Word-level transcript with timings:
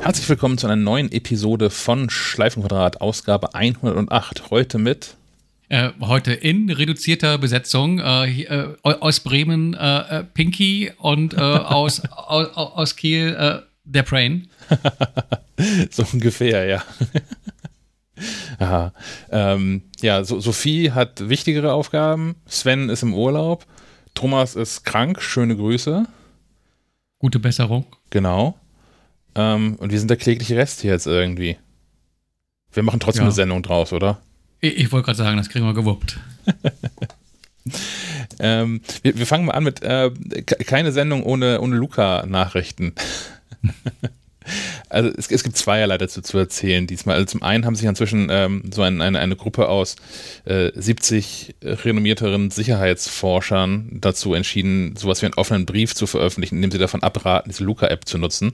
Herzlich 0.00 0.28
willkommen 0.30 0.56
zu 0.56 0.66
einer 0.66 0.76
neuen 0.76 1.12
Episode 1.12 1.68
von 1.68 2.08
Schleifenquadrat, 2.08 3.02
Ausgabe 3.02 3.54
108. 3.54 4.50
Heute 4.50 4.78
mit. 4.78 5.16
Äh, 5.68 5.90
heute 6.00 6.32
in 6.32 6.70
reduzierter 6.70 7.36
Besetzung 7.36 7.98
äh, 7.98 8.42
äh, 8.44 8.74
aus 8.82 9.20
Bremen 9.20 9.74
äh, 9.74 10.20
äh, 10.20 10.24
Pinky 10.24 10.90
und 10.98 11.34
äh, 11.34 11.36
aus, 11.40 12.00
aus, 12.10 12.48
aus, 12.56 12.96
Kiel 12.96 13.62
der 13.84 14.02
Brain. 14.02 14.48
so 15.90 16.06
ungefähr, 16.12 16.64
ja. 16.64 16.82
Aha. 18.58 18.92
Ähm, 19.30 19.82
ja, 20.00 20.24
so, 20.24 20.40
Sophie 20.40 20.92
hat 20.92 21.28
wichtigere 21.28 21.72
Aufgaben. 21.74 22.36
Sven 22.46 22.88
ist 22.88 23.02
im 23.02 23.14
Urlaub. 23.14 23.66
Thomas 24.14 24.56
ist 24.56 24.84
krank. 24.84 25.20
Schöne 25.22 25.56
Grüße. 25.56 26.06
Gute 27.18 27.38
Besserung. 27.38 27.84
Genau. 28.08 28.59
Ähm, 29.34 29.76
und 29.76 29.92
wir 29.92 29.98
sind 29.98 30.08
der 30.08 30.16
klägliche 30.16 30.56
Rest 30.56 30.80
hier 30.80 30.92
jetzt 30.92 31.06
irgendwie. 31.06 31.56
Wir 32.72 32.82
machen 32.82 33.00
trotzdem 33.00 33.22
ja. 33.22 33.26
eine 33.26 33.34
Sendung 33.34 33.62
draus, 33.62 33.92
oder? 33.92 34.20
Ich, 34.60 34.76
ich 34.76 34.92
wollte 34.92 35.06
gerade 35.06 35.18
sagen, 35.18 35.36
das 35.36 35.48
kriegen 35.48 35.64
wir 35.64 35.74
gewuppt. 35.74 36.18
ähm, 38.38 38.80
wir, 39.02 39.18
wir, 39.18 39.26
fangen 39.26 39.46
mal 39.46 39.52
an 39.52 39.64
mit 39.64 39.82
äh, 39.82 40.10
keine 40.64 40.92
Sendung 40.92 41.22
ohne, 41.22 41.60
ohne 41.60 41.76
Luca-Nachrichten. 41.76 42.94
also 44.88 45.10
es, 45.16 45.30
es, 45.30 45.42
gibt 45.42 45.56
zweierlei 45.56 45.98
dazu 45.98 46.22
zu 46.22 46.38
erzählen 46.38 46.86
diesmal. 46.86 47.16
Also 47.16 47.26
zum 47.26 47.42
einen 47.42 47.64
haben 47.66 47.74
sich 47.74 47.86
inzwischen 47.86 48.28
ähm, 48.30 48.62
so 48.72 48.82
ein, 48.82 49.00
eine, 49.00 49.18
eine 49.18 49.36
Gruppe 49.36 49.68
aus 49.68 49.96
äh, 50.44 50.70
70 50.74 51.56
renommierteren 51.62 52.50
Sicherheitsforschern 52.50 53.98
dazu 54.00 54.34
entschieden, 54.34 54.96
sowas 54.96 55.22
wie 55.22 55.26
einen 55.26 55.34
offenen 55.34 55.66
Brief 55.66 55.94
zu 55.94 56.06
veröffentlichen, 56.06 56.56
in 56.56 56.62
dem 56.62 56.70
sie 56.70 56.78
davon 56.78 57.02
abraten, 57.02 57.50
diese 57.50 57.64
Luca-App 57.64 58.06
zu 58.06 58.18
nutzen. 58.18 58.52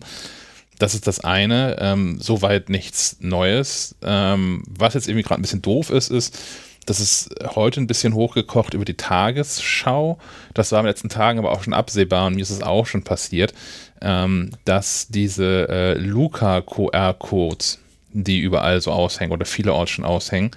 Das 0.79 0.95
ist 0.95 1.07
das 1.07 1.21
eine. 1.21 1.77
Ähm, 1.81 2.19
soweit 2.21 2.69
nichts 2.69 3.17
Neues. 3.21 3.95
Ähm, 4.03 4.63
was 4.69 4.95
jetzt 4.95 5.09
irgendwie 5.09 5.23
gerade 5.23 5.41
ein 5.41 5.43
bisschen 5.43 5.63
doof 5.63 5.91
ist, 5.91 6.11
ist, 6.11 6.39
dass 6.87 7.01
es 7.01 7.29
heute 7.55 7.81
ein 7.81 7.89
bisschen 7.89 8.15
hochgekocht 8.15 8.75
über 8.75 8.85
die 8.85 8.97
Tagesschau. 8.97 10.19
Das 10.55 10.73
war 10.73 10.81
in 10.81 10.85
den 10.85 10.91
letzten 10.91 11.09
Tagen 11.09 11.39
aber 11.39 11.53
auch 11.53 11.65
schon 11.65 11.75
absehbar 11.75 12.27
und 12.27 12.37
mir 12.37 12.43
ist 12.43 12.51
es 12.51 12.63
auch 12.63 12.87
schon 12.87 13.03
passiert, 13.03 13.53
ähm, 14.01 14.51
dass 14.65 15.09
diese 15.09 15.69
äh, 15.69 15.95
Luca-QR-Codes, 15.99 17.81
die 18.13 18.39
überall 18.39 18.81
so 18.81 18.93
aushängen 18.93 19.33
oder 19.33 19.45
vielerorts 19.45 19.91
schon 19.91 20.05
aushängen, 20.05 20.53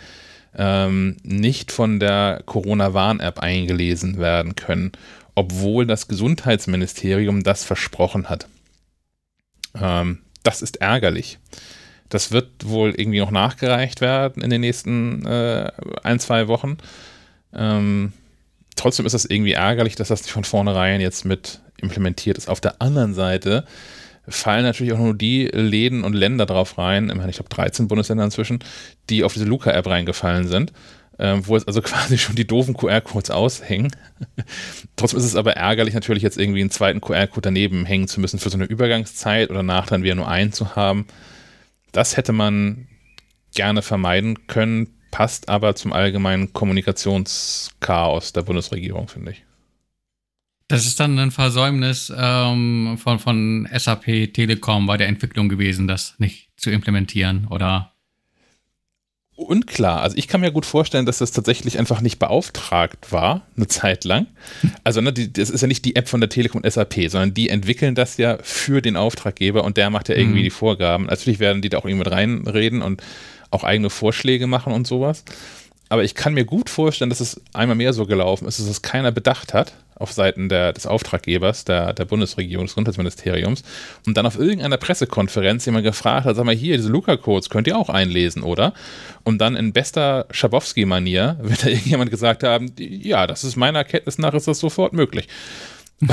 ähm, 0.55 1.17
nicht 1.23 1.71
von 1.71 1.99
der 1.99 2.43
Corona-Warn-App 2.45 3.39
eingelesen 3.39 4.17
werden 4.19 4.55
können, 4.55 4.91
obwohl 5.35 5.85
das 5.85 6.07
Gesundheitsministerium 6.07 7.43
das 7.43 7.63
versprochen 7.63 8.29
hat. 8.29 8.47
Ähm, 9.75 10.19
das 10.43 10.61
ist 10.61 10.77
ärgerlich. 10.77 11.39
Das 12.09 12.31
wird 12.31 12.47
wohl 12.65 12.93
irgendwie 12.95 13.19
noch 13.19 13.31
nachgereicht 13.31 14.01
werden 14.01 14.41
in 14.41 14.49
den 14.49 14.61
nächsten 14.61 15.25
äh, 15.25 15.71
ein, 16.03 16.19
zwei 16.19 16.47
Wochen. 16.47 16.77
Ähm, 17.53 18.13
trotzdem 18.75 19.05
ist 19.05 19.13
es 19.13 19.25
irgendwie 19.25 19.53
ärgerlich, 19.53 19.95
dass 19.95 20.07
das 20.07 20.23
nicht 20.23 20.31
von 20.31 20.43
vornherein 20.43 21.01
jetzt 21.01 21.25
mit 21.25 21.61
implementiert 21.81 22.37
ist. 22.37 22.49
Auf 22.49 22.61
der 22.61 22.81
anderen 22.81 23.13
Seite 23.13 23.65
fallen 24.27 24.63
natürlich 24.63 24.93
auch 24.93 24.99
nur 24.99 25.13
die 25.13 25.45
Läden 25.45 26.03
und 26.03 26.13
Länder 26.13 26.45
drauf 26.45 26.77
rein, 26.77 27.09
ich 27.29 27.35
glaube 27.35 27.49
13 27.49 27.87
Bundesländer 27.87 28.25
inzwischen, 28.25 28.59
die 29.09 29.23
auf 29.23 29.33
diese 29.33 29.45
Luca-App 29.45 29.87
reingefallen 29.87 30.47
sind 30.47 30.73
ähm, 31.19 31.45
wo 31.45 31.55
jetzt 31.55 31.67
also 31.67 31.81
quasi 31.83 32.17
schon 32.17 32.35
die 32.35 32.47
doofen 32.47 32.73
QR-Codes 32.75 33.29
aushängen. 33.29 33.91
Trotzdem 34.95 35.19
ist 35.19 35.25
es 35.25 35.35
aber 35.35 35.53
ärgerlich, 35.57 35.93
natürlich 35.93 36.23
jetzt 36.23 36.37
irgendwie 36.37 36.61
einen 36.61 36.71
zweiten 36.71 37.01
QR-Code 37.01 37.41
daneben 37.41 37.85
hängen 37.85 38.07
zu 38.07 38.19
müssen 38.19 38.39
für 38.39 38.49
so 38.49 38.57
eine 38.57 38.65
Übergangszeit 38.65 39.49
oder 39.49 39.63
nach 39.63 39.87
dann 39.87 40.03
wieder 40.03 40.15
nur 40.15 40.27
einen 40.27 40.51
zu 40.51 40.75
haben. 40.75 41.05
Das 41.91 42.17
hätte 42.17 42.31
man 42.31 42.87
gerne 43.53 43.81
vermeiden 43.81 44.47
können, 44.47 44.87
passt 45.11 45.49
aber 45.49 45.75
zum 45.75 45.91
allgemeinen 45.91 46.53
Kommunikationschaos 46.53 48.33
der 48.33 48.43
Bundesregierung, 48.43 49.07
finde 49.07 49.31
ich. 49.31 49.43
Das 50.67 50.85
ist 50.85 50.99
dann 50.99 51.17
ein 51.17 51.31
Versäumnis 51.31 52.13
ähm, 52.15 52.99
von, 53.01 53.17
von 53.17 53.67
SAP 53.75 54.33
Telekom 54.33 54.85
bei 54.85 54.97
der 54.97 55.07
Entwicklung 55.07 55.49
gewesen, 55.49 55.87
das 55.87 56.13
nicht 56.19 56.51
zu 56.57 56.69
implementieren, 56.69 57.47
oder? 57.47 57.93
Unklar. 59.39 60.01
Also 60.01 60.17
ich 60.17 60.27
kann 60.27 60.41
mir 60.41 60.51
gut 60.51 60.65
vorstellen, 60.65 61.05
dass 61.05 61.19
das 61.19 61.31
tatsächlich 61.31 61.79
einfach 61.79 62.01
nicht 62.01 62.19
beauftragt 62.19 63.11
war, 63.11 63.41
eine 63.55 63.67
Zeit 63.67 64.03
lang. 64.03 64.27
Also 64.83 65.01
ne, 65.01 65.13
die, 65.13 65.31
das 65.31 65.49
ist 65.49 65.61
ja 65.61 65.67
nicht 65.67 65.85
die 65.85 65.95
App 65.95 66.09
von 66.09 66.19
der 66.19 66.29
Telekom 66.29 66.61
und 66.61 66.71
SAP, 66.71 67.09
sondern 67.09 67.33
die 67.33 67.49
entwickeln 67.49 67.95
das 67.95 68.17
ja 68.17 68.37
für 68.41 68.81
den 68.81 68.95
Auftraggeber 68.95 69.63
und 69.63 69.77
der 69.77 69.89
macht 69.89 70.09
ja 70.09 70.15
irgendwie 70.15 70.39
mhm. 70.39 70.45
die 70.45 70.49
Vorgaben. 70.49 71.05
Natürlich 71.05 71.39
werden 71.39 71.61
die 71.61 71.69
da 71.69 71.77
auch 71.77 71.85
irgendwie 71.85 72.03
mit 72.03 72.11
reinreden 72.11 72.81
und 72.81 73.01
auch 73.51 73.63
eigene 73.63 73.89
Vorschläge 73.89 74.47
machen 74.47 74.73
und 74.73 74.85
sowas. 74.85 75.23
Aber 75.89 76.03
ich 76.03 76.13
kann 76.13 76.35
mir 76.35 76.45
gut 76.45 76.69
vorstellen, 76.69 77.09
dass 77.09 77.19
es 77.19 77.41
einmal 77.53 77.75
mehr 77.75 77.93
so 77.93 78.05
gelaufen 78.05 78.47
ist, 78.47 78.59
dass 78.59 78.67
es 78.67 78.83
keiner 78.83 79.11
bedacht 79.11 79.53
hat 79.53 79.73
auf 79.95 80.11
Seiten 80.13 80.47
der, 80.47 80.71
des 80.71 80.85
Auftraggebers, 80.85 81.65
der, 81.65 81.93
der 81.93 82.05
Bundesregierung, 82.05 82.65
des 82.65 82.73
Gesundheitsministeriums 82.73 83.63
und 84.05 84.15
dann 84.15 84.25
auf 84.25 84.39
irgendeiner 84.39 84.77
Pressekonferenz 84.77 85.65
jemand 85.65 85.83
gefragt 85.83 86.25
hat, 86.25 86.35
sag 86.35 86.45
mal 86.45 86.55
hier, 86.55 86.77
diese 86.77 86.89
Luca-Codes 86.89 87.49
könnt 87.49 87.67
ihr 87.67 87.77
auch 87.77 87.89
einlesen, 87.89 88.43
oder? 88.43 88.73
Und 89.23 89.39
dann 89.39 89.57
in 89.57 89.73
bester 89.73 90.27
Schabowski-Manier 90.31 91.37
wird 91.41 91.65
da 91.65 91.67
irgendjemand 91.67 92.11
gesagt 92.11 92.43
haben, 92.43 92.71
ja, 92.77 93.27
das 93.27 93.43
ist 93.43 93.57
meiner 93.57 93.79
Erkenntnis 93.79 94.17
nach, 94.19 94.33
ist 94.33 94.47
das 94.47 94.59
sofort 94.59 94.93
möglich. 94.93 95.27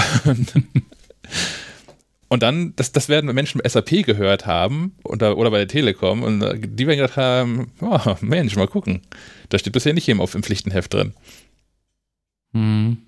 Und 2.29 2.43
dann, 2.43 2.75
das, 2.75 2.91
das 2.93 3.09
werden 3.09 3.33
Menschen 3.33 3.61
bei 3.63 3.69
SAP 3.69 4.05
gehört 4.05 4.47
haben 4.47 4.97
oder, 5.05 5.39
oder 5.39 5.51
bei 5.51 5.59
der 5.59 5.69
Telekom 5.69 6.23
und 6.23 6.43
äh, 6.43 6.59
die 6.59 6.87
werden 6.87 6.99
gedacht 6.99 7.17
haben, 7.17 7.71
oh, 7.81 8.17
Mensch, 8.21 8.57
mal 8.57 8.67
gucken. 8.67 9.03
Da 9.49 9.59
steht 9.59 9.73
bisher 9.73 9.95
nicht 9.95 10.07
jemand 10.07 10.25
auf 10.25 10.35
im 10.35 10.43
Pflichtenheft 10.43 10.93
drin. 10.93 11.15
Hm. 12.53 12.99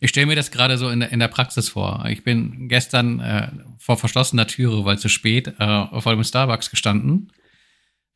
Ich 0.00 0.10
stelle 0.10 0.26
mir 0.26 0.36
das 0.36 0.50
gerade 0.50 0.76
so 0.76 0.88
in 0.88 1.00
der, 1.00 1.12
in 1.12 1.20
der 1.20 1.28
Praxis 1.28 1.68
vor. 1.68 2.04
Ich 2.08 2.24
bin 2.24 2.68
gestern 2.68 3.20
äh, 3.20 3.48
vor 3.78 3.96
verschlossener 3.96 4.46
Türe, 4.46 4.84
weil 4.84 4.98
zu 4.98 5.08
spät, 5.08 5.54
äh, 5.58 6.00
vor 6.00 6.14
dem 6.14 6.24
Starbucks 6.24 6.70
gestanden, 6.70 7.30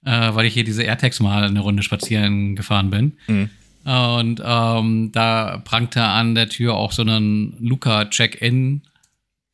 äh, 0.05 0.35
weil 0.35 0.47
ich 0.47 0.55
hier 0.55 0.65
diese 0.65 0.83
AirTags 0.83 1.21
mal 1.21 1.45
eine 1.45 1.61
Runde 1.61 1.85
spazieren 1.85 2.57
gefahren 2.57 2.91
bin. 2.91 3.17
Mhm. 3.29 3.51
Und 3.85 4.43
ähm, 4.45 5.13
da 5.13 5.63
prangte 5.65 6.03
an 6.03 6.35
der 6.35 6.49
Tür 6.49 6.75
auch 6.75 6.93
so 6.93 7.03
ein 7.03 7.57
Luca-Check-In 7.61 8.83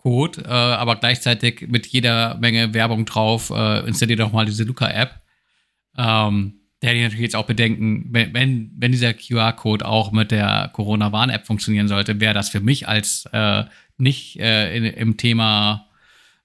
Code, 0.04 0.42
äh, 0.42 0.48
aber 0.48 0.96
gleichzeitig 0.96 1.66
mit 1.68 1.86
jeder 1.86 2.36
Menge 2.36 2.74
Werbung 2.74 3.06
drauf, 3.06 3.48
äh, 3.48 3.86
installiert 3.86 4.20
doch 4.20 4.32
mal 4.32 4.44
diese 4.44 4.64
Luca-App. 4.64 5.14
Ähm, 5.96 6.60
da 6.80 6.88
hätte 6.88 6.98
ich 6.98 7.04
natürlich 7.04 7.22
jetzt 7.22 7.36
auch 7.36 7.46
bedenken, 7.46 8.08
wenn, 8.10 8.70
wenn 8.76 8.92
dieser 8.92 9.14
QR-Code 9.14 9.86
auch 9.86 10.12
mit 10.12 10.30
der 10.30 10.70
Corona-Warn-App 10.74 11.46
funktionieren 11.46 11.88
sollte, 11.88 12.20
wäre 12.20 12.34
das 12.34 12.50
für 12.50 12.60
mich 12.60 12.86
als 12.86 13.24
äh, 13.32 13.64
nicht 13.96 14.38
äh, 14.38 14.76
in, 14.76 14.84
im 14.84 15.16
Thema 15.16 15.86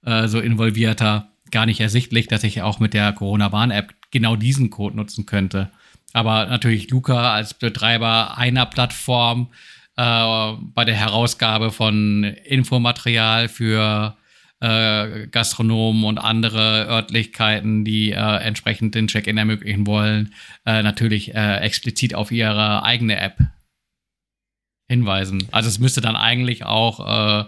äh, 0.05 0.29
so 0.29 0.39
involvierter 0.39 1.33
gar 1.51 1.65
nicht 1.65 1.81
ersichtlich, 1.81 2.27
dass 2.27 2.45
ich 2.45 2.61
auch 2.61 2.79
mit 2.79 2.93
der 2.93 3.11
Corona-Warn-App 3.11 3.93
genau 4.11 4.37
diesen 4.37 4.69
Code 4.69 4.95
nutzen 4.95 5.25
könnte. 5.25 5.69
Aber 6.13 6.45
natürlich 6.45 6.89
Luca 6.89 7.33
als 7.33 7.53
Betreiber 7.53 8.37
einer 8.37 8.65
Plattform 8.65 9.49
äh, 9.99 10.57
bei 10.73 10.85
der 10.85 10.95
Herausgabe 10.95 11.71
von 11.71 12.23
Infomaterial 12.23 13.49
für 13.49 14.15
äh, 14.61 15.27
Gastronomen 15.27 16.05
und 16.05 16.17
andere 16.17 16.87
Örtlichkeiten, 16.87 17.83
die 17.83 18.11
äh, 18.11 18.15
entsprechend 18.15 18.95
den 18.95 19.07
Check-in 19.07 19.37
ermöglichen 19.37 19.85
wollen, 19.85 20.33
äh, 20.65 20.83
natürlich 20.83 21.35
äh, 21.35 21.57
explizit 21.57 22.15
auf 22.15 22.31
ihre 22.31 22.83
eigene 22.83 23.19
App 23.19 23.39
hinweisen. 24.87 25.49
Also 25.51 25.67
es 25.67 25.79
müsste 25.79 26.01
dann 26.01 26.15
eigentlich 26.15 26.63
auch 26.65 27.47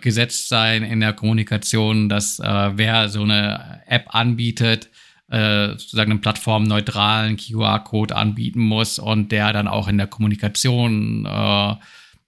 gesetzt 0.00 0.48
sein 0.48 0.82
in 0.82 1.00
der 1.00 1.12
Kommunikation, 1.12 2.08
dass 2.08 2.38
wer 2.38 3.10
so 3.10 3.22
eine 3.22 3.82
App 3.86 4.06
anbietet, 4.14 4.88
äh, 5.30 5.68
sozusagen 5.70 6.10
einen 6.10 6.20
plattformneutralen 6.20 7.36
QR-Code 7.36 8.16
anbieten 8.16 8.60
muss 8.60 8.98
und 8.98 9.32
der 9.32 9.52
dann 9.52 9.68
auch 9.68 9.88
in 9.88 9.98
der 9.98 10.06
Kommunikation 10.06 11.24
äh, 11.26 11.74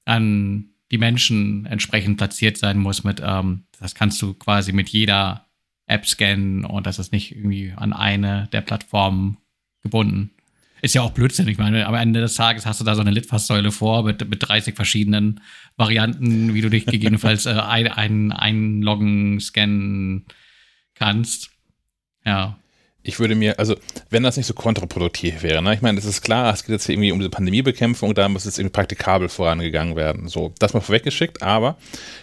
an 0.04 0.64
die 0.90 0.99
Menschen 0.99 1.66
entsprechend 1.66 2.19
platziert 2.19 2.58
sein 2.58 2.78
muss 2.78 3.02
mit, 3.02 3.20
ähm, 3.25 3.64
das 3.81 3.94
kannst 3.94 4.20
du 4.22 4.34
quasi 4.34 4.72
mit 4.72 4.88
jeder 4.90 5.46
App 5.87 6.06
scannen 6.06 6.64
und 6.64 6.87
das 6.87 6.99
ist 6.99 7.12
nicht 7.12 7.34
irgendwie 7.34 7.72
an 7.75 7.93
eine 7.93 8.49
der 8.52 8.60
Plattformen 8.60 9.38
gebunden. 9.82 10.31
Ist 10.81 10.94
ja 10.94 11.02
auch 11.02 11.12
Blödsinn. 11.12 11.46
Ich 11.46 11.58
meine, 11.58 11.87
am 11.87 11.94
Ende 11.94 12.20
des 12.20 12.34
Tages 12.34 12.66
hast 12.66 12.81
du 12.81 12.84
da 12.84 12.96
so 12.96 13.00
eine 13.00 13.12
Litfaßsäule 13.12 13.70
vor 13.70 14.02
mit, 14.02 14.28
mit 14.28 14.48
30 14.48 14.75
verschiedenen 14.75 15.40
Varianten, 15.76 16.55
wie 16.55 16.60
du 16.60 16.70
dich 16.70 16.87
gegebenenfalls 16.87 17.46
äh, 17.46 17.50
ein, 17.50 17.87
ein, 17.87 18.32
einloggen, 18.32 19.38
scannen 19.38 20.26
kannst. 20.94 21.50
Ja. 22.25 22.58
Ich 23.04 23.19
würde 23.19 23.34
mir, 23.34 23.58
also 23.58 23.75
wenn 24.10 24.22
das 24.22 24.37
nicht 24.37 24.46
so 24.46 24.54
kontraproduktiv 24.54 25.43
wäre, 25.43 25.62
ne? 25.62 25.75
ich 25.75 25.82
meine, 25.82 25.99
es 25.99 26.04
ist 26.04 26.22
klar, 26.22 26.52
es 26.52 26.64
geht 26.64 26.72
jetzt 26.72 26.87
hier 26.87 26.94
irgendwie 26.94 27.10
um 27.10 27.19
diese 27.19 27.31
Pandemiebekämpfung, 27.31 28.14
da 28.14 28.28
muss 28.28 28.44
es 28.44 28.58
irgendwie 28.58 28.72
praktikabel 28.72 29.28
vorangegangen 29.28 29.96
werden. 29.96 30.28
So, 30.28 30.52
das 30.58 30.72
mal 30.72 30.81
vorweggeschickt, 30.81 31.43
aber 31.43 31.76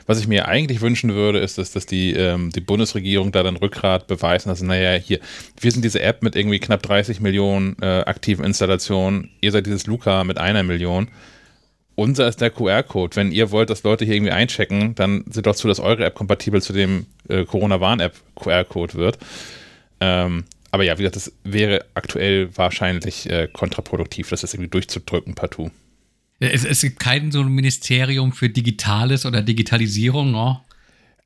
was 0.05 0.19
ich 0.19 0.27
mir 0.27 0.47
eigentlich 0.47 0.79
wünschen 0.79 1.13
würde, 1.13 1.39
ist, 1.39 1.57
dass, 1.57 1.71
dass 1.71 1.85
die, 1.85 2.13
ähm, 2.13 2.51
die 2.51 2.61
Bundesregierung 2.61 3.31
da 3.31 3.43
dann 3.43 3.57
Rückgrat 3.57 4.07
beweisen, 4.07 4.49
dass, 4.49 4.61
naja, 4.61 4.97
hier, 4.97 5.19
wir 5.59 5.71
sind 5.71 5.83
diese 5.83 6.01
App 6.01 6.23
mit 6.23 6.35
irgendwie 6.35 6.59
knapp 6.59 6.81
30 6.81 7.19
Millionen 7.19 7.75
äh, 7.81 8.03
aktiven 8.05 8.45
Installationen, 8.45 9.31
ihr 9.41 9.51
seid 9.51 9.65
dieses 9.65 9.85
Luca 9.85 10.23
mit 10.23 10.37
einer 10.37 10.63
Million. 10.63 11.09
Unser 11.95 12.29
ist 12.29 12.39
der 12.39 12.49
QR-Code. 12.49 13.17
Wenn 13.17 13.33
ihr 13.33 13.51
wollt, 13.51 13.69
dass 13.69 13.83
Leute 13.83 14.05
hier 14.05 14.15
irgendwie 14.15 14.31
einchecken, 14.31 14.95
dann 14.95 15.25
seht 15.29 15.45
doch 15.45 15.55
zu, 15.55 15.67
dass 15.67 15.81
eure 15.81 16.05
App 16.05 16.15
kompatibel 16.15 16.61
zu 16.61 16.71
dem 16.71 17.07
äh, 17.27 17.43
Corona-Warn-App 17.43 18.15
QR-Code 18.35 18.93
wird. 18.93 19.17
Ähm, 19.99 20.45
aber 20.71 20.83
ja, 20.83 20.97
wie 20.97 21.03
gesagt, 21.03 21.15
das 21.15 21.31
wäre 21.43 21.85
aktuell 21.93 22.49
wahrscheinlich 22.55 23.29
äh, 23.29 23.47
kontraproduktiv, 23.51 24.29
das 24.29 24.41
jetzt 24.41 24.53
irgendwie 24.53 24.69
durchzudrücken 24.69 25.35
partout. 25.35 25.71
Es, 26.39 26.63
es 26.63 26.81
gibt 26.81 26.99
kein 26.99 27.31
so 27.31 27.41
ein 27.41 27.49
Ministerium 27.49 28.31
für 28.31 28.49
Digitales 28.49 29.25
oder 29.25 29.41
Digitalisierung, 29.41 30.31
no? 30.31 30.61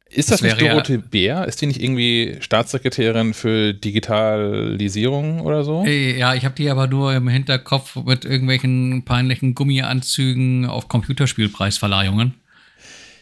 Ist 0.10 0.32
das, 0.32 0.42
das 0.42 0.58
nicht 0.58 0.62
Dorothee 0.62 0.96
ja, 0.96 1.02
Bär? 1.10 1.48
Ist 1.48 1.62
die 1.62 1.66
nicht 1.66 1.82
irgendwie 1.82 2.38
Staatssekretärin 2.40 3.34
für 3.34 3.74
Digitalisierung 3.74 5.42
oder 5.42 5.64
so? 5.64 5.84
Ja, 5.86 6.36
ich 6.36 6.46
habe 6.46 6.56
die 6.56 6.70
aber 6.70 6.88
nur 6.88 7.14
im 7.16 7.28
Hinterkopf 7.28 7.96
mit 7.96 8.24
irgendwelchen 8.24 9.06
peinlichen 9.06 9.56
Gummianzügen 9.56 10.68
auf 10.68 10.88
Computerspielpreisverleihungen. 10.88 12.36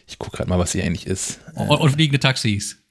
Ich 0.06 0.18
gucke 0.18 0.36
gerade 0.36 0.50
mal, 0.50 0.58
was 0.58 0.72
sie 0.72 0.82
eigentlich 0.82 1.06
ist. 1.06 1.40
Und, 1.54 1.70
und 1.70 1.90
fliegende 1.92 2.20
Taxis. 2.20 2.81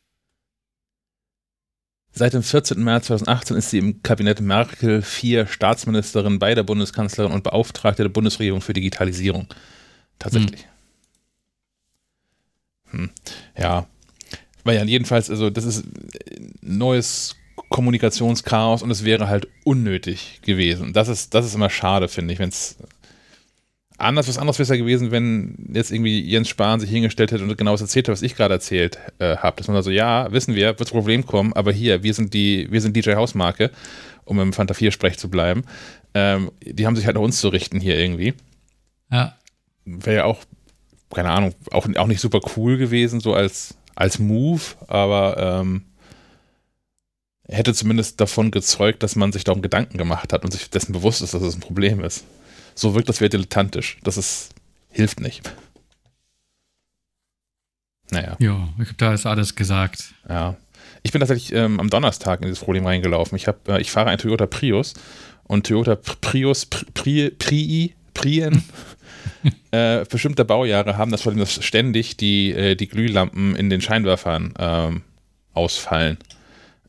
Seit 2.14 2.34
dem 2.34 2.44
14. 2.44 2.84
März 2.84 3.08
2018 3.08 3.58
ist 3.58 3.70
sie 3.70 3.78
im 3.78 4.04
Kabinett 4.04 4.42
Merkel 4.42 5.00
IV 5.00 5.50
Staatsministerin 5.50 6.40
bei 6.40 6.54
der 6.54 6.64
Bundeskanzlerin 6.64 7.32
und 7.32 7.44
Beauftragte 7.44 8.04
der 8.04 8.10
Bundesregierung 8.10 8.62
für 8.62 8.74
Digitalisierung. 8.74 9.48
Tatsächlich. 10.20 10.68
Hm. 12.90 13.00
Hm. 13.00 13.10
Ja. 13.58 13.88
Weil 14.64 14.76
ja, 14.76 14.84
jedenfalls, 14.84 15.30
also 15.30 15.50
das 15.50 15.64
ist 15.64 15.86
neues 16.62 17.36
Kommunikationschaos 17.70 18.84
und 18.84 18.92
es 18.92 19.06
wäre 19.06 19.28
halt 19.28 19.48
unnötig 19.64 20.42
gewesen. 20.44 20.94
Das 20.94 21.08
ist, 21.08 21.34
das 21.34 21.46
ist 21.46 21.56
immer 21.56 21.70
schade, 21.70 22.10
finde 22.10 22.34
ich, 22.34 22.40
wenn 22.40 22.50
es 22.50 22.78
anders, 24.02 24.28
was 24.28 24.38
anderes 24.38 24.58
wäre 24.58 24.64
es 24.64 24.70
ja 24.70 24.76
gewesen, 24.76 25.12
wenn 25.12 25.56
jetzt 25.74 25.92
irgendwie 25.92 26.20
Jens 26.22 26.50
Spahn 26.50 26.80
sich 26.80 26.90
hingestellt 26.90 27.32
hätte 27.32 27.44
und 27.44 27.58
genau 27.58 27.72
das 27.72 27.82
erzählt 27.82 28.08
hat, 28.08 28.14
was 28.14 28.22
ich 28.22 28.36
gerade 28.36 28.54
erzählt 28.54 29.00
äh, 29.20 29.38
habe. 29.38 29.58
Dass 29.58 29.68
man 29.68 29.76
also, 29.76 29.92
ja, 29.92 30.32
wissen 30.32 30.56
wir, 30.56 30.68
wird 30.68 30.82
das 30.82 30.92
Problem 30.92 31.26
kommen, 31.26 31.54
aber 31.54 31.72
hier, 31.72 32.04
wir 32.04 32.14
sind 32.14 32.34
die, 32.34 32.68
wir 32.72 32.82
sind 32.82 32.96
DJ 32.96 33.14
Hausmarke, 33.16 33.72
um 34.26 34.40
im 34.40 34.54
Fanta 34.54 34.74
4 34.74 34.92
Sprech 34.92 35.18
zu 35.18 35.30
bleiben. 35.30 35.64
Ähm, 36.14 36.52
die 36.62 36.86
haben 36.86 36.96
sich 36.96 37.06
halt 37.06 37.16
nach 37.16 37.22
uns 37.22 37.40
zu 37.40 37.50
richten 37.50 37.80
hier 37.80 37.98
irgendwie. 37.98 38.34
Ja. 39.12 39.36
Wäre 39.86 40.16
ja 40.18 40.24
auch, 40.26 40.40
keine 41.14 41.30
Ahnung, 41.30 41.54
auch, 41.72 41.88
auch 41.96 42.08
nicht 42.08 42.22
super 42.22 42.40
cool 42.56 42.78
gewesen, 42.78 43.20
so 43.20 43.34
als, 43.34 43.76
als 43.96 44.20
Move, 44.20 44.62
aber 44.88 45.62
ähm, 45.64 45.86
hätte 47.48 47.74
zumindest 47.74 48.22
davon 48.22 48.52
gezeugt, 48.52 49.04
dass 49.04 49.16
man 49.16 49.32
sich 49.32 49.44
darum 49.44 49.62
Gedanken 49.62 49.98
gemacht 49.98 50.34
hat 50.34 50.46
und 50.46 50.52
sich 50.52 50.70
dessen 50.70 50.94
bewusst 50.94 51.22
ist, 51.22 51.34
dass 51.34 51.42
es 51.42 51.48
das 51.48 51.56
ein 51.56 51.62
Problem 51.62 52.04
ist 52.04 52.24
so 52.76 52.96
wirkt 52.96 53.10
das 53.10 53.22
wäre 53.22 53.30
dilettantisch. 53.30 53.98
Das 54.04 54.18
ist, 54.18 54.54
hilft 54.90 55.20
nicht. 55.20 55.42
Naja. 58.12 58.36
Ja, 58.40 58.70
ich 58.80 58.88
habe 58.88 58.98
da 58.98 59.14
ist 59.14 59.26
alles 59.26 59.56
gesagt. 59.56 60.14
Ja. 60.28 60.58
Ich 61.04 61.12
bin 61.12 61.20
tatsächlich 61.20 61.54
ähm, 61.54 61.80
am 61.80 61.90
Donnerstag 61.90 62.42
in 62.42 62.48
dieses 62.48 62.64
Problem 62.64 62.86
reingelaufen. 62.86 63.36
Ich, 63.36 63.48
hab, 63.48 63.68
äh, 63.68 63.80
ich 63.80 63.92
fahre 63.92 64.10
ein 64.10 64.18
Toyota 64.18 64.46
Prius 64.46 64.94
und 65.44 65.66
Toyota 65.66 65.96
Prius, 65.96 66.66
Pri, 66.66 67.32
Pri, 67.32 67.96
Prien 68.14 68.64
äh, 69.72 70.06
bestimmte 70.06 70.46
Baujahre 70.46 70.98
haben 70.98 71.12
das 71.12 71.22
Problem, 71.22 71.40
dass 71.40 71.64
ständig 71.64 72.18
die, 72.18 72.52
äh, 72.52 72.76
die 72.76 72.88
Glühlampen 72.88 73.56
in 73.56 73.70
den 73.70 73.82
Scheinwerfern 73.82 74.54
ähm, 74.60 75.02
ausfallen. 75.54 76.18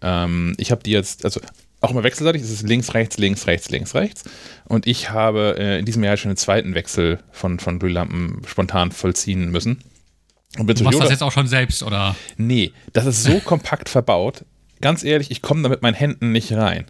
Ähm, 0.01 0.55
ich 0.59 0.71
habe 0.71 0.83
die 0.83 0.91
jetzt, 0.91 1.25
also 1.25 1.41
auch 1.83 1.91
immer 1.91 2.05
wechselseitig. 2.05 2.43
Es 2.43 2.51
ist 2.51 2.63
links, 2.63 2.95
rechts, 2.95 3.19
links, 3.19 3.47
rechts, 3.47 3.71
links, 3.71 3.95
rechts. 3.95 4.25
Und 4.65 4.87
ich 4.87 5.11
habe 5.11 5.57
äh, 5.59 5.79
in 5.79 5.85
diesem 5.85 6.03
Jahr 6.03 6.17
schon 6.17 6.31
den 6.31 6.37
zweiten 6.37 6.75
Wechsel 6.75 7.19
von, 7.31 7.59
von 7.59 7.79
Glühlampen 7.79 8.43
spontan 8.47 8.93
vollziehen 8.93 9.51
müssen. 9.51 9.83
Und 10.59 10.79
du 10.79 10.85
machst 10.85 11.01
das 11.01 11.11
jetzt 11.11 11.23
auch 11.23 11.33
schon 11.33 11.47
selbst, 11.47 11.83
oder? 11.83 12.15
Nee, 12.37 12.73
das 12.93 13.07
ist 13.07 13.25
so 13.25 13.41
kompakt 13.45 13.89
verbaut. 13.89 14.45
Ganz 14.83 15.05
ehrlich, 15.05 15.31
ich 15.31 15.41
komme 15.41 15.63
da 15.63 15.69
mit 15.69 15.81
meinen 15.81 15.95
Händen 15.95 16.33
nicht 16.33 16.53
rein. 16.53 16.85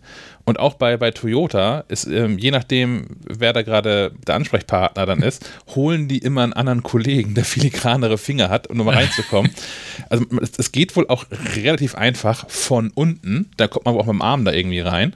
Und 0.45 0.59
auch 0.59 0.75
bei, 0.75 0.97
bei 0.97 1.13
Toyota 1.13 1.85
ist, 1.89 2.07
ähm, 2.07 2.39
je 2.39 2.51
nachdem, 2.51 3.07
wer 3.29 3.53
da 3.53 3.63
gerade 3.63 4.13
der 4.27 4.35
Ansprechpartner 4.35 5.07
dann 5.07 5.23
ist, 5.23 5.49
holen 5.77 6.09
die 6.09 6.19
immer 6.19 6.43
einen 6.43 6.55
anderen 6.55 6.83
Kollegen, 6.83 7.35
der 7.35 7.45
filigranere 7.45 8.19
Finger 8.19 8.49
hat, 8.49 8.67
um 8.67 8.79
mal 8.79 8.95
reinzukommen. 8.95 9.53
also 10.09 10.25
es, 10.41 10.73
geht 10.73 10.97
wohl 10.97 11.07
auch 11.09 11.27
relativ 11.55 11.95
einfach 11.95 12.49
von 12.51 12.91
unten, 12.95 13.51
da 13.57 13.69
kommt 13.69 13.85
man 13.85 13.95
aber 13.95 14.03
auch 14.03 14.07
mit 14.07 14.15
dem 14.15 14.23
Arm 14.23 14.45
da 14.45 14.53
irgendwie 14.53 14.81
rein. 14.81 15.15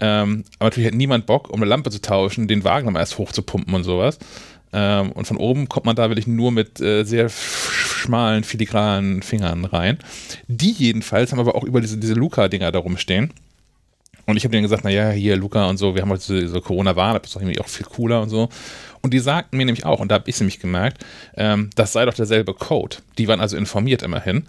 Ähm, 0.00 0.44
aber 0.58 0.66
natürlich 0.66 0.88
hat 0.88 0.94
niemand 0.94 1.26
Bock, 1.26 1.50
um 1.50 1.60
eine 1.60 1.68
Lampe 1.68 1.90
zu 1.90 2.02
tauschen, 2.02 2.48
den 2.48 2.64
Wagen 2.64 2.86
nochmal 2.86 3.02
erst 3.02 3.18
hochzupumpen 3.18 3.72
und 3.74 3.84
sowas. 3.84 4.18
Ähm, 4.72 5.12
und 5.12 5.26
von 5.26 5.36
oben 5.36 5.68
kommt 5.68 5.86
man 5.86 5.96
da 5.96 6.08
wirklich 6.08 6.26
nur 6.26 6.52
mit 6.52 6.80
äh, 6.80 7.04
sehr 7.04 7.28
schmalen, 7.28 8.44
filigranen 8.44 9.22
Fingern 9.22 9.64
rein. 9.64 9.98
Die 10.48 10.72
jedenfalls 10.72 11.32
haben 11.32 11.40
aber 11.40 11.54
auch 11.54 11.64
über 11.64 11.80
diese, 11.80 11.98
diese 11.98 12.14
Luca-Dinger 12.14 12.72
da 12.72 12.78
rumstehen. 12.78 13.32
Und 14.26 14.36
ich 14.36 14.44
habe 14.44 14.52
denen 14.52 14.64
gesagt, 14.64 14.84
naja, 14.84 15.10
hier 15.10 15.36
Luca 15.36 15.66
und 15.66 15.76
so, 15.76 15.94
wir 15.94 16.02
haben 16.02 16.10
heute 16.10 16.26
diese, 16.26 16.40
diese 16.40 16.60
Corona-Warn, 16.60 17.14
das 17.14 17.28
ist 17.28 17.36
doch 17.36 17.40
irgendwie 17.40 17.60
auch 17.60 17.68
viel 17.68 17.86
cooler 17.86 18.22
und 18.22 18.28
so. 18.28 18.48
Und 19.00 19.14
die 19.14 19.20
sagten 19.20 19.56
mir 19.56 19.66
nämlich 19.66 19.86
auch, 19.86 20.00
und 20.00 20.10
da 20.10 20.16
habe 20.16 20.28
ich 20.28 20.38
nämlich 20.40 20.58
gemerkt, 20.58 21.04
ähm, 21.36 21.70
das 21.76 21.92
sei 21.92 22.04
doch 22.04 22.14
derselbe 22.14 22.52
Code. 22.52 22.96
Die 23.18 23.28
waren 23.28 23.40
also 23.40 23.56
informiert 23.56 24.02
immerhin. 24.02 24.38
Und 24.38 24.46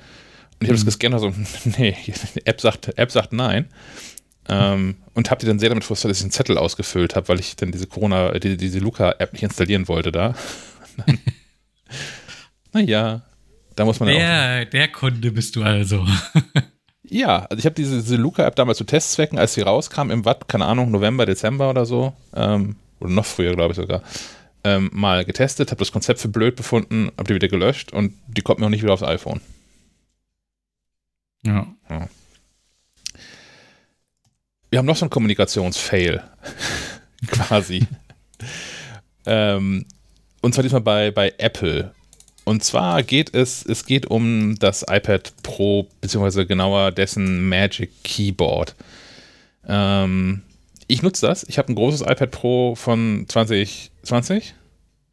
ich 0.62 0.70
habe 0.70 0.74
mhm. 0.74 0.78
das 0.78 0.86
gescannt 0.86 1.16
und 1.16 1.46
so, 1.46 1.70
nee, 1.78 1.96
die 2.08 2.14
App 2.46 2.60
sagt, 2.60 2.98
App 2.98 3.12
sagt 3.12 3.34
nein. 3.34 3.66
Ähm, 4.50 4.96
und 5.14 5.32
habe 5.32 5.40
die 5.40 5.46
dann 5.46 5.60
sehr 5.60 5.70
damit 5.70 5.84
frustriert, 5.84 6.12
dass 6.12 6.20
ich 6.20 6.24
einen 6.24 6.32
Zettel 6.32 6.58
ausgefüllt 6.58 7.16
habe, 7.16 7.28
weil 7.28 7.40
ich 7.40 7.56
dann 7.56 7.72
diese 7.72 7.88
Corona, 7.88 8.32
die, 8.40 8.56
diese 8.56 8.80
Luca-App 8.80 9.34
nicht 9.34 9.44
installieren 9.44 9.88
wollte 9.88 10.12
da. 10.12 10.36
naja, 12.74 13.24
da 13.76 13.86
muss 13.86 14.00
man 14.00 14.10
der, 14.10 14.66
auch. 14.66 14.70
Der 14.70 14.88
Kunde 14.90 15.32
bist 15.32 15.56
du 15.56 15.64
also. 15.64 16.06
Ja, 17.10 17.46
also 17.46 17.60
ich 17.60 17.66
habe 17.66 17.76
diese, 17.76 18.02
diese 18.02 18.16
Luca-App 18.18 18.56
damals 18.56 18.78
zu 18.78 18.84
Testzwecken, 18.84 19.40
als 19.40 19.54
sie 19.54 19.62
rauskam, 19.62 20.12
im 20.12 20.26
Watt, 20.26 20.48
keine 20.48 20.66
Ahnung, 20.66 20.92
November, 20.92 21.26
Dezember 21.26 21.70
oder 21.70 21.86
so, 21.86 22.14
ähm, 22.36 22.76
oder 23.00 23.12
noch 23.12 23.26
früher, 23.26 23.56
glaube 23.56 23.72
ich 23.72 23.78
sogar, 23.78 24.02
ähm, 24.64 24.90
mal 24.94 25.24
getestet, 25.24 25.72
habe 25.72 25.80
das 25.80 25.92
Konzept 25.92 26.20
für 26.20 26.28
blöd 26.28 26.56
befunden, 26.56 27.12
habe 27.18 27.28
die 27.30 27.36
wieder 27.36 27.48
gelöscht 27.48 27.94
und 27.94 28.14
die 28.28 28.42
kommt 28.42 28.60
mir 28.60 28.66
auch 28.66 28.70
nicht 28.70 28.84
wieder 28.84 28.94
aufs 28.94 29.04
iPhone. 29.04 29.40
Ja. 31.44 31.68
ja. 31.90 32.10
Wir 34.70 34.80
haben 34.80 34.86
noch 34.86 34.98
so 34.98 35.06
einen 35.06 35.10
Kommunikationsfail, 35.10 36.24
quasi. 37.28 37.88
ähm, 39.26 39.86
und 40.42 40.54
zwar 40.54 40.64
diesmal 40.64 40.82
bei, 40.82 41.12
bei 41.12 41.34
Apple. 41.38 41.94
Und 42.44 42.64
zwar 42.64 43.04
geht 43.04 43.34
es, 43.34 43.66
es 43.66 43.86
geht 43.86 44.06
um 44.06 44.56
das 44.60 44.86
iPad 44.90 45.34
Pro, 45.44 45.88
beziehungsweise 46.00 46.46
genauer 46.46 46.92
dessen 46.92 47.48
Magic 47.50 47.92
Keyboard. 48.04 48.76
Ähm, 49.68 50.44
ich 50.88 51.02
nutze 51.02 51.28
das. 51.28 51.44
Ich 51.44 51.58
habe 51.58 51.72
ein 51.72 51.76
großes 51.76 52.02
iPad 52.02 52.32
Pro 52.32 52.76
von 52.76 53.26
2020. 53.28 54.54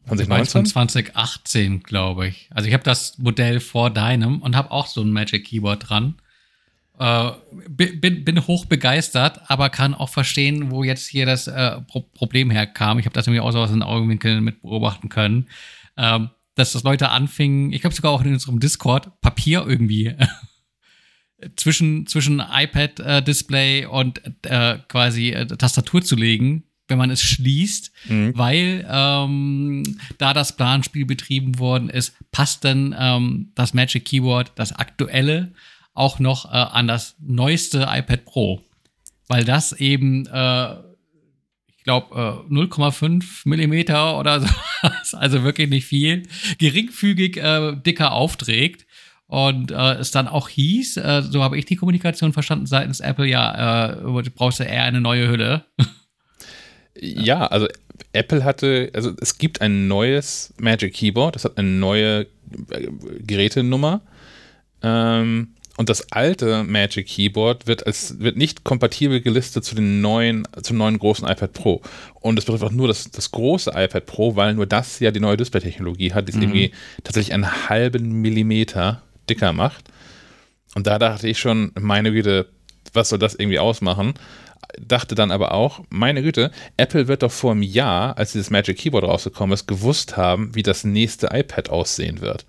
2019? 0.06 0.52
Von 0.52 0.66
2018, 0.66 1.82
glaube 1.82 2.28
ich. 2.28 2.48
Also 2.54 2.68
ich 2.68 2.74
habe 2.74 2.84
das 2.84 3.18
Modell 3.18 3.58
vor 3.58 3.90
deinem 3.90 4.40
und 4.40 4.54
habe 4.54 4.70
auch 4.70 4.86
so 4.86 5.00
ein 5.00 5.10
Magic 5.10 5.46
Keyboard 5.46 5.88
dran. 5.88 6.14
Äh, 6.98 7.30
bin, 7.68 8.24
bin 8.24 8.46
hoch 8.46 8.66
begeistert, 8.66 9.40
aber 9.50 9.68
kann 9.68 9.94
auch 9.94 10.10
verstehen, 10.10 10.70
wo 10.70 10.84
jetzt 10.84 11.08
hier 11.08 11.26
das 11.26 11.48
äh, 11.48 11.80
Pro 11.82 12.00
Problem 12.00 12.50
herkam. 12.50 12.98
Ich 12.98 13.06
habe 13.06 13.14
das 13.14 13.26
nämlich 13.26 13.42
auch 13.42 13.50
so 13.50 13.60
aus 13.60 13.70
den 13.70 13.82
Augenwinkeln 13.82 14.44
mit 14.44 14.62
beobachten 14.62 15.08
können. 15.08 15.48
Ähm, 15.96 16.30
dass 16.54 16.72
das 16.72 16.84
Leute 16.84 17.10
anfingen, 17.10 17.72
ich 17.72 17.80
glaube 17.80 17.96
sogar 17.96 18.12
auch 18.12 18.22
in 18.24 18.32
unserem 18.32 18.60
Discord, 18.60 19.20
Papier 19.20 19.64
irgendwie 19.66 20.14
zwischen, 21.56 22.06
zwischen 22.06 22.40
iPad-Display 22.40 23.86
und 23.86 24.20
äh, 24.42 24.78
quasi 24.88 25.30
äh, 25.30 25.46
Tastatur 25.46 26.02
zu 26.02 26.14
legen, 26.14 26.64
wenn 26.86 26.98
man 26.98 27.10
es 27.10 27.22
schließt, 27.22 27.92
mhm. 28.08 28.32
weil 28.36 28.86
ähm, 28.88 29.98
da 30.18 30.32
das 30.34 30.56
Planspiel 30.56 31.06
betrieben 31.06 31.58
worden 31.58 31.88
ist, 31.88 32.14
passt 32.30 32.64
dann 32.64 32.94
ähm, 32.96 33.52
das 33.54 33.74
Magic 33.74 34.04
Keyboard, 34.04 34.52
das 34.54 34.72
aktuelle, 34.72 35.52
auch 35.94 36.18
noch 36.18 36.46
äh, 36.46 36.56
an 36.56 36.86
das 36.86 37.16
neueste 37.20 37.86
iPad 37.88 38.24
Pro. 38.24 38.60
Weil 39.26 39.44
das 39.44 39.72
eben 39.72 40.26
äh, 40.26 40.76
glaube, 41.84 42.44
äh, 42.50 42.52
0,5 42.52 43.42
Millimeter 43.44 44.18
oder 44.18 44.40
so, 45.04 45.16
also 45.16 45.44
wirklich 45.44 45.70
nicht 45.70 45.86
viel, 45.86 46.24
geringfügig 46.58 47.36
äh, 47.36 47.76
dicker 47.76 48.12
aufträgt 48.12 48.86
Und 49.26 49.70
äh, 49.70 49.94
es 49.94 50.10
dann 50.10 50.26
auch 50.26 50.48
hieß, 50.48 50.96
äh, 50.96 51.22
so 51.22 51.42
habe 51.42 51.58
ich 51.58 51.66
die 51.66 51.76
Kommunikation 51.76 52.32
verstanden 52.32 52.66
seitens 52.66 53.00
Apple, 53.00 53.26
ja, 53.26 53.92
äh, 53.92 54.30
brauchst 54.34 54.60
du 54.60 54.64
eher 54.64 54.84
eine 54.84 55.00
neue 55.00 55.28
Hülle. 55.28 55.64
ja, 57.00 57.46
also 57.46 57.68
Apple 58.12 58.44
hatte, 58.44 58.90
also 58.94 59.12
es 59.20 59.38
gibt 59.38 59.60
ein 59.60 59.86
neues 59.86 60.54
Magic 60.58 60.94
Keyboard, 60.94 61.36
das 61.36 61.44
hat 61.44 61.58
eine 61.58 61.68
neue 61.68 62.26
Gerätenummer. 63.26 64.02
Ähm, 64.82 65.54
und 65.76 65.88
das 65.88 66.12
alte 66.12 66.62
Magic 66.62 67.06
Keyboard 67.06 67.66
wird 67.66 67.86
als 67.86 68.20
wird 68.20 68.36
nicht 68.36 68.62
kompatibel 68.62 69.20
gelistet 69.20 69.64
zu 69.64 69.74
den 69.74 70.00
neuen, 70.00 70.46
zum 70.62 70.76
neuen 70.76 70.98
großen 70.98 71.26
iPad 71.26 71.52
Pro. 71.52 71.82
Und 72.20 72.38
es 72.38 72.44
betrifft 72.44 72.64
auch 72.64 72.70
nur 72.70 72.86
das, 72.86 73.10
das 73.10 73.32
große 73.32 73.72
iPad 73.74 74.06
Pro, 74.06 74.36
weil 74.36 74.54
nur 74.54 74.66
das 74.66 75.00
ja 75.00 75.10
die 75.10 75.20
neue 75.20 75.36
Display-Technologie 75.36 76.12
hat, 76.12 76.28
die 76.28 76.32
es 76.32 76.36
mhm. 76.36 76.42
irgendwie 76.42 76.72
tatsächlich 77.02 77.34
einen 77.34 77.68
halben 77.68 78.20
Millimeter 78.20 79.02
dicker 79.28 79.52
macht. 79.52 79.88
Und 80.76 80.86
da 80.86 80.98
dachte 80.98 81.28
ich 81.28 81.38
schon, 81.38 81.72
meine 81.78 82.12
Güte, 82.12 82.48
was 82.92 83.08
soll 83.08 83.18
das 83.18 83.34
irgendwie 83.34 83.58
ausmachen? 83.58 84.14
Dachte 84.78 85.14
dann 85.14 85.30
aber 85.30 85.52
auch, 85.52 85.80
meine 85.88 86.22
Güte, 86.22 86.50
Apple 86.76 87.08
wird 87.08 87.22
doch 87.22 87.32
vor 87.32 87.52
einem 87.52 87.62
Jahr, 87.62 88.16
als 88.16 88.32
dieses 88.32 88.50
Magic 88.50 88.78
Keyboard 88.78 89.04
rausgekommen 89.04 89.54
ist, 89.54 89.66
gewusst 89.66 90.16
haben, 90.16 90.54
wie 90.54 90.62
das 90.62 90.84
nächste 90.84 91.28
iPad 91.32 91.70
aussehen 91.70 92.20
wird. 92.20 92.44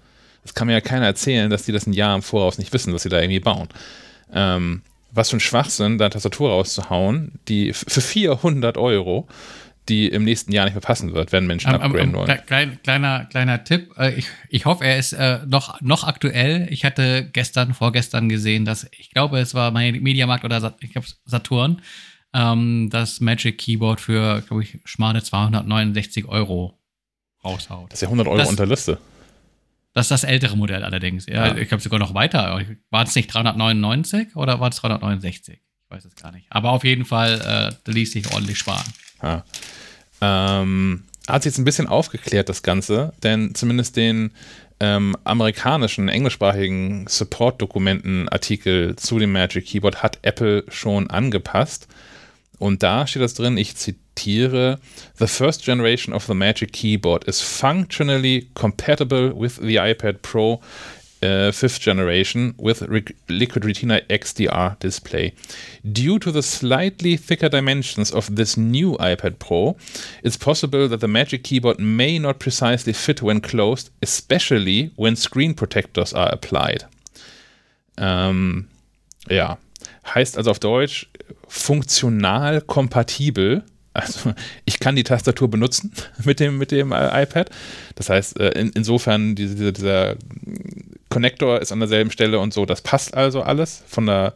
Das 0.45 0.53
kann 0.53 0.67
mir 0.67 0.73
ja 0.73 0.81
keiner 0.81 1.07
erzählen, 1.07 1.49
dass 1.49 1.63
die 1.63 1.71
das 1.71 1.87
ein 1.87 1.93
Jahr 1.93 2.15
im 2.15 2.21
Voraus 2.21 2.59
nicht 2.59 2.71
wissen, 2.71 2.93
was 2.93 3.01
sie 3.01 3.09
da 3.09 3.19
irgendwie 3.19 3.39
bauen. 3.39 3.67
Ähm, 4.31 4.83
was 5.11 5.31
für 5.31 5.37
ein 5.37 5.39
Schwachsinn, 5.39 5.97
da 5.97 6.05
eine 6.05 6.11
Tastatur 6.11 6.51
rauszuhauen, 6.51 7.39
die 7.47 7.73
für 7.73 8.01
400 8.01 8.77
Euro, 8.77 9.27
die 9.89 10.07
im 10.07 10.23
nächsten 10.23 10.51
Jahr 10.51 10.65
nicht 10.65 10.75
mehr 10.75 10.81
passen 10.81 11.15
wird, 11.15 11.31
wenn 11.31 11.47
Menschen 11.47 11.73
um, 11.73 11.81
upgraden 11.81 12.13
um, 12.13 12.21
wollen. 12.21 12.45
Klein, 12.45 12.79
kleiner, 12.83 13.25
kleiner 13.25 13.63
Tipp. 13.63 13.91
Äh, 13.97 14.13
ich, 14.13 14.27
ich 14.49 14.65
hoffe, 14.65 14.83
er 14.83 14.99
ist 14.99 15.13
äh, 15.13 15.39
noch, 15.47 15.81
noch 15.81 16.03
aktuell. 16.03 16.67
Ich 16.69 16.85
hatte 16.85 17.27
gestern, 17.33 17.73
vorgestern 17.73 18.29
gesehen, 18.29 18.65
dass, 18.65 18.87
ich 18.91 19.09
glaube, 19.09 19.39
es 19.39 19.55
war 19.55 19.71
mein 19.71 20.01
Mediamarkt 20.03 20.45
oder 20.45 20.75
ich 20.79 20.91
glaube 20.91 21.07
Saturn, 21.25 21.81
ähm, 22.35 22.89
das 22.91 23.19
Magic 23.19 23.57
Keyboard 23.57 23.99
für, 23.99 24.41
glaube 24.41 24.61
ich, 24.61 24.77
schmale 24.85 25.23
269 25.23 26.25
Euro 26.25 26.77
raushaut. 27.43 27.91
Das 27.91 27.97
ist 27.97 28.01
ja 28.01 28.09
100 28.09 28.27
Euro 28.27 28.37
das, 28.37 28.49
unter 28.49 28.67
Liste. 28.67 28.99
Das 29.95 30.07
ist 30.07 30.11
das 30.11 30.23
ältere 30.25 30.57
Modell 30.57 30.83
allerdings. 30.83 31.25
Ja, 31.25 31.47
ja. 31.47 31.57
Ich 31.57 31.69
glaube 31.69 31.81
sogar 31.81 31.99
noch 31.99 32.13
weiter. 32.13 32.61
War 32.89 33.03
es 33.03 33.15
nicht 33.15 33.33
399 33.33 34.35
oder 34.35 34.59
war 34.59 34.69
es 34.69 34.75
369? 34.75 35.55
Ich 35.55 35.89
weiß 35.89 36.03
es 36.03 36.15
gar 36.15 36.33
nicht. 36.33 36.47
Aber 36.49 36.71
auf 36.71 36.83
jeden 36.83 37.05
Fall, 37.05 37.73
äh, 37.87 37.91
ließ 37.91 38.11
sich 38.11 38.29
ordentlich 38.33 38.59
sparen. 38.59 38.83
Ja. 39.23 39.45
Ähm, 40.19 41.05
hat 41.29 41.43
sich 41.43 41.51
jetzt 41.51 41.59
ein 41.59 41.63
bisschen 41.63 41.87
aufgeklärt, 41.87 42.49
das 42.49 42.61
Ganze, 42.61 43.13
denn 43.23 43.55
zumindest 43.55 43.95
den 43.95 44.31
ähm, 44.81 45.15
amerikanischen, 45.23 46.09
englischsprachigen 46.09 47.07
Support-Dokumenten-Artikel 47.07 48.97
zu 48.97 49.17
dem 49.17 49.31
Magic 49.31 49.65
Keyboard 49.65 50.03
hat 50.03 50.19
Apple 50.23 50.65
schon 50.67 51.09
angepasst. 51.09 51.87
Und 52.59 52.83
da 52.83 53.07
steht 53.07 53.21
das 53.21 53.33
drin, 53.33 53.55
ich 53.55 53.77
zitiere, 53.77 54.04
The 54.15 55.27
first 55.27 55.63
generation 55.63 56.13
of 56.13 56.27
the 56.27 56.35
Magic 56.35 56.71
Keyboard 56.71 57.27
is 57.27 57.41
functionally 57.41 58.49
compatible 58.55 59.33
with 59.33 59.57
the 59.57 59.75
iPad 59.75 60.21
Pro 60.21 60.61
uh, 61.25 61.51
fifth 61.51 61.79
generation 61.79 62.53
with 62.57 62.81
Liquid 63.29 63.65
Retina 63.65 64.01
XDR 64.09 64.77
display. 64.79 65.33
Due 65.91 66.19
to 66.19 66.31
the 66.31 66.43
slightly 66.43 67.17
thicker 67.17 67.49
dimensions 67.49 68.11
of 68.11 68.35
this 68.35 68.57
new 68.57 68.93
iPad 68.97 69.39
Pro, 69.39 69.75
it's 70.23 70.37
possible 70.37 70.87
that 70.87 71.01
the 71.01 71.07
Magic 71.07 71.43
Keyboard 71.43 71.79
may 71.79 72.19
not 72.19 72.39
precisely 72.39 72.93
fit 72.93 73.21
when 73.21 73.41
closed, 73.41 73.89
especially 74.01 74.91
when 74.95 75.15
screen 75.15 75.53
protectors 75.53 76.13
are 76.13 76.29
applied. 76.31 76.85
Ähm, 77.97 78.67
ja, 79.29 79.57
heißt 80.05 80.37
also 80.37 80.51
auf 80.51 80.59
Deutsch, 80.59 81.07
funktional 81.47 82.61
kompatibel. 82.61 83.63
Also 83.95 84.33
ich 84.65 84.79
kann 84.79 84.97
die 84.97 85.03
Tastatur 85.03 85.49
benutzen 85.49 85.91
mit 86.25 86.41
dem, 86.41 86.57
mit 86.57 86.71
dem 86.71 86.91
äh, 86.91 87.23
iPad. 87.23 87.49
Das 87.95 88.09
heißt, 88.09 88.39
äh, 88.39 88.49
in, 88.49 88.71
insofern 88.75 89.35
diese, 89.35 89.71
dieser 89.71 90.17
Connector 91.09 91.61
ist 91.61 91.71
an 91.71 91.79
derselben 91.79 92.11
Stelle 92.11 92.39
und 92.39 92.53
so, 92.53 92.65
das 92.65 92.81
passt 92.81 93.15
also 93.15 93.41
alles 93.41 93.83
von 93.87 94.05
der, 94.05 94.33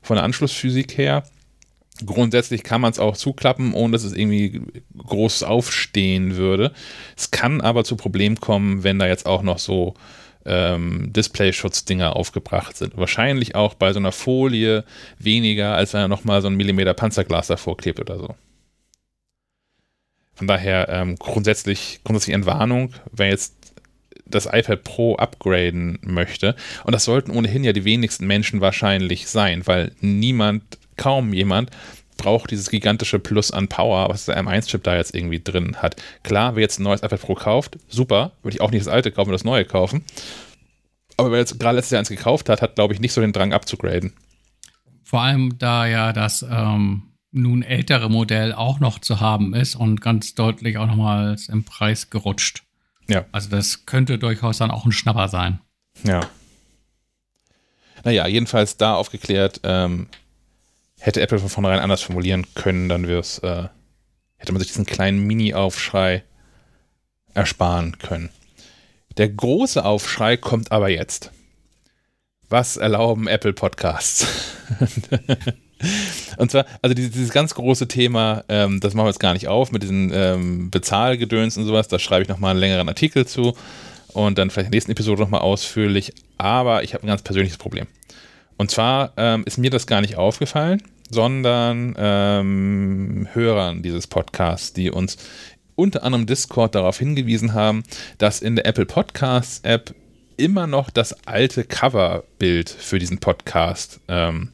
von 0.00 0.16
der 0.16 0.24
Anschlussphysik 0.24 0.96
her. 0.96 1.24
Grundsätzlich 2.06 2.64
kann 2.64 2.80
man 2.80 2.90
es 2.90 2.98
auch 2.98 3.16
zuklappen, 3.16 3.74
ohne 3.74 3.92
dass 3.92 4.02
es 4.02 4.14
irgendwie 4.14 4.62
groß 4.96 5.42
aufstehen 5.42 6.36
würde. 6.36 6.72
Es 7.14 7.30
kann 7.30 7.60
aber 7.60 7.84
zu 7.84 7.96
Problemen 7.96 8.40
kommen, 8.40 8.82
wenn 8.82 8.98
da 8.98 9.06
jetzt 9.06 9.26
auch 9.26 9.42
noch 9.42 9.58
so 9.58 9.92
ähm, 10.46 11.12
Display-Schutzdinger 11.12 12.16
aufgebracht 12.16 12.78
sind. 12.78 12.96
Wahrscheinlich 12.96 13.54
auch 13.54 13.74
bei 13.74 13.92
so 13.92 13.98
einer 13.98 14.10
Folie 14.10 14.84
weniger, 15.18 15.74
als 15.74 15.92
wenn 15.92 16.00
er 16.00 16.08
nochmal 16.08 16.40
so 16.40 16.48
ein 16.48 16.56
Millimeter 16.56 16.94
Panzerglas 16.94 17.48
davor 17.48 17.76
klebt 17.76 18.00
oder 18.00 18.18
so. 18.18 18.34
Von 20.34 20.46
daher 20.46 20.88
ähm, 20.88 21.16
grundsätzlich, 21.16 22.00
grundsätzlich 22.04 22.34
Entwarnung, 22.34 22.94
wer 23.12 23.28
jetzt 23.28 23.54
das 24.26 24.46
iPad 24.46 24.82
Pro 24.82 25.16
upgraden 25.16 25.98
möchte. 26.02 26.56
Und 26.84 26.92
das 26.92 27.04
sollten 27.04 27.30
ohnehin 27.30 27.64
ja 27.64 27.72
die 27.72 27.84
wenigsten 27.84 28.26
Menschen 28.26 28.60
wahrscheinlich 28.60 29.28
sein, 29.28 29.66
weil 29.66 29.92
niemand, 30.00 30.62
kaum 30.96 31.32
jemand, 31.32 31.70
braucht 32.16 32.50
dieses 32.50 32.70
gigantische 32.70 33.18
Plus 33.18 33.50
an 33.50 33.68
Power, 33.68 34.08
was 34.08 34.26
der 34.26 34.40
M1-Chip 34.40 34.82
da 34.82 34.96
jetzt 34.96 35.14
irgendwie 35.14 35.40
drin 35.42 35.76
hat. 35.76 35.96
Klar, 36.22 36.54
wer 36.54 36.62
jetzt 36.62 36.78
ein 36.78 36.84
neues 36.84 37.02
iPad 37.02 37.20
Pro 37.20 37.34
kauft, 37.34 37.78
super, 37.88 38.32
würde 38.42 38.56
ich 38.56 38.60
auch 38.60 38.70
nicht 38.70 38.86
das 38.86 38.92
alte 38.92 39.10
kaufen, 39.12 39.32
das 39.32 39.44
neue 39.44 39.64
kaufen. 39.64 40.04
Aber 41.16 41.32
wer 41.32 41.38
jetzt 41.38 41.58
gerade 41.58 41.76
letztes 41.76 41.90
Jahr 41.92 41.98
eins 41.98 42.08
gekauft 42.08 42.48
hat, 42.48 42.62
hat, 42.62 42.74
glaube 42.74 42.94
ich, 42.94 43.00
nicht 43.00 43.12
so 43.12 43.20
den 43.20 43.32
Drang 43.32 43.52
abzugraden. 43.52 44.12
Vor 45.02 45.20
allem, 45.20 45.58
da 45.58 45.86
ja 45.86 46.12
das 46.12 46.42
ähm, 46.48 47.11
nun 47.32 47.62
ältere 47.62 48.10
Modell 48.10 48.52
auch 48.52 48.78
noch 48.78 48.98
zu 48.98 49.20
haben 49.20 49.54
ist 49.54 49.74
und 49.74 50.00
ganz 50.00 50.34
deutlich 50.34 50.78
auch 50.78 50.86
nochmals 50.86 51.48
im 51.48 51.64
Preis 51.64 52.10
gerutscht. 52.10 52.62
Ja. 53.08 53.24
Also 53.32 53.48
das 53.50 53.86
könnte 53.86 54.18
durchaus 54.18 54.58
dann 54.58 54.70
auch 54.70 54.84
ein 54.84 54.92
Schnapper 54.92 55.28
sein. 55.28 55.60
Ja. 56.04 56.20
Naja, 58.04 58.26
jedenfalls 58.26 58.76
da 58.76 58.94
aufgeklärt, 58.94 59.60
ähm, 59.64 60.08
hätte 60.98 61.20
Apple 61.20 61.38
von 61.38 61.48
vornherein 61.48 61.80
anders 61.80 62.02
formulieren 62.02 62.46
können, 62.54 62.88
dann 62.88 63.08
wäre 63.08 63.20
es, 63.20 63.38
äh, 63.38 63.68
hätte 64.36 64.52
man 64.52 64.60
sich 64.60 64.68
diesen 64.68 64.86
kleinen 64.86 65.26
Mini-Aufschrei 65.26 66.24
ersparen 67.34 67.98
können. 67.98 68.30
Der 69.16 69.28
große 69.28 69.84
Aufschrei 69.84 70.36
kommt 70.36 70.72
aber 70.72 70.88
jetzt. 70.88 71.32
Was 72.48 72.76
erlauben 72.76 73.28
Apple 73.28 73.52
Podcasts? 73.52 74.26
Und 76.36 76.50
zwar, 76.50 76.66
also 76.80 76.94
dieses, 76.94 77.12
dieses 77.12 77.30
ganz 77.30 77.54
große 77.54 77.88
Thema, 77.88 78.44
ähm, 78.48 78.80
das 78.80 78.94
machen 78.94 79.06
wir 79.06 79.10
jetzt 79.10 79.20
gar 79.20 79.32
nicht 79.32 79.48
auf, 79.48 79.72
mit 79.72 79.82
diesen 79.82 80.10
ähm, 80.14 80.70
Bezahlgedöns 80.70 81.56
und 81.56 81.64
sowas, 81.64 81.88
da 81.88 81.98
schreibe 81.98 82.22
ich 82.22 82.28
nochmal 82.28 82.52
einen 82.52 82.60
längeren 82.60 82.88
Artikel 82.88 83.26
zu 83.26 83.54
und 84.12 84.38
dann 84.38 84.50
vielleicht 84.50 84.66
in 84.66 84.72
der 84.72 84.76
nächsten 84.76 84.92
Episode 84.92 85.20
nochmal 85.22 85.40
ausführlich. 85.40 86.12
Aber 86.38 86.82
ich 86.82 86.94
habe 86.94 87.04
ein 87.04 87.08
ganz 87.08 87.22
persönliches 87.22 87.58
Problem. 87.58 87.86
Und 88.56 88.70
zwar 88.70 89.12
ähm, 89.16 89.42
ist 89.46 89.58
mir 89.58 89.70
das 89.70 89.86
gar 89.86 90.00
nicht 90.00 90.16
aufgefallen, 90.16 90.82
sondern 91.10 91.94
ähm, 91.98 93.28
Hörern 93.32 93.82
dieses 93.82 94.06
Podcasts, 94.06 94.72
die 94.72 94.90
uns 94.90 95.16
unter 95.74 96.04
anderem 96.04 96.26
Discord 96.26 96.74
darauf 96.74 96.98
hingewiesen 96.98 97.54
haben, 97.54 97.82
dass 98.18 98.40
in 98.40 98.56
der 98.56 98.66
Apple 98.66 98.86
Podcasts 98.86 99.60
App 99.64 99.94
immer 100.36 100.66
noch 100.66 100.90
das 100.90 101.26
alte 101.26 101.64
Coverbild 101.64 102.70
für 102.70 102.98
diesen 102.98 103.18
Podcast 103.18 104.00
ähm, 104.08 104.50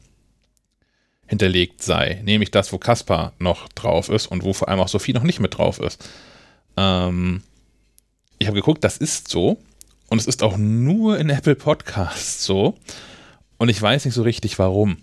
hinterlegt 1.29 1.83
sei. 1.83 2.21
Nämlich 2.25 2.49
das, 2.49 2.73
wo 2.73 2.79
Kaspar 2.79 3.33
noch 3.37 3.69
drauf 3.69 4.09
ist 4.09 4.25
und 4.27 4.43
wo 4.43 4.51
vor 4.51 4.67
allem 4.67 4.79
auch 4.79 4.87
Sophie 4.87 5.13
noch 5.13 5.23
nicht 5.23 5.39
mit 5.39 5.57
drauf 5.57 5.79
ist. 5.79 6.09
Ähm, 6.75 7.43
ich 8.39 8.47
habe 8.47 8.55
geguckt, 8.55 8.83
das 8.83 8.97
ist 8.97 9.27
so. 9.27 9.59
Und 10.09 10.19
es 10.19 10.25
ist 10.25 10.41
auch 10.41 10.57
nur 10.57 11.19
in 11.19 11.29
Apple 11.29 11.53
Podcasts 11.53 12.43
so. 12.43 12.79
Und 13.59 13.69
ich 13.69 13.79
weiß 13.79 14.05
nicht 14.05 14.15
so 14.15 14.23
richtig 14.23 14.57
warum. 14.57 14.97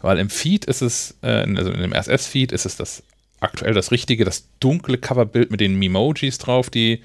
Weil 0.00 0.18
im 0.18 0.30
Feed 0.30 0.64
ist 0.64 0.80
es, 0.80 1.16
äh, 1.22 1.44
also 1.56 1.72
in 1.72 1.80
dem 1.80 1.92
RSS-Feed 1.92 2.52
ist 2.52 2.66
es 2.66 2.76
das 2.76 3.02
aktuell 3.40 3.74
das 3.74 3.90
richtige, 3.90 4.24
das 4.24 4.46
dunkle 4.60 4.96
Coverbild 4.96 5.50
mit 5.50 5.60
den 5.60 5.76
Memojis 5.76 6.38
drauf, 6.38 6.70
die 6.70 7.02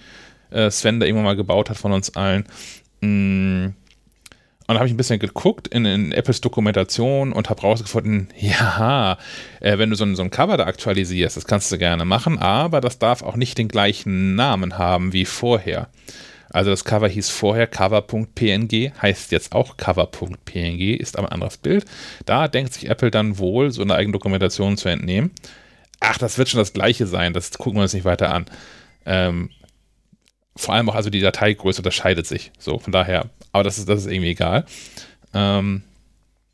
äh, 0.51 0.69
Sven 0.69 0.99
da 0.99 1.07
irgendwann 1.07 1.25
mal 1.25 1.35
gebaut 1.35 1.71
hat 1.71 1.77
von 1.77 1.91
uns 1.91 2.15
allen. 2.15 2.45
Mm. 3.01 3.69
Und 4.69 4.75
da 4.75 4.81
habe 4.81 4.87
ich 4.87 4.93
ein 4.93 4.97
bisschen 4.97 5.17
geguckt 5.17 5.67
in, 5.67 5.83
in 5.85 6.11
Apples 6.11 6.41
Dokumentation 6.41 7.33
und 7.33 7.49
habe 7.49 7.61
rausgefunden, 7.61 8.27
ja, 8.37 9.17
äh, 9.61 9.79
wenn 9.79 9.89
du 9.89 9.95
so 9.95 10.03
ein, 10.03 10.15
so 10.15 10.21
ein 10.21 10.29
Cover 10.29 10.57
da 10.57 10.67
aktualisierst, 10.67 11.35
das 11.35 11.45
kannst 11.45 11.71
du 11.71 11.79
gerne 11.79 12.05
machen, 12.05 12.37
aber 12.37 12.79
das 12.79 12.99
darf 12.99 13.23
auch 13.23 13.35
nicht 13.35 13.57
den 13.57 13.67
gleichen 13.67 14.35
Namen 14.35 14.77
haben 14.77 15.11
wie 15.11 15.25
vorher. 15.25 15.89
Also 16.51 16.69
das 16.69 16.85
Cover 16.85 17.07
hieß 17.07 17.31
vorher 17.31 17.65
cover.png, 17.65 18.91
heißt 19.01 19.31
jetzt 19.31 19.53
auch 19.53 19.75
cover.png, 19.75 20.97
ist 20.99 21.17
aber 21.17 21.29
ein 21.29 21.33
anderes 21.33 21.57
Bild. 21.57 21.85
Da 22.27 22.47
denkt 22.47 22.73
sich 22.73 22.91
Apple 22.91 23.09
dann 23.09 23.39
wohl, 23.39 23.71
so 23.71 23.81
eine 23.81 23.95
eigene 23.95 24.13
Dokumentation 24.13 24.77
zu 24.77 24.87
entnehmen. 24.87 25.31
Ach, 25.99 26.19
das 26.19 26.37
wird 26.37 26.47
schon 26.47 26.59
das 26.59 26.73
gleiche 26.73 27.07
sein, 27.07 27.33
das 27.33 27.49
gucken 27.57 27.79
wir 27.79 27.81
uns 27.81 27.93
nicht 27.93 28.05
weiter 28.05 28.31
an. 28.31 28.45
Ähm, 29.07 29.49
vor 30.55 30.75
allem 30.75 30.91
auch, 30.91 30.95
also 30.95 31.09
die 31.09 31.21
Dateigröße 31.21 31.79
unterscheidet 31.79 32.27
sich. 32.27 32.51
So, 32.59 32.77
von 32.77 32.93
daher, 32.93 33.31
aber 33.51 33.63
das 33.63 33.77
ist, 33.77 33.89
das 33.89 34.01
ist 34.01 34.11
irgendwie 34.11 34.31
egal. 34.31 34.65
Ähm, 35.33 35.83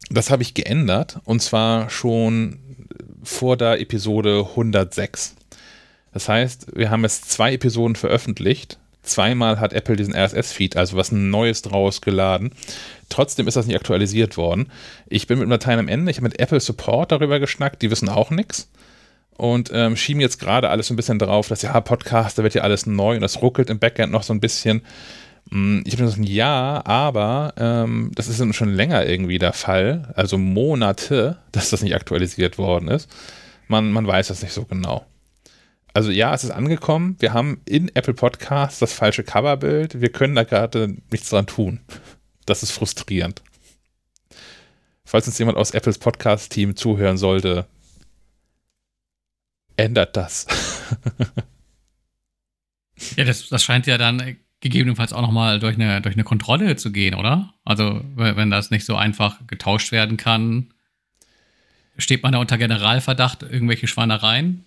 das 0.10 0.30
habe 0.30 0.44
ich 0.44 0.54
geändert 0.54 1.20
und 1.25 1.42
zwar 1.42 1.90
schon 1.90 2.60
vor 3.24 3.58
der 3.58 3.80
Episode 3.80 4.46
106. 4.50 5.36
Das 6.14 6.30
heißt, 6.30 6.68
wir 6.75 6.90
haben 6.92 7.04
jetzt 7.04 7.30
zwei 7.30 7.54
Episoden 7.54 7.96
veröffentlicht. 7.96 8.78
Zweimal 9.04 9.60
hat 9.60 9.74
Apple 9.74 9.96
diesen 9.96 10.16
RSS-Feed, 10.16 10.78
also 10.78 10.98
was 10.98 11.12
Neues 11.12 11.62
draus 11.62 12.02
geladen. 12.02 12.52
Trotzdem 13.10 13.48
ist 13.48 13.56
das 13.56 13.68
nicht 13.68 13.75
aktualisiert 13.75 14.38
worden. 14.38 14.72
Ich 15.08 15.28
bin 15.28 15.40
mit 15.40 15.52
Dateien 15.52 15.80
am 15.80 15.88
Ende. 15.88 16.10
Ich 16.10 16.18
habe 16.18 16.28
mit 16.28 16.40
Apple 16.40 16.60
Support 16.60 17.12
darüber 17.12 17.40
geschnackt. 17.40 17.82
Die 17.82 17.92
wissen 17.92 18.10
auch 18.10 18.32
nichts. 18.32 18.70
Und 19.38 19.70
ähm, 19.74 19.96
schieben 19.98 20.22
jetzt 20.22 20.40
gerade 20.40 20.70
alles 20.70 20.88
so 20.88 20.94
ein 20.94 20.98
bisschen 20.98 21.20
drauf, 21.20 21.50
dass 21.50 21.62
ja, 21.62 21.80
Podcast, 21.82 22.38
da 22.38 22.44
wird 22.44 22.56
ja 22.56 22.62
alles 22.62 22.86
neu 22.86 23.16
und 23.16 23.22
das 23.22 23.42
ruckelt 23.42 23.70
im 23.70 23.80
Backend 23.80 24.12
noch 24.12 24.24
so 24.24 24.34
ein 24.34 24.40
bisschen. 24.40 24.82
Mm, 25.50 25.82
ich 25.86 25.94
habe 25.94 26.04
gesagt, 26.04 26.28
ja, 26.28 26.82
aber 26.86 27.54
ähm, 27.58 28.12
das 28.16 28.28
ist 28.28 28.56
schon 28.56 28.74
länger 28.74 29.06
irgendwie 29.06 29.38
der 29.38 29.54
Fall, 29.54 30.14
also 30.16 30.38
Monate, 30.38 31.38
dass 31.52 31.70
das 31.70 31.82
nicht 31.82 31.96
aktualisiert 31.96 32.58
worden 32.58 32.88
ist. 32.88 33.10
Man, 33.68 33.92
man 33.92 34.06
weiß 34.06 34.28
das 34.28 34.42
nicht 34.44 34.54
so 34.54 34.66
genau. 34.66 35.06
Also 35.94 36.12
ja, 36.12 36.34
es 36.34 36.44
ist 36.44 36.52
angekommen. 36.52 37.16
Wir 37.20 37.34
haben 37.34 37.62
in 37.66 37.90
Apple 37.96 38.14
Podcasts 38.14 38.80
das 38.80 38.92
falsche 38.92 39.24
Coverbild. 39.24 40.02
Wir 40.02 40.12
können 40.12 40.36
da 40.36 40.44
gerade 40.44 40.94
nichts 41.10 41.30
dran 41.30 41.48
tun. 41.48 41.80
Das 42.46 42.64
ist 42.64 42.72
frustrierend. 42.72 43.42
Falls 45.06 45.25
uns 45.28 45.40
jemand 45.40 45.58
aus 45.58 45.72
Apples 45.72 45.98
Podcast-Team 45.98 46.75
zuhören 46.75 47.18
sollte, 47.18 47.66
ändert 49.78 50.18
das. 50.18 50.48
ja, 53.16 53.24
das, 53.24 53.48
das 53.48 53.64
scheint 53.64 53.88
ja 53.88 53.98
dann 53.98 54.38
gegebenenfalls 54.66 55.14
auch 55.14 55.22
nochmal 55.22 55.60
durch 55.60 55.76
eine, 55.76 56.02
durch 56.02 56.16
eine 56.16 56.24
Kontrolle 56.24 56.76
zu 56.76 56.92
gehen, 56.92 57.14
oder? 57.14 57.54
Also, 57.66 58.02
wenn 58.16 58.50
das 58.50 58.72
nicht 58.72 58.84
so 58.84 58.96
einfach 58.96 59.46
getauscht 59.46 59.92
werden 59.92 60.18
kann, 60.18 60.74
steht 62.00 62.24
man 62.24 62.32
da 62.32 62.40
unter 62.40 62.58
Generalverdacht, 62.58 63.44
irgendwelche 63.44 63.86
Schweinereien? 63.86 64.66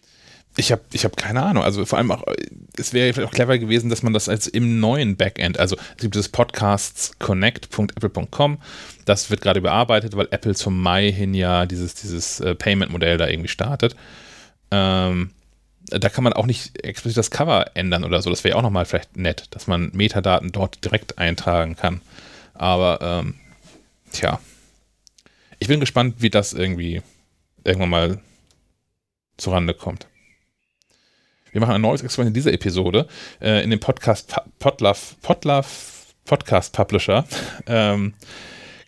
Ich 0.56 0.70
habe 0.70 0.82
ich 0.92 1.04
hab 1.04 1.16
keine 1.16 1.42
Ahnung. 1.42 1.64
Also 1.64 1.84
vor 1.84 1.98
allem 1.98 2.12
auch, 2.12 2.22
es 2.76 2.92
wäre 2.92 3.12
vielleicht 3.12 3.28
auch 3.28 3.34
clever 3.34 3.58
gewesen, 3.58 3.90
dass 3.90 4.04
man 4.04 4.12
das 4.12 4.28
als 4.28 4.46
im 4.46 4.78
neuen 4.78 5.16
Backend, 5.16 5.58
also 5.58 5.74
es 5.96 6.02
gibt 6.02 6.14
das 6.14 6.28
podcastsconnect.apple.com, 6.28 8.58
das 9.04 9.30
wird 9.30 9.40
gerade 9.40 9.60
bearbeitet, 9.60 10.16
weil 10.16 10.28
Apple 10.30 10.54
zum 10.54 10.80
Mai 10.80 11.10
hin 11.10 11.34
ja 11.34 11.66
dieses, 11.66 11.94
dieses 11.94 12.38
äh, 12.38 12.54
Payment-Modell 12.54 13.18
da 13.18 13.26
irgendwie 13.26 13.48
startet. 13.48 13.96
Ähm, 14.70 15.30
da 15.90 16.08
kann 16.08 16.24
man 16.24 16.32
auch 16.32 16.46
nicht 16.46 16.84
explizit 16.84 17.18
das 17.18 17.30
Cover 17.30 17.70
ändern 17.74 18.04
oder 18.04 18.22
so. 18.22 18.30
Das 18.30 18.44
wäre 18.44 18.56
auch 18.56 18.62
nochmal 18.62 18.84
vielleicht 18.84 19.16
nett, 19.16 19.46
dass 19.50 19.66
man 19.66 19.90
Metadaten 19.92 20.52
dort 20.52 20.84
direkt 20.84 21.18
eintragen 21.18 21.76
kann. 21.76 22.00
Aber, 22.54 22.98
ähm, 23.02 23.34
tja. 24.12 24.40
Ich 25.58 25.68
bin 25.68 25.80
gespannt, 25.80 26.16
wie 26.18 26.30
das 26.30 26.52
irgendwie 26.52 27.02
irgendwann 27.64 27.90
mal 27.90 28.20
zurande 29.36 29.74
kommt. 29.74 30.06
Wir 31.52 31.60
machen 31.60 31.74
ein 31.74 31.80
neues 31.80 32.02
Experiment 32.02 32.36
in 32.36 32.40
dieser 32.40 32.52
Episode. 32.52 33.08
Äh, 33.40 33.64
in 33.64 33.70
dem 33.70 33.80
Podcast 33.80 34.34
Podlove, 34.58 35.16
Podlove 35.22 35.66
Podcast 36.24 36.74
Publisher 36.74 37.24
ähm, 37.66 38.14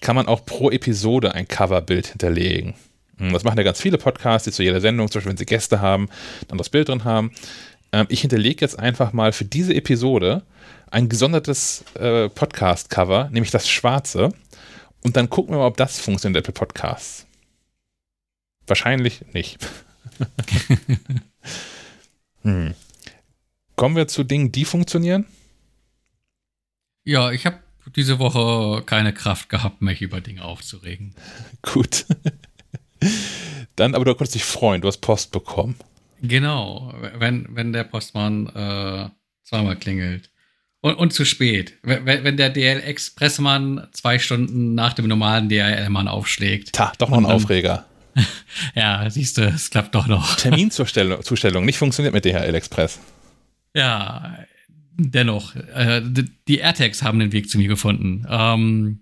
kann 0.00 0.14
man 0.14 0.28
auch 0.28 0.44
pro 0.44 0.70
Episode 0.70 1.34
ein 1.34 1.48
Coverbild 1.48 2.08
hinterlegen. 2.08 2.74
Hm, 3.20 3.32
das 3.32 3.44
machen 3.44 3.58
ja 3.58 3.64
ganz 3.64 3.80
viele 3.80 3.98
Podcasts, 3.98 4.44
die 4.44 4.50
zu 4.50 4.62
jeder 4.62 4.80
Sendung, 4.80 5.10
zum 5.10 5.18
Beispiel 5.18 5.30
wenn 5.30 5.36
sie 5.36 5.46
Gäste 5.46 5.80
haben, 5.80 6.08
dann 6.48 6.58
das 6.58 6.70
Bild 6.70 6.88
drin 6.88 7.04
haben. 7.04 7.32
Ähm, 7.92 8.06
ich 8.08 8.22
hinterlege 8.22 8.62
jetzt 8.62 8.78
einfach 8.78 9.12
mal 9.12 9.32
für 9.32 9.44
diese 9.44 9.74
Episode 9.74 10.42
ein 10.90 11.08
gesondertes 11.08 11.84
äh, 11.94 12.28
Podcast-Cover, 12.30 13.28
nämlich 13.30 13.50
das 13.50 13.68
schwarze. 13.68 14.30
Und 15.02 15.16
dann 15.16 15.30
gucken 15.30 15.54
wir 15.54 15.58
mal, 15.58 15.66
ob 15.66 15.76
das 15.76 16.00
funktioniert, 16.00 16.38
Apple 16.38 16.54
Podcasts. 16.54 17.26
Wahrscheinlich 18.66 19.22
nicht. 19.32 19.58
hm. 22.42 22.74
Kommen 23.76 23.96
wir 23.96 24.08
zu 24.08 24.24
Dingen, 24.24 24.52
die 24.52 24.64
funktionieren? 24.64 25.26
Ja, 27.04 27.32
ich 27.32 27.46
habe 27.46 27.60
diese 27.96 28.18
Woche 28.18 28.82
keine 28.84 29.12
Kraft 29.12 29.48
gehabt, 29.48 29.82
mich 29.82 30.02
über 30.02 30.20
Dinge 30.20 30.44
aufzuregen. 30.44 31.14
Gut. 31.62 32.06
Dann, 33.76 33.94
aber 33.94 34.04
du 34.04 34.14
konntest 34.14 34.34
dich 34.34 34.44
freuen, 34.44 34.80
du 34.80 34.88
hast 34.88 34.98
Post 34.98 35.32
bekommen. 35.32 35.76
Genau, 36.22 36.92
wenn, 37.18 37.46
wenn 37.50 37.72
der 37.72 37.84
Postmann 37.84 38.46
äh, 38.48 39.08
zweimal 39.42 39.76
klingelt. 39.76 40.30
Und, 40.82 40.94
und 40.94 41.12
zu 41.12 41.24
spät. 41.24 41.74
Wenn, 41.82 42.24
wenn 42.24 42.36
der 42.36 42.50
DL-Expressmann 42.50 43.88
zwei 43.92 44.18
Stunden 44.18 44.74
nach 44.74 44.94
dem 44.94 45.08
normalen 45.08 45.48
DHL-Mann 45.48 46.08
aufschlägt. 46.08 46.72
Ta, 46.72 46.92
doch 46.98 47.10
noch 47.10 47.18
ein 47.18 47.24
dann, 47.24 47.32
Aufreger. 47.32 47.86
ja, 48.74 49.08
siehst 49.10 49.38
du, 49.38 49.42
es 49.42 49.70
klappt 49.70 49.94
doch 49.94 50.06
noch. 50.06 50.36
Terminzustellung 50.36 51.22
Zustellung, 51.22 51.64
nicht 51.64 51.78
funktioniert 51.78 52.14
mit 52.14 52.24
DHL 52.24 52.54
Express. 52.54 52.98
Ja, 53.74 54.38
dennoch. 54.96 55.54
Äh, 55.54 56.02
die 56.48 56.58
AirTags 56.58 57.02
haben 57.02 57.18
den 57.18 57.32
Weg 57.32 57.50
zu 57.50 57.58
mir 57.58 57.68
gefunden. 57.68 58.26
Ähm, 58.28 59.00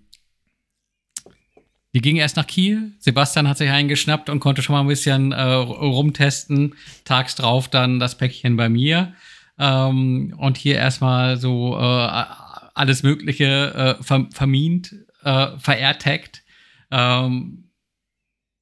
die 1.93 2.01
ging 2.01 2.17
erst 2.17 2.37
nach 2.37 2.47
Kiel. 2.47 2.93
Sebastian 2.99 3.47
hat 3.47 3.57
sich 3.57 3.69
eingeschnappt 3.69 4.29
und 4.29 4.39
konnte 4.39 4.61
schon 4.61 4.73
mal 4.73 4.81
ein 4.81 4.87
bisschen 4.87 5.31
äh, 5.31 5.41
rumtesten. 5.41 6.75
Tags 7.03 7.35
drauf 7.35 7.67
dann 7.67 7.99
das 7.99 8.17
Päckchen 8.17 8.57
bei 8.57 8.69
mir. 8.69 9.13
Ähm, 9.57 10.35
und 10.37 10.57
hier 10.57 10.75
erstmal 10.75 11.37
so 11.37 11.75
äh, 11.75 12.23
alles 12.75 13.03
Mögliche 13.03 13.97
äh, 13.99 14.03
ver 14.03 14.27
vermint, 14.31 14.95
äh, 15.23 15.57
verertagt. 15.57 16.43
Ähm, 16.91 17.71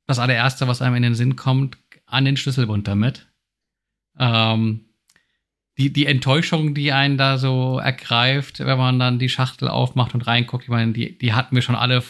das 0.07 0.19
allererste, 0.19 0.67
was 0.67 0.81
einem 0.81 0.95
in 0.95 1.03
den 1.03 1.15
Sinn 1.15 1.35
kommt, 1.35 1.77
an 2.05 2.23
den 2.23 2.37
Schlüsselbund 2.37 2.87
damit. 2.87 3.27
Ähm, 4.17 4.85
die, 5.77 5.93
die 5.93 6.07
Enttäuschung, 6.07 6.73
die 6.73 6.91
einen 6.91 7.17
da 7.17 7.37
so 7.37 7.77
ergreift, 7.77 8.59
wenn 8.59 8.77
man 8.77 8.97
dann 8.97 9.19
die 9.19 9.29
Schachtel 9.29 9.67
aufmacht 9.67 10.15
und 10.15 10.25
reinguckt, 10.25 10.63
ich 10.63 10.69
meine, 10.69 10.93
die, 10.93 11.17
die 11.17 11.33
hatten 11.33 11.53
wir 11.53 11.61
schon 11.61 11.75
alle 11.75 12.01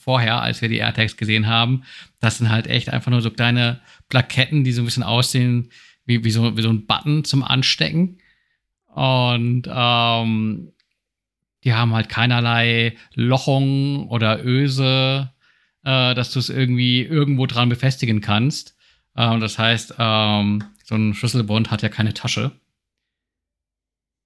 vorher, 0.00 0.40
als 0.42 0.62
wir 0.62 0.68
die 0.68 0.78
AirTags 0.78 1.16
gesehen 1.16 1.46
haben. 1.46 1.84
Das 2.20 2.38
sind 2.38 2.50
halt 2.50 2.66
echt 2.66 2.90
einfach 2.90 3.10
nur 3.10 3.20
so 3.20 3.30
kleine 3.30 3.80
Plaketten, 4.08 4.64
die 4.64 4.72
so 4.72 4.82
ein 4.82 4.86
bisschen 4.86 5.02
aussehen 5.02 5.70
wie, 6.06 6.24
wie, 6.24 6.30
so, 6.30 6.56
wie 6.56 6.62
so 6.62 6.70
ein 6.70 6.86
Button 6.86 7.24
zum 7.24 7.44
Anstecken. 7.44 8.18
Und 8.86 9.68
ähm, 9.72 10.72
die 11.64 11.74
haben 11.74 11.94
halt 11.94 12.08
keinerlei 12.08 12.96
Lochung 13.14 14.08
oder 14.08 14.44
Öse, 14.44 15.30
äh, 15.84 16.14
dass 16.14 16.32
du 16.32 16.38
es 16.38 16.48
irgendwie 16.48 17.02
irgendwo 17.02 17.46
dran 17.46 17.68
befestigen 17.68 18.20
kannst. 18.20 18.76
Äh, 19.14 19.38
das 19.38 19.58
heißt, 19.58 19.94
ähm, 19.98 20.64
so 20.84 20.96
ein 20.96 21.14
Schlüsselbund 21.14 21.70
hat 21.70 21.82
ja 21.82 21.88
keine 21.88 22.14
Tasche. 22.14 22.52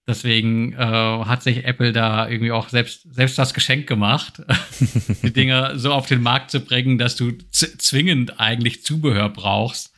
Deswegen 0.07 0.75
äh, 0.75 0.77
hat 0.77 1.43
sich 1.43 1.65
Apple 1.65 1.93
da 1.93 2.29
irgendwie 2.29 2.53
auch 2.53 2.69
selbst, 2.69 3.15
selbst 3.15 3.39
das 3.39 3.55
Geschenk 3.55 3.87
gemacht, 3.87 4.43
die 5.23 5.33
Dinger 5.33 5.79
so 5.79 5.93
auf 5.93 6.07
den 6.07 6.21
Markt 6.21 6.51
zu 6.51 6.61
bringen, 6.61 6.99
dass 6.99 7.17
du 7.17 7.33
zwingend 7.51 8.39
eigentlich 8.39 8.85
Zubehör 8.85 9.31
brauchst. 9.31 9.95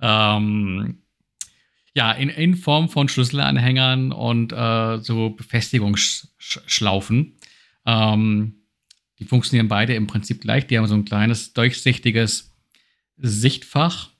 Ähm, 0.00 1.02
ja, 1.94 2.12
in, 2.12 2.28
in 2.28 2.56
Form 2.56 2.90
von 2.90 3.08
Schlüsselanhängern 3.08 4.12
und 4.12 4.52
äh, 4.52 4.98
so 4.98 5.30
Befestigungsschlaufen. 5.30 7.38
Ähm, 7.86 8.54
die 9.18 9.24
funktionieren 9.24 9.68
beide 9.68 9.94
im 9.94 10.06
Prinzip 10.06 10.42
gleich. 10.42 10.66
Die 10.66 10.78
haben 10.78 10.86
so 10.86 10.94
ein 10.94 11.06
kleines 11.06 11.54
durchsichtiges 11.54 12.54
Sichtfach, 13.16 14.10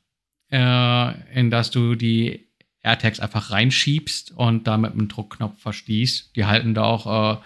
äh, 0.51 1.39
in 1.39 1.51
das 1.51 1.71
du 1.71 1.95
die 1.95 2.48
AirTags 2.89 3.21
einfach 3.21 3.51
reinschiebst 3.51 4.33
und 4.33 4.67
da 4.67 4.77
mit 4.77 4.93
einem 4.93 5.09
Druckknopf 5.09 5.61
verstießt. 5.61 6.35
Die 6.37 6.47
halten 6.47 6.75
da 6.75 6.85
auch 6.85 7.43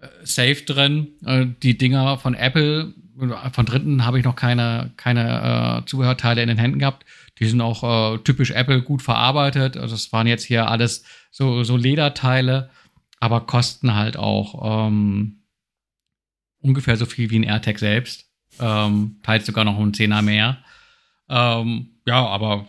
äh, 0.00 0.06
safe 0.22 0.62
drin. 0.62 1.08
Äh, 1.24 1.46
die 1.62 1.76
Dinger 1.76 2.18
von 2.18 2.34
Apple, 2.34 2.94
von 3.52 3.66
Dritten 3.66 4.04
habe 4.04 4.18
ich 4.18 4.24
noch 4.24 4.36
keine, 4.36 4.92
keine 4.96 5.82
äh, 5.82 5.86
Zubehörteile 5.86 6.42
in 6.42 6.48
den 6.48 6.58
Händen 6.58 6.78
gehabt. 6.78 7.04
Die 7.38 7.46
sind 7.46 7.60
auch 7.60 8.14
äh, 8.14 8.18
typisch 8.18 8.50
Apple 8.50 8.82
gut 8.82 9.02
verarbeitet. 9.02 9.76
Also 9.76 9.94
es 9.94 10.12
waren 10.12 10.26
jetzt 10.26 10.44
hier 10.44 10.68
alles 10.68 11.04
so, 11.30 11.62
so 11.64 11.76
Lederteile, 11.76 12.70
aber 13.20 13.42
kosten 13.42 13.94
halt 13.94 14.16
auch 14.16 14.88
ähm, 14.88 15.42
ungefähr 16.60 16.96
so 16.96 17.06
viel 17.06 17.30
wie 17.30 17.38
ein 17.38 17.44
AirTag 17.44 17.78
selbst. 17.78 18.26
Ähm, 18.60 19.16
teils 19.22 19.46
sogar 19.46 19.64
noch 19.64 19.78
einen 19.78 19.94
Zehner 19.94 20.22
mehr. 20.22 20.58
Ähm, 21.28 21.90
ja, 22.06 22.26
aber 22.26 22.66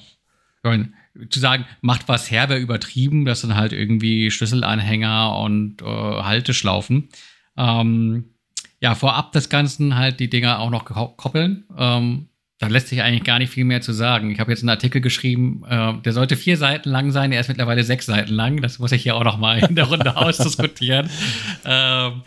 zu 1.29 1.39
sagen, 1.39 1.65
macht 1.81 2.07
was 2.07 2.29
her, 2.31 2.49
wäre 2.49 2.59
übertrieben. 2.59 3.25
Das 3.25 3.41
sind 3.41 3.55
halt 3.55 3.73
irgendwie 3.73 4.31
Schlüsselanhänger 4.31 5.37
und 5.37 5.81
äh, 5.81 5.85
Halteschlaufen. 5.85 7.09
Ähm, 7.57 8.25
ja, 8.81 8.95
vorab 8.95 9.31
des 9.33 9.49
Ganzen 9.49 9.95
halt 9.95 10.19
die 10.19 10.29
Dinger 10.29 10.59
auch 10.59 10.69
noch 10.69 10.85
koppeln. 10.85 11.65
Ähm, 11.77 12.29
da 12.59 12.67
lässt 12.67 12.89
sich 12.89 13.01
eigentlich 13.01 13.23
gar 13.23 13.39
nicht 13.39 13.51
viel 13.51 13.63
mehr 13.63 13.81
zu 13.81 13.93
sagen. 13.93 14.31
Ich 14.31 14.39
habe 14.39 14.51
jetzt 14.51 14.61
einen 14.61 14.69
Artikel 14.69 14.99
geschrieben, 14.99 15.63
äh, 15.67 15.93
der 16.01 16.11
sollte 16.11 16.35
vier 16.35 16.57
Seiten 16.57 16.89
lang 16.89 17.11
sein, 17.11 17.31
er 17.31 17.39
ist 17.39 17.47
mittlerweile 17.47 17.83
sechs 17.83 18.05
Seiten 18.05 18.33
lang. 18.33 18.61
Das 18.61 18.79
muss 18.79 18.91
ich 18.91 19.01
hier 19.01 19.15
auch 19.15 19.23
noch 19.23 19.37
mal 19.37 19.59
in 19.59 19.75
der 19.75 19.85
Runde 19.85 20.15
ausdiskutieren. 20.17 21.09
Ähm, 21.65 22.21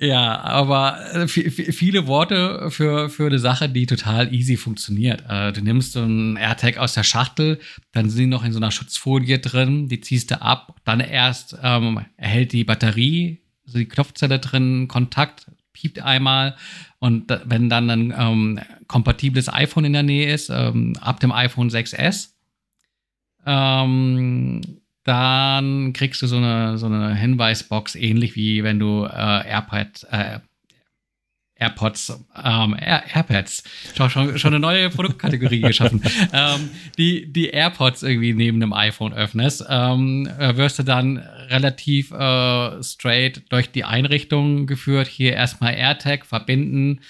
ja, 0.00 0.40
aber 0.40 1.14
äh, 1.14 1.28
viele 1.28 2.06
Worte 2.06 2.70
für, 2.70 3.08
für 3.08 3.26
eine 3.26 3.38
Sache, 3.38 3.68
die 3.68 3.86
total 3.86 4.34
easy 4.34 4.56
funktioniert. 4.56 5.24
Äh, 5.28 5.52
du 5.52 5.62
nimmst 5.62 5.92
so 5.92 6.02
einen 6.02 6.36
AirTag 6.36 6.78
aus 6.78 6.94
der 6.94 7.04
Schachtel, 7.04 7.60
dann 7.92 8.10
sind 8.10 8.20
die 8.20 8.26
noch 8.26 8.44
in 8.44 8.52
so 8.52 8.58
einer 8.58 8.70
Schutzfolie 8.70 9.38
drin, 9.38 9.88
die 9.88 10.00
ziehst 10.00 10.30
du 10.30 10.42
ab, 10.42 10.80
dann 10.84 11.00
erst 11.00 11.56
ähm, 11.62 12.04
erhält 12.16 12.52
die 12.52 12.64
Batterie, 12.64 13.40
also 13.66 13.78
die 13.78 13.88
Knopfzelle 13.88 14.40
drin, 14.40 14.88
Kontakt, 14.88 15.46
piept 15.72 16.00
einmal 16.00 16.56
und 16.98 17.24
wenn 17.44 17.68
dann 17.68 17.90
ein 17.90 18.14
ähm, 18.16 18.60
kompatibles 18.86 19.52
iPhone 19.52 19.84
in 19.84 19.92
der 19.92 20.02
Nähe 20.02 20.32
ist, 20.32 20.50
ähm, 20.50 20.94
ab 21.00 21.20
dem 21.20 21.32
iPhone 21.32 21.68
6S, 21.68 22.30
ähm, 23.46 24.60
dann 25.04 25.92
kriegst 25.92 26.22
du 26.22 26.26
so 26.26 26.38
eine, 26.38 26.78
so 26.78 26.86
eine 26.86 27.14
Hinweisbox, 27.14 27.94
ähnlich 27.94 28.36
wie 28.36 28.64
wenn 28.64 28.78
du 28.78 29.04
äh, 29.04 29.48
AirPod, 29.48 30.06
äh, 30.10 30.40
AirPods, 31.56 32.24
ähm, 32.42 32.76
Air, 32.78 33.04
AirPads, 33.14 33.62
Schau, 33.96 34.08
schon, 34.08 34.38
schon 34.38 34.54
eine 34.54 34.60
neue 34.60 34.90
Produktkategorie 34.90 35.60
geschaffen, 35.60 36.02
ähm, 36.32 36.70
die, 36.98 37.32
die 37.32 37.50
AirPods 37.50 38.02
irgendwie 38.02 38.32
neben 38.32 38.60
dem 38.60 38.72
iPhone 38.72 39.12
öffnest, 39.12 39.64
ähm, 39.68 40.28
äh, 40.38 40.56
wirst 40.56 40.78
du 40.78 40.82
dann 40.82 41.18
relativ 41.48 42.10
äh, 42.10 42.82
straight 42.82 43.42
durch 43.50 43.70
die 43.70 43.84
Einrichtung 43.84 44.66
geführt. 44.66 45.06
Hier 45.06 45.34
erstmal 45.34 45.74
AirTag 45.74 46.26
verbinden, 46.26 47.00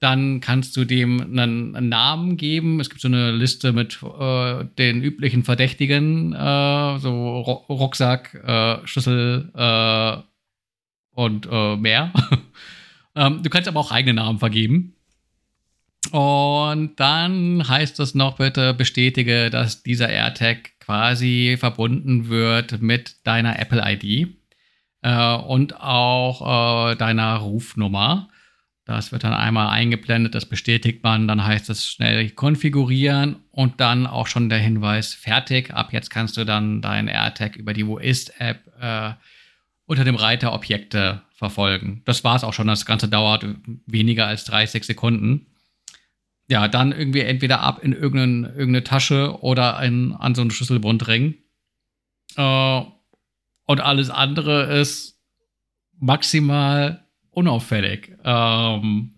dann 0.00 0.40
kannst 0.40 0.76
du 0.76 0.86
dem 0.86 1.38
einen, 1.38 1.88
Namen 1.88 2.38
geben. 2.38 2.80
Es 2.80 2.88
gibt 2.88 3.02
so 3.02 3.08
eine 3.08 3.32
Liste 3.32 3.72
mit 3.72 4.00
äh, 4.02 4.64
den 4.78 5.02
üblichen 5.02 5.44
Verdächtigen, 5.44 6.32
äh, 6.32 6.98
so 6.98 7.40
Rucksack, 7.68 8.34
äh, 8.34 8.86
Schlüssel 8.86 9.50
äh, 9.54 10.16
und 11.12 11.46
äh, 11.50 11.76
mehr. 11.76 12.12
ähm, 13.14 13.42
du 13.42 13.50
kannst 13.50 13.68
aber 13.68 13.80
auch 13.80 13.92
eigene 13.92 14.14
Namen 14.14 14.38
vergeben. 14.38 14.94
Und 16.12 16.98
dann 16.98 17.68
heißt 17.68 18.00
es 18.00 18.14
noch, 18.14 18.38
bitte 18.38 18.72
bestätige, 18.72 19.50
dass 19.50 19.82
dieser 19.82 20.08
AirTag 20.08 20.80
quasi 20.80 21.56
verbunden 21.60 22.30
wird 22.30 22.80
mit 22.80 23.16
deiner 23.24 23.58
Apple-ID 23.60 24.28
äh, 25.02 25.34
und 25.36 25.78
auch 25.78 26.94
deiner 26.96 27.36
Rufnummer. 27.36 28.30
Das 28.90 29.12
wird 29.12 29.22
dann 29.22 29.32
einmal 29.32 29.68
eingeblendet, 29.68 30.34
das 30.34 30.46
bestätigt 30.46 31.04
man, 31.04 31.28
dann 31.28 31.44
heißt 31.44 31.70
es 31.70 31.86
schnell 31.86 32.28
konfigurieren 32.30 33.36
und 33.52 33.80
dann 33.80 34.08
auch 34.08 34.26
schon 34.26 34.48
der 34.48 34.58
Hinweis 34.58 35.14
fertig. 35.14 35.72
Ab 35.72 35.92
jetzt 35.92 36.10
kannst 36.10 36.36
du 36.36 36.44
dann 36.44 36.82
deinen 36.82 37.06
AirTag 37.06 37.54
über 37.54 37.72
die 37.72 37.86
Wo 37.86 37.98
ist-App 37.98 38.58
äh, 38.80 39.12
unter 39.86 40.02
dem 40.02 40.16
Reiter 40.16 40.52
Objekte 40.52 41.22
verfolgen. 41.30 42.02
Das 42.04 42.24
war 42.24 42.34
es 42.34 42.42
auch 42.42 42.52
schon. 42.52 42.66
Das 42.66 42.84
Ganze 42.84 43.08
dauert 43.08 43.46
weniger 43.86 44.26
als 44.26 44.42
30 44.46 44.82
Sekunden. 44.82 45.46
Ja, 46.48 46.66
dann 46.66 46.90
irgendwie 46.90 47.20
entweder 47.20 47.60
ab 47.60 47.84
in 47.84 47.92
irgendeine, 47.92 48.48
irgendeine 48.48 48.82
Tasche 48.82 49.40
oder 49.40 49.80
in, 49.84 50.14
an 50.14 50.34
so 50.34 50.40
einen 50.40 50.50
Schlüsselbundring. 50.50 51.36
Äh, 52.34 52.82
und 53.66 53.80
alles 53.80 54.10
andere 54.10 54.64
ist 54.80 55.16
maximal 56.00 57.06
unauffällig. 57.30 58.12
Ähm, 58.24 59.12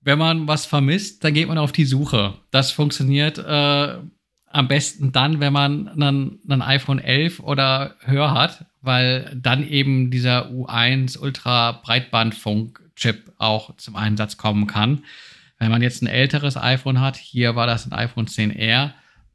wenn 0.00 0.18
man 0.18 0.46
was 0.46 0.66
vermisst, 0.66 1.24
dann 1.24 1.34
geht 1.34 1.48
man 1.48 1.58
auf 1.58 1.72
die 1.72 1.84
Suche. 1.84 2.34
Das 2.50 2.70
funktioniert 2.70 3.38
äh, 3.38 3.98
am 4.46 4.68
besten 4.68 5.12
dann, 5.12 5.40
wenn 5.40 5.52
man 5.52 5.88
einen, 5.88 6.38
einen 6.48 6.62
iPhone 6.62 6.98
11 6.98 7.40
oder 7.40 7.96
höher 8.04 8.32
hat, 8.32 8.66
weil 8.80 9.36
dann 9.36 9.66
eben 9.68 10.10
dieser 10.10 10.50
U1 10.50 11.18
Ultra 11.18 11.72
Breitbandfunk 11.72 12.80
Chip 12.94 13.32
auch 13.38 13.76
zum 13.76 13.96
Einsatz 13.96 14.36
kommen 14.36 14.66
kann. 14.66 15.04
Wenn 15.58 15.70
man 15.70 15.82
jetzt 15.82 16.02
ein 16.02 16.06
älteres 16.06 16.56
iPhone 16.56 17.00
hat, 17.00 17.16
hier 17.16 17.56
war 17.56 17.66
das 17.66 17.86
ein 17.86 17.92
iPhone 17.92 18.26
10R, 18.26 18.92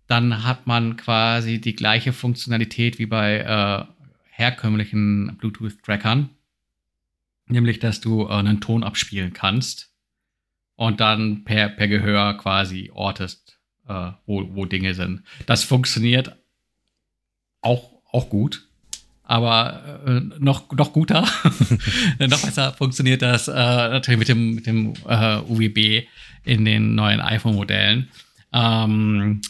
dann 0.08 0.44
hat 0.44 0.68
man 0.68 0.98
quasi 0.98 1.60
die 1.60 1.76
gleiche 1.76 2.14
Funktionalität 2.14 2.98
wie 2.98 3.06
bei 3.06 3.38
äh, 3.40 3.86
herkömmlichen 4.30 5.38
Bluetooth-Trackern 5.38 6.30
nämlich 7.52 7.80
dass 7.80 8.02
du 8.02 8.24
äh, 8.24 8.32
einen 8.32 8.62
Ton 8.62 8.84
abspielen 8.84 9.34
kannst 9.34 9.92
und 10.76 11.00
dann 11.00 11.44
per, 11.44 11.70
per 11.70 11.88
Gehör 11.88 12.38
quasi 12.38 12.92
ortest, 12.94 13.60
äh, 13.88 14.12
wo, 14.26 14.56
wo 14.56 14.66
Dinge 14.66 14.94
sind. 14.94 15.24
Das 15.46 15.64
funktioniert 15.64 16.36
auch, 17.62 17.92
auch 18.12 18.30
gut, 18.30 18.68
aber 19.24 20.02
äh, 20.06 20.22
noch, 20.40 20.72
noch 20.72 20.92
guter, 20.92 21.22
noch 22.20 22.42
besser 22.42 22.74
funktioniert 22.74 23.22
das 23.22 23.48
äh, 23.48 23.54
natürlich 23.54 24.20
mit 24.20 24.28
dem, 24.28 24.56
mit 24.56 24.66
dem 24.66 24.94
äh, 25.08 25.38
UWB 25.38 26.08
in 26.44 26.66
den 26.66 26.96
neuen 26.96 27.22
iPhone-Modellen. 27.22 28.10
Ähm, 28.52 29.42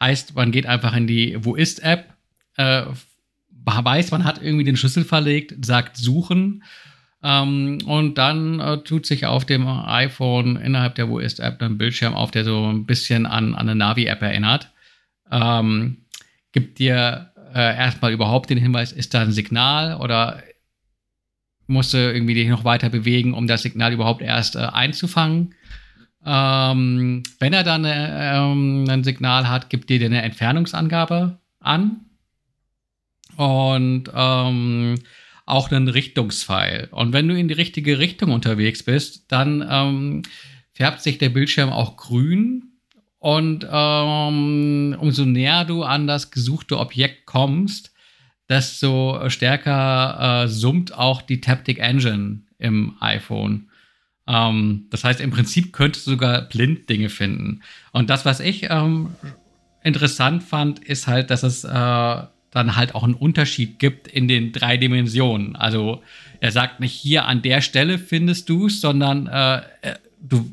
heißt, 0.00 0.34
man 0.34 0.52
geht 0.52 0.66
einfach 0.66 0.94
in 0.94 1.06
die 1.06 1.36
Wo 1.44 1.56
ist-App, 1.56 2.14
äh, 2.56 2.84
weiß, 3.50 4.10
man 4.12 4.24
hat 4.24 4.42
irgendwie 4.42 4.64
den 4.64 4.76
Schlüssel 4.76 5.04
verlegt, 5.04 5.64
sagt 5.64 5.96
suchen 5.96 6.62
ähm, 7.22 7.78
und 7.86 8.18
dann 8.18 8.58
äh, 8.60 8.78
tut 8.78 9.06
sich 9.06 9.26
auf 9.26 9.44
dem 9.44 9.66
iPhone 9.66 10.56
innerhalb 10.56 10.96
der 10.96 11.08
WoIst-App 11.08 11.62
ein 11.62 11.78
Bildschirm 11.78 12.14
auf, 12.14 12.32
der 12.32 12.44
so 12.44 12.66
ein 12.66 12.84
bisschen 12.84 13.26
an, 13.26 13.54
an 13.54 13.68
eine 13.68 13.76
Navi-App 13.76 14.22
erinnert. 14.22 14.70
Ähm, 15.30 15.98
gibt 16.50 16.78
dir 16.78 17.32
äh, 17.54 17.76
erstmal 17.76 18.12
überhaupt 18.12 18.50
den 18.50 18.58
Hinweis, 18.58 18.92
ist 18.92 19.14
da 19.14 19.22
ein 19.22 19.32
Signal 19.32 19.96
oder 20.00 20.42
musst 21.68 21.94
du 21.94 21.98
irgendwie 21.98 22.34
dich 22.34 22.48
noch 22.48 22.64
weiter 22.64 22.90
bewegen, 22.90 23.34
um 23.34 23.46
das 23.46 23.62
Signal 23.62 23.92
überhaupt 23.92 24.20
erst 24.20 24.56
äh, 24.56 24.60
einzufangen. 24.60 25.54
Ähm, 26.24 27.22
wenn 27.38 27.52
er 27.52 27.62
dann 27.62 27.84
äh, 27.84 28.36
ähm, 28.36 28.84
ein 28.88 29.04
Signal 29.04 29.48
hat, 29.48 29.70
gibt 29.70 29.90
dir 29.90 30.04
eine 30.04 30.22
Entfernungsangabe 30.22 31.38
an. 31.60 32.00
Und 33.36 34.10
ähm, 34.14 34.96
auch 35.46 35.70
einen 35.70 35.88
Richtungspfeil. 35.88 36.88
Und 36.90 37.12
wenn 37.12 37.28
du 37.28 37.36
in 37.36 37.48
die 37.48 37.54
richtige 37.54 37.98
Richtung 37.98 38.32
unterwegs 38.32 38.82
bist, 38.82 39.30
dann 39.30 39.66
ähm, 39.68 40.22
färbt 40.72 41.02
sich 41.02 41.18
der 41.18 41.30
Bildschirm 41.30 41.70
auch 41.70 41.96
grün. 41.96 42.72
Und 43.18 43.66
ähm, 43.70 44.96
umso 44.98 45.24
näher 45.24 45.64
du 45.64 45.84
an 45.84 46.06
das 46.06 46.30
gesuchte 46.30 46.78
Objekt 46.78 47.26
kommst, 47.26 47.92
desto 48.48 49.28
stärker 49.28 50.44
äh, 50.44 50.48
summt 50.48 50.92
auch 50.92 51.22
die 51.22 51.40
Taptic 51.40 51.78
Engine 51.78 52.42
im 52.58 52.96
iPhone. 53.00 53.68
Ähm, 54.26 54.86
das 54.90 55.04
heißt, 55.04 55.20
im 55.20 55.30
Prinzip 55.30 55.72
könntest 55.72 56.06
du 56.06 56.12
sogar 56.12 56.42
blind 56.42 56.88
Dinge 56.88 57.08
finden. 57.08 57.62
Und 57.92 58.10
das, 58.10 58.24
was 58.24 58.40
ich 58.40 58.68
ähm, 58.70 59.14
interessant 59.82 60.42
fand, 60.42 60.80
ist 60.80 61.06
halt, 61.06 61.30
dass 61.30 61.42
es 61.42 61.64
äh, 61.64 62.22
dann 62.52 62.76
halt 62.76 62.94
auch 62.94 63.02
einen 63.02 63.14
Unterschied 63.14 63.78
gibt 63.78 64.06
in 64.06 64.28
den 64.28 64.52
drei 64.52 64.76
Dimensionen. 64.76 65.56
Also 65.56 66.02
er 66.38 66.52
sagt 66.52 66.80
nicht 66.80 66.92
hier 66.92 67.24
an 67.24 67.42
der 67.42 67.62
Stelle 67.62 67.98
findest 67.98 68.48
du 68.48 68.66
es, 68.66 68.80
sondern 68.80 69.26
äh, 69.26 69.56
äh, 69.80 69.94
du 70.20 70.48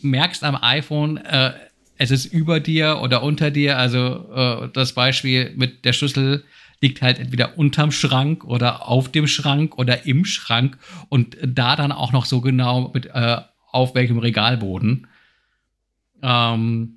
merkst 0.00 0.44
am 0.44 0.58
iPhone, 0.60 1.16
äh, 1.16 1.52
es 1.96 2.10
ist 2.10 2.26
über 2.26 2.60
dir 2.60 3.00
oder 3.02 3.22
unter 3.22 3.50
dir. 3.52 3.78
Also 3.78 4.28
äh, 4.34 4.68
das 4.72 4.94
Beispiel 4.94 5.52
mit 5.56 5.84
der 5.84 5.92
Schlüssel 5.92 6.44
liegt 6.80 7.02
halt 7.02 7.20
entweder 7.20 7.56
unterm 7.56 7.92
Schrank 7.92 8.44
oder 8.44 8.88
auf 8.88 9.10
dem 9.10 9.28
Schrank 9.28 9.78
oder 9.78 10.06
im 10.06 10.24
Schrank 10.24 10.76
und 11.08 11.36
da 11.42 11.76
dann 11.76 11.92
auch 11.92 12.12
noch 12.12 12.24
so 12.24 12.40
genau 12.40 12.90
mit 12.92 13.06
äh, 13.06 13.38
auf 13.70 13.94
welchem 13.94 14.18
Regalboden. 14.18 15.06
Ähm, 16.20 16.96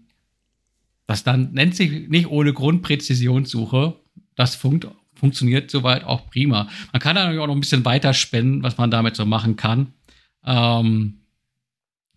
das 1.05 1.23
dann 1.23 1.53
nennt 1.53 1.75
sich 1.75 2.09
nicht 2.09 2.27
ohne 2.27 2.53
Grund 2.53 2.81
Präzisionssuche, 2.81 3.95
das 4.38 4.56
funkt, 4.56 4.88
funktioniert 5.15 5.69
soweit 5.69 6.06
auch 6.06 6.30
prima. 6.30 6.69
Man 6.93 7.02
kann 7.02 7.15
natürlich 7.15 7.41
auch 7.41 7.47
noch 7.47 7.56
ein 7.56 7.60
bisschen 7.60 7.84
weiter 7.84 8.13
spenden, 8.13 8.63
was 8.63 8.78
man 8.78 8.89
damit 8.89 9.17
so 9.17 9.26
machen 9.26 9.58
kann. 9.58 9.93
Ähm, 10.45 11.17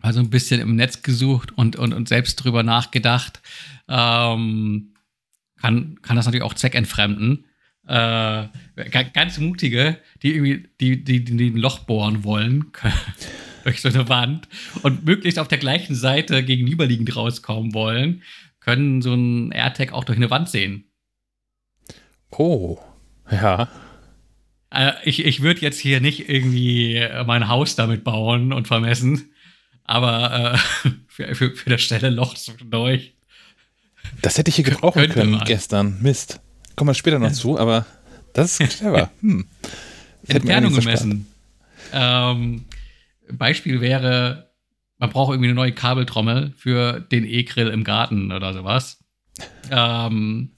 also 0.01 0.19
ein 0.19 0.29
bisschen 0.29 0.61
im 0.61 0.75
Netz 0.75 1.03
gesucht 1.03 1.51
und, 1.57 1.75
und, 1.75 1.93
und 1.93 2.07
selbst 2.07 2.37
drüber 2.37 2.63
nachgedacht. 2.63 3.41
Ähm, 3.89 4.93
kann, 5.59 5.99
kann 6.01 6.15
das 6.15 6.25
natürlich 6.25 6.43
auch 6.43 6.53
zweckentfremden. 6.53 7.45
Äh, 7.87 8.47
ganz 9.13 9.37
mutige, 9.39 9.97
die 10.21 10.33
irgendwie 10.35 10.69
die, 10.79 11.03
die, 11.03 11.25
die 11.25 11.49
ein 11.49 11.57
Loch 11.57 11.79
bohren 11.79 12.23
wollen 12.23 12.71
durch 13.63 13.81
so 13.81 13.89
eine 13.89 14.07
Wand 14.09 14.47
und 14.83 15.05
möglichst 15.05 15.39
auf 15.39 15.47
der 15.47 15.57
gleichen 15.57 15.95
Seite 15.95 16.43
gegenüberliegend 16.43 17.15
rauskommen 17.15 17.73
wollen, 17.73 18.21
können 18.59 19.01
so 19.01 19.13
ein 19.13 19.51
AirTag 19.51 19.93
auch 19.93 20.03
durch 20.03 20.17
eine 20.17 20.29
Wand 20.29 20.49
sehen. 20.49 20.85
Oh, 22.31 22.79
ja. 23.29 23.67
Äh, 24.69 24.93
ich 25.03 25.25
ich 25.25 25.41
würde 25.41 25.61
jetzt 25.61 25.79
hier 25.79 26.01
nicht 26.01 26.29
irgendwie 26.29 27.05
mein 27.25 27.47
Haus 27.47 27.75
damit 27.75 28.03
bauen 28.03 28.53
und 28.53 28.67
vermessen. 28.67 29.31
Aber 29.83 30.53
äh, 30.53 30.89
für, 31.07 31.35
für, 31.35 31.55
für 31.55 31.69
das 31.69 31.81
schnelle 31.81 32.09
Loch 32.09 32.35
zwischendurch. 32.35 33.13
Das 34.21 34.37
hätte 34.37 34.49
ich 34.49 34.55
hier 34.55 34.65
gebrauchen 34.65 35.09
können 35.09 35.31
man. 35.31 35.43
gestern. 35.45 35.99
Mist. 36.01 36.39
Kommen 36.75 36.89
wir 36.89 36.93
später 36.93 37.19
noch 37.19 37.31
zu, 37.31 37.59
aber 37.59 37.85
das 38.33 38.59
ist 38.59 38.77
clever. 38.77 39.11
Hm. 39.21 39.45
Entfernung 40.27 40.73
gemessen. 40.73 41.27
Ähm, 41.91 42.65
Beispiel 43.31 43.81
wäre, 43.81 44.51
man 44.99 45.09
braucht 45.09 45.31
irgendwie 45.31 45.47
eine 45.47 45.55
neue 45.55 45.71
Kabeltrommel 45.73 46.53
für 46.55 46.99
den 46.99 47.25
E-Grill 47.25 47.67
im 47.67 47.83
Garten 47.83 48.31
oder 48.31 48.53
sowas. 48.53 49.03
Ähm, 49.71 50.51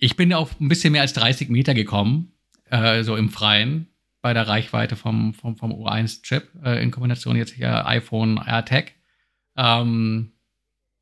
ich 0.00 0.16
bin 0.16 0.32
auf 0.32 0.58
ein 0.60 0.68
bisschen 0.68 0.92
mehr 0.92 1.02
als 1.02 1.12
30 1.12 1.50
Meter 1.50 1.74
gekommen, 1.74 2.32
äh, 2.70 3.04
so 3.04 3.16
im 3.16 3.28
Freien, 3.28 3.86
bei 4.22 4.34
der 4.34 4.48
Reichweite 4.48 4.96
vom, 4.96 5.34
vom, 5.34 5.56
vom 5.56 5.72
U1-Chip, 5.72 6.48
äh, 6.64 6.82
in 6.82 6.90
Kombination 6.90 7.36
jetzt 7.36 7.52
hier 7.52 7.86
iPhone 7.86 8.38
AirTag. 8.38 8.92
Ähm, 9.56 10.32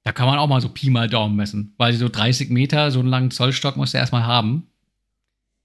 da 0.03 0.13
kann 0.13 0.27
man 0.27 0.39
auch 0.39 0.49
mal 0.49 0.61
so 0.61 0.69
Pi 0.69 0.91
mal 0.91 1.09
Daumen 1.09 1.37
messen, 1.37 1.75
weil 1.79 1.93
so 1.95 2.09
30 2.09 2.51
Meter, 2.51 2.91
so 2.91 3.01
einen 3.01 3.09
langen 3.09 3.31
Zollstock 3.31 3.77
musst 3.77 3.95
du 3.95 3.99
erstmal 3.99 4.27
haben. 4.27 4.69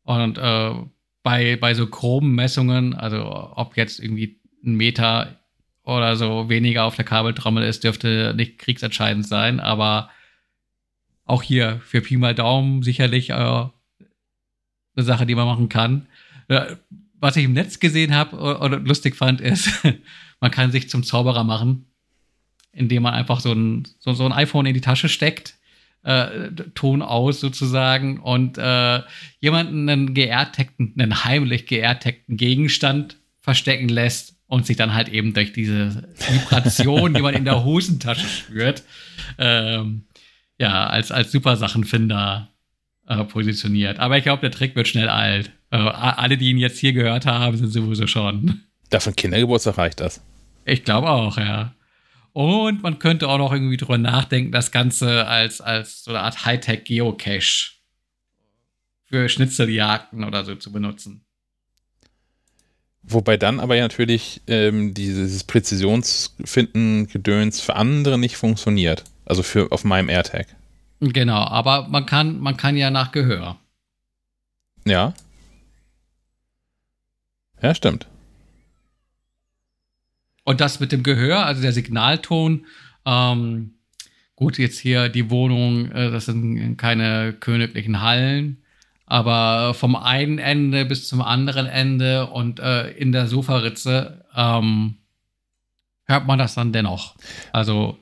Und 0.04 0.38
äh, 0.38 0.74
bei, 1.24 1.56
bei 1.56 1.74
so 1.74 1.88
groben 1.88 2.36
Messungen, 2.36 2.94
also 2.94 3.52
ob 3.56 3.78
jetzt 3.78 4.00
irgendwie 4.00 4.42
ein 4.64 4.76
Meter 4.76 5.40
oder 5.84 6.16
so 6.16 6.50
weniger 6.50 6.86
auf 6.86 6.96
der 6.96 7.06
Kabeltrommel 7.06 7.64
ist, 7.64 7.84
dürfte 7.84 8.34
nicht 8.36 8.60
kriegsentscheidend 8.60 9.28
sein, 9.28 9.60
aber 9.60 10.10
auch 11.26 11.44
hier 11.44 11.82
für 11.86 12.02
Pi 12.02 12.18
mal 12.18 12.36
Daumen 12.36 12.84
sicherlich 12.84 13.30
äh, 13.30 13.34
eine 13.34 13.72
Sache, 14.98 15.26
die 15.26 15.36
man 15.36 15.48
machen 15.48 15.70
kann. 15.70 16.08
Äh, 16.48 16.76
was 17.20 17.38
ich 17.38 17.46
im 17.46 17.54
Netz 17.54 17.80
gesehen 17.80 18.14
habe 18.14 18.38
oder 18.38 18.80
lustig 18.80 19.16
fand, 19.16 19.40
ist, 19.40 19.70
man 20.42 20.52
kann 20.52 20.72
sich 20.72 20.90
zum 20.90 21.04
Zauberer 21.04 21.44
machen, 21.44 21.86
indem 22.74 23.04
man 23.04 23.14
einfach 23.14 23.40
so 23.40 23.54
ein, 23.54 23.88
so, 24.00 24.14
so 24.14 24.26
ein 24.26 24.34
iPhone 24.34 24.66
in 24.66 24.74
die 24.74 24.82
Tasche 24.82 25.08
steckt, 25.08 25.56
äh, 26.04 26.52
Ton 26.76 27.02
aus 27.02 27.40
sozusagen 27.40 28.20
und 28.20 28.58
äh, 28.58 29.02
jemanden 29.40 29.88
einen 29.90 30.14
geairtagten, 30.14 30.94
einen 30.98 31.24
heimlich 31.24 31.66
geairtagten 31.66 32.36
Gegenstand 32.36 33.18
verstecken 33.40 33.88
lässt 33.88 34.36
und 34.48 34.66
sich 34.66 34.76
dann 34.76 34.94
halt 34.94 35.10
eben 35.10 35.34
durch 35.34 35.54
diese 35.54 36.10
Vibration, 36.30 37.14
die 37.14 37.22
man 37.22 37.34
in 37.34 37.46
der 37.46 37.64
Hosentasche 37.66 38.28
spürt, 38.28 38.84
ähm, 39.38 40.04
ja, 40.60 40.88
als, 40.88 41.12
als 41.12 41.32
Supersachenfinder 41.32 42.50
äh, 43.08 43.24
positioniert. 43.26 44.00
Aber 44.00 44.18
ich 44.18 44.24
glaube, 44.24 44.42
der 44.42 44.52
Trick 44.52 44.76
wird 44.76 44.88
schnell 44.88 45.10
alt. 45.10 45.52
Äh, 45.72 45.78
alle, 45.78 46.38
die 46.38 46.50
ihn 46.50 46.58
jetzt 46.58 46.80
hier 46.80 46.94
gehört 46.94 47.26
haben, 47.26 47.58
sind 47.58 47.70
sowieso 47.70 48.08
schon. 48.08 48.62
Dafür 48.90 49.14
Kindergeburtstag 49.14 49.78
reicht 49.78 50.00
das. 50.00 50.22
Ich 50.66 50.84
glaube 50.84 51.10
auch, 51.10 51.38
ja. 51.38 51.74
Und 52.32 52.82
man 52.82 53.00
könnte 53.00 53.28
auch 53.28 53.38
noch 53.38 53.52
irgendwie 53.52 53.78
drüber 53.78 53.98
nachdenken, 53.98 54.52
das 54.52 54.72
Ganze 54.72 55.28
als, 55.28 55.62
als 55.62 56.04
so 56.04 56.12
eine 56.12 56.22
Art 56.22 56.46
Hightech-Geocache 56.46 57.74
für 59.06 59.30
Schnitzeljagden 59.30 60.24
oder 60.24 60.44
so 60.44 60.56
zu 60.56 60.72
benutzen. 60.72 61.26
Wobei 63.04 63.38
dann 63.38 63.60
aber 63.60 63.76
ja 63.76 63.84
natürlich 63.84 64.42
ähm, 64.48 64.94
dieses 64.94 65.44
Präzisionsfinden-Gedöns 65.44 67.60
für 67.60 67.76
andere 67.76 68.18
nicht 68.18 68.38
funktioniert. 68.38 69.04
Also 69.26 69.44
für 69.44 69.72
auf 69.72 69.84
meinem 69.84 70.10
AirTag. 70.10 70.48
Genau, 71.00 71.44
aber 71.44 71.88
man 71.88 72.06
kann, 72.06 72.40
man 72.40 72.58
kann 72.58 72.78
ja 72.78 72.90
nach 72.90 73.12
Gehör. 73.12 73.58
Ja. 74.86 75.14
Ja, 77.62 77.74
stimmt. 77.74 78.08
Und 80.44 80.60
das 80.60 80.80
mit 80.80 80.92
dem 80.92 81.04
Gehör, 81.04 81.46
also 81.46 81.62
der 81.62 81.72
Signalton, 81.72 82.66
ähm, 83.06 83.76
gut, 84.36 84.58
jetzt 84.58 84.80
hier 84.80 85.10
die 85.10 85.30
Wohnung, 85.30 85.90
äh, 85.92 86.12
das 86.12 86.26
sind 86.26 86.78
keine 86.78 87.34
königlichen 87.34 88.02
Hallen, 88.02 88.64
aber 89.06 89.74
vom 89.74 89.96
einen 89.96 90.40
Ende 90.40 90.86
bis 90.86 91.08
zum 91.08 91.22
anderen 91.22 91.68
Ende 91.68 92.28
und 92.28 92.60
äh, 92.60 92.90
in 92.92 93.12
der 93.14 93.28
Sofaritze 93.28 94.26
ähm, 94.36 94.98
hört 96.06 96.28
man 96.28 96.40
das 96.40 96.56
dann 96.56 96.74
dennoch. 96.74 97.16
Also 97.54 97.98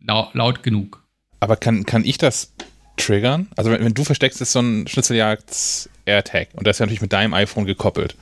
laut, 0.00 0.34
laut 0.34 0.62
genug. 0.62 1.02
Aber 1.40 1.56
kann, 1.56 1.84
kann 1.86 2.04
ich 2.04 2.18
das 2.18 2.52
triggern? 2.96 3.48
Also 3.56 3.70
wenn, 3.70 3.84
wenn 3.84 3.94
du 3.94 4.04
versteckst, 4.04 4.40
ist 4.40 4.52
so 4.52 4.60
ein 4.60 4.86
Schnitzeljagd-AirTag 4.86 6.48
und 6.54 6.66
das 6.66 6.76
ist 6.76 6.80
ja 6.80 6.86
natürlich 6.86 7.02
mit 7.02 7.12
deinem 7.12 7.34
iPhone 7.34 7.64
gekoppelt. 7.64 8.16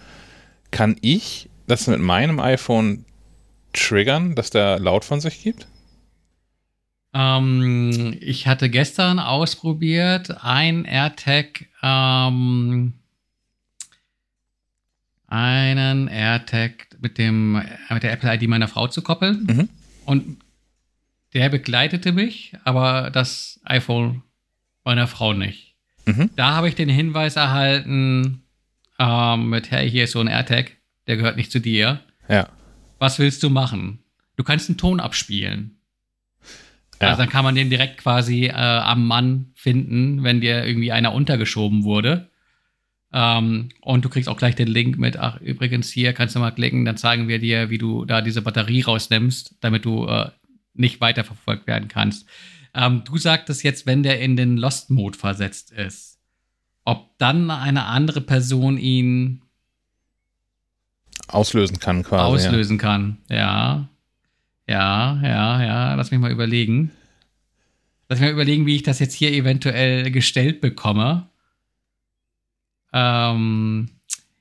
Kann 0.71 0.97
ich 1.01 1.49
das 1.67 1.87
mit 1.87 2.01
meinem 2.01 2.41
iPhone 2.41 3.05
triggern, 3.73 4.35
dass 4.35 4.51
der 4.51 4.79
laut 4.79 5.05
von 5.05 5.21
sich 5.21 5.43
gibt? 5.43 5.67
Ähm, 7.15 8.17
ich 8.21 8.47
hatte 8.47 8.69
gestern 8.71 9.19
ausprobiert, 9.19 10.43
ein 10.43 10.85
AirTag, 10.85 11.67
ähm, 11.83 12.95
einen 15.27 16.09
AirTag 16.09 16.89
mit 17.01 17.19
dem 17.19 17.63
mit 17.91 18.03
der 18.03 18.13
Apple 18.13 18.35
ID 18.35 18.49
meiner 18.49 18.69
Frau 18.69 18.89
zu 18.89 19.03
koppeln. 19.03 19.47
Mhm. 19.47 19.69
Und 20.05 20.39
der 21.39 21.51
begleitete 21.51 22.11
mich, 22.11 22.53
aber 22.65 23.11
das 23.11 23.61
iPhone 23.63 24.25
meiner 24.85 25.07
Frau 25.07 25.35
nicht. 25.35 25.77
Mhm. 26.05 26.31
Da 26.35 26.57
habe 26.57 26.69
ich 26.69 26.75
den 26.75 26.89
Hinweis 26.89 27.37
erhalten, 27.37 28.43
ähm, 28.99 29.49
mit, 29.49 29.71
hey, 29.71 29.89
hier 29.89 30.05
ist 30.05 30.13
so 30.13 30.21
ein 30.21 30.27
AirTag, 30.27 30.73
der 31.07 31.17
gehört 31.17 31.37
nicht 31.37 31.53
zu 31.53 31.61
dir. 31.61 32.01
Ja. 32.29 32.49
Was 32.99 33.21
willst 33.21 33.45
du 33.45 33.51
machen? 33.51 34.01
Du 34.35 34.43
kannst 34.43 34.69
einen 34.69 34.79
Ton 34.79 34.99
abspielen. 34.99 35.79
Ja. 37.01 37.11
Also 37.11 37.23
dann 37.23 37.31
kann 37.31 37.45
man 37.45 37.55
den 37.55 37.71
direkt 37.71 37.99
quasi 37.99 38.47
äh, 38.47 38.53
am 38.53 39.07
Mann 39.07 39.53
finden, 39.55 40.25
wenn 40.25 40.41
dir 40.41 40.67
irgendwie 40.67 40.91
einer 40.91 41.13
untergeschoben 41.15 41.85
wurde. 41.85 42.33
Ähm, 43.13 43.69
und 43.81 44.05
du 44.05 44.09
kriegst 44.09 44.29
auch 44.29 44.37
gleich 44.37 44.57
den 44.57 44.67
Link 44.67 44.99
mit, 44.99 45.17
ach, 45.17 45.41
übrigens 45.41 45.89
hier 45.93 46.15
kannst 46.15 46.35
du 46.35 46.41
mal 46.41 46.51
klicken, 46.51 46.85
dann 46.85 46.97
zeigen 46.97 47.29
wir 47.29 47.39
dir, 47.39 47.71
wie 47.71 47.79
du 47.79 48.05
da 48.05 48.23
diese 48.23 48.43
Batterie 48.43 48.83
rausnimmst, 48.83 49.55
damit 49.61 49.85
du 49.85 50.09
äh, 50.09 50.31
nicht 50.79 51.01
weiterverfolgt 51.01 51.67
werden 51.67 51.89
kannst. 51.89 52.27
Ähm, 52.75 53.03
du 53.05 53.19
sagtest 53.19 53.63
jetzt, 53.63 53.87
wenn 53.87 54.03
der 54.03 54.21
in 54.21 54.37
den 54.37 54.57
Lost-Mode 54.57 55.19
versetzt 55.19 55.71
ist, 55.73 56.19
ob 56.85 57.19
dann 57.19 57.51
eine 57.51 57.85
andere 57.85 58.21
Person 58.21 58.79
ihn 58.79 59.43
auslösen 61.27 61.79
kann 61.79 62.03
quasi. 62.03 62.47
Auslösen 62.47 62.77
ja. 62.77 62.83
kann, 62.83 63.19
ja. 63.29 63.89
Ja, 64.67 65.21
ja, 65.23 65.63
ja. 65.63 65.95
Lass 65.95 66.11
mich 66.11 66.21
mal 66.21 66.31
überlegen. 66.31 66.91
Lass 68.09 68.21
mich 68.21 68.29
mal 68.29 68.35
überlegen, 68.35 68.67
wie 68.67 68.77
ich 68.77 68.83
das 68.83 68.99
jetzt 68.99 69.15
hier 69.15 69.33
eventuell 69.33 70.11
gestellt 70.11 70.61
bekomme. 70.61 71.29
Ähm, 72.93 73.91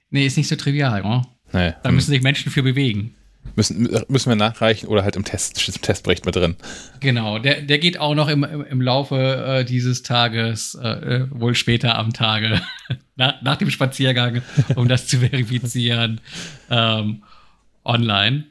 nee, 0.10 0.26
ist 0.26 0.38
nicht 0.38 0.48
so 0.48 0.56
trivial, 0.56 1.02
oder? 1.02 1.28
Nee. 1.52 1.74
Da 1.84 1.92
müssen 1.92 2.12
sich 2.12 2.22
Menschen 2.22 2.52
für 2.52 2.64
bewegen. 2.64 3.17
Müssen, 3.56 3.90
müssen 4.08 4.30
wir 4.30 4.36
nachreichen 4.36 4.88
oder 4.88 5.04
halt 5.04 5.16
im 5.16 5.24
Test, 5.24 5.68
im 5.68 5.82
Testbericht 5.82 6.26
mit 6.26 6.36
drin. 6.36 6.56
Genau, 7.00 7.40
der, 7.40 7.62
der 7.62 7.80
geht 7.80 8.00
auch 8.00 8.16
noch 8.16 8.28
im, 8.28 8.44
im, 8.44 8.64
im 8.64 8.82
Laufe 8.82 9.16
äh, 9.60 9.66
dieses 9.66 10.04
Tages, 10.04 10.76
äh, 10.82 10.88
äh 10.88 11.28
wohl 11.32 11.56
später 11.56 11.98
am 11.98 12.14
Tage, 12.14 12.62
nach, 13.16 13.42
nach 13.42 13.58
dem 13.58 13.70
Spaziergang, 13.70 14.42
um 14.76 14.88
das 14.88 15.08
zu 15.08 15.18
verifizieren, 15.20 16.22
ähm, 16.70 17.24
online. 17.84 18.46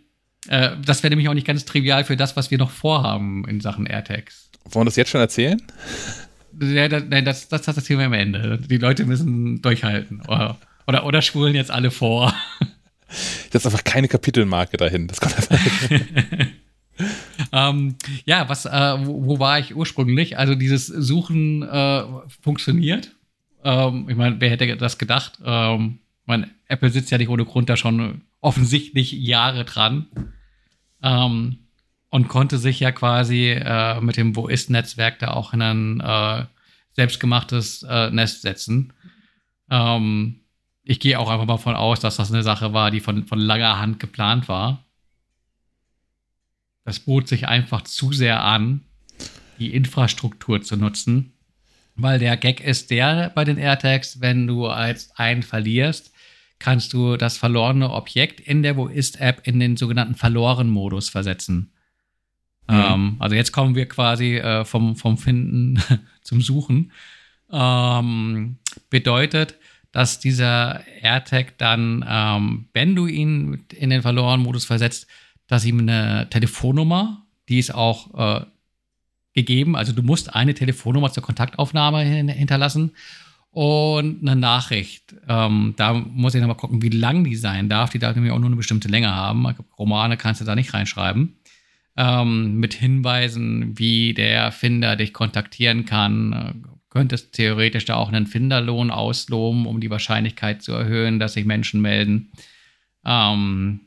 Äh, 0.49 0.71
das 0.85 1.03
wäre 1.03 1.11
nämlich 1.11 1.29
auch 1.29 1.35
nicht 1.35 1.47
ganz 1.47 1.65
trivial 1.65 2.05
für 2.05 2.17
das, 2.17 2.37
was 2.37 2.51
wir 2.51 2.59
noch 2.59 2.71
vorhaben 2.71 3.47
in 3.49 3.61
Sachen 3.61 3.87
AirTags. 3.87 4.51
Wollen 4.65 4.87
wir 4.87 4.91
das 4.91 4.97
jetzt 4.97 5.11
schon 5.11 5.21
erzählen? 5.21 5.63
Ja, 6.61 6.89
das, 6.89 7.05
nein, 7.09 7.25
das, 7.25 7.49
das, 7.49 7.63
das 7.63 7.77
erzählen 7.77 8.01
wir 8.01 8.07
am 8.07 8.13
Ende. 8.13 8.59
Die 8.59 8.79
Leute 8.79 9.05
müssen 9.05 9.61
durchhalten. 9.63 10.23
Oder, 10.23 10.59
oder, 10.87 11.05
oder 11.05 11.23
schwulen 11.23 11.55
jetzt 11.55 11.71
alle 11.71 11.91
vor. 11.91 12.35
Das 13.51 13.63
ist 13.63 13.67
einfach 13.67 13.85
keine 13.85 14.09
Kapitelmarke 14.09 14.77
dahin. 14.77 15.07
Das 15.07 15.21
kommt 15.21 15.37
einfach. 15.37 15.59
ähm, 17.53 17.97
ja, 18.25 18.49
was, 18.49 18.67
äh, 18.67 19.07
wo, 19.07 19.27
wo, 19.27 19.39
war 19.39 19.59
ich 19.59 19.75
ursprünglich? 19.77 20.39
Also 20.39 20.55
dieses 20.55 20.87
Suchen 20.87 21.63
äh, 21.63 22.03
funktioniert. 22.43 23.13
Ähm, 23.65 24.09
ich 24.09 24.17
meine, 24.17 24.41
wer 24.41 24.51
hätte 24.51 24.77
das 24.77 24.99
gedacht? 24.99 25.39
Ähm, 25.45 25.99
mein 26.25 26.51
Apple 26.69 26.91
sitzt 26.91 27.11
ja 27.11 27.19
nicht 27.19 27.29
ohne 27.29 27.45
Grund 27.45 27.69
da 27.69 27.77
schon 27.77 28.23
offensichtlich 28.41 29.13
Jahre 29.13 29.65
dran 29.65 30.07
ähm, 31.03 31.59
und 32.11 32.29
konnte 32.29 32.59
sich 32.59 32.81
ja 32.81 32.93
quasi 32.93 33.51
äh, 33.51 34.01
mit 34.01 34.17
dem 34.17 34.37
Wo 34.37 34.49
ist-Netzwerk 34.49 35.19
da 35.19 35.33
auch 35.33 35.53
in 35.53 35.63
ein 35.63 36.01
äh, 36.01 36.47
selbstgemachtes 36.93 37.85
äh, 37.89 38.11
Nest 38.11 38.43
setzen. 38.43 38.93
Ähm, 39.71 40.41
ich 40.89 41.01
gehe 41.01 41.19
auch 41.19 41.29
einfach 41.29 41.47
mal 41.47 41.57
von 41.59 41.75
aus, 41.75 41.99
dass 41.99 42.17
das 42.17 42.33
eine 42.33 42.45
Sache 42.45 42.73
war, 42.73 42.93
die 42.93 43.01
von, 43.01 43.27
von 43.27 43.41
langer 43.41 43.81
Hand 43.81 43.99
geplant 43.99 44.49
war. 44.49 44.85
Das 46.85 47.01
bot 47.01 47.27
sich 47.27 47.49
einfach 47.49 47.83
zu 47.83 48.13
sehr 48.13 48.45
an, 48.45 48.83
die 49.59 49.75
Infrastruktur 49.75 50.63
zu 50.63 50.77
nutzen, 50.77 51.33
weil 51.97 52.21
der 52.21 52.37
Gag 52.37 52.61
ist 52.61 52.93
der 52.93 53.33
bei 53.35 53.45
den 53.45 53.59
AirTags, 53.59 54.21
wenn 54.21 54.47
du 54.47 54.69
als 54.69 55.11
einen 55.17 55.43
verlierst, 55.43 56.13
kannst 56.61 56.93
du 56.93 57.17
das 57.17 57.37
verlorene 57.37 57.91
Objekt 57.91 58.39
in 58.39 58.63
der 58.63 58.77
Wo 58.77 58.87
ist 58.87 59.21
App 59.21 59.41
in 59.45 59.59
den 59.59 59.77
sogenannten 59.77 60.15
Verloren-Modus 60.15 61.09
versetzen. 61.09 61.73
Mhm. 62.69 62.75
Ähm, 62.75 63.17
also 63.19 63.35
jetzt 63.35 63.51
kommen 63.51 63.75
wir 63.75 63.89
quasi 63.89 64.37
äh, 64.37 64.65
vom, 64.65 64.95
vom 64.95 65.19
Finden 65.19 65.83
zum 66.23 66.41
Suchen. 66.41 66.93
Ähm, 67.51 68.59
bedeutet, 68.89 69.57
dass 69.97 70.19
dieser 70.19 70.87
AirTag 71.01 71.57
dann, 71.57 72.05
ähm, 72.07 72.67
wenn 72.75 72.95
du 72.95 73.07
ihn 73.07 73.65
in 73.75 73.89
den 73.89 74.03
verlorenen 74.03 74.45
Modus 74.45 74.67
versetzt, 74.67 75.07
dass 75.47 75.65
ihm 75.65 75.79
eine 75.79 76.29
Telefonnummer, 76.29 77.23
die 77.49 77.59
ist 77.59 77.75
auch 77.75 78.43
äh, 78.43 78.45
gegeben, 79.33 79.75
also 79.75 79.95
du 79.95 80.03
musst 80.03 80.35
eine 80.35 80.53
Telefonnummer 80.53 81.13
zur 81.13 81.23
Kontaktaufnahme 81.23 82.03
hin 82.03 82.29
hinterlassen 82.29 82.91
und 83.53 84.21
eine 84.21 84.39
Nachricht. 84.39 85.15
Ähm, 85.29 85.73
da 85.79 85.95
muss 85.95 86.35
ich 86.35 86.43
nochmal 86.43 86.59
gucken, 86.59 86.83
wie 86.83 86.91
lang 86.91 87.25
die 87.25 87.37
sein 87.37 87.71
darf. 87.71 87.89
Die 87.89 87.99
darf 87.99 88.17
nämlich 88.17 88.35
auch 88.35 88.39
nur 88.39 88.51
eine 88.51 88.57
bestimmte 88.57 88.89
Länge 88.89 89.15
haben. 89.15 89.47
Romane 89.79 90.19
kannst 90.19 90.43
du 90.43 90.45
da 90.45 90.55
nicht 90.55 90.75
reinschreiben. 90.75 91.37
Ähm, 91.97 92.57
mit 92.57 92.75
Hinweisen, 92.75 93.79
wie 93.79 94.13
der 94.13 94.35
Erfinder 94.35 94.95
dich 94.97 95.15
kontaktieren 95.15 95.87
kann. 95.87 96.67
Könntest 96.97 97.33
theoretisch 97.33 97.85
da 97.85 97.97
auch 97.97 98.09
einen 98.09 98.27
Finderlohn 98.27 98.91
ausloben, 98.91 99.67
um 99.67 99.81
die 99.81 99.91
Wahrscheinlichkeit 99.91 100.63
zu 100.63 100.73
erhöhen, 100.73 101.19
dass 101.19 101.35
sich 101.35 101.45
Menschen 101.45 101.83
melden. 101.83 102.33
Ähm, 103.05 103.81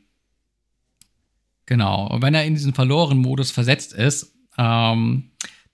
genau. 1.66 2.06
Und 2.06 2.22
wenn 2.22 2.34
er 2.34 2.44
in 2.44 2.54
diesen 2.54 2.72
verlorenen 2.72 3.20
Modus 3.20 3.50
versetzt 3.50 3.92
ist, 3.92 4.32
ähm, 4.56 5.30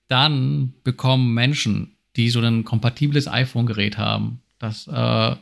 dann 0.09 0.73
bekommen 0.83 1.35
Menschen 1.35 1.97
die 2.17 2.31
so 2.31 2.41
ein 2.41 2.65
kompatibles 2.65 3.29
iPhone-Gerät 3.29 3.99
haben. 3.99 4.41
Das 4.59 4.89
äh, 4.89 5.37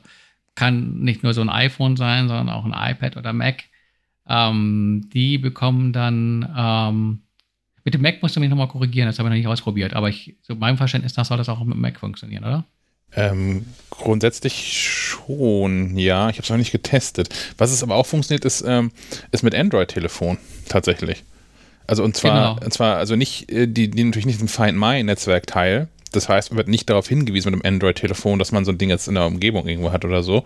kann 0.54 0.98
nicht 1.00 1.22
nur 1.22 1.32
so 1.32 1.40
ein 1.40 1.48
iPhone 1.48 1.96
sein, 1.96 2.28
sondern 2.28 2.50
auch 2.50 2.64
ein 2.64 2.92
iPad 2.92 3.16
oder 3.16 3.32
Mac. 3.32 3.64
Ähm, 4.26 5.08
die 5.12 5.38
bekommen 5.38 5.92
dann, 5.92 6.52
ähm, 6.56 7.20
mit 7.84 7.94
dem 7.94 8.02
Mac 8.02 8.22
musst 8.22 8.34
du 8.34 8.40
mich 8.40 8.48
nochmal 8.48 8.68
korrigieren, 8.68 9.06
das 9.06 9.18
habe 9.18 9.28
ich 9.28 9.30
noch 9.30 9.36
nicht 9.36 9.46
ausprobiert, 9.46 9.94
aber 9.94 10.08
ich, 10.08 10.36
so 10.42 10.54
meinem 10.54 10.78
Verständnis 10.78 11.16
nach 11.16 11.24
soll 11.24 11.36
das 11.36 11.48
auch 11.48 11.62
mit 11.64 11.74
dem 11.74 11.80
Mac 11.80 11.98
funktionieren, 11.98 12.44
oder? 12.44 12.64
Ähm, 13.16 13.66
grundsätzlich 13.90 14.82
schon, 14.82 15.96
ja. 15.96 16.30
Ich 16.30 16.36
habe 16.36 16.42
es 16.42 16.50
noch 16.50 16.56
nicht 16.56 16.72
getestet. 16.72 17.28
Was 17.58 17.70
es 17.70 17.82
aber 17.82 17.94
auch 17.94 18.06
funktioniert, 18.06 18.44
ist, 18.44 18.64
ähm, 18.66 18.90
ist 19.30 19.44
mit 19.44 19.54
Android-Telefon 19.54 20.38
tatsächlich. 20.68 21.22
Also 21.86 22.02
und 22.02 22.16
zwar, 22.16 22.56
genau. 22.56 22.64
und 22.64 22.72
zwar 22.72 22.96
also 22.96 23.14
nicht 23.14 23.52
äh, 23.52 23.68
die, 23.68 23.90
die 23.90 24.04
natürlich 24.04 24.26
nicht 24.26 24.40
im 24.40 24.48
Find 24.48 24.78
My 24.78 25.02
Netzwerkteil, 25.02 25.88
das 26.16 26.28
heißt, 26.28 26.50
man 26.50 26.58
wird 26.58 26.68
nicht 26.68 26.88
darauf 26.88 27.08
hingewiesen 27.08 27.52
mit 27.52 27.64
einem 27.64 27.74
Android-Telefon, 27.74 28.38
dass 28.38 28.52
man 28.52 28.64
so 28.64 28.72
ein 28.72 28.78
Ding 28.78 28.90
jetzt 28.90 29.08
in 29.08 29.14
der 29.14 29.26
Umgebung 29.26 29.66
irgendwo 29.66 29.92
hat 29.92 30.04
oder 30.04 30.22
so. 30.22 30.44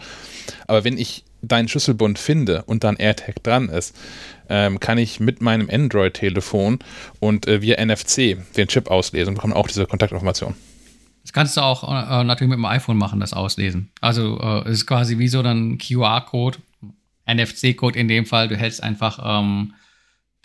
Aber 0.67 0.85
wenn 0.85 0.99
ich 0.99 1.25
deinen 1.43 1.69
Schlüsselbund 1.69 2.19
finde 2.19 2.63
und 2.65 2.85
dann 2.85 2.97
AirTag 2.97 3.43
dran 3.43 3.69
ist, 3.69 3.97
ähm, 4.49 4.81
kann 4.81 4.99
ich 4.99 5.21
mit 5.21 5.41
meinem 5.41 5.69
Android-Telefon 5.71 6.81
und 7.21 7.47
äh, 7.47 7.63
via 7.63 7.85
NFC 7.85 8.37
den 8.57 8.69
Chip 8.69 8.91
auslesen 8.91 9.29
und 9.29 9.35
bekomme 9.35 9.57
auch 9.57 9.69
diese 9.69 9.87
Kontaktinformation. 9.87 10.55
Das 11.23 11.33
kannst 11.33 11.57
du 11.57 11.61
auch 11.61 11.85
äh, 11.85 12.25
natürlich 12.25 12.49
mit 12.49 12.59
dem 12.59 12.65
iPhone 12.65 12.97
machen, 12.97 13.21
das 13.21 13.35
auslesen. 13.35 13.91
Also 14.01 14.41
äh, 14.41 14.69
es 14.69 14.79
ist 14.79 14.87
quasi 14.87 15.19
wie 15.19 15.29
so 15.29 15.41
ein 15.41 15.79
QR-Code, 15.79 16.59
NFC-Code 17.27 17.99
in 17.99 18.09
dem 18.09 18.25
Fall. 18.25 18.49
Du 18.49 18.57
hältst 18.57 18.83
einfach 18.83 19.21
ähm, 19.23 19.75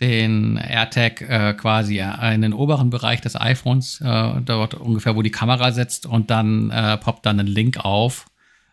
den 0.08 0.56
AirTag 0.56 1.20
äh, 1.22 1.54
quasi 1.54 1.98
in 1.98 2.42
den 2.42 2.52
oberen 2.52 2.90
Bereich 2.90 3.22
des 3.22 3.40
iPhones, 3.40 4.00
äh, 4.00 4.40
dort 4.44 4.74
ungefähr, 4.74 5.16
wo 5.16 5.22
die 5.22 5.30
Kamera 5.30 5.72
sitzt, 5.72 6.06
und 6.06 6.30
dann 6.30 6.70
äh, 6.70 6.98
poppt 6.98 7.24
dann 7.24 7.40
ein 7.40 7.46
Link 7.46 7.78
auf, 7.84 8.26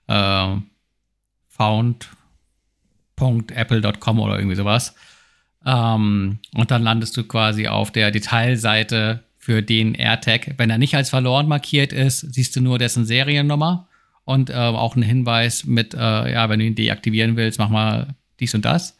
äh, 0.07 0.55
found.apple.com 1.47 4.19
oder 4.19 4.37
irgendwie 4.37 4.55
sowas. 4.55 4.95
Ähm, 5.65 6.39
und 6.55 6.71
dann 6.71 6.83
landest 6.83 7.15
du 7.15 7.23
quasi 7.23 7.67
auf 7.67 7.91
der 7.91 8.11
Detailseite 8.11 9.23
für 9.37 9.61
den 9.61 9.95
AirTag. 9.95 10.55
Wenn 10.57 10.69
er 10.69 10.77
nicht 10.77 10.95
als 10.95 11.09
verloren 11.09 11.47
markiert 11.47 11.93
ist, 11.93 12.33
siehst 12.33 12.55
du 12.55 12.61
nur 12.61 12.77
dessen 12.77 13.05
Seriennummer 13.05 13.87
und 14.25 14.49
äh, 14.49 14.53
auch 14.53 14.95
einen 14.95 15.03
Hinweis 15.03 15.65
mit, 15.65 15.93
äh, 15.93 16.33
ja, 16.33 16.49
wenn 16.49 16.59
du 16.59 16.65
ihn 16.65 16.75
deaktivieren 16.75 17.37
willst, 17.37 17.57
mach 17.57 17.69
mal 17.69 18.15
dies 18.39 18.53
und 18.53 18.65
das. 18.65 18.97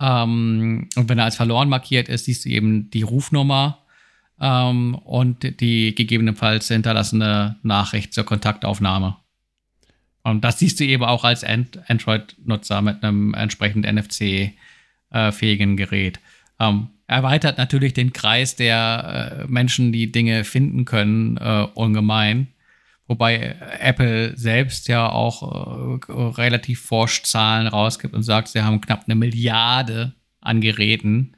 Ähm, 0.00 0.88
und 0.96 1.08
wenn 1.08 1.18
er 1.18 1.24
als 1.24 1.36
verloren 1.36 1.68
markiert 1.68 2.08
ist, 2.08 2.24
siehst 2.26 2.44
du 2.44 2.48
eben 2.48 2.90
die 2.90 3.02
Rufnummer 3.02 3.84
ähm, 4.40 4.94
und 4.94 5.60
die 5.60 5.94
gegebenenfalls 5.94 6.68
hinterlassene 6.68 7.56
Nachricht 7.62 8.14
zur 8.14 8.24
Kontaktaufnahme. 8.24 9.16
Und 10.22 10.44
das 10.44 10.58
siehst 10.58 10.78
du 10.80 10.84
eben 10.84 11.04
auch 11.04 11.24
als 11.24 11.44
Android-Nutzer 11.44 12.82
mit 12.82 13.02
einem 13.02 13.34
entsprechend 13.34 13.86
NFC-fähigen 13.86 15.76
Gerät. 15.76 16.20
Ähm, 16.60 16.88
erweitert 17.06 17.56
natürlich 17.56 17.94
den 17.94 18.12
Kreis 18.12 18.54
der 18.54 19.46
äh, 19.46 19.50
Menschen, 19.50 19.92
die 19.92 20.12
Dinge 20.12 20.44
finden 20.44 20.84
können, 20.84 21.38
äh, 21.38 21.66
ungemein. 21.74 22.48
Wobei 23.08 23.56
Apple 23.80 24.36
selbst 24.36 24.86
ja 24.86 25.08
auch 25.08 25.98
äh, 26.08 26.12
relativ 26.12 26.82
forsch 26.82 27.22
Zahlen 27.22 27.66
rausgibt 27.66 28.14
und 28.14 28.22
sagt, 28.22 28.48
sie 28.48 28.62
haben 28.62 28.82
knapp 28.82 29.04
eine 29.06 29.14
Milliarde 29.14 30.12
an 30.40 30.60
Geräten, 30.60 31.34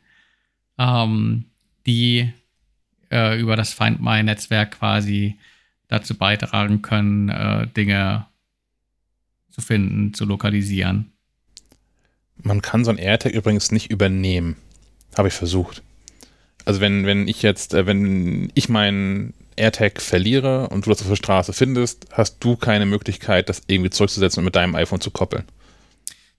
ähm, 0.78 1.44
die 1.86 2.32
äh, 3.12 3.40
über 3.40 3.54
das 3.54 3.72
Find 3.72 4.00
My-Netzwerk 4.00 4.72
quasi 4.72 5.38
dazu 5.86 6.18
beitragen 6.18 6.82
können, 6.82 7.28
äh, 7.28 7.68
Dinge 7.68 8.26
zu 9.50 9.60
finden, 9.60 10.12
zu 10.12 10.24
lokalisieren. 10.24 11.12
Man 12.42 12.62
kann 12.62 12.84
so 12.84 12.90
ein 12.90 12.98
AirTag 12.98 13.32
übrigens 13.32 13.70
nicht 13.70 13.90
übernehmen. 13.90 14.56
Habe 15.16 15.28
ich 15.28 15.34
versucht. 15.34 15.82
Also 16.64 16.80
wenn, 16.80 17.06
wenn 17.06 17.28
ich 17.28 17.42
jetzt, 17.42 17.74
äh, 17.74 17.86
wenn 17.86 18.50
ich 18.54 18.68
meinen 18.68 19.34
AirTag 19.56 20.00
verliere 20.00 20.68
und 20.68 20.86
du 20.86 20.90
das 20.90 21.02
auf 21.02 21.08
der 21.08 21.16
Straße 21.16 21.52
findest, 21.52 22.06
hast 22.12 22.38
du 22.40 22.56
keine 22.56 22.86
Möglichkeit, 22.86 23.48
das 23.48 23.62
irgendwie 23.66 23.90
zurückzusetzen 23.90 24.40
und 24.40 24.44
mit 24.46 24.56
deinem 24.56 24.74
iPhone 24.74 25.00
zu 25.00 25.10
koppeln. 25.10 25.44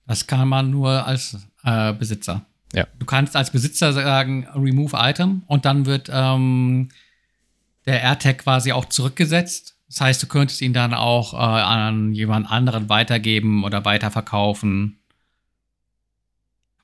Das 0.06 0.26
kann 0.26 0.48
man 0.48 0.70
nur 0.70 1.06
als 1.06 1.36
äh, 1.64 1.92
Besitzer. 1.92 2.44
Ja. 2.74 2.86
Du 2.98 3.06
kannst 3.06 3.36
als 3.36 3.50
Besitzer 3.50 3.92
sagen, 3.92 4.48
remove 4.54 4.96
Item 4.96 5.42
und 5.46 5.64
dann 5.64 5.86
wird 5.86 6.10
ähm, 6.12 6.88
der 7.86 8.02
AirTag 8.02 8.38
quasi 8.38 8.72
auch 8.72 8.86
zurückgesetzt. 8.86 9.76
Das 9.88 10.00
heißt, 10.00 10.22
du 10.22 10.26
könntest 10.26 10.62
ihn 10.62 10.72
dann 10.72 10.94
auch 10.94 11.34
äh, 11.34 11.36
an 11.36 12.14
jemand 12.14 12.50
anderen 12.50 12.88
weitergeben 12.88 13.62
oder 13.64 13.84
weiterverkaufen. 13.84 14.98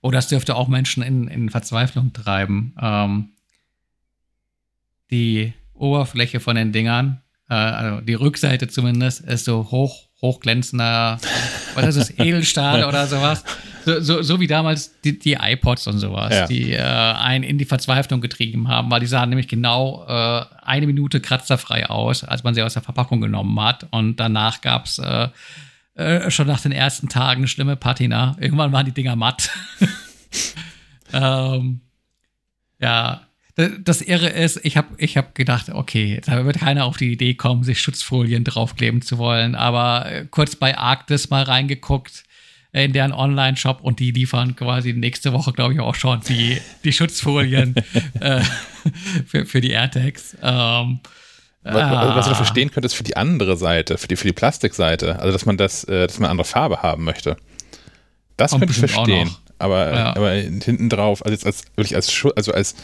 Oder 0.03 0.19
es 0.19 0.29
dürfte 0.29 0.55
auch 0.55 0.69
Menschen 0.69 1.03
in, 1.03 1.27
in 1.27 1.49
Verzweiflung 1.49 2.13
treiben. 2.13 2.75
Ähm, 2.81 3.31
die 5.11 5.55
Oberfläche 5.79 6.41
von 6.41 6.57
den 6.57 6.73
Dingern, 6.73 7.23
äh, 7.49 7.55
also 7.55 8.01
die 8.01 8.15
Rückseite 8.15 8.69
zumindest, 8.69 9.21
ist 9.21 9.45
so 9.45 9.71
hoch, 9.71 10.09
hochglänzender, 10.21 11.19
was 11.75 11.87
ist 11.87 11.99
das, 11.99 12.19
Edelstahl 12.19 12.85
oder 12.85 13.07
sowas. 13.07 13.45
So, 13.85 14.01
so, 14.01 14.23
so, 14.23 14.41
wie 14.41 14.47
damals 14.47 15.01
die, 15.01 15.19
die 15.19 15.35
iPods 15.35 15.87
und 15.87 15.99
sowas, 15.99 16.35
ja. 16.35 16.47
die 16.47 16.73
äh, 16.73 16.83
einen 16.83 17.45
in 17.45 17.57
die 17.57 17.65
Verzweiflung 17.65 18.21
getrieben 18.21 18.69
haben, 18.69 18.91
weil 18.91 19.01
die 19.01 19.07
sahen 19.07 19.31
nämlich 19.31 19.49
genau 19.49 20.05
äh, 20.07 20.45
eine 20.63 20.87
Minute 20.87 21.21
kratzerfrei 21.21 21.89
aus, 21.89 22.23
als 22.23 22.45
man 22.45 22.55
sie 22.55 22.63
aus 22.63 22.75
der 22.75 22.83
Verpackung 22.83 23.21
genommen 23.21 23.59
hat. 23.61 23.87
Und 23.91 24.17
danach 24.17 24.61
gab 24.61 24.85
es 24.85 24.99
äh, 24.99 25.29
äh, 25.95 26.31
schon 26.31 26.47
nach 26.47 26.61
den 26.61 26.73
ersten 26.73 27.09
Tagen 27.09 27.49
schlimme 27.49 27.77
Patina. 27.77 28.37
Irgendwann 28.39 28.73
waren 28.73 28.87
die 28.87 28.93
Dinger 28.93 29.17
matt. 29.17 29.51
ähm, 31.13 31.81
ja, 32.81 33.28
das 33.81 34.03
Irre 34.03 34.29
ist, 34.29 34.61
ich 34.63 34.77
habe 34.77 34.89
ich 34.99 35.17
hab 35.17 35.35
gedacht, 35.35 35.71
okay, 35.71 36.21
da 36.25 36.45
wird 36.45 36.61
keiner 36.61 36.85
auf 36.85 36.97
die 36.97 37.13
Idee 37.13 37.35
kommen, 37.35 37.65
sich 37.65 37.81
Schutzfolien 37.81 38.45
draufkleben 38.45 39.03
zu 39.03 39.19
wollen. 39.19 39.57
Aber 39.57 40.07
äh, 40.07 40.27
kurz 40.31 40.55
bei 40.55 40.79
Arktis 40.79 41.31
mal 41.31 41.43
reingeguckt 41.43 42.23
äh, 42.73 42.85
in 42.85 42.93
deren 42.93 43.13
Online-Shop 43.13 43.81
und 43.81 43.99
die 43.99 44.13
liefern 44.13 44.55
quasi 44.55 44.93
nächste 44.93 45.33
Woche, 45.33 45.53
glaube 45.53 45.75
ich, 45.75 45.81
auch 45.81 45.97
schon 45.97 46.21
die, 46.29 46.61
die 46.85 46.93
Schutzfolien 46.93 47.75
äh, 48.21 48.43
für, 49.27 49.45
für 49.45 49.61
die 49.61 49.71
AirTags. 49.71 50.37
Ähm, 50.41 51.01
was, 51.65 51.83
ah. 51.83 52.15
was 52.15 52.29
du 52.29 52.35
verstehen 52.37 52.71
könntest 52.71 52.95
für 52.95 53.03
die 53.03 53.17
andere 53.17 53.57
Seite, 53.57 53.99
für 53.99 54.07
die, 54.07 54.15
für 54.15 54.29
die 54.29 54.33
Plastikseite, 54.33 55.19
also 55.19 55.33
dass 55.33 55.47
man 55.47 55.57
das, 55.57 55.83
äh, 55.85 56.07
dass 56.07 56.21
man 56.21 56.27
eine 56.27 56.31
andere 56.31 56.47
Farbe 56.47 56.83
haben 56.83 57.03
möchte. 57.03 57.37
Das 58.37 58.53
könnte 58.53 58.71
ich 58.71 58.79
verstehen. 58.79 59.35
Aber, 59.59 59.93
ja. 59.93 60.17
aber 60.17 60.33
hinten 60.33 60.89
drauf, 60.89 61.25
also 61.25 61.33
jetzt 61.33 61.47
als 61.47 61.65
wirklich 61.75 61.97
als 61.97 62.25
also 62.37 62.53
als 62.53 62.75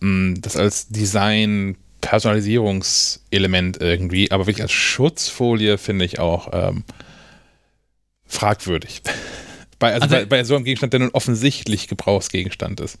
mh, 0.00 0.08
mm, 0.08 0.40
das 0.40 0.56
als 0.56 0.88
Design 0.88 1.76
Personalisierungselement 2.02 3.80
irgendwie, 3.80 4.30
aber 4.30 4.46
wirklich 4.46 4.62
als 4.62 4.72
Schutzfolie 4.72 5.78
finde 5.78 6.04
ich 6.04 6.18
auch 6.18 6.50
ähm, 6.52 6.84
fragwürdig. 8.26 9.02
bei, 9.78 9.94
also, 9.94 10.02
also 10.04 10.16
bei, 10.16 10.24
bei, 10.26 10.44
so 10.44 10.56
einem 10.56 10.64
Gegenstand, 10.64 10.92
der 10.92 11.00
nun 11.00 11.10
offensichtlich 11.10 11.88
Gebrauchsgegenstand 11.88 12.80
ist. 12.80 12.98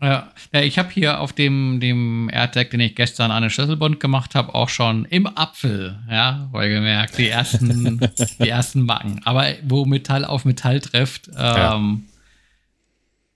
Ja, 0.00 0.30
ja 0.52 0.62
ich 0.62 0.78
habe 0.78 0.90
hier 0.90 1.20
auf 1.20 1.32
dem, 1.32 1.80
dem 1.80 2.30
AirTag, 2.32 2.70
den 2.70 2.80
ich 2.80 2.94
gestern 2.94 3.30
an 3.32 3.42
den 3.42 3.50
Schlüsselbund 3.50 3.98
gemacht 4.00 4.34
habe, 4.34 4.54
auch 4.54 4.68
schon 4.68 5.04
im 5.06 5.26
Apfel, 5.26 5.98
ja, 6.08 6.48
wohlgemerkt, 6.52 7.18
die 7.18 7.28
ersten, 7.28 8.00
die 8.38 8.48
ersten 8.48 8.82
Macken. 8.82 9.20
Aber 9.24 9.46
wo 9.64 9.84
Metall 9.84 10.24
auf 10.24 10.44
Metall 10.44 10.80
trifft, 10.80 11.28
ähm, 11.36 12.04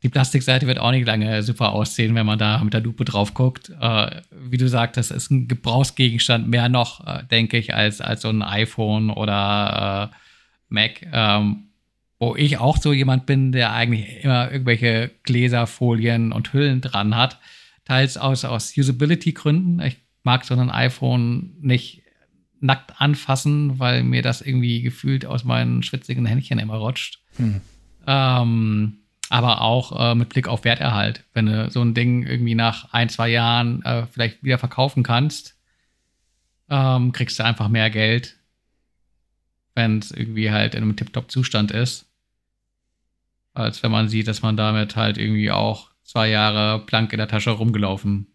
die 0.03 0.09
Plastikseite 0.09 0.67
wird 0.67 0.79
auch 0.79 0.93
nicht 0.93 1.07
lange 1.07 1.43
super 1.43 1.73
aussehen, 1.73 2.15
wenn 2.15 2.27
man 2.27 2.39
da 2.39 2.63
mit 2.63 2.73
der 2.73 2.81
Lupe 2.81 3.05
drauf 3.05 3.35
guckt. 3.35 3.73
Äh, 3.81 4.23
wie 4.31 4.57
du 4.57 4.69
sagtest, 4.69 5.11
ist 5.11 5.31
ein 5.31 5.49
Gebrauchsgegenstand 5.49 6.47
mehr 6.49 6.69
noch, 6.69 7.05
äh, 7.07 7.25
denke 7.25 7.59
ich, 7.59 7.75
als, 7.75 8.01
als 8.01 8.23
so 8.23 8.29
ein 8.29 8.43
iPhone 8.43 9.11
oder 9.11 10.13
äh, 10.13 10.17
Mac. 10.69 11.07
Ähm, 11.13 11.65
wo 12.21 12.35
ich 12.35 12.59
auch 12.59 12.77
so 12.77 12.93
jemand 12.93 13.27
bin, 13.27 13.53
der 13.53 13.73
eigentlich 13.73 14.25
immer 14.25 14.51
irgendwelche 14.51 15.13
Gläserfolien 15.23 16.33
und 16.33 16.53
Hüllen 16.53 16.81
dran 16.81 17.17
hat. 17.17 17.39
Teils 17.85 18.17
aus, 18.17 18.45
aus 18.45 18.77
Usability-Gründen. 18.77 19.81
Ich 19.81 19.99
mag 20.25 20.45
so 20.45 20.55
ein 20.55 20.71
iPhone 20.71 21.55
nicht 21.61 22.03
nackt 22.61 23.01
anfassen, 23.01 23.79
weil 23.79 24.03
mir 24.03 24.23
das 24.23 24.41
irgendwie 24.43 24.83
gefühlt 24.83 25.27
aus 25.27 25.45
meinen 25.45 25.83
schwitzigen 25.85 26.27
Händchen 26.27 26.59
immer 26.59 26.77
rutscht. 26.77 27.21
Hm. 27.37 27.61
Ähm, 28.07 28.99
aber 29.31 29.61
auch 29.61 30.13
äh, 30.13 30.15
mit 30.15 30.31
Blick 30.31 30.49
auf 30.49 30.65
Werterhalt. 30.65 31.25
Wenn 31.35 31.47
du 31.47 31.71
so 31.71 31.83
ein 31.83 31.95
Ding 31.95 32.27
irgendwie 32.27 32.55
nach 32.55 32.93
ein, 32.93 33.09
zwei 33.09 33.29
Jahren 33.29 33.83
äh, 33.83 34.07
vielleicht 34.07 34.43
wieder 34.43 34.59
verkaufen 34.59 35.03
kannst, 35.03 35.57
ähm, 36.71 37.13
kriegst 37.13 37.39
du 37.39 37.45
einfach 37.45 37.69
mehr 37.69 37.91
Geld, 37.91 38.37
wenn 39.75 39.99
es 39.99 40.11
irgendwie 40.11 40.51
halt 40.51 40.75
in 40.75 40.83
einem 40.83 40.97
Tip-Top-Zustand 40.97 41.71
ist, 41.71 42.07
als 43.55 43.83
wenn 43.83 43.91
man 43.91 44.09
sieht, 44.09 44.29
dass 44.29 44.43
man 44.43 44.57
damit 44.57 44.97
halt 44.97 45.19
irgendwie 45.19 45.51
auch 45.51 45.91
zwei 46.03 46.29
Jahre 46.29 46.85
plank 46.87 47.13
in 47.13 47.19
der 47.19 47.29
Tasche 47.29 47.51
rumgelaufen 47.51 48.29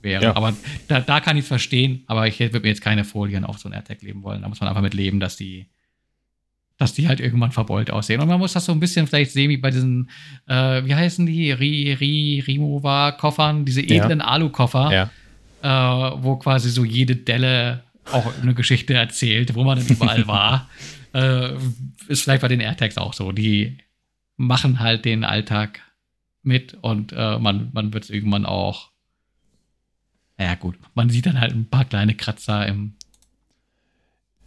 wäre. 0.00 0.24
Ja. 0.24 0.36
Aber 0.36 0.54
da, 0.88 1.00
da 1.00 1.20
kann 1.20 1.36
ich 1.36 1.42
es 1.42 1.48
verstehen, 1.48 2.04
aber 2.06 2.26
ich 2.26 2.40
würde 2.40 2.60
mir 2.60 2.68
jetzt 2.68 2.82
keine 2.82 3.04
Folien 3.04 3.44
auf 3.44 3.58
so 3.58 3.68
ein 3.68 3.72
AirTag 3.72 4.02
leben 4.02 4.22
wollen. 4.22 4.42
Da 4.42 4.48
muss 4.48 4.60
man 4.60 4.68
einfach 4.68 4.82
mit 4.82 4.94
leben, 4.94 5.20
dass 5.20 5.36
die 5.36 5.68
dass 6.78 6.94
die 6.94 7.08
halt 7.08 7.20
irgendwann 7.20 7.50
verbeult 7.50 7.90
aussehen. 7.90 8.20
Und 8.20 8.28
man 8.28 8.38
muss 8.38 8.52
das 8.52 8.64
so 8.64 8.72
ein 8.72 8.80
bisschen 8.80 9.06
vielleicht 9.06 9.32
sehen 9.32 9.50
wie 9.50 9.56
bei 9.56 9.70
diesen, 9.70 10.08
äh, 10.46 10.84
wie 10.84 10.94
heißen 10.94 11.26
die, 11.26 11.50
Ri, 11.50 11.92
Ri, 11.92 12.42
Rimowa-Koffern, 12.46 13.64
diese 13.64 13.82
edlen 13.82 14.20
ja. 14.20 14.24
Alu-Koffer, 14.24 15.10
ja. 15.62 16.10
äh, 16.14 16.22
wo 16.22 16.36
quasi 16.36 16.70
so 16.70 16.84
jede 16.84 17.16
Delle 17.16 17.82
auch 18.12 18.32
eine 18.40 18.54
Geschichte 18.54 18.94
erzählt, 18.94 19.54
wo 19.56 19.64
man 19.64 19.78
dann 19.78 19.88
überall 19.88 20.26
war. 20.28 20.70
Äh, 21.12 21.50
ist 22.06 22.22
vielleicht 22.22 22.42
bei 22.42 22.48
den 22.48 22.60
AirTags 22.60 22.96
auch 22.96 23.12
so. 23.12 23.32
Die 23.32 23.78
machen 24.36 24.78
halt 24.78 25.04
den 25.04 25.24
Alltag 25.24 25.80
mit 26.42 26.74
und 26.74 27.12
äh, 27.12 27.38
man, 27.38 27.70
man 27.72 27.92
wird 27.92 28.04
es 28.04 28.10
irgendwann 28.10 28.46
auch, 28.46 28.90
naja 30.38 30.54
gut, 30.54 30.76
man 30.94 31.10
sieht 31.10 31.26
dann 31.26 31.40
halt 31.40 31.52
ein 31.52 31.68
paar 31.68 31.84
kleine 31.84 32.14
Kratzer 32.14 32.66
im 32.66 32.94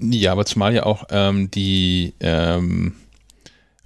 ja, 0.02 0.32
aber 0.32 0.46
zumal 0.46 0.74
ja 0.74 0.84
auch 0.84 1.06
ähm, 1.12 1.52
die, 1.52 2.14
ähm, 2.20 2.96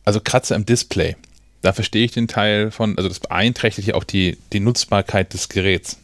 also 0.06 0.20
Kratzer 0.22 0.56
im 0.56 0.66
Display. 0.66 1.16
Da 1.62 1.74
verstehe 1.74 2.06
ich 2.06 2.12
den 2.12 2.28
Teil 2.28 2.72
von, 2.72 2.96
also 2.98 3.10
das 3.10 3.20
beeinträchtigt 3.20 3.90
ja 3.90 3.96
auch 3.96 4.04
die, 4.04 4.38
die 4.54 4.60
Nutzbarkeit 4.60 5.34
des 5.34 5.50
Geräts. 5.50 6.00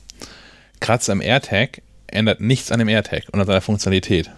Kratzer 0.80 1.14
im 1.14 1.22
AirTag 1.22 1.82
ändert 2.08 2.42
nichts 2.42 2.72
an 2.72 2.80
dem 2.80 2.90
AirTag 2.90 3.30
und 3.32 3.40
an 3.40 3.48
seiner 3.48 3.62
Funktionalität. 3.62 4.30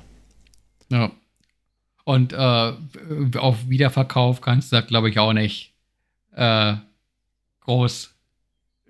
Ja. 0.89 1.11
Und 2.03 2.33
äh, 2.33 2.73
auf 3.37 3.69
Wiederverkauf 3.69 4.41
kannst 4.41 4.71
du 4.71 4.75
da, 4.75 4.81
glaube 4.81 5.09
ich, 5.09 5.17
auch 5.17 5.33
nicht 5.33 5.73
äh, 6.33 6.75
groß 7.61 8.13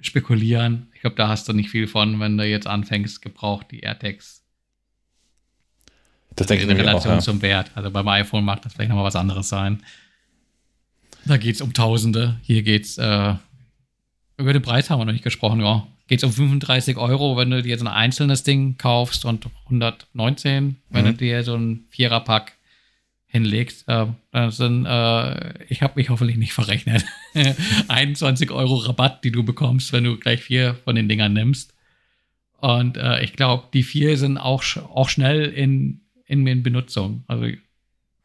spekulieren. 0.01 0.91
Ich 0.95 1.01
glaube, 1.01 1.15
da 1.15 1.27
hast 1.27 1.47
du 1.47 1.53
nicht 1.53 1.69
viel 1.69 1.87
von, 1.87 2.19
wenn 2.19 2.37
du 2.37 2.45
jetzt 2.45 2.67
anfängst, 2.67 3.21
gebraucht 3.21 3.67
die 3.71 3.81
AirTags 3.81 4.42
das 6.35 6.47
denke 6.47 6.65
in 6.65 6.71
Relation 6.71 7.13
auch, 7.13 7.17
ja. 7.17 7.21
zum 7.21 7.41
Wert. 7.41 7.71
Also 7.75 7.91
beim 7.91 8.07
iPhone 8.07 8.43
mag 8.43 8.61
das 8.61 8.73
vielleicht 8.73 8.89
nochmal 8.89 9.05
was 9.05 9.15
anderes 9.15 9.49
sein. 9.49 9.83
Da 11.25 11.37
geht 11.37 11.55
es 11.55 11.61
um 11.61 11.73
Tausende. 11.73 12.39
Hier 12.41 12.63
geht 12.63 12.85
es, 12.85 12.97
äh, 12.97 13.35
über 14.37 14.53
den 14.53 14.61
Preis 14.61 14.89
haben 14.89 14.99
wir 14.99 15.05
noch 15.05 15.13
nicht 15.13 15.23
gesprochen, 15.23 15.61
ja. 15.61 15.87
Geht 16.07 16.19
es 16.19 16.23
um 16.23 16.33
35 16.33 16.97
Euro, 16.97 17.37
wenn 17.37 17.49
du 17.49 17.61
dir 17.61 17.77
so 17.77 17.85
ein 17.85 17.91
einzelnes 17.91 18.43
Ding 18.43 18.77
kaufst 18.77 19.23
und 19.23 19.47
119, 19.65 20.77
wenn 20.89 21.05
mhm. 21.05 21.07
du 21.09 21.13
dir 21.13 21.43
so 21.43 21.55
ein 21.55 21.85
Viererpack 21.89 22.53
hinlegst. 23.27 23.87
Äh, 23.87 24.05
sind, 24.49 24.85
äh, 24.85 25.63
ich 25.65 25.81
habe 25.81 25.93
mich 25.95 26.09
hoffentlich 26.09 26.37
nicht 26.37 26.53
verrechnet. 26.53 27.05
21 27.87 28.51
Euro 28.51 28.75
Rabatt, 28.75 29.23
die 29.23 29.31
du 29.31 29.43
bekommst, 29.43 29.93
wenn 29.93 30.03
du 30.03 30.17
gleich 30.17 30.41
vier 30.41 30.75
von 30.83 30.95
den 30.95 31.07
Dingern 31.07 31.33
nimmst. 31.33 31.73
Und 32.59 32.95
äh, 32.97 33.23
ich 33.23 33.33
glaube, 33.33 33.67
die 33.73 33.83
vier 33.83 34.17
sind 34.17 34.37
auch, 34.37 34.63
auch 34.93 35.09
schnell 35.09 35.45
in 35.45 36.02
in, 36.33 36.45
in 36.47 36.63
Benutzung. 36.63 37.23
Also 37.27 37.47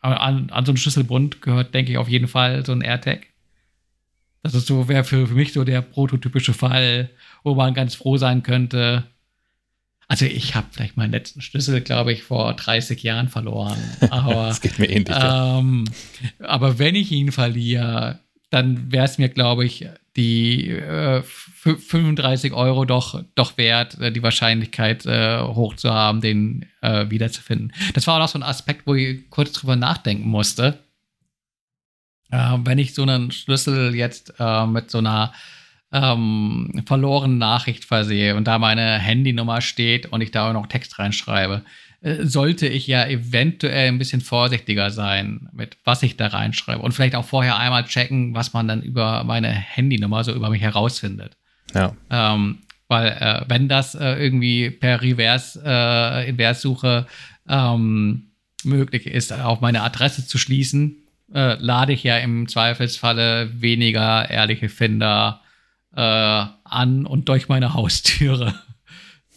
an, 0.00 0.50
an 0.50 0.64
so 0.64 0.72
einen 0.72 0.76
Schlüsselbund 0.76 1.42
gehört, 1.42 1.74
denke 1.74 1.92
ich, 1.92 1.98
auf 1.98 2.08
jeden 2.08 2.28
Fall 2.28 2.64
so 2.64 2.72
ein 2.72 2.80
AirTag. 2.80 3.26
Das 4.42 4.54
ist 4.54 4.66
so, 4.66 4.88
wäre 4.88 5.04
für, 5.04 5.26
für 5.26 5.34
mich 5.34 5.52
so 5.52 5.64
der 5.64 5.82
prototypische 5.82 6.54
Fall, 6.54 7.10
wo 7.42 7.54
man 7.54 7.74
ganz 7.74 7.94
froh 7.94 8.16
sein 8.16 8.42
könnte. 8.42 9.04
Also 10.06 10.24
ich 10.24 10.54
habe 10.54 10.68
vielleicht 10.70 10.96
meinen 10.96 11.10
letzten 11.10 11.42
Schlüssel, 11.42 11.82
glaube 11.82 12.12
ich, 12.12 12.22
vor 12.22 12.54
30 12.54 13.02
Jahren 13.02 13.28
verloren. 13.28 13.78
Aber, 14.10 14.46
das 14.46 14.60
geht 14.60 14.78
mir 14.78 14.88
ähnlich. 14.88 15.16
Ähm, 15.20 15.84
aber 16.38 16.78
wenn 16.78 16.94
ich 16.94 17.12
ihn 17.12 17.30
verliere, 17.30 18.20
dann 18.48 18.90
wäre 18.90 19.04
es 19.04 19.18
mir, 19.18 19.28
glaube 19.28 19.66
ich, 19.66 19.86
die 20.18 20.68
äh, 20.68 21.22
35 21.22 22.52
Euro 22.52 22.84
doch, 22.84 23.22
doch 23.36 23.56
wert, 23.56 23.98
äh, 24.00 24.12
die 24.12 24.22
Wahrscheinlichkeit 24.22 25.06
äh, 25.06 25.40
hoch 25.40 25.76
zu 25.76 25.90
haben, 25.94 26.20
den 26.20 26.66
äh, 26.82 27.08
wiederzufinden. 27.08 27.72
Das 27.94 28.06
war 28.06 28.16
auch 28.16 28.18
noch 28.18 28.28
so 28.28 28.38
ein 28.38 28.42
Aspekt, 28.42 28.86
wo 28.86 28.94
ich 28.94 29.30
kurz 29.30 29.52
drüber 29.52 29.76
nachdenken 29.76 30.28
musste. 30.28 30.80
Äh, 32.30 32.58
wenn 32.64 32.78
ich 32.78 32.94
so 32.94 33.02
einen 33.02 33.30
Schlüssel 33.30 33.94
jetzt 33.94 34.34
äh, 34.40 34.66
mit 34.66 34.90
so 34.90 34.98
einer 34.98 35.32
ähm, 35.92 36.82
verlorenen 36.84 37.38
Nachricht 37.38 37.84
versehe 37.84 38.34
und 38.36 38.44
da 38.44 38.58
meine 38.58 38.98
Handynummer 38.98 39.60
steht 39.60 40.06
und 40.06 40.20
ich 40.20 40.32
da 40.32 40.48
auch 40.48 40.52
noch 40.52 40.66
Text 40.66 40.98
reinschreibe, 40.98 41.64
sollte 42.00 42.68
ich 42.68 42.86
ja 42.86 43.06
eventuell 43.06 43.88
ein 43.88 43.98
bisschen 43.98 44.20
vorsichtiger 44.20 44.90
sein, 44.90 45.48
mit 45.52 45.76
was 45.84 46.02
ich 46.02 46.16
da 46.16 46.28
reinschreibe. 46.28 46.80
Und 46.80 46.92
vielleicht 46.92 47.16
auch 47.16 47.24
vorher 47.24 47.56
einmal 47.58 47.84
checken, 47.84 48.34
was 48.34 48.52
man 48.52 48.68
dann 48.68 48.82
über 48.82 49.24
meine 49.24 49.48
Handynummer 49.48 50.22
so 50.22 50.32
über 50.32 50.48
mich 50.50 50.62
herausfindet. 50.62 51.36
Ja. 51.74 51.94
Ähm, 52.10 52.58
weil 52.86 53.08
äh, 53.08 53.44
wenn 53.48 53.68
das 53.68 53.94
äh, 53.94 54.14
irgendwie 54.14 54.70
per 54.70 55.02
Reverse, 55.02 55.60
äh, 55.64 56.28
Inverssuche 56.28 57.06
ähm, 57.48 58.30
möglich 58.64 59.06
ist, 59.06 59.32
auf 59.32 59.60
meine 59.60 59.82
Adresse 59.82 60.26
zu 60.26 60.38
schließen, 60.38 60.96
äh, 61.34 61.54
lade 61.54 61.92
ich 61.92 62.04
ja 62.04 62.16
im 62.18 62.48
Zweifelsfalle 62.48 63.60
weniger 63.60 64.30
ehrliche 64.30 64.68
Finder 64.68 65.42
äh, 65.94 66.00
an 66.00 67.06
und 67.06 67.28
durch 67.28 67.48
meine 67.48 67.74
Haustüre 67.74 68.54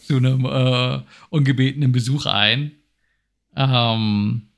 zu 0.04 0.16
einem 0.16 0.44
äh, 0.44 1.00
ungebetenen 1.30 1.92
Besuch 1.92 2.26
ein. 2.26 2.72
Ähm, 3.56 4.48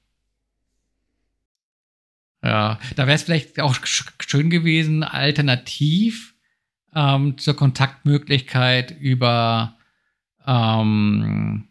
ja, 2.43 2.79
da 2.97 3.07
wäre 3.07 3.15
es 3.15 3.23
vielleicht 3.23 3.59
auch 3.61 3.75
schön 3.85 4.51
gewesen, 4.51 5.03
alternativ 5.03 6.35
ähm, 6.95 7.39
zur 7.39 7.57
Kontaktmöglichkeit 7.57 8.91
über, 8.91 9.79
ähm, 10.47 11.69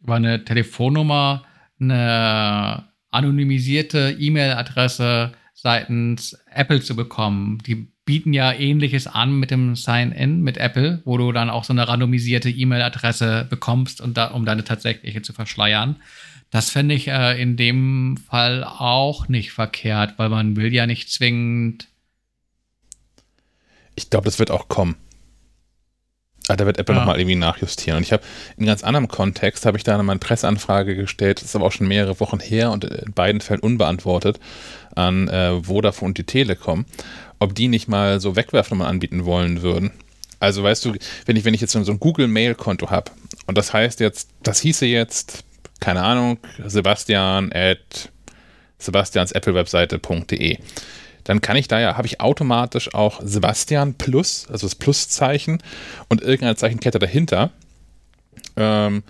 über 0.00 0.14
eine 0.16 0.44
Telefonnummer 0.44 1.44
eine 1.80 2.88
anonymisierte 3.10 4.16
E-Mail-Adresse 4.18 5.32
seitens 5.54 6.36
Apple 6.52 6.80
zu 6.80 6.94
bekommen. 6.94 7.58
Die 7.66 7.92
bieten 8.08 8.32
ja 8.32 8.54
ähnliches 8.54 9.06
an 9.06 9.38
mit 9.38 9.50
dem 9.50 9.76
Sign-In 9.76 10.40
mit 10.40 10.56
Apple, 10.56 11.02
wo 11.04 11.18
du 11.18 11.30
dann 11.30 11.50
auch 11.50 11.64
so 11.64 11.74
eine 11.74 11.86
randomisierte 11.86 12.48
E-Mail-Adresse 12.48 13.46
bekommst, 13.50 14.00
und 14.00 14.16
da, 14.16 14.28
um 14.28 14.46
deine 14.46 14.64
tatsächliche 14.64 15.20
zu 15.20 15.34
verschleiern. 15.34 15.96
Das 16.48 16.70
fände 16.70 16.94
ich 16.94 17.08
äh, 17.08 17.38
in 17.38 17.58
dem 17.58 18.16
Fall 18.16 18.64
auch 18.64 19.28
nicht 19.28 19.52
verkehrt, 19.52 20.14
weil 20.16 20.30
man 20.30 20.56
will 20.56 20.72
ja 20.72 20.86
nicht 20.86 21.10
zwingend. 21.10 21.88
Ich 23.94 24.08
glaube, 24.08 24.24
das 24.24 24.38
wird 24.38 24.50
auch 24.50 24.68
kommen. 24.68 24.96
Ah, 26.48 26.56
da 26.56 26.66
wird 26.66 26.78
Apple 26.78 26.94
ja. 26.94 27.00
nochmal 27.00 27.20
irgendwie 27.20 27.36
nachjustieren. 27.36 27.98
Und 27.98 28.02
ich 28.02 28.12
habe 28.12 28.22
in 28.56 28.66
ganz 28.66 28.82
anderem 28.82 29.08
Kontext, 29.08 29.66
habe 29.66 29.76
ich 29.76 29.84
da 29.84 29.96
mal 30.02 30.12
eine 30.12 30.18
Presseanfrage 30.18 30.96
gestellt, 30.96 31.38
das 31.38 31.46
ist 31.46 31.56
aber 31.56 31.66
auch 31.66 31.72
schon 31.72 31.88
mehrere 31.88 32.18
Wochen 32.20 32.40
her 32.40 32.70
und 32.70 32.84
in 32.84 33.12
beiden 33.12 33.40
Fällen 33.40 33.60
unbeantwortet, 33.60 34.40
an 34.94 35.28
äh, 35.28 35.62
Vodafone 35.62 36.08
und 36.10 36.18
die 36.18 36.24
Telekom 36.24 36.86
ob 37.38 37.54
die 37.54 37.68
nicht 37.68 37.88
mal 37.88 38.20
so 38.20 38.36
Wegwerfnummern 38.36 38.86
anbieten 38.86 39.24
wollen 39.24 39.62
würden. 39.62 39.92
Also 40.40 40.62
weißt 40.62 40.84
du, 40.84 40.94
wenn 41.26 41.36
ich, 41.36 41.44
wenn 41.44 41.54
ich 41.54 41.60
jetzt 41.60 41.72
so 41.72 41.78
ein 41.78 42.00
Google-Mail-Konto 42.00 42.90
habe 42.90 43.10
und 43.46 43.58
das 43.58 43.72
heißt 43.72 44.00
jetzt, 44.00 44.30
das 44.42 44.60
hieße 44.60 44.86
jetzt, 44.86 45.44
keine 45.80 46.02
Ahnung, 46.02 46.38
Sebastian 46.64 47.52
at 47.52 48.10
sebastiansapple-webseite.de, 48.78 50.58
dann 51.28 51.42
kann 51.42 51.58
ich 51.58 51.68
da 51.68 51.78
ja, 51.78 51.98
habe 51.98 52.06
ich 52.06 52.22
automatisch 52.22 52.94
auch 52.94 53.20
Sebastian 53.22 53.92
Plus, 53.94 54.46
also 54.50 54.66
das 54.66 54.74
Pluszeichen 54.74 55.62
und 56.08 56.22
irgendeine 56.22 56.56
Zeichenkette 56.56 56.98
dahinter, 56.98 57.50
ähm, 58.56 59.02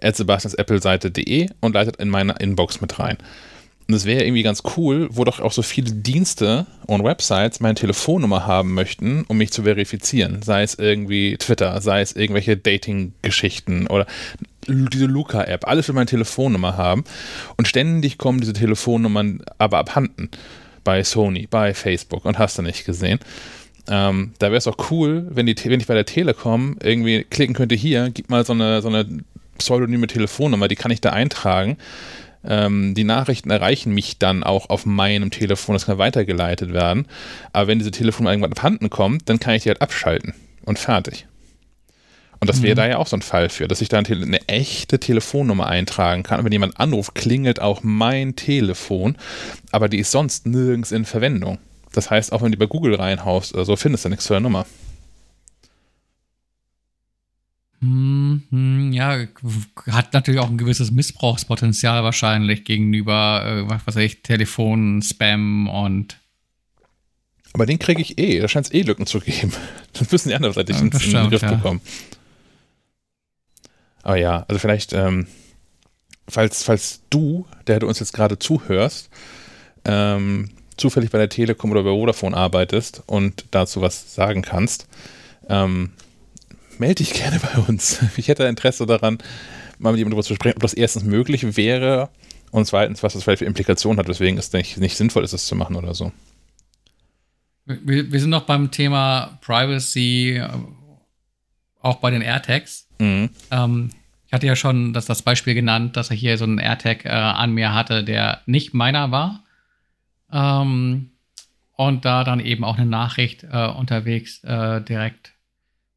at 0.00 0.16
sebastiansapple-seite.de 0.16 1.50
und 1.60 1.74
leitet 1.74 1.96
in 1.96 2.08
meine 2.08 2.36
Inbox 2.38 2.80
mit 2.80 2.98
rein. 2.98 3.18
Und 3.88 3.94
es 3.94 4.06
wäre 4.06 4.24
irgendwie 4.24 4.42
ganz 4.42 4.62
cool, 4.78 5.08
wo 5.12 5.24
doch 5.24 5.38
auch 5.38 5.52
so 5.52 5.60
viele 5.60 5.92
Dienste 5.92 6.64
und 6.86 7.04
Websites 7.04 7.60
meine 7.60 7.74
Telefonnummer 7.74 8.46
haben 8.46 8.72
möchten, 8.72 9.24
um 9.28 9.36
mich 9.36 9.52
zu 9.52 9.64
verifizieren. 9.64 10.40
Sei 10.40 10.62
es 10.62 10.76
irgendwie 10.76 11.36
Twitter, 11.36 11.78
sei 11.82 12.00
es 12.00 12.16
irgendwelche 12.16 12.56
Dating-Geschichten 12.56 13.86
oder 13.86 14.06
diese 14.66 15.06
Luca-App. 15.06 15.68
Alles 15.68 15.88
will 15.88 15.94
meine 15.94 16.06
Telefonnummer 16.06 16.78
haben. 16.78 17.04
Und 17.58 17.68
ständig 17.68 18.16
kommen 18.16 18.40
diese 18.40 18.54
Telefonnummern 18.54 19.42
aber 19.58 19.76
abhanden. 19.78 20.30
Bei 20.86 21.02
Sony, 21.04 21.46
bei 21.50 21.74
Facebook 21.74 22.24
und 22.24 22.38
hast 22.38 22.56
du 22.56 22.62
nicht 22.62 22.86
gesehen. 22.86 23.18
Ähm, 23.88 24.32
da 24.38 24.46
wäre 24.46 24.56
es 24.56 24.66
auch 24.66 24.90
cool, 24.90 25.26
wenn, 25.30 25.46
die, 25.46 25.56
wenn 25.64 25.80
ich 25.80 25.86
bei 25.86 25.94
der 25.94 26.06
Telekom 26.06 26.76
irgendwie 26.82 27.24
klicken 27.24 27.54
könnte, 27.54 27.74
hier, 27.74 28.10
gib 28.12 28.30
mal 28.30 28.46
so 28.46 28.52
eine, 28.52 28.80
so 28.80 28.88
eine 28.88 29.06
pseudonyme 29.58 30.06
Telefonnummer, 30.06 30.68
die 30.68 30.76
kann 30.76 30.90
ich 30.90 31.00
da 31.00 31.10
eintragen 31.10 31.76
ähm, 32.46 32.94
die 32.94 33.04
Nachrichten 33.04 33.50
erreichen 33.50 33.92
mich 33.92 34.18
dann 34.18 34.42
auch 34.42 34.70
auf 34.70 34.86
meinem 34.86 35.30
Telefon, 35.30 35.74
das 35.74 35.86
kann 35.86 35.98
weitergeleitet 35.98 36.72
werden. 36.72 37.06
Aber 37.52 37.66
wenn 37.66 37.78
diese 37.78 37.90
Telefonnummer 37.90 38.32
irgendwann 38.32 38.52
abhanden 38.52 38.90
kommt, 38.90 39.28
dann 39.28 39.40
kann 39.40 39.54
ich 39.54 39.64
die 39.64 39.68
halt 39.68 39.82
abschalten 39.82 40.34
und 40.64 40.78
fertig. 40.78 41.26
Und 42.40 42.48
das 42.48 42.62
wäre 42.62 42.74
mhm. 42.74 42.76
da 42.76 42.86
ja 42.86 42.98
auch 42.98 43.06
so 43.06 43.16
ein 43.16 43.22
Fall 43.22 43.48
für, 43.48 43.66
dass 43.66 43.80
ich 43.80 43.88
da 43.88 43.98
eine 43.98 44.48
echte 44.48 44.98
Telefonnummer 44.98 45.66
eintragen 45.66 46.22
kann. 46.22 46.38
Und 46.38 46.44
wenn 46.44 46.52
jemand 46.52 46.78
anruft, 46.78 47.14
klingelt 47.14 47.60
auch 47.60 47.82
mein 47.82 48.36
Telefon, 48.36 49.16
aber 49.72 49.88
die 49.88 49.98
ist 49.98 50.10
sonst 50.10 50.46
nirgends 50.46 50.92
in 50.92 51.04
Verwendung. 51.04 51.58
Das 51.92 52.10
heißt, 52.10 52.32
auch 52.32 52.42
wenn 52.42 52.52
du 52.52 52.58
bei 52.58 52.66
Google 52.66 52.94
reinhaust 52.94 53.54
oder 53.54 53.64
so, 53.64 53.76
findest 53.76 54.04
du 54.04 54.10
nichts 54.10 54.26
zur 54.26 54.38
Nummer. 54.38 54.66
Hm, 57.80 58.92
ja, 58.92 59.26
hat 59.90 60.12
natürlich 60.12 60.40
auch 60.40 60.50
ein 60.50 60.58
gewisses 60.58 60.90
Missbrauchspotenzial 60.90 62.02
wahrscheinlich 62.02 62.64
gegenüber, 62.64 63.44
äh, 63.44 63.70
was 63.70 63.86
weiß 63.86 63.96
ich, 63.96 64.22
Telefon, 64.22 65.02
Spam 65.02 65.68
und. 65.68 66.18
Aber 67.52 67.66
den 67.66 67.78
kriege 67.78 68.02
ich 68.02 68.18
eh. 68.18 68.40
Da 68.40 68.48
scheint 68.48 68.66
es 68.66 68.74
eh 68.74 68.82
Lücken 68.82 69.06
zu 69.06 69.20
geben. 69.20 69.52
Das 69.98 70.12
müssen 70.12 70.28
die 70.28 70.34
andere 70.34 70.52
Seite 70.52 70.72
ja, 70.72 70.78
in, 70.78 70.90
in 70.90 70.90
den 70.90 71.30
Griff 71.30 71.40
ja. 71.40 71.54
bekommen. 71.54 71.80
Aber 74.06 74.18
ja, 74.18 74.44
also 74.46 74.60
vielleicht, 74.60 74.92
ähm, 74.92 75.26
falls, 76.28 76.62
falls 76.62 77.00
du, 77.10 77.44
der 77.66 77.80
du 77.80 77.88
uns 77.88 77.98
jetzt 77.98 78.12
gerade 78.12 78.38
zuhörst, 78.38 79.10
ähm, 79.84 80.50
zufällig 80.76 81.10
bei 81.10 81.18
der 81.18 81.28
Telekom 81.28 81.72
oder 81.72 81.82
bei 81.82 81.90
Vodafone 81.90 82.36
arbeitest 82.36 83.02
und 83.06 83.46
dazu 83.50 83.80
was 83.80 84.14
sagen 84.14 84.42
kannst, 84.42 84.86
ähm, 85.48 85.90
melde 86.78 87.02
dich 87.02 87.14
gerne 87.14 87.40
bei 87.40 87.58
uns. 87.62 87.98
Ich 88.16 88.28
hätte 88.28 88.44
Interesse 88.44 88.86
daran, 88.86 89.18
mal 89.80 89.90
mit 89.90 89.98
jemandem 89.98 90.10
darüber 90.10 90.22
zu 90.22 90.36
sprechen, 90.36 90.58
ob 90.58 90.62
das 90.62 90.74
erstens 90.74 91.02
möglich 91.02 91.56
wäre 91.56 92.08
und 92.52 92.64
zweitens, 92.64 93.02
was 93.02 93.14
das 93.14 93.24
vielleicht 93.24 93.40
für 93.40 93.44
Implikationen 93.44 93.98
hat, 93.98 94.06
weswegen 94.06 94.38
es 94.38 94.52
nicht, 94.52 94.78
nicht 94.78 94.96
sinnvoll 94.96 95.24
ist, 95.24 95.32
es 95.32 95.46
zu 95.46 95.56
machen 95.56 95.74
oder 95.74 95.94
so. 95.94 96.12
Wir, 97.64 98.12
wir 98.12 98.20
sind 98.20 98.30
noch 98.30 98.46
beim 98.46 98.70
Thema 98.70 99.40
Privacy, 99.40 100.40
auch 101.80 101.96
bei 101.96 102.12
den 102.12 102.22
AirTags. 102.22 102.85
Mhm. 102.98 103.30
Ähm, 103.50 103.90
ich 104.26 104.32
hatte 104.32 104.46
ja 104.46 104.56
schon 104.56 104.92
das, 104.92 105.06
das 105.06 105.22
Beispiel 105.22 105.54
genannt, 105.54 105.96
dass 105.96 106.10
er 106.10 106.16
hier 106.16 106.36
so 106.38 106.44
einen 106.44 106.58
AirTag 106.58 107.04
äh, 107.04 107.08
an 107.08 107.52
mir 107.52 107.74
hatte, 107.74 108.02
der 108.04 108.42
nicht 108.46 108.74
meiner 108.74 109.10
war. 109.10 109.44
Ähm, 110.32 111.10
und 111.76 112.04
da 112.04 112.24
dann 112.24 112.40
eben 112.40 112.64
auch 112.64 112.76
eine 112.76 112.86
Nachricht 112.86 113.44
äh, 113.44 113.68
unterwegs 113.68 114.42
äh, 114.44 114.80
direkt 114.80 115.32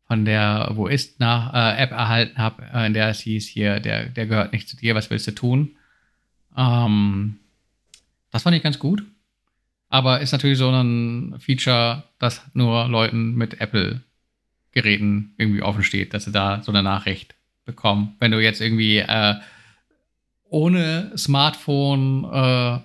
von 0.07 0.25
der 0.25 0.71
Wo 0.73 0.87
ist 0.87 1.19
nach 1.19 1.53
äh, 1.53 1.81
App 1.81 1.91
erhalten 1.91 2.37
habe, 2.37 2.63
äh, 2.73 2.87
in 2.87 2.93
der 2.93 3.09
es 3.09 3.21
hieß, 3.21 3.47
hier, 3.47 3.79
der, 3.79 4.07
der 4.07 4.27
gehört 4.27 4.53
nicht 4.53 4.67
zu 4.67 4.75
dir, 4.75 4.95
was 4.95 5.09
willst 5.09 5.27
du 5.27 5.31
tun? 5.31 5.75
Ähm, 6.57 7.37
das 8.31 8.43
fand 8.43 8.55
ich 8.55 8.63
ganz 8.63 8.79
gut. 8.79 9.03
Aber 9.89 10.19
ist 10.19 10.31
natürlich 10.31 10.57
so 10.57 10.69
ein 10.69 11.35
Feature, 11.39 12.03
das 12.19 12.41
nur 12.53 12.87
Leuten 12.87 13.35
mit 13.35 13.59
Apple-Geräten 14.69 15.33
irgendwie 15.37 15.61
offen 15.61 15.83
steht, 15.83 16.13
dass 16.13 16.25
sie 16.25 16.31
da 16.31 16.61
so 16.61 16.71
eine 16.71 16.83
Nachricht 16.83 17.35
bekommen. 17.65 18.15
Wenn 18.19 18.31
du 18.31 18.41
jetzt 18.41 18.61
irgendwie 18.61 18.97
äh, 18.97 19.35
ohne 20.49 21.11
Smartphone, 21.17 22.25
äh, 22.25 22.79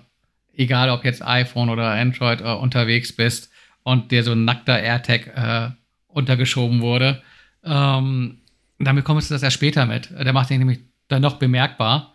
egal 0.61 0.89
ob 0.89 1.05
jetzt 1.05 1.25
iPhone 1.25 1.69
oder 1.69 1.91
Android, 1.91 2.41
äh, 2.41 2.53
unterwegs 2.53 3.13
bist 3.13 3.51
und 3.83 4.11
dir 4.11 4.23
so 4.23 4.33
ein 4.33 4.45
nackter 4.45 4.79
AirTag 4.79 5.27
äh, 5.27 5.71
untergeschoben 6.07 6.81
wurde. 6.81 7.21
Ähm, 7.63 8.39
damit 8.79 9.05
kommst 9.05 9.29
du 9.29 9.33
das 9.33 9.43
erst 9.43 9.55
später 9.55 9.85
mit. 9.85 10.09
Der 10.11 10.33
macht 10.33 10.49
sich 10.49 10.57
nämlich 10.57 10.79
dann 11.07 11.21
noch 11.21 11.37
bemerkbar. 11.37 12.13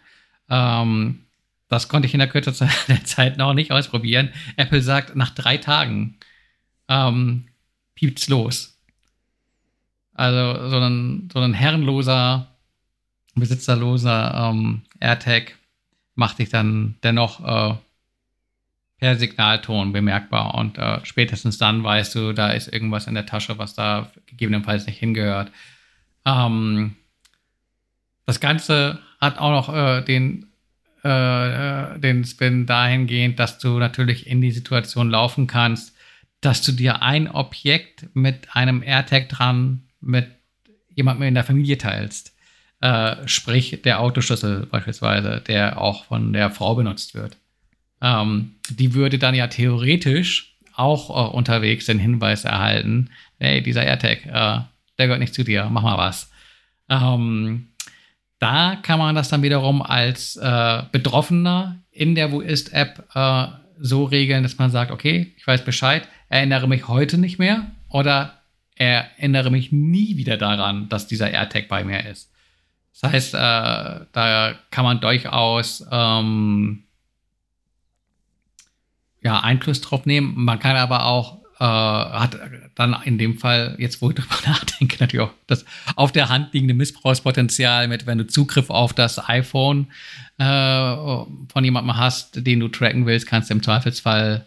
Ähm, 0.48 1.26
das 1.68 1.88
konnte 1.88 2.06
ich 2.06 2.14
in 2.14 2.20
der 2.20 2.28
Kürze 2.28 2.52
der 2.88 3.04
Zeit 3.04 3.36
noch 3.36 3.54
nicht 3.54 3.72
ausprobieren. 3.72 4.30
Apple 4.56 4.82
sagt, 4.82 5.16
nach 5.16 5.30
drei 5.30 5.56
Tagen 5.56 6.18
ähm, 6.88 7.46
piept's 7.94 8.28
los. 8.28 8.79
Also 10.20 10.68
so 10.68 10.76
ein, 10.76 11.30
so 11.32 11.38
ein 11.40 11.54
herrenloser, 11.54 12.46
besitzerloser 13.36 14.50
ähm, 14.50 14.82
AirTag 15.00 15.56
macht 16.14 16.40
dich 16.40 16.50
dann 16.50 16.96
dennoch 17.02 17.40
äh, 17.40 17.74
per 18.98 19.16
Signalton 19.16 19.94
bemerkbar 19.94 20.56
und 20.56 20.76
äh, 20.76 20.98
spätestens 21.04 21.56
dann 21.56 21.82
weißt 21.82 22.14
du, 22.16 22.34
da 22.34 22.50
ist 22.50 22.70
irgendwas 22.70 23.06
in 23.06 23.14
der 23.14 23.24
Tasche, 23.24 23.56
was 23.56 23.72
da 23.72 24.10
gegebenenfalls 24.26 24.84
nicht 24.86 24.98
hingehört. 24.98 25.50
Ähm, 26.26 26.96
das 28.26 28.40
Ganze 28.40 28.98
hat 29.22 29.38
auch 29.38 29.52
noch 29.52 29.74
äh, 29.74 30.02
den, 30.02 30.50
äh, 31.02 31.98
den 31.98 32.26
Spin 32.26 32.66
dahingehend, 32.66 33.38
dass 33.38 33.58
du 33.58 33.78
natürlich 33.78 34.26
in 34.26 34.42
die 34.42 34.52
Situation 34.52 35.08
laufen 35.08 35.46
kannst, 35.46 35.96
dass 36.42 36.60
du 36.60 36.72
dir 36.72 37.00
ein 37.00 37.30
Objekt 37.30 38.14
mit 38.14 38.54
einem 38.54 38.82
AirTag 38.82 39.30
dran 39.30 39.86
mit 40.00 40.26
jemandem 40.94 41.28
in 41.28 41.34
der 41.34 41.44
Familie 41.44 41.78
teilst. 41.78 42.34
Äh, 42.80 43.16
sprich, 43.26 43.82
der 43.82 44.00
Autoschlüssel 44.00 44.66
beispielsweise, 44.66 45.42
der 45.46 45.80
auch 45.80 46.04
von 46.04 46.32
der 46.32 46.50
Frau 46.50 46.74
benutzt 46.74 47.14
wird. 47.14 47.36
Ähm, 48.00 48.52
die 48.70 48.94
würde 48.94 49.18
dann 49.18 49.34
ja 49.34 49.46
theoretisch 49.48 50.56
auch 50.74 51.10
äh, 51.10 51.36
unterwegs 51.36 51.86
den 51.86 51.98
Hinweis 51.98 52.44
erhalten, 52.44 53.10
hey, 53.38 53.62
dieser 53.62 53.84
AirTag, 53.84 54.26
äh, 54.26 54.30
der 54.98 55.06
gehört 55.06 55.20
nicht 55.20 55.34
zu 55.34 55.44
dir, 55.44 55.68
mach 55.70 55.82
mal 55.82 55.98
was. 55.98 56.30
Ähm, 56.88 57.68
da 58.38 58.76
kann 58.76 58.98
man 58.98 59.14
das 59.14 59.28
dann 59.28 59.42
wiederum 59.42 59.82
als 59.82 60.36
äh, 60.36 60.82
Betroffener 60.90 61.76
in 61.90 62.14
der 62.14 62.32
Wo 62.32 62.40
ist 62.40 62.72
App 62.72 63.06
äh, 63.14 63.46
so 63.78 64.04
regeln, 64.04 64.42
dass 64.42 64.58
man 64.58 64.70
sagt, 64.70 64.90
okay, 64.90 65.34
ich 65.36 65.46
weiß 65.46 65.64
Bescheid, 65.64 66.08
erinnere 66.28 66.66
mich 66.66 66.88
heute 66.88 67.18
nicht 67.18 67.38
mehr 67.38 67.70
oder 67.88 68.39
erinnere 68.80 69.50
mich 69.50 69.72
nie 69.72 70.16
wieder 70.16 70.38
daran, 70.38 70.88
dass 70.88 71.06
dieser 71.06 71.30
AirTag 71.30 71.68
bei 71.68 71.84
mir 71.84 72.06
ist. 72.06 72.32
Das 72.98 73.12
heißt, 73.12 73.34
äh, 73.34 74.06
da 74.12 74.54
kann 74.70 74.84
man 74.84 75.00
durchaus 75.00 75.86
ähm, 75.90 76.84
ja, 79.22 79.40
Einfluss 79.40 79.82
drauf 79.82 80.06
nehmen. 80.06 80.32
Man 80.34 80.58
kann 80.58 80.76
aber 80.76 81.04
auch, 81.04 81.42
äh, 81.60 81.64
hat 81.64 82.38
dann 82.74 82.96
in 83.04 83.18
dem 83.18 83.38
Fall, 83.38 83.76
jetzt 83.78 84.00
wo 84.00 84.08
ich 84.08 84.16
drüber 84.16 84.34
nachdenke, 84.46 84.96
natürlich 84.98 85.26
auch 85.26 85.34
das 85.46 85.66
auf 85.94 86.10
der 86.10 86.30
Hand 86.30 86.54
liegende 86.54 86.72
Missbrauchspotenzial 86.72 87.86
mit, 87.86 88.06
wenn 88.06 88.16
du 88.16 88.26
Zugriff 88.26 88.70
auf 88.70 88.94
das 88.94 89.28
iPhone 89.28 89.88
äh, 90.38 90.44
von 90.44 91.64
jemandem 91.64 91.98
hast, 91.98 92.46
den 92.46 92.60
du 92.60 92.68
tracken 92.68 93.04
willst, 93.04 93.26
kannst 93.26 93.50
du 93.50 93.54
im 93.54 93.62
Zweifelsfall 93.62 94.46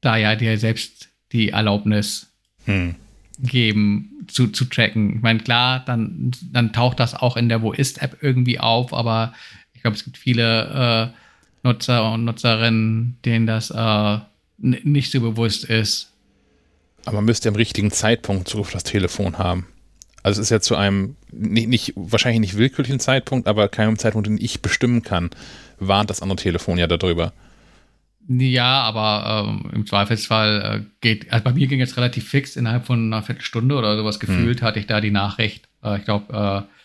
da 0.00 0.16
ja 0.16 0.34
dir 0.34 0.58
selbst 0.58 1.08
die 1.36 1.50
Erlaubnis 1.50 2.28
hm. 2.64 2.94
geben, 3.38 4.24
zu, 4.28 4.48
zu 4.48 4.64
tracken. 4.64 5.16
Ich 5.16 5.22
meine, 5.22 5.40
klar, 5.40 5.82
dann, 5.84 6.32
dann 6.52 6.72
taucht 6.72 7.00
das 7.00 7.14
auch 7.14 7.36
in 7.36 7.48
der 7.48 7.62
Wo 7.62 7.72
ist-App 7.72 8.18
irgendwie 8.20 8.58
auf, 8.58 8.92
aber 8.92 9.32
ich 9.74 9.82
glaube, 9.82 9.96
es 9.96 10.04
gibt 10.04 10.18
viele 10.18 11.12
äh, 11.12 11.16
Nutzer 11.62 12.12
und 12.12 12.24
Nutzerinnen, 12.24 13.18
denen 13.24 13.46
das 13.46 13.70
äh, 13.70 14.18
nicht 14.58 15.12
so 15.12 15.20
bewusst 15.20 15.64
ist. 15.64 16.12
Aber 17.04 17.16
man 17.16 17.26
müsste 17.26 17.48
im 17.48 17.54
richtigen 17.54 17.90
Zeitpunkt 17.90 18.48
Zugriff 18.48 18.68
auf 18.68 18.72
das 18.72 18.84
Telefon 18.84 19.38
haben. 19.38 19.66
Also 20.22 20.40
es 20.40 20.46
ist 20.46 20.50
ja 20.50 20.60
zu 20.60 20.74
einem, 20.74 21.14
nicht, 21.30 21.68
nicht, 21.68 21.92
wahrscheinlich 21.94 22.40
nicht 22.40 22.56
willkürlichen 22.56 22.98
Zeitpunkt, 22.98 23.46
aber 23.46 23.68
keinem 23.68 23.96
Zeitpunkt, 23.96 24.26
den 24.26 24.38
ich 24.38 24.60
bestimmen 24.60 25.02
kann, 25.02 25.30
warnt 25.78 26.10
das 26.10 26.20
andere 26.20 26.36
Telefon 26.36 26.78
ja 26.78 26.88
darüber. 26.88 27.32
Ja, 28.28 28.82
aber 28.82 29.46
ähm, 29.48 29.70
im 29.72 29.86
Zweifelsfall 29.86 30.80
äh, 30.80 30.90
geht, 31.00 31.32
also 31.32 31.44
bei 31.44 31.52
mir 31.52 31.68
ging 31.68 31.80
es 31.80 31.96
relativ 31.96 32.28
fix, 32.28 32.56
innerhalb 32.56 32.86
von 32.86 33.12
einer 33.12 33.22
Viertelstunde 33.22 33.76
oder 33.76 33.96
sowas 33.96 34.18
gefühlt, 34.18 34.60
hm. 34.60 34.66
hatte 34.66 34.80
ich 34.80 34.86
da 34.86 35.00
die 35.00 35.12
Nachricht. 35.12 35.68
Äh, 35.84 35.98
ich 35.98 36.04
glaube, 36.04 36.66
äh, 36.66 36.76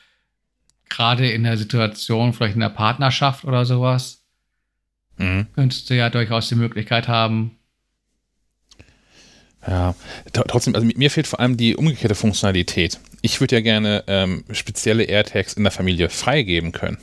gerade 0.91 1.31
in 1.31 1.43
der 1.43 1.57
Situation, 1.57 2.33
vielleicht 2.33 2.55
in 2.55 2.61
der 2.61 2.69
Partnerschaft 2.69 3.45
oder 3.45 3.65
sowas, 3.65 4.23
mhm. 5.17 5.47
könntest 5.55 5.89
du 5.89 5.95
ja 5.95 6.09
durchaus 6.09 6.49
die 6.49 6.55
Möglichkeit 6.55 7.07
haben. 7.07 7.57
Ja, 9.65 9.95
trotzdem, 10.33 10.75
also 10.75 10.85
mir 10.85 11.11
fehlt 11.11 11.27
vor 11.27 11.39
allem 11.39 11.55
die 11.55 11.75
umgekehrte 11.75 12.15
Funktionalität. 12.15 12.99
Ich 13.21 13.39
würde 13.39 13.55
ja 13.55 13.61
gerne 13.61 14.03
ähm, 14.07 14.43
spezielle 14.51 15.03
AirTags 15.03 15.53
in 15.53 15.63
der 15.63 15.71
Familie 15.71 16.09
freigeben 16.09 16.71
können. 16.71 16.97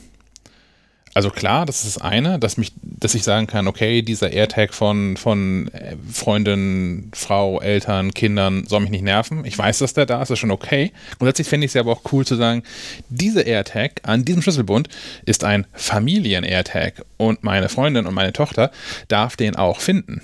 Also 1.13 1.31
klar, 1.31 1.65
das 1.65 1.83
ist 1.83 1.95
das 1.95 2.01
eine, 2.03 2.37
dass 2.37 2.57
mich, 2.57 2.71
dass 2.81 3.15
ich 3.15 3.23
sagen 3.23 3.47
kann, 3.47 3.67
okay, 3.67 4.03
dieser 4.03 4.31
AirTag 4.31 4.73
von, 4.73 5.17
von 5.17 5.67
äh, 5.69 5.95
Freundin, 6.11 7.09
Frau, 7.13 7.59
Eltern, 7.59 8.13
Kindern 8.13 8.65
soll 8.67 8.81
mich 8.81 8.91
nicht 8.91 9.03
nerven. 9.03 9.43
Ich 9.43 9.57
weiß, 9.57 9.79
dass 9.79 9.93
der 9.93 10.05
da 10.05 10.21
ist, 10.21 10.29
das 10.29 10.35
ist 10.35 10.39
schon 10.39 10.51
okay. 10.51 10.91
Grundsätzlich 11.17 11.47
fände 11.47 11.65
ich 11.65 11.71
es 11.71 11.75
aber 11.75 11.91
auch 11.91 12.01
cool 12.11 12.25
zu 12.25 12.35
sagen, 12.35 12.63
dieser 13.09 13.45
AirTag 13.45 14.01
an 14.03 14.23
diesem 14.23 14.41
Schlüsselbund 14.41 14.87
ist 15.25 15.43
ein 15.43 15.65
Familien-AirTag 15.73 17.05
und 17.17 17.43
meine 17.43 17.69
Freundin 17.69 18.05
und 18.05 18.13
meine 18.13 18.33
Tochter 18.33 18.71
darf 19.07 19.35
den 19.35 19.55
auch 19.55 19.79
finden. 19.81 20.21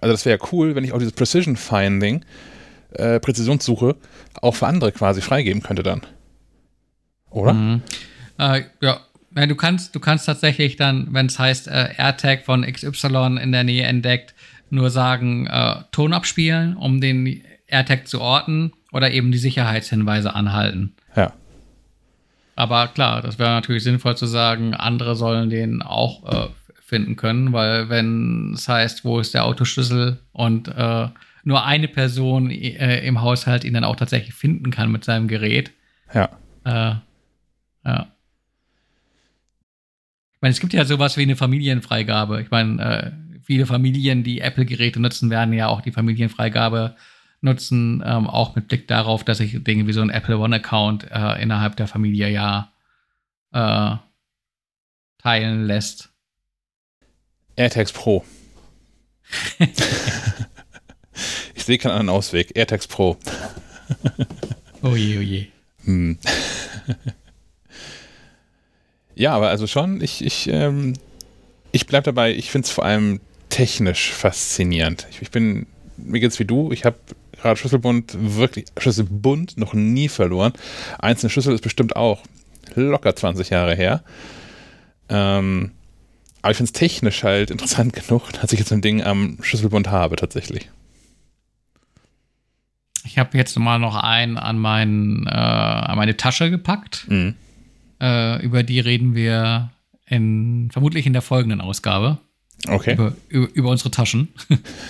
Also 0.00 0.12
das 0.12 0.26
wäre 0.26 0.38
cool, 0.52 0.74
wenn 0.74 0.84
ich 0.84 0.92
auch 0.92 0.98
dieses 0.98 1.14
Precision 1.14 1.56
Finding, 1.56 2.22
äh, 2.92 3.18
Präzisionssuche, 3.18 3.96
auch 4.42 4.54
für 4.54 4.66
andere 4.66 4.92
quasi 4.92 5.22
freigeben 5.22 5.62
könnte 5.62 5.82
dann. 5.82 6.02
Oder? 7.30 7.54
Mhm. 7.54 7.82
Äh, 8.38 8.64
ja, 8.82 9.00
ja, 9.36 9.46
du 9.46 9.54
kannst, 9.54 9.94
du 9.94 10.00
kannst 10.00 10.26
tatsächlich 10.26 10.76
dann, 10.76 11.08
wenn 11.12 11.26
es 11.26 11.38
heißt 11.38 11.68
äh, 11.68 11.94
AirTag 11.96 12.44
von 12.44 12.62
XY 12.62 13.38
in 13.40 13.52
der 13.52 13.64
Nähe 13.64 13.84
entdeckt, 13.84 14.34
nur 14.70 14.90
sagen 14.90 15.46
äh, 15.46 15.76
Ton 15.92 16.12
abspielen, 16.12 16.76
um 16.76 17.00
den 17.00 17.42
AirTag 17.66 18.08
zu 18.08 18.20
orten 18.20 18.72
oder 18.92 19.10
eben 19.10 19.30
die 19.32 19.38
Sicherheitshinweise 19.38 20.34
anhalten. 20.34 20.94
Ja. 21.14 21.32
Aber 22.54 22.88
klar, 22.88 23.20
das 23.20 23.38
wäre 23.38 23.50
natürlich 23.50 23.84
sinnvoll 23.84 24.16
zu 24.16 24.26
sagen, 24.26 24.74
andere 24.74 25.14
sollen 25.14 25.50
den 25.50 25.82
auch 25.82 26.32
äh, 26.32 26.48
finden 26.80 27.16
können, 27.16 27.52
weil 27.52 27.90
wenn 27.90 28.54
es 28.54 28.68
heißt, 28.68 29.04
wo 29.04 29.20
ist 29.20 29.34
der 29.34 29.44
Autoschlüssel 29.44 30.20
und 30.32 30.68
äh, 30.68 31.08
nur 31.44 31.64
eine 31.64 31.88
Person 31.88 32.50
äh, 32.50 33.06
im 33.06 33.20
Haushalt 33.20 33.64
ihn 33.64 33.74
dann 33.74 33.84
auch 33.84 33.96
tatsächlich 33.96 34.34
finden 34.34 34.70
kann 34.70 34.90
mit 34.90 35.04
seinem 35.04 35.28
Gerät. 35.28 35.72
Ja. 36.14 36.30
Äh, 36.64 36.94
ja. 37.84 38.06
Ich 40.36 40.42
meine, 40.42 40.52
es 40.52 40.60
gibt 40.60 40.74
ja 40.74 40.84
sowas 40.84 41.16
wie 41.16 41.22
eine 41.22 41.34
Familienfreigabe. 41.34 42.42
Ich 42.42 42.50
meine, 42.50 42.82
äh, 42.82 43.10
viele 43.42 43.64
Familien, 43.64 44.22
die 44.22 44.40
Apple-Geräte 44.40 45.00
nutzen, 45.00 45.30
werden 45.30 45.54
ja 45.54 45.68
auch 45.68 45.80
die 45.80 45.92
Familienfreigabe 45.92 46.94
nutzen, 47.40 48.02
ähm, 48.04 48.26
auch 48.26 48.54
mit 48.54 48.68
Blick 48.68 48.86
darauf, 48.86 49.24
dass 49.24 49.38
sich 49.38 49.64
Dinge 49.64 49.86
wie 49.86 49.94
so 49.94 50.02
ein 50.02 50.10
Apple 50.10 50.38
One-Account 50.38 51.10
äh, 51.10 51.42
innerhalb 51.42 51.76
der 51.76 51.86
Familie 51.86 52.28
ja 52.28 52.70
äh, 53.52 53.96
teilen 55.22 55.64
lässt. 55.64 56.10
AirTags 57.56 57.92
Pro. 57.92 58.22
ich 61.54 61.64
sehe 61.64 61.78
keinen 61.78 61.92
anderen 61.92 62.10
Ausweg. 62.10 62.54
AirTags 62.54 62.86
Pro. 62.88 63.16
oh 64.82 64.94
je, 64.96 65.18
oh 65.18 65.22
je. 65.22 65.46
Hm. 65.84 66.18
Ja, 69.16 69.32
aber 69.32 69.48
also 69.48 69.66
schon, 69.66 70.02
ich, 70.02 70.24
ich, 70.24 70.48
ähm, 70.48 70.92
ich 71.72 71.86
bleib 71.86 72.04
dabei, 72.04 72.34
ich 72.34 72.50
finde 72.50 72.66
es 72.66 72.70
vor 72.70 72.84
allem 72.84 73.20
technisch 73.48 74.12
faszinierend. 74.12 75.06
Ich, 75.10 75.22
ich 75.22 75.30
bin, 75.30 75.66
mir 75.96 76.20
geht's 76.20 76.38
wie 76.38 76.44
du, 76.44 76.70
ich 76.70 76.84
habe 76.84 76.96
gerade 77.32 77.56
Schlüsselbund 77.56 78.14
wirklich, 78.18 78.66
Schlüsselbund 78.76 79.56
noch 79.56 79.72
nie 79.72 80.08
verloren. 80.08 80.52
Einzelne 80.98 81.30
Schlüssel 81.30 81.54
ist 81.54 81.62
bestimmt 81.62 81.96
auch 81.96 82.22
locker 82.74 83.16
20 83.16 83.48
Jahre 83.48 83.74
her. 83.74 84.04
Ähm, 85.08 85.72
aber 86.42 86.50
ich 86.50 86.58
finde 86.58 86.68
es 86.68 86.78
technisch 86.78 87.24
halt 87.24 87.50
interessant 87.50 87.92
genug, 88.08 88.30
dass 88.32 88.52
ich 88.52 88.58
jetzt 88.58 88.72
ein 88.72 88.82
Ding 88.82 89.02
am 89.02 89.38
Schlüsselbund 89.40 89.88
habe, 89.88 90.16
tatsächlich. 90.16 90.70
Ich 93.04 93.18
habe 93.18 93.38
jetzt 93.38 93.58
mal 93.58 93.78
noch 93.78 93.96
einen 93.96 94.36
an, 94.36 94.58
meinen, 94.58 95.26
äh, 95.26 95.30
an 95.30 95.96
meine 95.96 96.18
Tasche 96.18 96.50
gepackt. 96.50 97.06
Mhm. 97.08 97.34
Äh, 98.00 98.44
über 98.44 98.62
die 98.62 98.80
reden 98.80 99.14
wir 99.14 99.70
in, 100.06 100.70
vermutlich 100.70 101.06
in 101.06 101.12
der 101.12 101.22
folgenden 101.22 101.60
Ausgabe. 101.60 102.18
Okay. 102.68 102.94
Über, 102.94 103.14
über, 103.28 103.48
über 103.54 103.70
unsere 103.70 103.90
Taschen. 103.90 104.28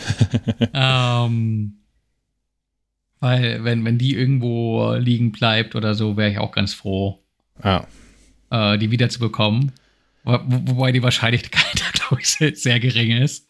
ähm, 0.75 1.75
weil, 3.21 3.65
wenn, 3.65 3.85
wenn 3.85 3.99
die 3.99 4.15
irgendwo 4.15 4.95
liegen 4.95 5.33
bleibt 5.33 5.75
oder 5.75 5.95
so, 5.95 6.17
wäre 6.17 6.31
ich 6.31 6.39
auch 6.39 6.53
ganz 6.53 6.75
froh, 6.75 7.19
ja. 7.65 7.87
äh, 8.51 8.79
die 8.79 8.91
wiederzubekommen. 8.91 9.73
Wo, 10.25 10.39
wobei 10.45 10.93
die 10.93 11.03
Wahrscheinlichkeit 11.03 11.83
glaube 11.93 12.21
ich, 12.21 12.29
sehr, 12.29 12.55
sehr, 12.55 12.81
gering 12.81 13.23
ist. 13.23 13.49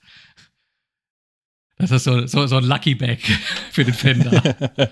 Das 1.79 1.91
ist 1.91 2.05
so, 2.05 2.27
so, 2.27 2.47
so 2.47 2.57
ein 2.57 2.65
Lucky 2.65 2.95
Bag 2.95 3.19
für 3.71 3.85
den 3.85 3.95
Fender. 3.95 4.91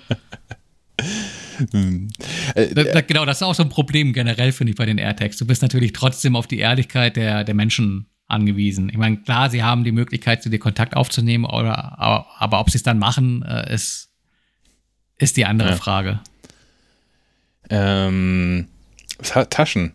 Hm. 1.72 2.10
Äh, 2.54 3.02
genau, 3.06 3.24
das 3.24 3.38
ist 3.38 3.42
auch 3.42 3.54
so 3.54 3.62
ein 3.62 3.68
Problem 3.68 4.12
generell, 4.12 4.52
finde 4.52 4.72
ich, 4.72 4.76
bei 4.76 4.86
den 4.86 4.98
AirTags. 4.98 5.36
Du 5.36 5.46
bist 5.46 5.62
natürlich 5.62 5.92
trotzdem 5.92 6.36
auf 6.36 6.46
die 6.46 6.58
Ehrlichkeit 6.58 7.16
der, 7.16 7.44
der 7.44 7.54
Menschen 7.54 8.06
angewiesen. 8.26 8.88
Ich 8.88 8.96
meine, 8.96 9.18
klar, 9.18 9.50
sie 9.50 9.62
haben 9.62 9.84
die 9.84 9.92
Möglichkeit, 9.92 10.42
zu 10.42 10.50
dir 10.50 10.58
Kontakt 10.58 10.96
aufzunehmen, 10.96 11.44
oder, 11.44 11.98
aber, 11.98 12.26
aber 12.38 12.60
ob 12.60 12.70
sie 12.70 12.78
es 12.78 12.82
dann 12.82 12.98
machen, 12.98 13.42
äh, 13.42 13.72
ist, 13.72 14.10
ist 15.18 15.36
die 15.36 15.44
andere 15.44 15.70
ja. 15.70 15.76
Frage. 15.76 16.20
Ähm, 17.70 18.68
Taschen. 19.50 19.92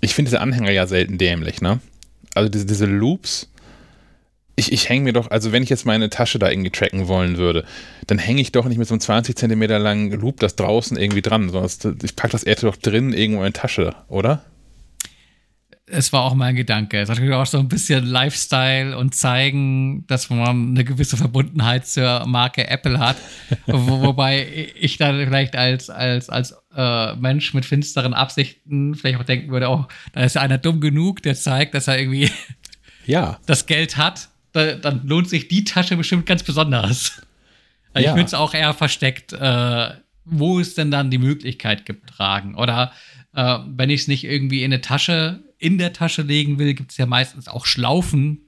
Ich 0.00 0.14
finde 0.14 0.30
diese 0.30 0.40
Anhänger 0.40 0.70
ja 0.70 0.86
selten 0.86 1.18
dämlich, 1.18 1.60
ne? 1.60 1.80
Also 2.34 2.48
diese, 2.48 2.66
diese 2.66 2.86
Loops, 2.86 3.50
ich, 4.56 4.72
ich 4.72 4.88
hänge 4.88 5.04
mir 5.04 5.12
doch, 5.12 5.30
also 5.30 5.52
wenn 5.52 5.62
ich 5.62 5.68
jetzt 5.68 5.84
meine 5.84 6.10
Tasche 6.10 6.38
da 6.38 6.48
irgendwie 6.48 6.70
tracken 6.70 7.08
wollen 7.08 7.36
würde, 7.36 7.64
dann 8.06 8.18
hänge 8.18 8.40
ich 8.40 8.52
doch 8.52 8.66
nicht 8.66 8.78
mit 8.78 8.86
so 8.86 8.94
einem 8.94 9.00
20 9.00 9.36
Zentimeter 9.36 9.78
langen 9.78 10.12
Loop 10.12 10.38
das 10.40 10.56
draußen 10.56 10.96
irgendwie 10.96 11.22
dran, 11.22 11.48
sondern 11.48 11.98
ich 12.02 12.16
packe 12.16 12.32
das 12.32 12.44
eher 12.44 12.54
doch 12.56 12.76
drin 12.76 13.12
irgendwo 13.12 13.38
in 13.38 13.44
meine 13.44 13.52
Tasche, 13.52 13.94
oder? 14.08 14.44
Es 15.86 16.14
war 16.14 16.22
auch 16.22 16.34
mein 16.34 16.56
Gedanke. 16.56 16.98
Es 16.98 17.04
ist 17.04 17.08
natürlich 17.10 17.34
auch 17.34 17.44
so 17.44 17.58
ein 17.58 17.68
bisschen 17.68 18.06
Lifestyle 18.06 18.96
und 18.96 19.14
zeigen, 19.14 20.06
dass 20.06 20.30
man 20.30 20.70
eine 20.70 20.82
gewisse 20.82 21.18
Verbundenheit 21.18 21.86
zur 21.86 22.24
Marke 22.26 22.68
Apple 22.68 22.98
hat. 22.98 23.16
Wo, 23.66 24.00
wobei 24.00 24.70
ich 24.80 24.96
dann 24.96 25.22
vielleicht 25.26 25.56
als, 25.56 25.90
als, 25.90 26.30
als 26.30 26.54
äh, 26.74 27.14
Mensch 27.16 27.52
mit 27.52 27.66
finsteren 27.66 28.14
Absichten 28.14 28.94
vielleicht 28.94 29.20
auch 29.20 29.24
denken 29.24 29.50
würde, 29.50 29.68
oh, 29.68 29.84
da 30.14 30.22
ist 30.22 30.36
ja 30.36 30.40
einer 30.40 30.58
dumm 30.58 30.80
genug, 30.80 31.22
der 31.22 31.34
zeigt, 31.34 31.74
dass 31.74 31.86
er 31.86 31.98
irgendwie 31.98 32.30
ja. 33.04 33.38
das 33.46 33.66
Geld 33.66 33.98
hat 33.98 34.30
da, 34.54 34.74
dann 34.76 35.06
lohnt 35.06 35.28
sich 35.28 35.48
die 35.48 35.64
Tasche 35.64 35.96
bestimmt 35.96 36.26
ganz 36.26 36.42
besonders. 36.42 37.22
Also 37.92 38.04
ja. 38.06 38.12
Ich 38.12 38.16
würde 38.16 38.26
es 38.26 38.34
auch 38.34 38.54
eher 38.54 38.72
versteckt, 38.72 39.32
äh, 39.32 39.90
wo 40.24 40.58
es 40.58 40.74
denn 40.74 40.90
dann 40.90 41.10
die 41.10 41.18
Möglichkeit 41.18 41.84
gibt, 41.84 42.08
tragen. 42.08 42.54
Oder 42.54 42.92
äh, 43.34 43.58
wenn 43.66 43.90
ich 43.90 44.02
es 44.02 44.08
nicht 44.08 44.24
irgendwie 44.24 44.62
in 44.62 44.72
eine 44.72 44.80
Tasche, 44.80 45.42
in 45.58 45.76
der 45.78 45.92
Tasche 45.92 46.22
legen 46.22 46.58
will, 46.58 46.74
gibt 46.74 46.92
es 46.92 46.96
ja 46.96 47.06
meistens 47.06 47.48
auch 47.48 47.66
Schlaufen 47.66 48.40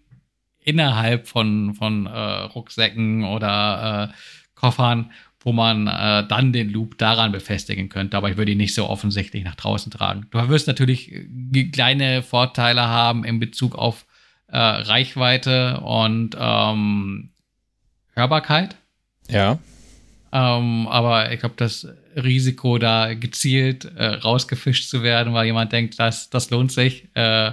innerhalb 0.61 1.29
von, 1.29 1.75
von 1.75 2.07
äh, 2.07 2.11
Rucksäcken 2.11 3.25
oder 3.25 4.11
äh, 4.11 4.15
Koffern, 4.55 5.11
wo 5.41 5.53
man 5.53 5.87
äh, 5.87 6.27
dann 6.27 6.53
den 6.53 6.71
Loop 6.71 6.99
daran 6.99 7.31
befestigen 7.33 7.89
könnte. 7.89 8.17
Aber 8.17 8.31
ich 8.31 8.37
würde 8.37 8.53
ihn 8.53 8.59
nicht 8.59 8.75
so 8.75 8.89
offensichtlich 8.89 9.45
nach 9.45 9.55
draußen 9.55 9.93
tragen. 9.93 10.27
Du 10.31 10.49
wirst 10.49 10.67
natürlich 10.67 11.13
äh, 11.13 11.65
kleine 11.65 12.23
Vorteile 12.23 12.83
haben 12.83 13.25
in 13.25 13.39
Bezug 13.39 13.75
auf 13.77 14.07
äh, 14.49 14.59
Reichweite 14.59 15.81
und 15.81 16.37
ähm, 16.39 17.31
Hörbarkeit. 18.15 18.77
Ja. 19.29 19.59
Ähm, 20.33 20.87
aber 20.89 21.33
ich 21.33 21.41
glaube, 21.41 21.55
das 21.57 21.89
Risiko, 22.17 22.79
da 22.79 23.15
gezielt 23.15 23.85
äh, 23.97 24.07
rausgefischt 24.07 24.89
zu 24.89 25.03
werden, 25.03 25.35
weil 25.35 25.47
jemand 25.47 25.73
denkt, 25.73 25.99
das, 25.99 26.31
das 26.31 26.51
lohnt 26.51 26.73
sich, 26.73 27.09
äh, 27.15 27.53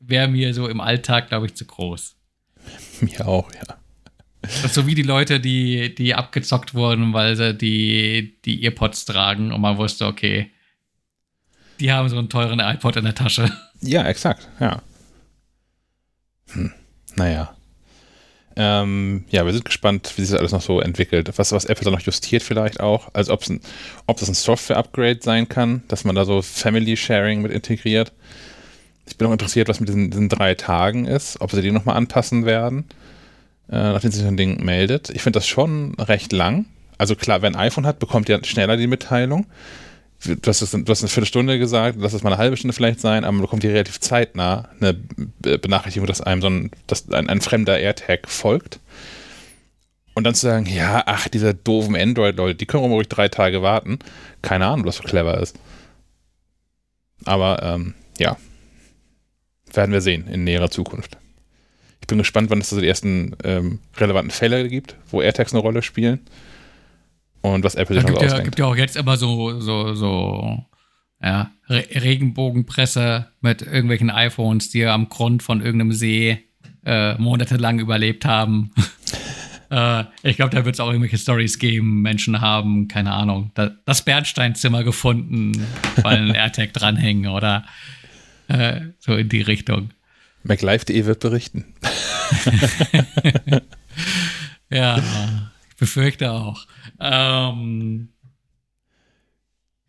wäre 0.00 0.28
mir 0.28 0.54
so 0.54 0.68
im 0.68 0.80
Alltag, 0.80 1.28
glaube 1.28 1.46
ich, 1.46 1.54
zu 1.54 1.64
groß. 1.64 2.16
Mir 3.00 3.26
auch, 3.26 3.50
ja. 3.52 3.76
So 4.68 4.86
wie 4.86 4.94
die 4.94 5.02
Leute, 5.02 5.40
die, 5.40 5.94
die 5.94 6.14
abgezockt 6.14 6.74
wurden, 6.74 7.12
weil 7.12 7.36
sie 7.36 7.54
die, 7.54 8.38
die 8.44 8.64
Earpods 8.64 9.04
tragen 9.04 9.52
und 9.52 9.60
man 9.60 9.78
wusste, 9.78 10.06
okay, 10.06 10.50
die 11.80 11.92
haben 11.92 12.08
so 12.08 12.18
einen 12.18 12.28
teuren 12.28 12.60
iPod 12.60 12.96
in 12.96 13.04
der 13.04 13.14
Tasche. 13.14 13.50
Ja, 13.80 14.04
exakt, 14.06 14.48
ja. 14.60 14.82
Hm, 16.52 16.72
naja. 17.16 17.54
Ähm, 18.60 19.24
ja, 19.30 19.46
wir 19.46 19.52
sind 19.52 19.64
gespannt, 19.64 20.12
wie 20.16 20.22
sich 20.22 20.32
das 20.32 20.40
alles 20.40 20.52
noch 20.52 20.62
so 20.62 20.80
entwickelt. 20.80 21.30
Was, 21.36 21.52
was 21.52 21.64
Apple 21.64 21.84
da 21.84 21.90
noch 21.92 22.00
justiert 22.00 22.42
vielleicht 22.42 22.80
auch. 22.80 23.08
Also 23.12 23.32
ob 23.32 23.40
das 24.16 24.28
ein 24.28 24.34
Software-Upgrade 24.34 25.20
sein 25.22 25.48
kann, 25.48 25.82
dass 25.86 26.04
man 26.04 26.16
da 26.16 26.24
so 26.24 26.42
Family-Sharing 26.42 27.42
mit 27.42 27.52
integriert. 27.52 28.12
Ich 29.06 29.16
bin 29.16 29.28
auch 29.28 29.32
interessiert, 29.32 29.68
was 29.68 29.78
mit 29.78 29.88
diesen, 29.88 30.10
diesen 30.10 30.28
drei 30.28 30.54
Tagen 30.54 31.06
ist, 31.06 31.40
ob 31.40 31.52
sie 31.52 31.62
die 31.62 31.70
nochmal 31.70 31.96
anpassen 31.96 32.46
werden, 32.46 32.86
äh, 33.70 33.76
nachdem 33.76 34.10
sich 34.10 34.22
so 34.22 34.28
ein 34.28 34.36
Ding 34.36 34.64
meldet. 34.64 35.10
Ich 35.10 35.22
finde 35.22 35.38
das 35.38 35.46
schon 35.46 35.94
recht 35.94 36.32
lang. 36.32 36.66
Also 36.98 37.14
klar, 37.14 37.42
wer 37.42 37.50
ein 37.50 37.56
iPhone 37.56 37.86
hat, 37.86 38.00
bekommt 38.00 38.28
ja 38.28 38.42
schneller 38.42 38.76
die 38.76 38.88
Mitteilung 38.88 39.46
du 40.24 40.36
hast, 40.46 40.60
du 40.60 40.84
hast 40.86 41.02
eine 41.02 41.08
Viertelstunde 41.08 41.58
gesagt, 41.58 41.98
lass 42.00 42.12
es 42.12 42.22
mal 42.22 42.32
eine 42.32 42.38
halbe 42.38 42.56
Stunde 42.56 42.74
vielleicht 42.74 43.00
sein, 43.00 43.24
aber 43.24 43.38
bekommt 43.38 43.62
die 43.62 43.68
relativ 43.68 44.00
zeitnah 44.00 44.68
eine 44.80 44.94
Benachrichtigung, 45.58 46.06
dass 46.06 46.20
einem 46.20 46.42
so 46.42 46.48
ein, 46.48 46.70
dass 46.86 47.10
ein, 47.10 47.28
ein 47.28 47.40
fremder 47.40 47.78
AirTag 47.78 48.28
folgt. 48.28 48.80
Und 50.14 50.24
dann 50.24 50.34
zu 50.34 50.46
sagen, 50.46 50.66
ja, 50.66 51.04
ach, 51.06 51.28
diese 51.28 51.54
doofen 51.54 51.94
Android-Leute, 51.94 52.56
die 52.56 52.66
können 52.66 52.84
ruhig 52.84 53.08
drei 53.08 53.28
Tage 53.28 53.62
warten. 53.62 54.00
Keine 54.42 54.66
Ahnung, 54.66 54.84
was 54.84 54.96
so 54.96 55.04
clever 55.04 55.40
ist. 55.40 55.56
Aber, 57.24 57.62
ähm, 57.62 57.94
ja. 58.18 58.36
werden 59.72 59.92
wir 59.92 60.00
sehen 60.00 60.26
in 60.26 60.42
näherer 60.42 60.70
Zukunft. 60.70 61.18
Ich 62.00 62.08
bin 62.08 62.18
gespannt, 62.18 62.50
wann 62.50 62.60
es 62.60 62.72
also 62.72 62.80
die 62.80 62.88
ersten 62.88 63.36
ähm, 63.44 63.78
relevanten 63.96 64.32
Fälle 64.32 64.68
gibt, 64.68 64.96
wo 65.10 65.22
AirTags 65.22 65.52
eine 65.52 65.62
Rolle 65.62 65.82
spielen. 65.82 66.20
Und 67.40 67.64
was 67.64 67.74
Apple 67.74 67.94
sich 67.94 68.02
noch 68.04 68.10
gibt, 68.10 68.18
so 68.18 68.24
ja, 68.24 68.30
ausdenkt. 68.32 68.44
gibt 68.44 68.58
ja 68.58 68.66
auch 68.66 68.76
jetzt 68.76 68.96
immer 68.96 69.16
so, 69.16 69.60
so, 69.60 69.94
so 69.94 70.64
ja, 71.22 71.50
Re 71.68 71.84
Regenbogenpresse 71.94 73.28
mit 73.40 73.62
irgendwelchen 73.62 74.10
iPhones, 74.10 74.70
die 74.70 74.84
am 74.86 75.08
Grund 75.08 75.42
von 75.42 75.60
irgendeinem 75.60 75.92
See 75.92 76.44
äh, 76.84 77.14
monatelang 77.14 77.78
überlebt 77.78 78.24
haben. 78.24 78.72
äh, 79.70 80.04
ich 80.22 80.36
glaube, 80.36 80.54
da 80.54 80.64
wird 80.64 80.74
es 80.74 80.80
auch 80.80 80.88
irgendwelche 80.88 81.18
Stories 81.18 81.58
geben. 81.58 82.02
Menschen 82.02 82.40
haben, 82.40 82.88
keine 82.88 83.12
Ahnung, 83.12 83.50
da, 83.54 83.70
das 83.84 84.02
Bernsteinzimmer 84.02 84.84
gefunden, 84.84 85.66
weil 86.02 86.18
ein 86.18 86.30
AirTag 86.34 86.72
dranhängen 86.72 87.30
oder 87.30 87.64
äh, 88.48 88.80
so 88.98 89.14
in 89.14 89.28
die 89.28 89.42
Richtung. 89.42 89.90
MacLive.de 90.44 91.04
wird 91.04 91.20
berichten. 91.20 91.64
Ja, 94.70 95.02
befürchte 95.78 96.32
auch. 96.32 96.66
Ähm, 97.00 98.10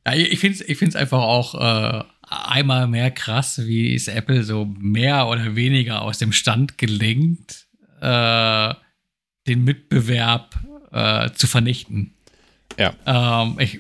ja, 0.08 0.14
ich 0.14 0.40
finde 0.40 0.56
es 0.56 0.62
ich 0.62 0.78
find's 0.78 0.96
einfach 0.96 1.22
auch 1.22 1.56
äh, 1.56 2.04
einmal 2.30 2.88
mehr 2.88 3.12
krass, 3.12 3.66
wie 3.66 3.94
es 3.94 4.08
Apple 4.08 4.44
so 4.44 4.66
mehr 4.66 5.28
oder 5.28 5.56
weniger 5.56 6.02
aus 6.02 6.20
dem 6.20 6.32
Stand 6.32 6.78
gelingt, 6.78 7.68
äh, 8.02 8.74
den 9.48 9.64
Mitbewerb 9.64 10.56
äh, 10.92 11.32
zu 11.32 11.48
vernichten. 11.48 12.14
Ja. 12.78 12.94
Ähm, 13.06 13.58
ich 13.60 13.80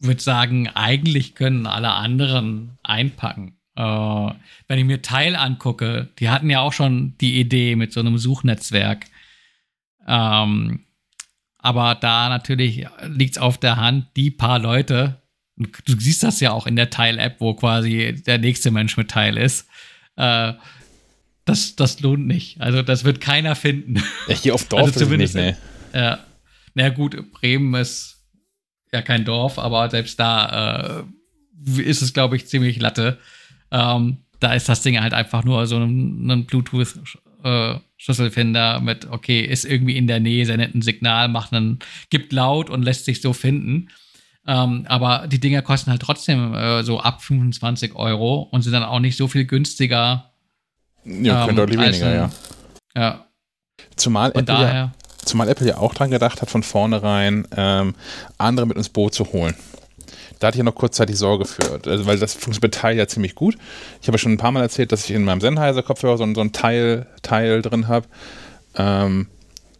würde 0.00 0.20
sagen, 0.20 0.68
eigentlich 0.68 1.34
können 1.34 1.66
alle 1.66 1.92
anderen 1.92 2.78
einpacken. 2.82 3.56
Äh, 3.76 3.82
wenn 3.82 4.78
ich 4.78 4.84
mir 4.84 5.02
Teil 5.02 5.36
angucke, 5.36 6.08
die 6.18 6.28
hatten 6.28 6.50
ja 6.50 6.60
auch 6.60 6.72
schon 6.72 7.14
die 7.20 7.40
Idee 7.40 7.76
mit 7.76 7.92
so 7.92 8.00
einem 8.00 8.18
Suchnetzwerk. 8.18 9.06
Ähm, 10.06 10.85
aber 11.66 11.96
da 11.96 12.28
natürlich 12.28 12.86
liegt 13.08 13.32
es 13.36 13.38
auf 13.42 13.58
der 13.58 13.76
Hand, 13.76 14.06
die 14.14 14.30
paar 14.30 14.60
Leute, 14.60 15.20
du 15.56 15.98
siehst 15.98 16.22
das 16.22 16.38
ja 16.38 16.52
auch 16.52 16.68
in 16.68 16.76
der 16.76 16.90
Teil-App, 16.90 17.40
wo 17.40 17.54
quasi 17.54 18.22
der 18.24 18.38
nächste 18.38 18.70
Mensch 18.70 18.96
mit 18.96 19.10
Teil 19.10 19.36
ist, 19.36 19.66
äh, 20.14 20.52
das, 21.44 21.74
das 21.74 21.98
lohnt 22.00 22.26
nicht. 22.28 22.60
Also 22.60 22.82
das 22.82 23.02
wird 23.02 23.20
keiner 23.20 23.56
finden. 23.56 23.96
Ja, 24.28 24.34
hier 24.36 24.54
auf 24.54 24.64
Dorf 24.68 24.82
Also 24.86 25.00
zumindest- 25.00 25.34
nicht, 25.34 25.56
nee. 25.92 25.98
Ja. 26.00 26.20
Na 26.74 26.88
gut, 26.90 27.32
Bremen 27.32 27.74
ist 27.74 28.22
ja 28.92 29.02
kein 29.02 29.24
Dorf, 29.24 29.58
aber 29.58 29.90
selbst 29.90 30.20
da 30.20 31.04
äh, 31.66 31.82
ist 31.82 32.00
es, 32.02 32.12
glaube 32.12 32.36
ich, 32.36 32.46
ziemlich 32.46 32.80
Latte. 32.80 33.18
Ähm, 33.72 34.18
da 34.38 34.54
ist 34.54 34.68
das 34.68 34.82
Ding 34.82 35.00
halt 35.00 35.14
einfach 35.14 35.42
nur 35.42 35.66
so 35.66 35.78
ein, 35.78 36.30
ein 36.30 36.46
Bluetooth-Schlüsselfinder 37.46 38.80
mit, 38.80 39.06
okay, 39.10 39.40
ist 39.40 39.64
irgendwie 39.64 39.96
in 39.96 40.06
der 40.06 40.20
Nähe, 40.20 40.46
sendet 40.46 40.74
ein 40.74 40.82
Signal, 40.82 41.28
macht 41.28 41.52
einen, 41.52 41.78
gibt 42.10 42.32
laut 42.32 42.70
und 42.70 42.82
lässt 42.82 43.04
sich 43.04 43.20
so 43.22 43.32
finden. 43.32 43.88
Ähm, 44.46 44.84
aber 44.88 45.26
die 45.26 45.40
Dinger 45.40 45.62
kosten 45.62 45.90
halt 45.90 46.02
trotzdem 46.02 46.54
äh, 46.54 46.82
so 46.84 47.00
ab 47.00 47.22
25 47.22 47.94
Euro 47.96 48.42
und 48.50 48.62
sind 48.62 48.72
dann 48.72 48.84
auch 48.84 49.00
nicht 49.00 49.16
so 49.16 49.26
viel 49.28 49.44
günstiger. 49.44 50.30
Ja, 51.04 51.40
Ähm, 51.40 51.46
könnte 51.46 51.62
deutlich 51.66 51.80
weniger, 51.80 52.06
ein- 52.06 52.14
ja. 52.14 52.30
Ja, 52.94 53.26
Zumal 53.96 54.30
Apple, 54.30 54.42
ja, 54.54 54.60
daher. 54.60 54.92
zumal 55.24 55.48
Apple 55.48 55.66
ja 55.66 55.78
auch 55.78 55.94
dran 55.94 56.10
gedacht 56.10 56.40
hat, 56.42 56.50
von 56.50 56.62
vornherein 56.62 57.46
ähm, 57.56 57.94
andere 58.38 58.66
mit 58.66 58.76
ins 58.76 58.88
Boot 58.88 59.14
zu 59.14 59.32
holen. 59.32 59.54
Da 60.38 60.48
hatte 60.48 60.56
ich 60.56 60.58
ja 60.58 60.64
noch 60.64 60.74
kurzzeitig 60.74 61.16
Sorge 61.16 61.44
für, 61.44 61.80
also, 61.86 62.06
weil 62.06 62.18
das 62.18 62.34
funktioniert 62.34 62.62
mit 62.62 62.74
Teil 62.74 62.96
ja 62.96 63.06
ziemlich 63.06 63.34
gut. 63.34 63.56
Ich 64.02 64.08
habe 64.08 64.16
ja 64.16 64.18
schon 64.18 64.32
ein 64.32 64.38
paar 64.38 64.52
Mal 64.52 64.62
erzählt, 64.62 64.92
dass 64.92 65.04
ich 65.04 65.12
in 65.12 65.24
meinem 65.24 65.40
Sennheiser-Kopfhörer 65.40 66.18
so, 66.18 66.34
so 66.34 66.40
ein 66.40 66.52
Teil, 66.52 67.06
Teil 67.22 67.62
drin 67.62 67.88
habe. 67.88 68.06
Ähm, 68.76 69.28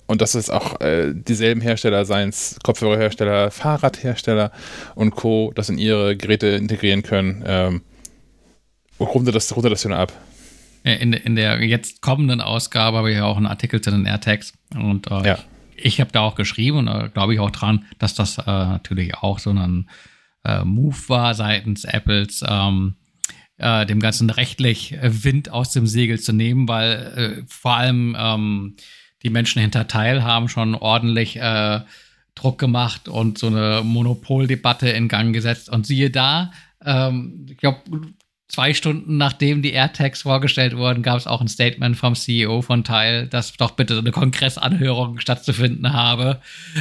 und 0.06 0.22
dass 0.22 0.34
es 0.34 0.50
auch 0.50 0.80
äh, 0.80 1.12
dieselben 1.14 1.60
Hersteller, 1.60 2.04
seien 2.04 2.28
es 2.28 2.58
Kopfhörerhersteller, 2.62 3.50
Fahrradhersteller 3.50 4.52
und 4.94 5.10
Co., 5.10 5.52
das 5.54 5.68
in 5.68 5.78
ihre 5.78 6.16
Geräte 6.16 6.46
integrieren 6.46 7.02
können. 7.02 7.42
Ähm, 7.46 7.82
runde 9.00 9.32
das, 9.32 9.54
runde 9.54 9.68
das 9.68 9.84
ab. 9.86 10.12
In, 10.84 11.12
in 11.12 11.34
der 11.34 11.60
jetzt 11.64 12.00
kommenden 12.00 12.40
Ausgabe 12.40 12.98
habe 12.98 13.10
ich 13.10 13.16
ja 13.16 13.24
auch 13.24 13.36
einen 13.36 13.46
Artikel 13.46 13.80
zu 13.80 13.90
den 13.90 14.06
AirTags. 14.06 14.52
Und 14.74 15.10
äh, 15.10 15.26
Ja. 15.26 15.38
ich 15.74 16.00
habe 16.00 16.12
da 16.12 16.20
auch 16.20 16.36
geschrieben 16.36 16.78
und 16.78 16.88
äh, 16.88 17.08
glaube 17.12 17.34
ich 17.34 17.40
auch 17.40 17.50
dran, 17.50 17.84
dass 17.98 18.14
das 18.14 18.38
äh, 18.38 18.42
natürlich 18.46 19.16
auch 19.16 19.40
so 19.40 19.50
ein 19.50 19.90
äh, 20.46 20.64
Move 20.64 20.96
war 21.08 21.34
seitens 21.34 21.84
Apples, 21.84 22.44
ähm, 22.46 22.96
äh, 23.58 23.86
dem 23.86 24.00
Ganzen 24.00 24.30
rechtlich 24.30 24.96
Wind 25.00 25.50
aus 25.50 25.70
dem 25.70 25.86
Segel 25.86 26.20
zu 26.20 26.32
nehmen, 26.32 26.68
weil 26.68 26.92
äh, 26.92 27.44
vor 27.48 27.76
allem 27.76 28.16
ähm, 28.18 28.76
die 29.22 29.30
Menschen 29.30 29.60
hinter 29.60 29.88
Teil 29.88 30.22
haben 30.22 30.48
schon 30.48 30.74
ordentlich 30.74 31.36
äh, 31.36 31.80
Druck 32.34 32.58
gemacht 32.58 33.08
und 33.08 33.38
so 33.38 33.48
eine 33.48 33.82
Monopoldebatte 33.82 34.88
in 34.90 35.08
Gang 35.08 35.32
gesetzt. 35.32 35.70
Und 35.70 35.86
siehe 35.86 36.10
da, 36.10 36.52
ähm, 36.84 37.46
ich 37.48 37.56
glaube, 37.56 37.80
zwei 38.48 38.74
Stunden 38.74 39.16
nachdem 39.16 39.62
die 39.62 39.72
AirTags 39.72 40.22
vorgestellt 40.22 40.76
wurden, 40.76 41.02
gab 41.02 41.18
es 41.18 41.26
auch 41.26 41.40
ein 41.40 41.48
Statement 41.48 41.96
vom 41.96 42.14
CEO 42.14 42.62
von 42.62 42.84
Teil, 42.84 43.26
dass 43.26 43.52
doch 43.54 43.72
bitte 43.72 43.94
so 43.94 44.00
eine 44.00 44.12
Kongressanhörung 44.12 45.18
stattzufinden 45.18 45.92
habe, 45.92 46.40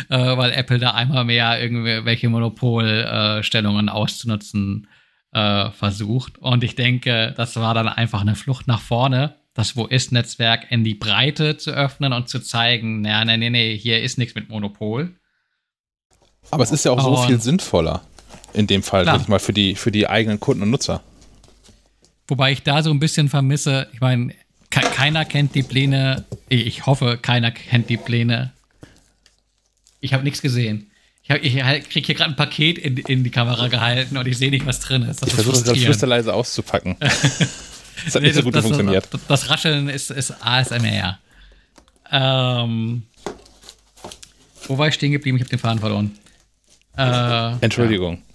äh, 0.09 0.37
weil 0.37 0.51
Apple 0.51 0.79
da 0.79 0.91
einmal 0.91 1.25
mehr 1.25 1.61
irgendwelche 1.61 2.29
Monopolstellungen 2.29 3.89
auszunutzen 3.89 4.87
äh, 5.31 5.71
versucht. 5.71 6.37
Und 6.37 6.63
ich 6.63 6.75
denke, 6.75 7.33
das 7.35 7.55
war 7.55 7.73
dann 7.73 7.87
einfach 7.87 8.21
eine 8.21 8.35
Flucht 8.35 8.67
nach 8.67 8.81
vorne, 8.81 9.35
das 9.53 9.75
Wo 9.75 9.85
ist-Netzwerk 9.85 10.69
in 10.71 10.83
die 10.83 10.95
Breite 10.95 11.57
zu 11.57 11.71
öffnen 11.71 12.13
und 12.13 12.29
zu 12.29 12.39
zeigen, 12.39 13.01
naja, 13.01 13.25
nee, 13.25 13.37
nee, 13.37 13.49
nee, 13.49 13.77
hier 13.77 14.01
ist 14.03 14.17
nichts 14.17 14.35
mit 14.35 14.49
Monopol. 14.49 15.15
Aber 16.51 16.63
es 16.63 16.71
ist 16.71 16.85
ja 16.85 16.91
auch 16.91 17.01
so 17.01 17.17
Und- 17.17 17.27
viel 17.27 17.41
sinnvoller. 17.41 18.01
In 18.53 18.67
dem 18.67 18.83
Fall, 18.83 19.03
sag 19.03 19.19
ich 19.19 19.27
mal, 19.27 19.39
für 19.39 19.51
die, 19.51 19.75
für 19.75 19.91
die 19.91 20.07
eigenen 20.07 20.39
Kunden 20.39 20.63
und 20.63 20.69
Nutzer. 20.71 21.01
Wobei 22.27 22.51
ich 22.51 22.63
da 22.63 22.81
so 22.83 22.89
ein 22.91 22.99
bisschen 22.99 23.29
vermisse, 23.29 23.87
ich 23.93 24.01
meine, 24.01 24.33
ke 24.71 24.81
keiner 24.81 25.25
kennt 25.25 25.53
die 25.55 25.63
Pläne, 25.63 26.25
ich 26.49 26.85
hoffe, 26.85 27.17
keiner 27.21 27.51
kennt 27.51 27.89
die 27.89 27.97
Pläne. 27.97 28.51
Ich 29.99 30.13
habe 30.13 30.23
nichts 30.23 30.41
gesehen. 30.41 30.89
Ich, 31.23 31.31
hab- 31.31 31.43
ich 31.43 31.63
halt- 31.63 31.89
krieg 31.89 32.05
hier 32.05 32.15
gerade 32.15 32.31
ein 32.31 32.35
Paket 32.35 32.77
in, 32.77 32.97
in 32.97 33.23
die 33.23 33.29
Kamera 33.31 33.67
gehalten 33.67 34.17
und 34.17 34.27
ich 34.27 34.37
sehe 34.37 34.49
nicht, 34.51 34.65
was 34.65 34.79
drin 34.79 35.03
ist. 35.03 35.21
Das 35.21 35.29
Ich 35.29 35.35
versuche 35.35 35.53
das 35.55 35.63
gerade 35.63 35.79
flüsterleise 35.79 36.33
auszupacken. 36.33 36.97
Das 38.03 38.13
hat 38.13 38.21
Nee, 38.21 38.27
nicht 38.27 38.35
so 38.35 38.43
gut 38.43 38.53
das, 38.53 38.63
funktioniert. 38.65 39.07
Das, 39.09 39.21
das 39.25 39.49
Rascheln 39.49 39.87
ist, 39.89 40.11
ist 40.11 40.31
ASMR. 40.45 41.17
Ähm, 42.11 43.03
wo 44.67 44.77
war 44.77 44.89
ich 44.89 44.93
stehen 44.95 45.13
geblieben? 45.13 45.37
Ich 45.37 45.43
habe 45.43 45.49
den 45.49 45.59
Faden 45.59 45.79
verloren. 45.79 46.11
Äh, 46.97 47.53
Entschuldigung. 47.61 48.15
ich, 48.15 48.34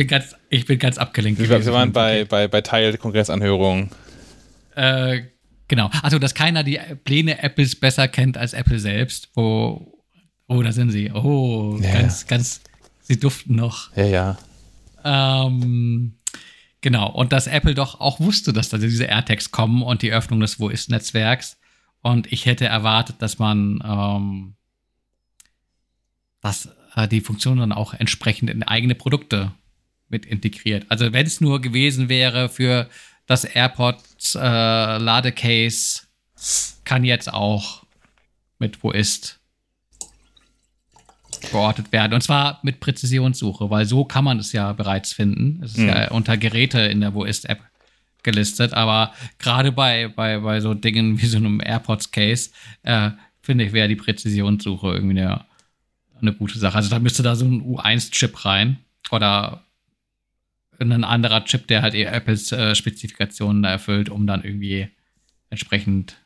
bin 0.00 0.08
ganz, 0.08 0.34
ich 0.48 0.64
bin 0.64 0.78
ganz 0.78 0.96
abgelenkt. 0.96 1.38
Wir, 1.38 1.48
wir 1.50 1.58
gewesen 1.58 1.74
waren 1.74 1.92
bei, 1.92 2.24
bei, 2.24 2.48
bei 2.48 2.62
Teil 2.62 2.96
Kongressanhörung. 2.96 3.90
Äh, 4.74 5.24
genau. 5.68 5.90
Also, 6.02 6.18
dass 6.18 6.34
keiner 6.34 6.62
die 6.62 6.80
Pläne 7.04 7.42
Apples 7.42 7.76
besser 7.76 8.08
kennt 8.08 8.38
als 8.38 8.54
Apple 8.54 8.78
selbst. 8.78 9.28
Wo, 9.34 10.02
oh, 10.46 10.62
da 10.62 10.72
sind 10.72 10.90
sie. 10.90 11.10
Oh, 11.12 11.78
Ja. 11.82 11.92
ganz, 11.92 12.26
ganz, 12.26 12.62
sie 13.02 13.20
duften 13.20 13.56
noch. 13.56 13.94
Ja, 13.94 14.06
ja. 14.06 14.38
Ähm, 15.04 16.14
genau. 16.80 17.10
Und 17.10 17.32
dass 17.32 17.46
Apple 17.46 17.74
doch 17.74 18.00
auch 18.00 18.20
wusste, 18.20 18.54
dass 18.54 18.70
da 18.70 18.78
diese 18.78 19.04
AirTags 19.04 19.50
kommen 19.50 19.82
und 19.82 20.00
die 20.00 20.12
Öffnung 20.12 20.40
des 20.40 20.58
Wo 20.58 20.70
ist-Netzwerks. 20.70 21.58
Und 22.00 22.32
ich 22.32 22.46
hätte 22.46 22.64
erwartet, 22.64 23.16
dass 23.18 23.38
man 23.38 23.82
ähm, 23.84 24.54
dass 26.40 26.70
äh, 26.96 27.06
die 27.06 27.20
Funktion 27.20 27.58
dann 27.58 27.72
auch 27.72 27.92
entsprechend 27.92 28.48
in 28.48 28.62
eigene 28.62 28.94
Produkte 28.94 29.52
mit 30.10 30.26
integriert. 30.26 30.84
Also 30.88 31.12
wenn 31.12 31.26
es 31.26 31.40
nur 31.40 31.60
gewesen 31.60 32.08
wäre 32.08 32.48
für 32.48 32.88
das 33.26 33.44
AirPods 33.44 34.34
äh, 34.34 34.38
Ladecase, 34.98 36.02
kann 36.84 37.04
jetzt 37.04 37.32
auch 37.32 37.84
mit 38.58 38.82
Wo 38.82 38.90
ist 38.90 39.38
geortet 41.50 41.92
werden. 41.92 42.12
Und 42.14 42.20
zwar 42.22 42.58
mit 42.62 42.80
Präzisionssuche, 42.80 43.70
weil 43.70 43.86
so 43.86 44.04
kann 44.04 44.24
man 44.24 44.38
es 44.38 44.52
ja 44.52 44.72
bereits 44.72 45.12
finden. 45.12 45.62
Es 45.64 45.72
ist 45.72 45.78
Mhm. 45.78 45.88
ja 45.88 46.10
unter 46.10 46.36
Geräte 46.36 46.80
in 46.80 47.00
der 47.00 47.14
Wo 47.14 47.24
ist 47.24 47.48
App 47.48 47.60
gelistet, 48.22 48.74
aber 48.74 49.14
gerade 49.38 49.72
bei, 49.72 50.08
bei, 50.08 50.38
bei 50.40 50.60
so 50.60 50.74
Dingen 50.74 51.20
wie 51.22 51.26
so 51.26 51.38
einem 51.38 51.60
AirPods-Case, 51.60 52.50
äh, 52.82 53.10
finde 53.40 53.64
ich, 53.64 53.72
wäre 53.72 53.88
die 53.88 53.96
Präzisionssuche 53.96 54.88
irgendwie 54.88 55.20
eine, 55.20 55.44
eine 56.20 56.34
gute 56.34 56.58
Sache. 56.58 56.76
Also 56.76 56.90
da 56.90 56.98
müsste 56.98 57.22
da 57.22 57.34
so 57.34 57.46
ein 57.46 57.62
U1-Chip 57.62 58.44
rein 58.44 58.78
oder 59.10 59.64
ein 60.80 61.04
anderer 61.04 61.44
Chip, 61.44 61.66
der 61.66 61.82
halt 61.82 61.94
eher 61.94 62.12
Apples 62.12 62.52
äh, 62.52 62.74
Spezifikationen 62.74 63.64
erfüllt, 63.64 64.08
um 64.08 64.26
dann 64.26 64.42
irgendwie 64.42 64.88
entsprechend 65.50 66.16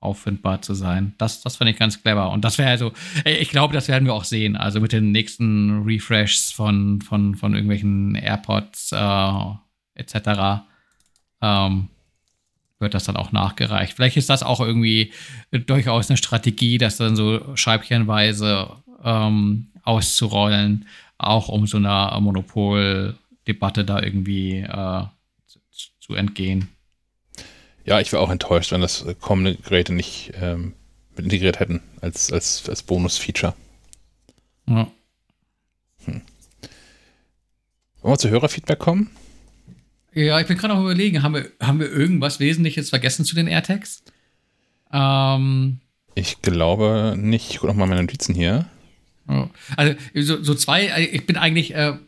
auffindbar 0.00 0.62
zu 0.62 0.74
sein. 0.74 1.14
Das, 1.18 1.42
das 1.42 1.56
fand 1.56 1.70
ich 1.70 1.78
ganz 1.78 2.02
clever. 2.02 2.30
Und 2.30 2.44
das 2.44 2.58
wäre 2.58 2.70
also, 2.70 2.92
ey, 3.24 3.36
ich 3.36 3.50
glaube, 3.50 3.74
das 3.74 3.88
werden 3.88 4.04
wir 4.04 4.14
auch 4.14 4.24
sehen. 4.24 4.56
Also 4.56 4.80
mit 4.80 4.92
den 4.92 5.10
nächsten 5.10 5.82
Refreshs 5.82 6.52
von, 6.52 7.00
von, 7.00 7.34
von 7.34 7.54
irgendwelchen 7.54 8.14
AirPods 8.14 8.92
äh, 8.92 9.54
etc. 9.94 10.62
Ähm, 11.40 11.88
wird 12.78 12.94
das 12.94 13.04
dann 13.04 13.16
auch 13.16 13.32
nachgereicht. 13.32 13.94
Vielleicht 13.94 14.16
ist 14.16 14.30
das 14.30 14.44
auch 14.44 14.60
irgendwie 14.60 15.12
durchaus 15.50 16.10
eine 16.10 16.16
Strategie, 16.16 16.78
das 16.78 16.96
dann 16.96 17.16
so 17.16 17.56
scheibchenweise 17.56 18.68
ähm, 19.02 19.68
auszurollen, 19.82 20.86
auch 21.16 21.48
um 21.48 21.66
so 21.66 21.78
einer 21.78 22.12
Monopoldebatte 23.48 23.84
da 23.84 24.02
irgendwie 24.02 24.58
äh, 24.58 25.04
zu, 25.46 25.60
zu, 26.00 26.14
entgehen. 26.14 26.68
Ja, 27.84 28.00
ich 28.00 28.12
wäre 28.12 28.22
auch 28.22 28.30
enttäuscht, 28.30 28.72
wenn 28.72 28.80
das 28.80 29.06
kommende 29.20 29.56
Geräte 29.56 29.94
nicht 29.94 30.32
ähm, 30.40 30.74
integriert 31.16 31.58
hätten 31.58 31.80
als, 32.00 32.32
als, 32.32 32.68
als 32.68 32.82
Bonus-Feature. 32.82 33.54
Ja. 34.66 34.90
Hm. 36.04 36.22
Wollen 38.02 38.14
wir 38.14 38.18
zu 38.18 38.30
Hörerfeedback 38.30 38.78
kommen? 38.78 39.10
Ja, 40.12 40.40
ich 40.40 40.46
bin 40.46 40.58
gerade 40.58 40.74
noch 40.74 40.82
überlegen, 40.82 41.22
haben 41.22 41.34
wir, 41.34 41.50
haben 41.60 41.80
wir 41.80 41.90
irgendwas 41.90 42.40
Wesentliches 42.40 42.90
vergessen 42.90 43.24
zu 43.24 43.34
den 43.34 43.46
AirTags? 43.46 44.02
Ähm, 44.92 45.80
ich 46.14 46.42
glaube 46.42 47.14
nicht. 47.16 47.50
Ich 47.50 47.58
gucke 47.58 47.68
nochmal 47.68 47.86
meine 47.86 48.02
Notizen 48.02 48.34
hier. 48.34 48.68
Also, 49.76 49.94
so, 50.14 50.42
so 50.42 50.54
zwei, 50.54 50.92
also 50.92 51.08
ich 51.12 51.26
bin 51.26 51.36
eigentlich 51.36 51.74
äh, 51.74 51.98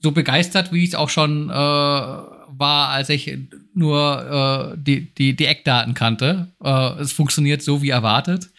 so 0.00 0.12
begeistert, 0.12 0.72
wie 0.72 0.82
ich 0.82 0.90
es 0.90 0.94
auch 0.94 1.08
schon 1.08 1.50
äh, 1.50 1.52
war, 1.52 2.88
als 2.88 3.08
ich 3.08 3.38
nur 3.74 4.74
äh, 4.74 4.78
die, 4.78 5.14
die, 5.14 5.36
die 5.36 5.46
Eckdaten 5.46 5.94
kannte. 5.94 6.48
Äh, 6.62 7.00
es 7.00 7.12
funktioniert 7.12 7.62
so 7.62 7.82
wie 7.82 7.90
erwartet. 7.90 8.50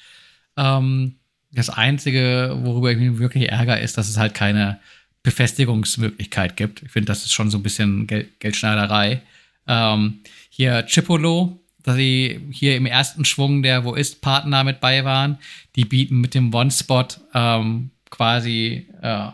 Ähm, 0.57 1.15
das 1.51 1.69
Einzige, 1.69 2.57
worüber 2.61 2.91
ich 2.91 2.97
mich 2.97 3.19
wirklich 3.19 3.49
ärgere, 3.49 3.79
ist, 3.79 3.97
dass 3.97 4.09
es 4.09 4.17
halt 4.17 4.33
keine 4.33 4.79
Befestigungsmöglichkeit 5.23 6.57
gibt. 6.57 6.83
Ich 6.83 6.91
finde, 6.91 7.07
das 7.07 7.25
ist 7.25 7.33
schon 7.33 7.49
so 7.51 7.57
ein 7.57 7.63
bisschen 7.63 8.07
Gel 8.07 8.27
Geldschneiderei. 8.39 9.21
Ähm, 9.67 10.21
hier 10.49 10.85
Chipolo, 10.85 11.59
dass 11.83 11.95
sie 11.95 12.39
hier 12.51 12.75
im 12.75 12.85
ersten 12.85 13.25
Schwung 13.25 13.63
der 13.63 13.83
Wo 13.83 13.93
ist 13.93 14.21
Partner 14.21 14.63
mit 14.63 14.79
bei 14.79 15.03
waren, 15.03 15.37
die 15.75 15.85
bieten 15.85 16.21
mit 16.21 16.33
dem 16.33 16.53
One-Spot 16.53 17.07
ähm, 17.33 17.91
quasi 18.09 18.87
äh, 19.01 19.27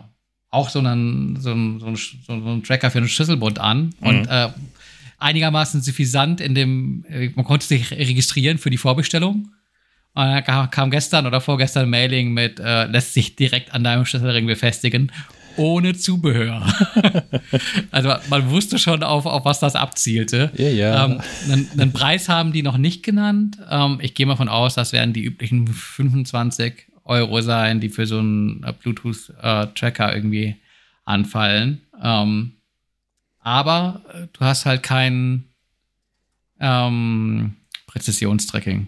auch 0.58 0.70
so 0.70 0.80
einen, 0.80 1.40
so, 1.40 1.52
einen, 1.52 1.80
so, 1.80 1.86
einen, 1.86 1.96
so 1.96 2.34
einen 2.34 2.64
Tracker 2.64 2.92
für 2.92 2.98
einen 2.98 3.08
Schlüsselbund 3.08 3.60
an 3.60 3.94
mhm. 4.00 4.08
und 4.08 4.26
äh, 4.26 4.50
einigermaßen 5.20 5.82
suffisant 5.82 6.42
in 6.42 6.56
dem, 6.56 7.06
äh, 7.10 7.30
man 7.36 7.46
konnte 7.46 7.66
sich 7.66 7.92
registrieren 7.92 8.58
für 8.58 8.70
die 8.70 8.78
Vorbestellung. 8.78 9.52
Und 10.14 10.24
dann 10.24 10.72
kam 10.72 10.90
gestern 10.90 11.28
oder 11.28 11.42
vorgestern 11.42 11.84
ein 11.84 11.90
Mailing 11.92 12.34
mit, 12.34 12.60
äh, 12.60 12.86
lässt 12.86 13.14
sich 13.14 13.36
direkt 13.36 13.74
an 13.76 13.84
deinem 13.84 14.04
Schlüsselring 14.04 14.48
befestigen 14.48 15.12
ohne 15.58 15.96
Zubehör. 15.96 16.66
also 17.92 18.14
man 18.30 18.50
wusste 18.50 18.80
schon, 18.80 19.04
auf, 19.04 19.26
auf 19.26 19.44
was 19.46 19.60
das 19.60 19.76
abzielte. 19.76 20.52
Ja, 20.56 20.70
ja. 20.70 21.06
Ähm, 21.06 21.22
einen, 21.52 21.70
einen, 21.78 21.94
Preis 21.94 22.30
haben 22.30 22.54
die 22.54 22.64
noch 22.64 22.78
nicht 22.78 23.04
genannt. 23.04 23.58
Ähm, 23.70 24.00
ich 24.02 24.14
gehe 24.14 24.26
mal 24.26 24.36
von 24.36 24.50
aus, 24.50 24.76
das 24.76 24.94
werden 24.94 25.14
die 25.14 25.24
üblichen 25.24 25.68
25 25.68 26.88
Euro 27.08 27.42
sein, 27.42 27.80
die 27.80 27.90
für 27.90 28.06
so 28.06 28.20
einen 28.20 28.64
äh, 28.64 28.74
Bluetooth-Tracker 28.74 30.14
irgendwie 30.14 30.58
anfallen. 31.06 31.82
Ähm, 32.02 32.54
aber 33.40 34.02
äh, 34.14 34.28
du 34.34 34.42
hast 34.42 34.66
halt 34.66 34.84
kein 34.84 35.46
ähm, 36.60 37.56
Präzisionstracking. 37.88 38.88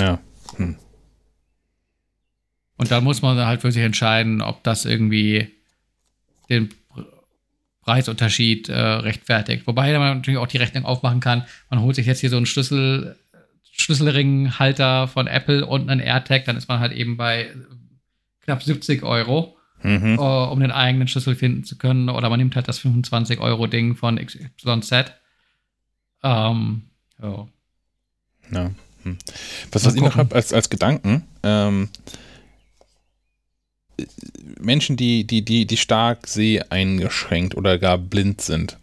Ja. 0.00 0.18
Hm. 0.56 0.76
Und 2.76 2.90
da 2.90 3.00
muss 3.00 3.22
man 3.22 3.38
halt 3.38 3.60
für 3.60 3.72
sich 3.72 3.82
entscheiden, 3.82 4.42
ob 4.42 4.64
das 4.64 4.84
irgendwie 4.84 5.48
den 6.48 6.68
Preisunterschied 7.82 8.68
äh, 8.68 8.78
rechtfertigt. 8.78 9.66
Wobei 9.66 9.96
man 9.98 10.18
natürlich 10.18 10.38
auch 10.38 10.46
die 10.46 10.58
Rechnung 10.58 10.84
aufmachen 10.84 11.20
kann. 11.20 11.44
Man 11.68 11.80
holt 11.80 11.96
sich 11.96 12.06
jetzt 12.06 12.20
hier 12.20 12.30
so 12.30 12.36
einen 12.36 12.46
Schlüssel, 12.46 13.18
Schlüsselringhalter 13.72 15.08
von 15.08 15.26
Apple 15.26 15.66
und 15.66 15.88
einen 15.88 16.00
AirTag, 16.00 16.44
dann 16.44 16.56
ist 16.56 16.68
man 16.68 16.78
halt 16.78 16.92
eben 16.92 17.16
bei 17.16 17.50
knapp 18.42 18.62
70 18.62 19.02
Euro, 19.02 19.56
mhm. 19.82 20.18
uh, 20.18 20.44
um 20.52 20.60
den 20.60 20.70
eigenen 20.70 21.08
Schlüssel 21.08 21.34
finden 21.34 21.64
zu 21.64 21.78
können. 21.78 22.08
Oder 22.08 22.28
man 22.28 22.38
nimmt 22.38 22.54
halt 22.54 22.68
das 22.68 22.80
25-Euro-Ding 22.80 23.96
von 23.96 24.16
XYZ. 24.16 25.12
Ähm, 26.22 26.82
ja. 27.20 27.48
ja. 28.52 28.70
Hm. 29.02 29.18
Was, 29.72 29.84
was 29.84 29.94
ich 29.94 30.02
noch 30.02 30.16
habe 30.16 30.34
als, 30.34 30.52
als 30.52 30.70
Gedanken, 30.70 31.24
ähm, 31.42 31.88
Menschen, 34.60 34.96
die, 34.96 35.26
die, 35.26 35.44
die, 35.44 35.66
die 35.66 35.76
stark 35.76 36.28
seheingeschränkt 36.28 37.56
oder 37.56 37.78
gar 37.78 37.98
blind 37.98 38.40
sind, 38.40 38.78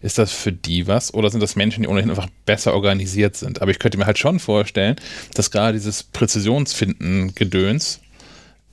ist 0.00 0.18
das 0.18 0.32
für 0.32 0.52
die 0.52 0.86
was? 0.86 1.12
Oder 1.12 1.30
sind 1.30 1.40
das 1.40 1.56
Menschen, 1.56 1.82
die 1.82 1.88
ohnehin 1.88 2.10
einfach 2.10 2.28
besser 2.46 2.74
organisiert 2.74 3.36
sind? 3.36 3.60
Aber 3.60 3.70
ich 3.70 3.78
könnte 3.78 3.98
mir 3.98 4.06
halt 4.06 4.18
schon 4.18 4.38
vorstellen, 4.38 4.96
dass 5.34 5.50
gerade 5.50 5.72
dieses 5.72 6.04
Präzisionsfinden-Gedöns, 6.04 8.00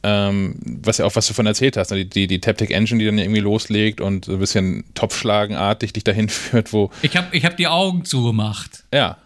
ähm, 0.04 0.56
was 0.84 1.00
ja 1.00 1.06
auch, 1.06 1.16
was 1.16 1.26
du 1.28 1.34
von 1.34 1.48
erzählt 1.48 1.78
hast, 1.78 1.90
ne, 1.90 2.06
die, 2.06 2.10
die, 2.10 2.28
die 2.28 2.40
Taptic 2.40 2.70
Engine, 2.70 3.00
die 3.00 3.06
dann 3.06 3.18
irgendwie 3.18 3.40
loslegt 3.40 4.02
und 4.02 4.28
ein 4.28 4.38
bisschen 4.38 4.84
Topfschlagenartig 4.94 5.94
dich 5.94 6.04
dahin 6.04 6.30
führt, 6.30 6.74
wo. 6.74 6.92
Ich 7.02 7.18
habe 7.18 7.36
ich 7.36 7.44
hab 7.44 7.58
die 7.58 7.68
Augen 7.68 8.06
zugemacht. 8.06 8.84
Ja. 8.94 9.18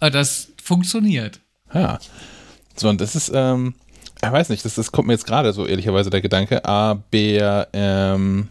Das 0.00 0.48
funktioniert. 0.62 1.40
Ja. 1.72 1.98
So, 2.76 2.88
und 2.88 3.00
das 3.00 3.14
ist, 3.14 3.30
ähm, 3.34 3.74
ich 4.24 4.32
weiß 4.32 4.48
nicht, 4.48 4.64
das, 4.64 4.76
das 4.76 4.90
kommt 4.90 5.08
mir 5.08 5.14
jetzt 5.14 5.26
gerade 5.26 5.52
so 5.52 5.66
ehrlicherweise 5.66 6.08
der 6.08 6.22
Gedanke, 6.22 6.64
aber 6.64 7.68
ähm, 7.72 8.48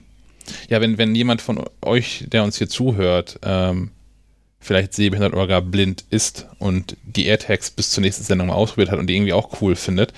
ja, 0.69 0.81
wenn, 0.81 0.97
wenn 0.97 1.15
jemand 1.15 1.41
von 1.41 1.63
euch, 1.81 2.25
der 2.27 2.43
uns 2.43 2.57
hier 2.57 2.69
zuhört, 2.69 3.39
ähm, 3.43 3.91
vielleicht 4.59 4.93
sehbehindert 4.93 5.33
oder 5.33 5.47
gar 5.47 5.61
blind 5.61 6.05
ist 6.09 6.47
und 6.59 6.95
die 7.03 7.25
AirTags 7.25 7.71
bis 7.71 7.89
zur 7.89 8.01
nächsten 8.01 8.23
Sendung 8.23 8.47
mal 8.47 8.53
ausprobiert 8.53 8.91
hat 8.91 8.99
und 8.99 9.07
die 9.07 9.15
irgendwie 9.15 9.33
auch 9.33 9.61
cool 9.61 9.75
findet, 9.75 10.13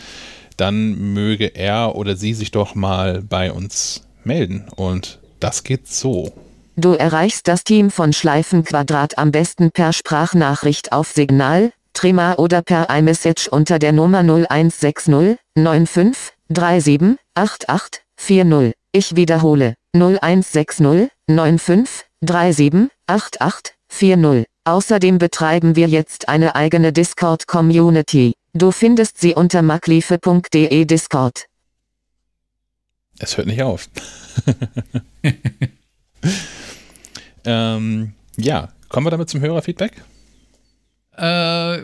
dann 0.57 1.13
möge 1.13 1.47
er 1.55 1.95
oder 1.95 2.15
sie 2.15 2.33
sich 2.33 2.51
doch 2.51 2.75
mal 2.75 3.21
bei 3.21 3.51
uns 3.51 4.03
melden. 4.23 4.67
Und 4.75 5.19
das 5.39 5.63
geht 5.63 5.87
so. 5.87 6.33
Du 6.75 6.93
erreichst 6.93 7.47
das 7.47 7.63
Team 7.63 7.91
von 7.91 8.13
Schleifenquadrat 8.13 9.17
am 9.17 9.31
besten 9.31 9.71
per 9.71 9.93
Sprachnachricht 9.93 10.91
auf 10.91 11.11
Signal 11.11 11.71
Trima 11.93 12.33
oder 12.35 12.63
per 12.63 12.89
iMessage 12.89 13.47
unter 13.47 13.77
der 13.77 13.91
Nummer 13.91 14.19
0160 14.19 15.37
95 15.55 16.33
37 16.49 17.17
88 17.35 18.01
40. 18.17 18.73
Ich 18.91 19.15
wiederhole 19.15 19.75
0160 19.93 21.11
95 21.27 22.05
37 22.21 22.89
88 23.07 23.75
40. 23.89 24.45
Außerdem 24.65 25.17
betreiben 25.17 25.75
wir 25.75 25.87
jetzt 25.87 26.29
eine 26.29 26.55
eigene 26.55 26.93
Discord-Community. 26.93 28.33
Du 28.53 28.71
findest 28.71 29.19
sie 29.19 29.35
unter 29.35 29.61
makliefe.de 29.61 30.85
Discord. 30.85 31.45
Es 33.19 33.37
hört 33.37 33.47
nicht 33.47 33.61
auf. 33.61 33.89
ähm, 37.45 38.13
ja, 38.37 38.69
kommen 38.89 39.05
wir 39.05 39.11
damit 39.11 39.29
zum 39.29 39.41
Hörerfeedback? 39.41 40.01
Äh, 41.17 41.75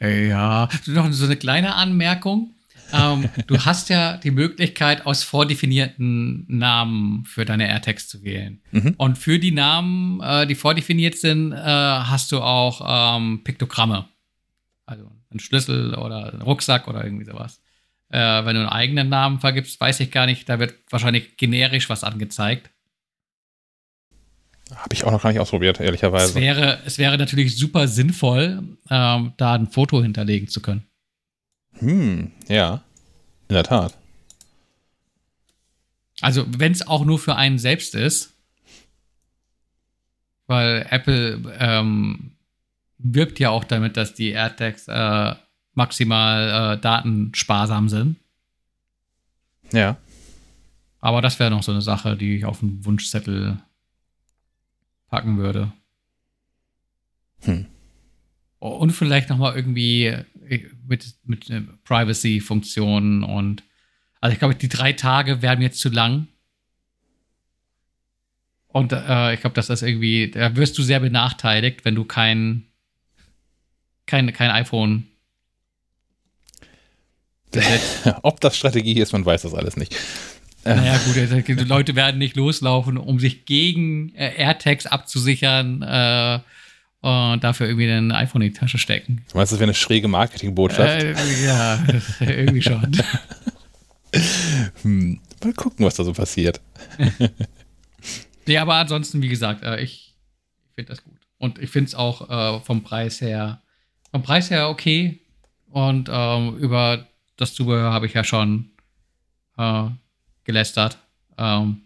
äh, 0.00 0.28
ja, 0.28 0.68
noch 0.86 1.12
so 1.12 1.26
eine 1.26 1.36
kleine 1.36 1.74
Anmerkung. 1.76 2.50
Ähm, 2.92 3.28
du 3.46 3.58
hast 3.58 3.88
ja 3.88 4.16
die 4.16 4.30
Möglichkeit, 4.30 5.06
aus 5.06 5.22
vordefinierten 5.22 6.44
Namen 6.48 7.24
für 7.24 7.44
deine 7.44 7.68
AirTags 7.68 8.08
zu 8.08 8.22
wählen. 8.22 8.60
Mhm. 8.70 8.94
Und 8.98 9.18
für 9.18 9.38
die 9.38 9.52
Namen, 9.52 10.20
äh, 10.20 10.46
die 10.46 10.54
vordefiniert 10.54 11.16
sind, 11.16 11.52
äh, 11.52 11.56
hast 11.56 12.32
du 12.32 12.40
auch 12.40 13.16
ähm, 13.16 13.42
Piktogramme. 13.44 14.06
Also 14.86 15.10
ein 15.32 15.40
Schlüssel 15.40 15.94
oder 15.94 16.34
ein 16.34 16.42
Rucksack 16.42 16.88
oder 16.88 17.04
irgendwie 17.04 17.24
sowas. 17.24 17.60
Äh, 18.10 18.18
wenn 18.18 18.54
du 18.54 18.60
einen 18.60 18.68
eigenen 18.68 19.08
Namen 19.08 19.40
vergibst, 19.40 19.80
weiß 19.80 20.00
ich 20.00 20.10
gar 20.10 20.26
nicht, 20.26 20.48
da 20.48 20.58
wird 20.58 20.74
wahrscheinlich 20.90 21.36
generisch 21.36 21.88
was 21.88 22.04
angezeigt. 22.04 22.70
Habe 24.74 24.94
ich 24.94 25.04
auch 25.04 25.10
noch 25.10 25.22
gar 25.22 25.30
nicht 25.30 25.40
ausprobiert, 25.40 25.80
ehrlicherweise. 25.80 26.30
Es 26.30 26.34
wäre, 26.34 26.78
es 26.86 26.98
wäre 26.98 27.18
natürlich 27.18 27.56
super 27.56 27.88
sinnvoll, 27.88 28.62
ähm, 28.90 29.32
da 29.36 29.54
ein 29.54 29.66
Foto 29.66 30.02
hinterlegen 30.02 30.48
zu 30.48 30.60
können. 30.60 30.86
Hm, 31.82 32.30
ja. 32.48 32.82
In 33.48 33.54
der 33.54 33.64
Tat. 33.64 33.98
Also, 36.20 36.46
wenn 36.48 36.72
es 36.72 36.86
auch 36.86 37.04
nur 37.04 37.18
für 37.18 37.34
einen 37.34 37.58
selbst 37.58 37.94
ist, 37.96 38.32
weil 40.46 40.86
Apple 40.90 41.56
ähm, 41.58 42.32
wirbt 42.98 43.40
ja 43.40 43.50
auch 43.50 43.64
damit, 43.64 43.96
dass 43.96 44.14
die 44.14 44.30
AirTags 44.30 44.86
äh, 44.86 45.34
maximal 45.74 46.76
äh, 46.76 46.80
datensparsam 46.80 47.88
sind. 47.88 48.16
Ja. 49.72 49.96
Aber 51.00 51.20
das 51.20 51.40
wäre 51.40 51.50
noch 51.50 51.64
so 51.64 51.72
eine 51.72 51.82
Sache, 51.82 52.16
die 52.16 52.36
ich 52.36 52.44
auf 52.44 52.60
dem 52.60 52.84
Wunschzettel 52.84 53.58
packen 55.08 55.38
würde. 55.38 55.72
Hm. 57.40 57.66
Und 58.60 58.92
vielleicht 58.92 59.30
nochmal 59.30 59.56
irgendwie 59.56 60.06
äh, 60.06 60.24
mit, 60.92 61.14
mit 61.24 61.50
äh, 61.50 61.62
Privacy-Funktionen 61.84 63.24
und 63.24 63.64
also 64.20 64.32
ich 64.32 64.38
glaube, 64.38 64.54
die 64.54 64.68
drei 64.68 64.92
Tage 64.92 65.42
werden 65.42 65.62
jetzt 65.62 65.80
zu 65.80 65.88
lang. 65.88 66.28
Und 68.68 68.92
äh, 68.92 69.34
ich 69.34 69.40
glaube, 69.40 69.54
dass 69.54 69.66
das 69.66 69.82
irgendwie, 69.82 70.30
da 70.30 70.54
wirst 70.54 70.78
du 70.78 70.82
sehr 70.82 71.00
benachteiligt, 71.00 71.84
wenn 71.84 71.96
du 71.96 72.04
kein, 72.04 72.64
kein, 74.06 74.32
kein 74.32 74.50
iPhone 74.50 75.08
Ob 78.22 78.40
das 78.40 78.56
Strategie 78.56 78.98
ist, 78.98 79.12
man 79.12 79.24
weiß 79.24 79.42
das 79.42 79.54
alles 79.54 79.76
nicht. 79.76 79.94
Naja, 80.64 80.96
gut, 80.98 81.16
also, 81.18 81.40
die 81.40 81.52
Leute 81.54 81.96
werden 81.96 82.18
nicht 82.18 82.36
loslaufen, 82.36 82.96
um 82.96 83.18
sich 83.18 83.44
gegen 83.46 84.14
äh, 84.14 84.32
AirTags 84.36 84.86
abzusichern 84.86 85.82
äh, 85.82 86.38
und 87.02 87.42
dafür 87.42 87.66
irgendwie 87.66 87.90
ein 87.90 88.12
iPhone 88.12 88.42
in 88.42 88.52
die 88.52 88.58
Tasche 88.58 88.78
stecken. 88.78 89.24
Du 89.30 89.36
meinst, 89.36 89.52
das 89.52 89.58
wäre 89.58 89.66
eine 89.66 89.74
schräge 89.74 90.06
Marketingbotschaft? 90.06 91.02
Äh, 91.02 91.44
ja, 91.44 91.84
irgendwie 92.20 92.62
schon. 92.62 92.92
hm, 94.82 95.20
mal 95.42 95.52
gucken, 95.54 95.84
was 95.84 95.96
da 95.96 96.04
so 96.04 96.12
passiert. 96.12 96.60
nee, 98.46 98.56
aber 98.56 98.74
ansonsten, 98.74 99.20
wie 99.20 99.28
gesagt, 99.28 99.64
äh, 99.64 99.80
ich, 99.80 100.14
ich 100.64 100.74
finde 100.76 100.90
das 100.90 101.02
gut. 101.02 101.18
Und 101.38 101.58
ich 101.58 101.70
finde 101.70 101.88
es 101.88 101.94
auch 101.96 102.30
äh, 102.30 102.60
vom 102.60 102.84
Preis 102.84 103.20
her, 103.20 103.60
vom 104.12 104.22
Preis 104.22 104.48
her 104.50 104.68
okay. 104.68 105.20
Und 105.70 106.08
ähm, 106.12 106.56
über 106.58 107.08
das 107.36 107.54
Zubehör 107.54 107.92
habe 107.92 108.06
ich 108.06 108.14
ja 108.14 108.22
schon 108.22 108.70
äh, 109.58 109.88
gelästert. 110.44 110.98
Ähm, 111.36 111.82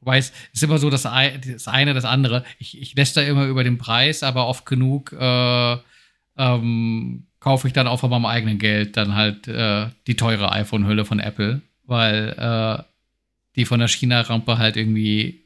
wobei 0.00 0.18
es 0.18 0.32
ist 0.52 0.62
immer 0.62 0.78
so 0.78 0.90
das, 0.90 1.02
das 1.02 1.68
eine, 1.68 1.94
das 1.94 2.04
andere. 2.04 2.44
Ich, 2.58 2.80
ich 2.80 2.94
läster 2.94 3.26
immer 3.26 3.46
über 3.46 3.64
den 3.64 3.78
Preis, 3.78 4.22
aber 4.22 4.46
oft 4.46 4.66
genug 4.66 5.12
äh, 5.12 5.76
ähm, 6.36 7.26
kaufe 7.40 7.66
ich 7.66 7.72
dann 7.72 7.86
auch 7.86 8.00
von 8.00 8.10
meinem 8.10 8.26
eigenen 8.26 8.58
Geld 8.58 8.96
dann 8.96 9.14
halt 9.14 9.48
äh, 9.48 9.88
die 10.06 10.16
teure 10.16 10.52
iPhone-Hülle 10.52 11.04
von 11.04 11.20
Apple, 11.20 11.62
weil 11.84 12.34
äh, 12.38 12.82
die 13.56 13.64
von 13.64 13.80
der 13.80 13.88
China-Rampe 13.88 14.58
halt 14.58 14.76
irgendwie 14.76 15.44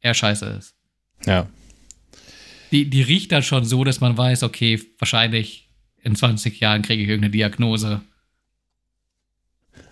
eher 0.00 0.14
scheiße 0.14 0.46
ist. 0.46 0.74
Ja. 1.26 1.48
Die, 2.72 2.90
die 2.90 3.02
riecht 3.02 3.32
dann 3.32 3.42
schon 3.42 3.64
so, 3.64 3.84
dass 3.84 4.00
man 4.00 4.16
weiß, 4.16 4.42
okay, 4.42 4.80
wahrscheinlich 4.98 5.68
in 6.02 6.14
20 6.16 6.60
Jahren 6.60 6.82
kriege 6.82 7.02
ich 7.02 7.08
irgendeine 7.08 7.32
Diagnose 7.32 8.02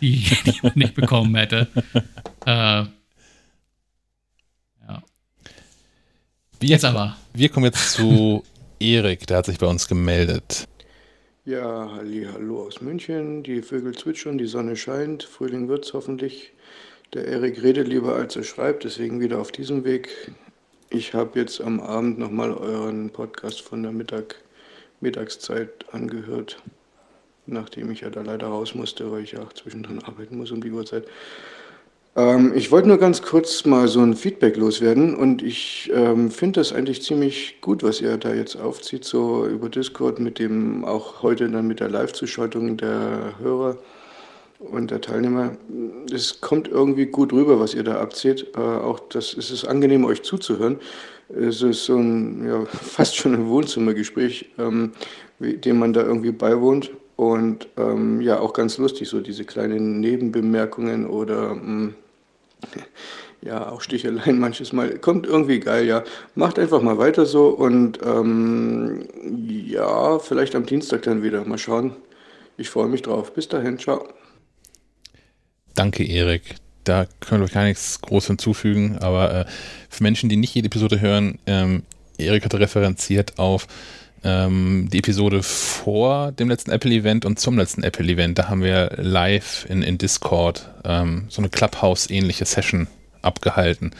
die, 0.03 0.27
die 0.47 0.61
man 0.63 0.73
nicht 0.75 0.95
bekommen 0.95 1.35
hätte. 1.35 1.69
äh, 2.45 2.85
Wir, 6.63 6.71
jetzt 6.71 6.85
aber. 6.85 7.17
Wir 7.35 7.49
kommen 7.49 7.67
jetzt 7.67 7.93
zu 7.93 8.43
Erik, 8.79 9.27
der 9.27 9.39
hat 9.39 9.47
sich 9.47 9.59
bei 9.59 9.67
uns 9.67 9.89
gemeldet. 9.89 10.67
Ja, 11.45 11.91
halli, 11.91 12.27
hallo 12.33 12.63
aus 12.63 12.81
München. 12.81 13.43
Die 13.43 13.63
Vögel 13.63 13.97
zwitschern, 13.97 14.39
die 14.39 14.47
Sonne 14.47 14.77
scheint, 14.77 15.25
Frühling 15.25 15.69
wird's 15.69 15.93
hoffentlich. 15.93 16.53
Der 17.15 17.27
Erik 17.27 17.63
redet 17.63 17.89
lieber 17.89 18.15
als 18.15 18.37
er 18.37 18.45
schreibt, 18.45 18.85
deswegen 18.85 19.21
wieder 19.21 19.41
auf 19.41 19.53
diesem 19.53 19.85
Weg. 19.85 20.33
Ich 20.89 21.15
habe 21.15 21.39
jetzt 21.39 21.61
am 21.61 21.81
Abend 21.81 22.19
nochmal 22.19 22.53
euren 22.53 23.11
Podcast 23.11 23.61
von 23.61 23.83
der 23.83 23.93
Mittag, 23.93 24.37
Mittagszeit 25.01 25.93
angehört 25.93 26.63
nachdem 27.47 27.91
ich 27.91 28.01
ja 28.01 28.11
da 28.11 28.23
leider 28.23 28.47
raus 28.47 28.75
musste, 28.75 29.11
weil 29.11 29.23
ich 29.23 29.33
ja 29.33 29.43
auch 29.43 29.53
zwischendrin 29.53 30.03
arbeiten 30.03 30.37
muss 30.37 30.51
um 30.51 30.61
die 30.61 30.71
Uhrzeit. 30.71 31.07
Ähm, 32.15 32.53
ich 32.55 32.71
wollte 32.71 32.89
nur 32.89 32.99
ganz 32.99 33.23
kurz 33.23 33.65
mal 33.65 33.89
so 33.89 34.01
ein 34.01 34.15
Feedback 34.15 34.57
loswerden 34.57 35.17
und 35.17 35.43
ich 35.43 35.91
ähm, 35.95 36.31
finde 36.31 36.61
das 36.61 36.73
eigentlich 36.73 37.03
ziemlich 37.03 37.61
gut, 37.61 37.83
was 37.83 38.01
ihr 38.01 38.19
da 38.19 38.35
jetzt 38.35 38.57
aufzieht, 38.57 39.05
so 39.05 39.47
über 39.47 39.69
Discord 39.71 40.21
mit 40.21 40.39
dem, 40.39 40.85
auch 40.85 41.23
heute 41.23 41.49
dann 41.49 41.67
mit 41.67 41.81
der 41.81 41.89
Live-Zuschaltung 41.89 42.77
der 42.77 43.35
Hörer 43.41 43.79
und 44.59 44.91
der 44.91 45.01
Teilnehmer. 45.01 45.57
Es 46.13 46.41
kommt 46.41 46.69
irgendwie 46.69 47.07
gut 47.07 47.33
rüber, 47.33 47.59
was 47.59 47.75
ihr 47.75 47.83
da 47.83 48.01
abzieht. 48.01 48.49
Äh, 48.57 48.61
auch 48.61 49.01
das, 49.01 49.35
es 49.35 49.51
ist 49.51 49.65
angenehm, 49.65 50.05
euch 50.05 50.23
zuzuhören. 50.23 50.79
Es 51.35 51.63
ist 51.63 51.87
so 51.87 51.97
ein, 51.97 52.47
ja, 52.47 52.65
fast 52.67 53.17
schon 53.17 53.35
ein 53.35 53.49
Wohnzimmergespräch, 53.49 54.51
ähm, 54.59 54.93
dem 55.41 55.79
man 55.79 55.95
da 55.95 56.03
irgendwie 56.03 56.33
beiwohnt. 56.33 56.91
Und 57.17 57.69
ähm, 57.77 58.21
ja, 58.21 58.41
auch 58.41 58.53
ganz 58.53 58.79
lustig, 58.79 59.09
so 59.09 59.21
diese 59.21 59.45
kleinen 59.45 60.01
Nebenbemerkungen 60.01 61.07
oder 61.07 61.55
mh, 61.55 61.61
hm, 61.61 61.95
ja, 63.43 63.69
auch 63.69 63.81
Sticheleien 63.81 64.39
manches 64.39 64.73
Mal. 64.73 64.99
Kommt 64.99 65.27
irgendwie 65.27 65.61
geil, 65.61 65.87
ja. 65.87 66.05
Macht 66.35 66.59
einfach 66.59 66.83
mal 66.83 66.99
weiter 66.99 67.27
so 67.27 67.49
und 67.49 67.99
ähm, 68.05 69.07
ja, 69.47 70.19
vielleicht 70.19 70.55
am 70.55 70.67
Dienstag 70.67 71.03
dann 71.03 71.23
wieder. 71.23 71.45
Mal 71.45 71.59
schauen. 71.59 71.97
Ich 72.57 72.71
freue 72.71 72.89
mich 72.89 73.03
drauf. 73.03 73.33
Bis 73.35 73.49
dahin, 73.49 73.79
ciao. 73.79 74.09
Danke, 75.75 76.05
Erik. 76.05 76.57
Da 76.85 77.07
können 77.21 77.43
wir 77.43 77.49
gar 77.49 77.65
nichts 77.65 78.01
groß 78.01 78.27
hinzufügen, 78.27 78.99
aber 78.99 79.33
äh, 79.33 79.45
für 79.89 80.03
Menschen, 80.03 80.29
die 80.29 80.37
nicht 80.37 80.55
jede 80.55 80.67
Episode 80.67 81.01
hören, 81.01 81.39
ähm, 81.47 81.85
Erik 82.19 82.45
hat 82.45 82.55
referenziert 82.55 83.39
auf 83.39 83.67
ähm, 84.25 84.89
die 84.93 84.99
Episode 84.99 85.43
vor 85.43 86.33
dem 86.33 86.49
letzten 86.49 86.70
Apple-Event 86.70 87.25
und 87.25 87.39
zum 87.39 87.59
letzten 87.59 87.83
Apple-Event. 87.83 88.39
Da 88.39 88.49
haben 88.49 88.62
wir 88.62 88.93
live 88.97 89.66
in, 89.68 89.83
in 89.83 89.99
Discord 89.99 90.70
ähm, 90.85 91.27
so 91.29 91.43
eine 91.43 91.49
Clubhouse-ähnliche 91.49 92.45
Session 92.45 92.87
abgehalten. 93.23 93.93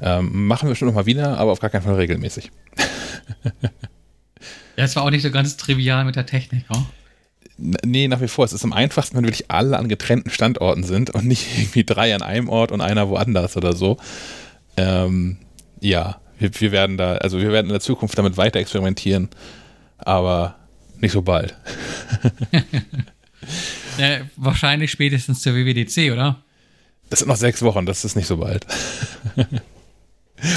Ähm, 0.00 0.46
machen 0.46 0.68
wir 0.68 0.76
schon 0.76 0.88
nochmal 0.88 1.06
wieder, 1.06 1.38
aber 1.38 1.52
auf 1.52 1.60
gar 1.60 1.70
keinen 1.70 1.82
Fall 1.82 1.96
regelmäßig. 1.96 2.50
ja, 3.62 3.70
es 4.76 4.96
war 4.96 5.02
auch 5.02 5.10
nicht 5.10 5.22
so 5.22 5.30
ganz 5.30 5.56
trivial 5.56 6.04
mit 6.04 6.16
der 6.16 6.26
Technik, 6.26 6.64
oh? 6.70 6.82
Nee, 7.84 8.08
nach 8.08 8.22
wie 8.22 8.28
vor. 8.28 8.46
Es 8.46 8.54
ist 8.54 8.64
am 8.64 8.72
einfachsten, 8.72 9.16
wenn 9.16 9.24
wirklich 9.24 9.50
alle 9.50 9.76
an 9.78 9.88
getrennten 9.88 10.30
Standorten 10.30 10.82
sind 10.82 11.10
und 11.10 11.26
nicht 11.26 11.46
irgendwie 11.58 11.84
drei 11.84 12.14
an 12.14 12.22
einem 12.22 12.48
Ort 12.48 12.72
und 12.72 12.80
einer 12.80 13.08
woanders 13.08 13.56
oder 13.56 13.74
so. 13.74 13.98
Ähm, 14.76 15.36
ja, 15.80 16.20
wir, 16.40 16.50
wir 16.60 16.72
werden 16.72 16.96
da, 16.96 17.14
also 17.16 17.38
wir 17.38 17.52
werden 17.52 17.66
in 17.66 17.72
der 17.72 17.80
Zukunft 17.80 18.18
damit 18.18 18.36
weiter 18.36 18.58
experimentieren, 18.58 19.28
aber 19.98 20.56
nicht 20.98 21.12
so 21.12 21.22
bald. 21.22 21.54
ja, 23.98 24.20
wahrscheinlich 24.36 24.90
spätestens 24.90 25.42
zur 25.42 25.54
WWDC, 25.54 26.12
oder? 26.12 26.42
Das 27.10 27.20
sind 27.20 27.28
noch 27.28 27.36
sechs 27.36 27.62
Wochen, 27.62 27.86
das 27.86 28.04
ist 28.04 28.16
nicht 28.16 28.26
so 28.26 28.38
bald. 28.38 28.66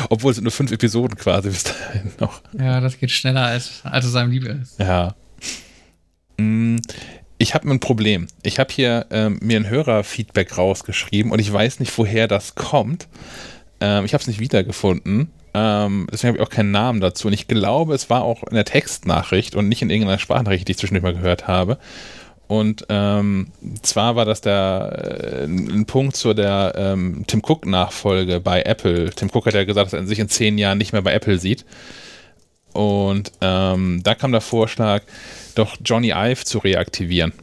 Obwohl 0.10 0.32
es 0.32 0.36
sind 0.36 0.44
nur 0.44 0.52
fünf 0.52 0.72
Episoden 0.72 1.18
quasi 1.18 1.50
bis 1.50 1.64
dahin 1.64 2.12
noch. 2.20 2.42
Ja, 2.58 2.80
das 2.80 2.98
geht 2.98 3.12
schneller, 3.12 3.46
als, 3.46 3.82
als 3.84 4.06
es 4.06 4.16
einem 4.16 4.32
lieb 4.32 4.46
ist. 4.46 4.80
Ja. 4.80 5.16
Mm, 6.38 6.78
ich 7.38 7.54
habe 7.54 7.70
ein 7.70 7.82
Problem. 7.82 8.28
Ich 8.44 8.60
habe 8.60 8.72
hier 8.74 9.08
ähm, 9.10 9.40
mir 9.42 9.58
ein 9.58 9.68
Hörerfeedback 9.68 10.58
rausgeschrieben 10.58 11.32
und 11.32 11.40
ich 11.40 11.52
weiß 11.52 11.82
nicht, 11.82 11.98
woher 11.98 12.30
das 12.30 12.56
kommt. 12.56 13.10
Ähm, 13.82 14.06
ich 14.06 14.14
habe 14.14 14.22
es 14.22 14.28
nicht 14.28 14.40
wiedergefunden. 14.40 15.30
Ähm, 15.54 16.08
deswegen 16.12 16.30
habe 16.30 16.38
ich 16.40 16.44
auch 16.44 16.50
keinen 16.50 16.72
Namen 16.72 17.02
dazu. 17.02 17.28
Und 17.28 17.34
ich 17.34 17.48
glaube, 17.48 17.94
es 17.94 18.10
war 18.10 18.24
auch 18.24 18.44
in 18.44 18.56
der 18.56 18.66
Textnachricht 18.66 19.56
und 19.56 19.70
nicht 19.70 19.82
in 19.82 19.90
irgendeiner 19.90 20.20
Sprachnachricht, 20.20 20.68
die 20.68 20.72
ich 20.72 20.78
zwischendurch 20.78 21.04
mal 21.04 21.14
gehört 21.14 21.48
habe. 21.48 21.78
Und 22.48 22.86
ähm, 22.90 23.48
zwar 23.82 24.16
war 24.16 24.26
das 24.26 24.42
der, 24.42 25.42
äh, 25.42 25.44
ein 25.46 25.86
Punkt 25.86 26.16
zu 26.16 26.34
der 26.34 26.74
ähm, 26.76 27.24
Tim 27.26 27.42
Cook-Nachfolge 27.42 28.40
bei 28.40 28.64
Apple. 28.64 29.12
Tim 29.12 29.30
Cook 29.34 29.46
hat 29.46 29.54
ja 29.54 29.64
gesagt, 29.64 29.88
dass 29.88 30.00
er 30.00 30.06
sich 30.06 30.20
in 30.20 30.30
zehn 30.30 30.58
Jahren 30.58 30.78
nicht 30.78 30.94
mehr 30.94 31.02
bei 31.02 31.14
Apple 31.14 31.40
sieht. 31.40 31.66
Und 32.74 33.32
ähm, 33.42 34.02
da 34.04 34.16
kam 34.16 34.32
der 34.32 34.42
Vorschlag, 34.42 35.04
doch 35.56 35.78
Johnny 35.86 36.12
Ive 36.12 36.44
zu 36.44 36.60
reaktivieren. 36.60 37.34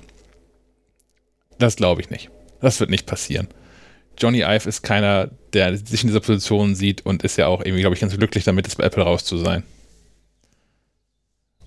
Das 1.59 1.77
glaube 1.77 2.01
ich 2.01 2.11
nicht. 2.11 2.31
Das 2.61 2.81
wird 2.81 2.91
nicht 2.91 3.07
passieren. 3.07 3.49
Johnny 4.21 4.43
Ive 4.43 4.69
ist 4.69 4.83
keiner, 4.83 5.31
der 5.53 5.77
sich 5.77 6.03
in 6.03 6.09
dieser 6.09 6.21
Position 6.21 6.75
sieht 6.75 7.05
und 7.07 7.23
ist 7.23 7.37
ja 7.37 7.47
auch 7.47 7.61
irgendwie, 7.65 7.81
glaube 7.81 7.95
ich, 7.95 8.01
ganz 8.01 8.17
glücklich 8.17 8.45
damit, 8.45 8.67
jetzt 8.67 8.77
bei 8.77 8.85
Apple 8.85 9.03
raus 9.03 9.25
zu 9.25 9.39
sein. 9.39 9.65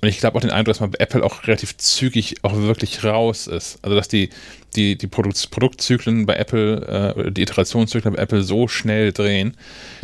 Und 0.03 0.09
ich 0.09 0.17
glaube 0.17 0.37
auch 0.37 0.41
den 0.41 0.51
Eindruck, 0.51 0.73
dass 0.73 0.81
man 0.81 0.91
bei 0.91 0.97
Apple 0.99 1.23
auch 1.23 1.47
relativ 1.47 1.77
zügig 1.77 2.43
auch 2.43 2.57
wirklich 2.57 3.05
raus 3.05 3.47
ist. 3.47 3.79
Also 3.83 3.95
dass 3.95 4.09
die, 4.09 4.31
die, 4.75 4.97
die 4.97 5.07
Produkt, 5.07 5.49
Produktzyklen 5.49 6.25
bei 6.25 6.35
Apple, 6.35 7.15
äh, 7.15 7.31
die 7.31 7.41
Iterationszyklen 7.41 8.13
bei 8.13 8.21
Apple 8.21 8.43
so 8.43 8.67
schnell 8.67 9.13
drehen, 9.13 9.55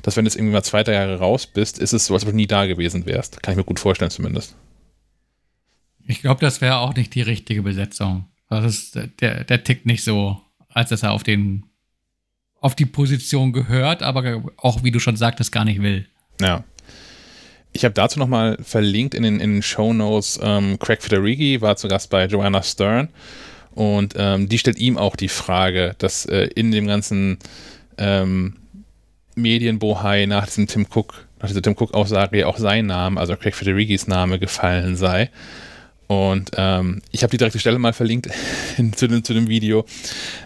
dass 0.01 0.15
wenn 0.15 0.23
du 0.23 0.29
jetzt 0.29 0.37
irgendwie 0.37 0.53
mal 0.53 0.63
zwei, 0.63 0.83
drei 0.83 0.93
Jahre 0.93 1.19
raus 1.19 1.47
bist, 1.47 1.79
ist 1.79 1.91
es 1.91 2.05
so, 2.05 2.13
als 2.13 2.23
ob 2.23 2.29
du 2.29 2.35
nie 2.37 2.47
da 2.47 2.65
gewesen 2.65 3.05
wärst. 3.05 3.43
Kann 3.43 3.51
ich 3.51 3.57
mir 3.57 3.65
gut 3.65 3.81
vorstellen 3.81 4.09
zumindest. 4.09 4.55
Ich 6.07 6.21
glaube, 6.21 6.39
das 6.39 6.61
wäre 6.61 6.77
auch 6.77 6.95
nicht 6.95 7.13
die 7.13 7.21
richtige 7.21 7.61
Besetzung. 7.61 8.25
Das 8.49 8.63
ist, 8.63 8.97
der, 9.19 9.43
der 9.43 9.63
tickt 9.65 9.85
nicht 9.85 10.05
so, 10.05 10.39
als 10.69 10.91
dass 10.91 11.03
er 11.03 11.11
auf 11.11 11.23
den 11.23 11.68
auf 12.61 12.75
die 12.75 12.85
Position 12.85 13.53
gehört, 13.53 14.03
aber 14.03 14.43
auch, 14.57 14.83
wie 14.83 14.91
du 14.91 14.99
schon 14.99 15.15
sagtest, 15.15 15.51
gar 15.51 15.65
nicht 15.65 15.81
will. 15.81 16.05
Ja. 16.41 16.63
Ich 17.71 17.85
habe 17.85 17.93
dazu 17.93 18.19
nochmal 18.19 18.57
verlinkt 18.61 19.13
in 19.13 19.23
den, 19.23 19.39
in 19.39 19.53
den 19.53 19.61
Show 19.61 19.93
Notes, 19.93 20.39
ähm, 20.41 20.79
Craig 20.79 21.01
Federighi 21.01 21.61
war 21.61 21.75
zu 21.75 21.87
Gast 21.87 22.09
bei 22.09 22.25
Joanna 22.25 22.63
Stern 22.63 23.09
und 23.75 24.15
ähm, 24.17 24.49
die 24.49 24.57
stellt 24.57 24.79
ihm 24.79 24.97
auch 24.97 25.15
die 25.15 25.29
Frage, 25.29 25.95
dass 25.99 26.25
äh, 26.25 26.49
in 26.55 26.71
dem 26.71 26.87
ganzen 26.87 27.37
ähm, 27.97 28.55
Medienbohai 29.35 30.25
nach 30.25 30.47
diesem 30.47 30.67
Tim 30.67 30.87
Cook, 30.93 31.27
nach 31.39 31.47
dieser 31.47 31.61
Tim 31.61 31.75
Cook-Aussage 31.77 32.47
auch 32.47 32.57
sein 32.57 32.87
Name, 32.87 33.19
also 33.19 33.35
Craig 33.35 33.55
Federighis 33.55 34.07
Name 34.07 34.39
gefallen 34.39 34.95
sei. 34.95 35.29
Und 36.09 36.49
ähm, 36.57 37.03
ich 37.11 37.21
habe 37.21 37.29
die 37.29 37.37
direkte 37.37 37.59
Stelle 37.59 37.77
mal 37.77 37.93
verlinkt 37.93 38.29
in, 38.77 38.93
zu, 38.93 39.07
dem, 39.07 39.23
zu 39.23 39.35
dem 39.35 39.47
Video, 39.47 39.85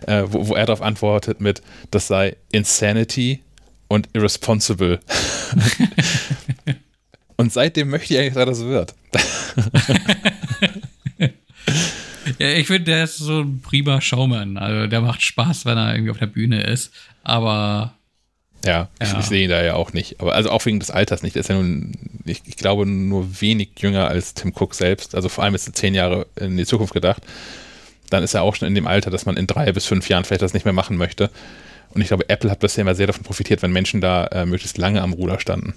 äh, 0.06 0.24
wo, 0.28 0.50
wo, 0.50 0.56
er 0.56 0.66
darauf 0.66 0.82
antwortet 0.82 1.40
mit, 1.40 1.62
das 1.90 2.08
sei 2.08 2.36
Insanity 2.52 3.42
und 3.88 4.10
irresponsible. 4.12 5.00
und 7.38 7.54
seitdem 7.54 7.92
möchte 7.92 8.14
ich 8.14 8.20
eigentlich, 8.20 8.34
dass 8.34 8.46
das 8.46 8.66
wird. 8.66 8.94
ja, 12.40 12.50
ich 12.50 12.68
finde, 12.68 12.84
der 12.84 13.06
ist 13.06 13.20
so 13.20 13.40
ein 13.40 13.62
prima 13.62 14.02
Showman. 14.02 14.58
Also 14.58 14.88
der 14.88 15.00
macht 15.00 15.22
Spaß, 15.22 15.66
wenn 15.66 15.78
er 15.78 15.94
irgendwie 15.94 16.12
auf 16.12 16.20
der 16.20 16.28
Bühne 16.28 16.62
ist. 16.64 16.92
Aber 17.24 17.94
ja, 18.64 18.72
ja. 18.72 18.90
Ich, 19.02 19.14
ich, 19.14 19.26
sehe 19.26 19.44
ihn 19.44 19.50
da 19.50 19.62
ja 19.64 19.76
auch 19.76 19.94
nicht. 19.94 20.22
Aber 20.22 20.36
also 20.36 20.50
auch 20.50 20.66
wegen 20.66 20.80
des 20.80 20.90
Alters 20.90 21.22
nicht. 21.22 21.36
Er 21.36 21.42
ist 21.42 21.50
ja 21.50 21.56
nun, 21.56 21.94
ich, 22.26 22.42
ich, 22.46 22.56
glaube, 22.56 22.86
nur 22.86 23.42
wenig 23.42 23.72
jünger 23.78 24.08
als 24.08 24.34
Tim 24.34 24.54
Cook 24.58 24.74
selbst. 24.74 25.16
Also 25.16 25.30
vor 25.30 25.44
allem 25.44 25.56
ist 25.56 25.68
er 25.68 25.74
zehn 25.74 25.94
Jahre 25.94 26.28
in 26.36 26.56
die 26.56 26.66
Zukunft 26.66 26.94
gedacht. 26.94 27.24
Dann 28.10 28.24
ist 28.24 28.34
er 28.34 28.44
auch 28.44 28.56
schon 28.56 28.68
in 28.68 28.76
dem 28.76 28.88
Alter, 28.88 29.12
dass 29.12 29.26
man 29.26 29.38
in 29.38 29.48
drei 29.48 29.72
bis 29.72 29.86
fünf 29.86 30.08
Jahren 30.08 30.24
vielleicht 30.24 30.42
das 30.42 30.54
nicht 30.54 30.66
mehr 30.66 30.74
machen 30.74 30.98
möchte. 30.98 31.30
Und 31.90 32.02
ich 32.02 32.08
glaube, 32.08 32.30
Apple 32.30 32.50
hat 32.50 32.60
bisher 32.60 32.84
immer 32.84 32.96
sehr 32.96 33.08
davon 33.08 33.24
profitiert, 33.24 33.62
wenn 33.62 33.72
Menschen 33.72 34.02
da 34.02 34.26
äh, 34.28 34.46
möglichst 34.46 34.78
lange 34.78 35.02
am 35.02 35.14
Ruder 35.14 35.40
standen. 35.40 35.74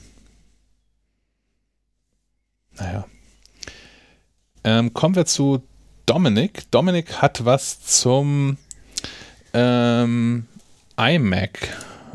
Naja. 2.79 3.07
Ähm, 4.65 4.95
kommen 4.95 5.17
wir 5.17 5.27
zu 5.27 5.63
Dominik. 6.07 6.71
Dominik 6.71 7.21
hat 7.21 7.45
was 7.45 7.81
zum 7.81 8.59
ähm, 9.53 10.47
iMac 10.97 11.69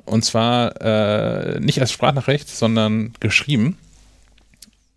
und 0.05 0.23
zwar 0.23 0.81
äh, 0.81 1.59
nicht 1.59 1.79
als 1.79 1.91
Sprachnachricht, 1.91 2.49
sondern 2.49 3.13
geschrieben. 3.19 3.77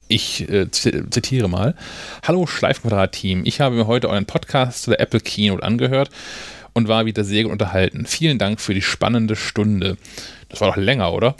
Ich 0.08 0.48
äh, 0.50 0.70
zitiere 0.70 1.48
mal. 1.48 1.74
Hallo 2.22 2.46
Schleifquadrat-Team, 2.46 3.42
ich 3.44 3.60
habe 3.60 3.74
mir 3.76 3.86
heute 3.86 4.10
euren 4.10 4.26
Podcast 4.26 4.82
zu 4.82 4.90
der 4.90 5.00
Apple 5.00 5.20
Keynote 5.20 5.62
angehört 5.62 6.10
und 6.74 6.88
war 6.88 7.06
wieder 7.06 7.24
sehr 7.24 7.44
gut 7.44 7.52
unterhalten. 7.52 8.04
Vielen 8.04 8.38
Dank 8.38 8.60
für 8.60 8.74
die 8.74 8.82
spannende 8.82 9.36
Stunde. 9.36 9.96
Das 10.50 10.60
war 10.60 10.68
doch 10.68 10.76
länger, 10.76 11.12
oder? 11.12 11.34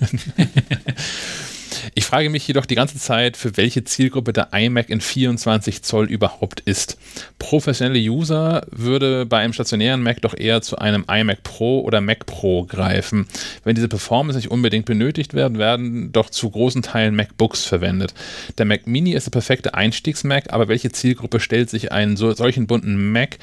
Ich 1.94 2.04
frage 2.04 2.30
mich 2.30 2.46
jedoch 2.46 2.66
die 2.66 2.74
ganze 2.74 2.98
Zeit, 2.98 3.36
für 3.36 3.56
welche 3.56 3.84
Zielgruppe 3.84 4.32
der 4.32 4.48
iMac 4.52 4.88
in 4.90 5.00
24 5.00 5.82
Zoll 5.82 6.06
überhaupt 6.06 6.60
ist. 6.60 6.98
Professionelle 7.38 7.98
User 7.98 8.66
würde 8.70 9.26
bei 9.26 9.38
einem 9.38 9.52
stationären 9.52 10.02
Mac 10.02 10.20
doch 10.22 10.36
eher 10.36 10.62
zu 10.62 10.78
einem 10.78 11.04
iMac 11.08 11.42
Pro 11.42 11.80
oder 11.80 12.00
Mac 12.00 12.26
Pro 12.26 12.64
greifen. 12.64 13.26
Wenn 13.64 13.74
diese 13.74 13.88
Performance 13.88 14.38
nicht 14.38 14.50
unbedingt 14.50 14.86
benötigt 14.86 15.34
werden, 15.34 15.58
werden 15.58 16.12
doch 16.12 16.30
zu 16.30 16.50
großen 16.50 16.82
Teilen 16.82 17.16
MacBooks 17.16 17.64
verwendet. 17.64 18.14
Der 18.58 18.66
Mac 18.66 18.86
Mini 18.86 19.12
ist 19.12 19.26
der 19.26 19.32
perfekte 19.32 19.74
Einstiegs-Mac, 19.74 20.52
aber 20.52 20.68
welche 20.68 20.92
Zielgruppe 20.92 21.40
stellt 21.40 21.70
sich 21.70 21.92
einen 21.92 22.16
so, 22.16 22.32
solchen 22.32 22.66
bunten 22.66 23.12
Mac 23.12 23.38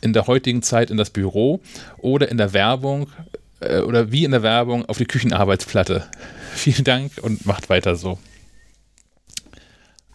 in 0.00 0.12
der 0.12 0.26
heutigen 0.26 0.62
Zeit 0.62 0.90
in 0.90 0.96
das 0.96 1.10
Büro 1.10 1.60
oder 1.98 2.28
in 2.28 2.36
der 2.36 2.52
Werbung 2.52 3.08
äh, 3.60 3.80
oder 3.80 4.12
wie 4.12 4.24
in 4.24 4.30
der 4.30 4.42
Werbung 4.42 4.84
auf 4.86 4.98
die 4.98 5.06
Küchenarbeitsplatte? 5.06 6.04
Vielen 6.54 6.84
Dank 6.84 7.12
und 7.22 7.46
macht 7.46 7.70
weiter 7.70 7.96
so. 7.96 8.18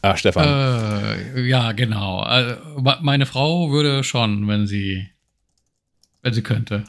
Ah, 0.01 0.15
Stefan. 0.15 0.47
Äh, 0.47 1.41
ja, 1.47 1.71
genau. 1.71 2.19
Also, 2.19 2.55
meine 3.01 3.25
Frau 3.25 3.71
würde 3.71 4.03
schon, 4.03 4.47
wenn 4.47 4.67
sie, 4.67 5.09
wenn 6.21 6.33
sie 6.33 6.43
könnte. 6.43 6.85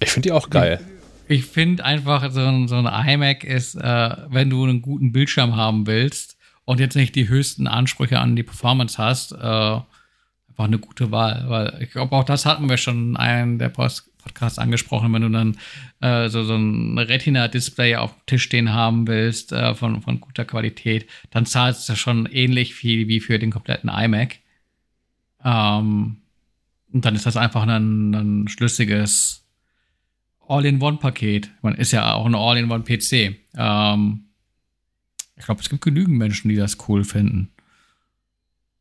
Ich 0.00 0.10
finde 0.10 0.28
die 0.28 0.32
auch 0.32 0.50
geil. 0.50 0.80
Ich, 1.28 1.40
ich 1.40 1.46
finde 1.46 1.84
einfach, 1.84 2.30
so 2.32 2.40
ein, 2.40 2.68
so 2.68 2.76
ein 2.76 3.08
iMac 3.08 3.44
ist, 3.44 3.76
äh, 3.76 4.16
wenn 4.28 4.50
du 4.50 4.64
einen 4.64 4.82
guten 4.82 5.12
Bildschirm 5.12 5.56
haben 5.56 5.86
willst 5.86 6.36
und 6.64 6.80
jetzt 6.80 6.96
nicht 6.96 7.14
die 7.14 7.28
höchsten 7.28 7.66
Ansprüche 7.66 8.18
an 8.18 8.36
die 8.36 8.42
Performance 8.42 8.98
hast, 8.98 9.32
äh, 9.32 9.36
einfach 9.36 9.84
eine 10.56 10.78
gute 10.78 11.10
Wahl. 11.10 11.44
Weil 11.46 11.82
ich 11.82 11.92
glaube, 11.92 12.16
auch 12.16 12.24
das 12.24 12.44
hatten 12.44 12.68
wir 12.68 12.76
schon 12.76 13.10
in 13.10 13.16
einem 13.16 13.58
der 13.58 13.68
Post 13.68 14.10
Podcast 14.22 14.58
angesprochen, 14.58 15.12
wenn 15.12 15.22
du 15.22 15.28
dann 15.28 15.58
äh, 16.00 16.28
so, 16.28 16.44
so 16.44 16.54
ein 16.56 16.98
Retina-Display 16.98 17.96
auf 17.96 18.12
dem 18.12 18.26
Tisch 18.26 18.44
stehen 18.44 18.72
haben 18.72 19.06
willst 19.06 19.52
äh, 19.52 19.74
von, 19.74 20.02
von 20.02 20.20
guter 20.20 20.44
Qualität, 20.44 21.08
dann 21.30 21.46
zahlst 21.46 21.88
du 21.88 21.96
schon 21.96 22.26
ähnlich 22.26 22.74
viel 22.74 23.08
wie 23.08 23.20
für 23.20 23.38
den 23.38 23.50
kompletten 23.50 23.90
iMac. 23.90 24.38
Ähm, 25.44 26.18
und 26.92 27.04
dann 27.04 27.14
ist 27.14 27.26
das 27.26 27.36
einfach 27.36 27.66
ein, 27.66 28.14
ein 28.14 28.48
schlüssiges 28.48 29.44
All-in-One-Paket. 30.46 31.50
Man 31.62 31.74
ist 31.74 31.92
ja 31.92 32.14
auch 32.14 32.26
ein 32.26 32.34
All-in-One-PC. 32.34 33.36
Ähm, 33.56 34.24
ich 35.36 35.44
glaube, 35.44 35.60
es 35.60 35.68
gibt 35.68 35.82
genügend 35.82 36.18
Menschen, 36.18 36.48
die 36.48 36.56
das 36.56 36.76
cool 36.88 37.04
finden. 37.04 37.50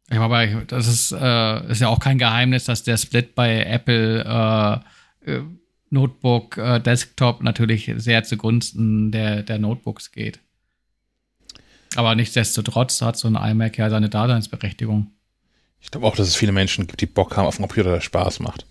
Ich 0.09 0.17
glaube, 0.17 0.65
das 0.67 0.87
ist, 0.87 1.13
äh, 1.13 1.71
ist 1.71 1.79
ja 1.79 1.87
auch 1.87 1.99
kein 1.99 2.17
Geheimnis, 2.17 2.65
dass 2.65 2.83
der 2.83 2.97
Split 2.97 3.33
bei 3.33 3.63
Apple 3.63 4.23
äh, 4.23 4.79
Notebook, 5.91 6.57
äh, 6.57 6.79
Desktop 6.79 7.43
natürlich 7.43 7.91
sehr 7.97 8.23
zugunsten 8.23 9.11
der, 9.11 9.43
der 9.43 9.59
Notebooks 9.59 10.11
geht. 10.11 10.39
Aber 11.95 12.15
nichtsdestotrotz 12.15 13.01
hat 13.01 13.17
so 13.17 13.27
ein 13.27 13.35
iMac 13.35 13.77
ja 13.77 13.89
seine 13.89 14.09
Daseinsberechtigung. 14.09 15.11
Ich 15.81 15.91
glaube 15.91 16.07
auch, 16.07 16.15
dass 16.15 16.27
es 16.27 16.35
viele 16.35 16.53
Menschen 16.53 16.87
gibt, 16.87 17.01
die 17.01 17.05
Bock 17.05 17.35
haben 17.35 17.45
auf 17.45 17.57
einen 17.57 17.67
Computer, 17.67 17.91
der 17.91 18.01
Spaß 18.01 18.39
macht. 18.39 18.65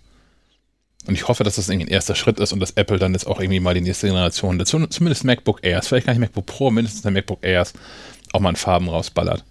Und 1.05 1.13
ich 1.13 1.27
hoffe, 1.27 1.43
dass 1.43 1.55
das 1.55 1.69
irgendwie 1.69 1.87
ein 1.87 1.93
erster 1.93 2.15
Schritt 2.15 2.39
ist 2.39 2.53
und 2.53 2.59
dass 2.59 2.71
Apple 2.71 2.97
dann 2.97 3.13
jetzt 3.13 3.27
auch 3.27 3.39
irgendwie 3.39 3.59
mal 3.59 3.73
die 3.73 3.81
nächste 3.81 4.07
Generation, 4.07 4.57
dazu, 4.57 4.85
zumindest 4.87 5.23
MacBook 5.23 5.63
Airs, 5.63 5.87
vielleicht 5.87 6.07
gar 6.07 6.13
nicht 6.13 6.21
MacBook 6.21 6.45
Pro, 6.45 6.71
mindestens 6.71 7.01
der 7.01 7.11
MacBook 7.11 7.43
Airs, 7.43 7.73
auch 8.33 8.39
mal 8.39 8.49
in 8.49 8.55
Farben 8.55 8.89
rausballert. 8.89 9.43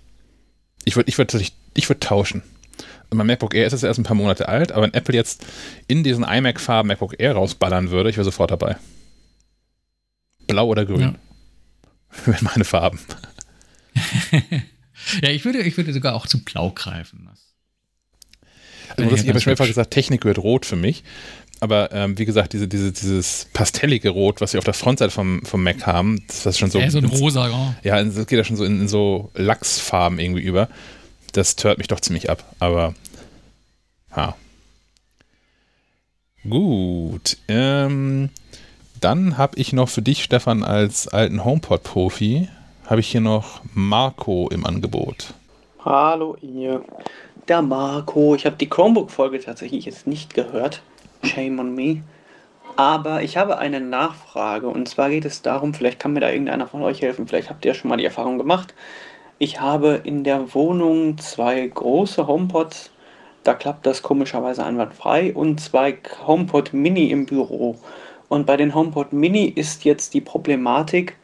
Ich 0.84 0.96
würde 0.96 1.08
ich 1.08 1.18
würd, 1.18 1.52
ich 1.74 1.88
würd 1.88 2.00
tauschen 2.00 2.42
mein 3.12 3.26
MacBook 3.26 3.54
Air 3.54 3.66
ist 3.66 3.72
jetzt 3.72 3.82
erst 3.82 3.98
ein 3.98 4.04
paar 4.04 4.16
Monate 4.16 4.48
alt, 4.48 4.72
aber 4.72 4.82
wenn 4.82 4.94
Apple 4.94 5.14
jetzt 5.14 5.44
in 5.86 6.04
diesen 6.04 6.24
iMac-Farben 6.24 6.88
MacBook 6.88 7.14
Air 7.18 7.34
rausballern 7.34 7.90
würde, 7.90 8.10
ich 8.10 8.16
wäre 8.16 8.24
sofort 8.24 8.50
dabei. 8.50 8.76
Blau 10.46 10.66
oder 10.66 10.84
grün. 10.84 11.00
Ja. 11.00 11.14
Wären 12.26 12.44
meine 12.44 12.64
Farben. 12.64 12.98
ja, 15.22 15.28
ich 15.30 15.44
würde, 15.44 15.60
ich 15.60 15.76
würde 15.76 15.92
sogar 15.92 16.14
auch 16.14 16.26
zu 16.26 16.44
Blau 16.44 16.70
greifen. 16.70 17.28
Also, 18.96 19.14
ich 19.14 19.28
habe 19.28 19.40
schon 19.40 19.50
mehrfach 19.52 19.66
gesagt, 19.66 19.92
Technik 19.92 20.22
gehört 20.22 20.38
rot 20.38 20.66
für 20.66 20.76
mich. 20.76 21.04
Aber 21.60 21.92
ähm, 21.92 22.18
wie 22.18 22.24
gesagt, 22.24 22.54
diese, 22.54 22.66
diese, 22.66 22.90
dieses 22.90 23.46
pastellige 23.52 24.08
Rot, 24.08 24.40
was 24.40 24.54
wir 24.54 24.58
auf 24.58 24.64
der 24.64 24.74
Frontseite 24.74 25.10
vom, 25.10 25.44
vom 25.44 25.62
Mac 25.62 25.86
haben, 25.86 26.24
das 26.26 26.46
ist 26.46 26.58
schon 26.58 26.70
so. 26.70 26.80
Ja, 26.80 26.90
so 26.90 26.98
ein 26.98 27.04
rosa, 27.04 27.48
ja. 27.48 27.74
Ja, 27.82 28.02
das 28.02 28.26
geht 28.26 28.38
ja 28.38 28.44
schon 28.44 28.56
so 28.56 28.64
in, 28.64 28.80
in 28.80 28.88
so 28.88 29.30
Lachsfarben 29.34 30.18
irgendwie 30.18 30.40
über 30.40 30.70
das 31.32 31.56
tört 31.56 31.78
mich 31.78 31.88
doch 31.88 32.00
ziemlich 32.00 32.30
ab. 32.30 32.44
Aber 32.58 32.94
ja. 34.16 34.34
Gut. 36.48 37.36
Ähm, 37.48 38.30
dann 39.00 39.38
habe 39.38 39.58
ich 39.58 39.72
noch 39.72 39.88
für 39.88 40.02
dich, 40.02 40.24
Stefan, 40.24 40.64
als 40.64 41.08
alten 41.08 41.44
HomePod-Profi, 41.44 42.48
habe 42.86 43.00
ich 43.00 43.08
hier 43.08 43.20
noch 43.20 43.60
Marco 43.74 44.48
im 44.50 44.66
Angebot. 44.66 45.34
Hallo 45.84 46.36
ihr. 46.40 46.82
Der 47.48 47.62
Marco. 47.62 48.34
Ich 48.34 48.46
habe 48.46 48.56
die 48.56 48.68
Chromebook-Folge 48.68 49.40
tatsächlich 49.40 49.84
jetzt 49.84 50.06
nicht 50.06 50.34
gehört. 50.34 50.82
Shame 51.22 51.58
on 51.58 51.74
me. 51.74 52.02
Aber 52.76 53.22
ich 53.22 53.36
habe 53.36 53.58
eine 53.58 53.80
Nachfrage 53.80 54.68
und 54.68 54.88
zwar 54.88 55.10
geht 55.10 55.24
es 55.24 55.42
darum, 55.42 55.74
vielleicht 55.74 55.98
kann 55.98 56.12
mir 56.12 56.20
da 56.20 56.30
irgendeiner 56.30 56.66
von 56.66 56.82
euch 56.82 57.02
helfen, 57.02 57.26
vielleicht 57.26 57.50
habt 57.50 57.64
ihr 57.64 57.74
schon 57.74 57.88
mal 57.88 57.96
die 57.96 58.04
Erfahrung 58.04 58.38
gemacht. 58.38 58.74
Ich 59.42 59.58
habe 59.58 60.02
in 60.04 60.22
der 60.22 60.52
Wohnung 60.54 61.16
zwei 61.16 61.66
große 61.66 62.26
HomePods, 62.26 62.90
da 63.42 63.54
klappt 63.54 63.86
das 63.86 64.02
komischerweise 64.02 64.62
einwandfrei, 64.66 65.32
und 65.32 65.62
zwei 65.62 65.96
HomePod 66.26 66.74
Mini 66.74 67.06
im 67.10 67.24
Büro. 67.24 67.76
Und 68.28 68.44
bei 68.44 68.58
den 68.58 68.74
HomePod 68.74 69.14
Mini 69.14 69.46
ist 69.46 69.84
jetzt 69.86 70.12
die 70.12 70.20
Problematik, 70.20 71.16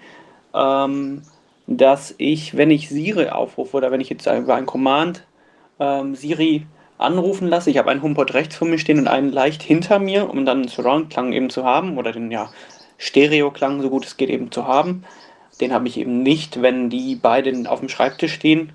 ähm, 0.55 1.24
dass 1.66 2.14
ich, 2.16 2.56
wenn 2.56 2.70
ich 2.70 2.88
Siri 2.88 3.28
aufrufe 3.28 3.76
oder 3.76 3.90
wenn 3.90 4.01
ich 4.01 4.09
jetzt 4.09 4.26
über 4.26 4.55
ein 4.55 4.64
Command 4.64 5.26
ähm, 5.78 6.14
Siri 6.14 6.64
anrufen 6.97 7.48
lasse, 7.48 7.68
ich 7.68 7.76
habe 7.76 7.90
einen 7.90 8.01
HomePod 8.02 8.32
rechts 8.32 8.56
von 8.56 8.70
mir 8.70 8.78
stehen 8.78 8.98
und 8.98 9.09
einen 9.09 9.30
leicht 9.30 9.62
hinter 9.62 9.98
mir, 9.98 10.30
um 10.30 10.47
dann 10.47 10.60
einen 10.60 10.68
Surround-Klang 10.68 11.34
eben 11.34 11.51
zu 11.51 11.64
haben 11.64 11.98
oder 11.98 12.12
den 12.12 12.30
ja, 12.30 12.51
Stereo-Klang, 12.97 13.82
so 13.82 13.90
gut 13.90 14.06
es 14.06 14.16
geht, 14.16 14.30
eben 14.30 14.51
zu 14.51 14.66
haben. 14.66 15.05
Den 15.60 15.72
habe 15.72 15.88
ich 15.88 15.98
eben 15.98 16.22
nicht, 16.22 16.62
wenn 16.62 16.90
die 16.90 17.14
beiden 17.14 17.66
auf 17.66 17.80
dem 17.80 17.88
Schreibtisch 17.88 18.34
stehen. 18.34 18.72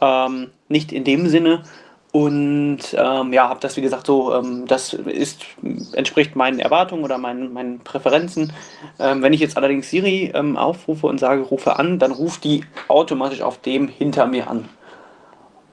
Ähm, 0.00 0.50
nicht 0.68 0.92
in 0.92 1.04
dem 1.04 1.28
Sinne. 1.28 1.64
Und 2.10 2.80
ähm, 2.94 3.32
ja, 3.34 3.48
habe 3.48 3.60
das 3.60 3.76
wie 3.76 3.82
gesagt 3.82 4.06
so, 4.06 4.34
ähm, 4.34 4.66
das 4.66 4.94
ist, 4.94 5.44
entspricht 5.92 6.36
meinen 6.36 6.58
Erwartungen 6.58 7.04
oder 7.04 7.18
meinen, 7.18 7.52
meinen 7.52 7.80
Präferenzen. 7.80 8.52
Ähm, 8.98 9.22
wenn 9.22 9.34
ich 9.34 9.40
jetzt 9.40 9.58
allerdings 9.58 9.90
Siri 9.90 10.32
ähm, 10.34 10.56
aufrufe 10.56 11.06
und 11.06 11.20
sage, 11.20 11.42
rufe 11.42 11.78
an, 11.78 11.98
dann 11.98 12.12
ruft 12.12 12.44
die 12.44 12.64
automatisch 12.88 13.42
auf 13.42 13.58
dem 13.60 13.88
hinter 13.88 14.26
mir 14.26 14.48
an. 14.48 14.68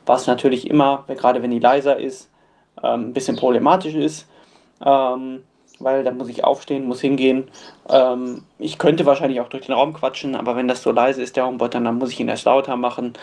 Was 0.06 0.28
natürlich 0.28 0.70
immer, 0.70 1.06
gerade 1.08 1.42
wenn 1.42 1.52
die 1.52 1.60
leiser 1.60 1.98
ist, 1.98 2.30
ähm, 2.84 3.10
ein 3.10 3.14
bisschen 3.14 3.38
problematisch 3.38 3.96
ist. 3.96 4.28
Ähm, 4.86 5.44
weil 5.80 6.04
dann 6.04 6.18
muss 6.18 6.30
ich 6.30 6.44
aufstehen, 6.44 6.86
muss 6.86 7.02
hingehen. 7.02 7.46
Ähm, 7.90 8.44
ich 8.60 8.78
könnte 8.78 9.06
wahrscheinlich 9.06 9.42
auch 9.42 9.50
durch 9.50 9.66
den 9.66 9.76
Raum 9.76 9.94
quatschen, 9.94 10.36
aber 10.36 10.56
wenn 10.56 10.68
das 10.68 10.82
so 10.82 10.92
leise 10.92 11.22
ist, 11.22 11.36
der 11.36 11.46
Homebot, 11.46 11.74
dann, 11.74 11.86
dann 11.86 11.98
muss 11.98 12.12
ich 12.12 12.20
ihn 12.20 12.28
erst 12.28 12.46
lauter 12.46 12.78
machen. 12.78 13.14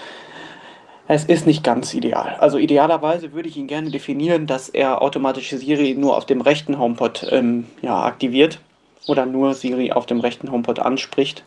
Es 1.09 1.25
ist 1.25 1.47
nicht 1.47 1.65
ganz 1.65 1.93
ideal. 1.95 2.37
Also 2.39 2.59
idealerweise 2.59 3.33
würde 3.33 3.49
ich 3.49 3.57
ihn 3.57 3.67
gerne 3.67 3.91
definieren, 3.91 4.47
dass 4.47 4.69
er 4.69 5.03
automatisch 5.03 5.51
Siri 5.51 5.95
nur 5.95 6.17
auf 6.17 6.27
dem 6.27 6.41
rechten 6.41 6.79
HomePod 6.79 7.27
ähm, 7.31 7.67
ja, 7.83 8.03
aktiviert. 8.03 8.61
oder 9.07 9.27
nur 9.27 9.55
Siri 9.55 9.93
auf 9.93 10.07
dem 10.07 10.21
rechten 10.21 10.51
HomePod 10.51 10.79
anspricht. 10.79 11.45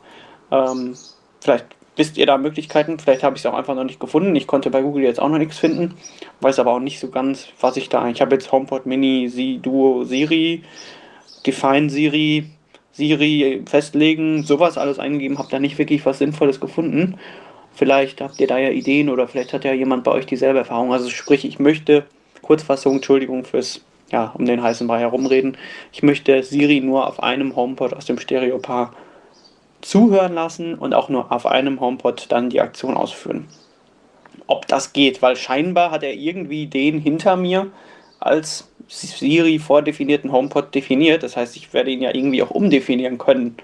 Ähm, 0.52 0.95
vielleicht 1.41 1.65
wisst 1.95 2.18
ihr 2.18 2.26
da 2.26 2.38
Möglichkeiten, 2.38 2.99
vielleicht 2.99 3.23
habe 3.23 3.36
ich 3.36 3.41
es 3.41 3.45
auch 3.45 3.53
einfach 3.53 3.76
noch 3.76 3.84
nicht 3.84 3.99
gefunden. 3.99 4.36
Ich 4.36 4.48
konnte 4.48 4.69
bei 4.69 4.82
Google 4.82 5.03
jetzt 5.03 5.19
auch 5.19 5.30
noch 5.30 5.38
nichts 5.38 5.57
finden, 5.57 5.95
weiß 6.41 6.60
aber 6.60 6.73
auch 6.73 6.80
nicht 6.80 6.99
so 6.99 7.10
ganz, 7.10 7.48
was 7.61 7.77
ich 7.77 7.90
da. 7.90 8.07
Ich 8.10 8.22
habe 8.22 8.36
jetzt 8.36 8.52
HomePod 8.52 8.86
Mini, 8.86 9.30
Sie, 9.30 9.60
Duo, 9.60 10.03
Siri, 10.03 10.64
Define 11.45 11.89
Siri, 11.89 12.45
Siri 12.91 13.63
festlegen, 13.65 14.43
sowas 14.43 14.77
alles 14.77 14.99
eingegeben, 14.99 15.38
habe 15.38 15.49
da 15.51 15.59
nicht 15.59 15.77
wirklich 15.77 16.05
was 16.05 16.19
Sinnvolles 16.19 16.59
gefunden. 16.59 17.17
Vielleicht 17.73 18.22
habt 18.22 18.39
ihr 18.39 18.47
da 18.47 18.57
ja 18.57 18.69
Ideen 18.69 19.09
oder 19.09 19.27
vielleicht 19.27 19.51
hat 19.53 19.65
ja 19.65 19.73
jemand 19.73 20.05
bei 20.05 20.11
euch 20.11 20.26
dieselbe 20.26 20.59
Erfahrung. 20.59 20.93
Also 20.93 21.09
sprich, 21.09 21.43
ich 21.43 21.59
möchte, 21.59 22.05
Kurzfassung, 22.41 22.95
Entschuldigung 22.95 23.43
fürs, 23.43 23.81
ja, 24.11 24.31
um 24.38 24.45
den 24.45 24.63
heißen 24.63 24.88
Brei 24.88 24.99
herumreden, 24.99 25.57
ich 25.91 26.01
möchte 26.01 26.41
Siri 26.41 26.80
nur 26.80 27.05
auf 27.05 27.22
einem 27.22 27.55
HomePod 27.55 27.93
aus 27.93 28.05
dem 28.05 28.17
Stereopaar 28.17 28.93
zuhören 29.81 30.34
lassen 30.34 30.76
und 30.76 30.93
auch 30.93 31.09
nur 31.09 31.31
auf 31.31 31.45
einem 31.45 31.80
HomePod 31.80 32.27
dann 32.30 32.49
die 32.49 32.61
Aktion 32.61 32.95
ausführen. 32.95 33.47
Ob 34.47 34.67
das 34.67 34.93
geht, 34.93 35.22
weil 35.22 35.35
scheinbar 35.35 35.91
hat 35.91 36.03
er 36.03 36.13
irgendwie 36.13 36.67
den 36.67 36.99
hinter 36.99 37.35
mir 37.35 37.72
als 38.19 38.69
Siri 38.88 39.60
vordefinierten 39.60 40.32
HomePod 40.32 40.74
definiert. 40.74 41.24
Das 41.24 41.36
heißt, 41.36 41.56
ich 41.56 41.74
werde 41.74 41.91
ihn 41.91 42.02
ja 42.02 42.14
irgendwie 42.14 42.41
auch 42.44 42.52
umdefinieren 42.52 43.18
können. 43.18 43.56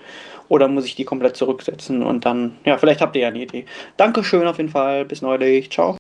Oder 0.48 0.68
muss 0.68 0.86
ich 0.86 0.96
die 0.96 1.06
komplett 1.06 1.38
zurücksetzen 1.38 2.04
und 2.04 2.26
dann, 2.26 2.58
ja, 2.66 2.78
vielleicht 2.78 3.00
habt 3.00 3.16
ihr 3.16 3.22
ja 3.22 3.30
eine 3.30 3.42
Idee. 3.42 3.66
Dankeschön 3.96 4.46
auf 4.46 4.58
jeden 4.58 4.70
Fall. 4.70 5.06
Bis 5.06 5.22
neulich. 5.22 5.72
Ciao. 5.72 5.98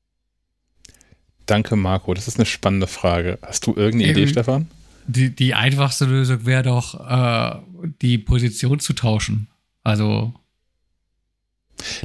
Danke, 1.45 1.75
Marco. 1.75 2.13
Das 2.13 2.27
ist 2.27 2.37
eine 2.37 2.45
spannende 2.45 2.87
Frage. 2.87 3.39
Hast 3.41 3.65
du 3.65 3.75
irgendeine 3.75 4.11
Idee, 4.11 4.27
Stefan? 4.27 4.67
Die, 5.07 5.33
die 5.33 5.53
einfachste 5.53 6.05
Lösung 6.05 6.45
wäre 6.45 6.63
doch, 6.63 6.99
äh, 7.09 7.59
die 8.01 8.17
Position 8.17 8.79
zu 8.79 8.93
tauschen. 8.93 9.47
Also. 9.83 10.33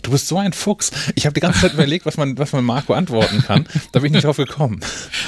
Du 0.03 0.11
bist 0.11 0.29
so 0.29 0.39
ein 0.39 0.53
Fuchs. 0.53 0.91
Ich 1.15 1.27
habe 1.27 1.35
die 1.35 1.41
ganze 1.41 1.61
Zeit 1.61 1.75
überlegt, 1.75 2.07
was 2.07 2.17
man, 2.17 2.39
was 2.39 2.53
man 2.53 2.65
Marco 2.65 2.95
antworten 2.95 3.43
kann. 3.43 3.67
Da 3.93 4.01
bin 4.01 4.07
ich 4.07 4.13
nicht 4.13 4.25
drauf 4.25 4.39
gekommen. 4.39 4.81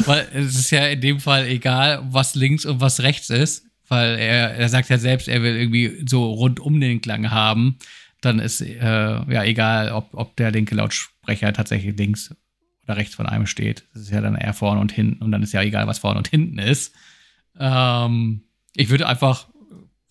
Weil 0.07 0.27
es 0.33 0.59
ist 0.59 0.71
ja 0.71 0.87
in 0.87 1.01
dem 1.01 1.21
Fall 1.21 1.47
egal, 1.47 2.03
was 2.11 2.35
links 2.35 2.65
und 2.65 2.81
was 2.81 3.01
rechts 3.01 3.31
ist 3.31 3.69
weil 3.89 4.19
er, 4.19 4.55
er 4.55 4.69
sagt 4.69 4.91
ja 4.91 4.99
selbst, 4.99 5.29
er 5.29 5.43
will 5.43 5.57
irgendwie 5.57 6.05
so 6.07 6.33
rund 6.33 6.61
um 6.61 6.81
den 6.81 7.01
Klang 7.01 7.31
haben. 7.31 7.79
Dann 8.21 8.39
ist 8.39 8.61
äh, 8.61 8.77
ja 8.81 9.45
egal, 9.45 9.93
ob, 9.93 10.11
ob 10.13 10.37
der 10.37 10.51
linke 10.51 10.75
Lautsprecher 10.75 11.53
tatsächlich 11.53 11.97
links 11.97 12.35
oder 12.85 12.97
rechts 12.97 13.15
von 13.15 13.27
einem 13.27 13.47
steht. 13.47 13.85
Das 13.93 14.03
ist 14.03 14.11
ja 14.11 14.21
dann 14.21 14.35
eher 14.35 14.55
vorne 14.55 14.81
und 14.81 14.93
hinten 14.93 15.23
und 15.23 15.33
dann 15.33 15.43
ist 15.43 15.53
ja 15.53 15.63
egal, 15.63 15.87
was 15.87 15.99
vorne 15.99 16.19
und 16.19 16.29
hinten 16.29 16.59
ist. 16.59 16.95
Ähm, 17.59 18.43
ich 18.75 18.89
würde 18.91 19.07
einfach 19.07 19.49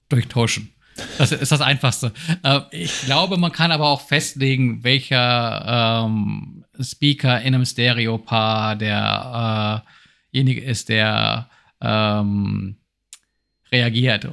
durchtauschen. 0.10 0.74
Das 1.18 1.32
ist 1.32 1.52
das 1.52 1.62
Einfachste. 1.62 2.12
Äh, 2.44 2.62
ich 2.72 3.02
glaube, 3.02 3.38
man 3.38 3.52
kann 3.52 3.72
aber 3.72 3.88
auch 3.88 4.02
festlegen, 4.02 4.84
welcher 4.84 6.06
ähm, 6.06 6.64
Speaker 6.80 7.42
in 7.42 7.56
einem 7.56 7.66
Stereopaar 7.66 8.76
derjenige 8.76 10.62
äh 10.62 10.70
ist, 10.70 10.90
der 10.90 11.50
ähm, 11.82 12.78
reagiert. 13.72 14.26
Äh, 14.26 14.30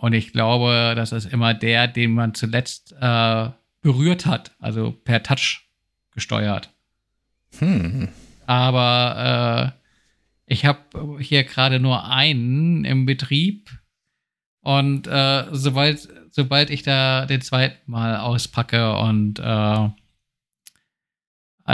und 0.00 0.12
ich 0.12 0.32
glaube, 0.32 0.94
das 0.96 1.12
ist 1.12 1.26
immer 1.26 1.54
der, 1.54 1.88
den 1.88 2.12
man 2.12 2.34
zuletzt 2.34 2.94
äh, 3.00 3.48
berührt 3.82 4.26
hat, 4.26 4.52
also 4.58 4.92
per 4.92 5.22
Touch 5.22 5.62
gesteuert. 6.12 6.70
Hm. 7.58 8.08
Aber 8.46 9.74
äh, 9.76 9.80
ich 10.52 10.64
habe 10.64 11.18
hier 11.20 11.44
gerade 11.44 11.80
nur 11.80 12.08
einen 12.08 12.84
im 12.84 13.06
Betrieb 13.06 13.70
und 14.62 15.06
äh, 15.06 15.44
sobald, 15.52 16.08
sobald 16.30 16.70
ich 16.70 16.82
da 16.82 17.26
den 17.26 17.40
zweiten 17.40 17.90
Mal 17.90 18.18
auspacke 18.18 18.96
und 18.96 19.38
äh, 19.38 19.88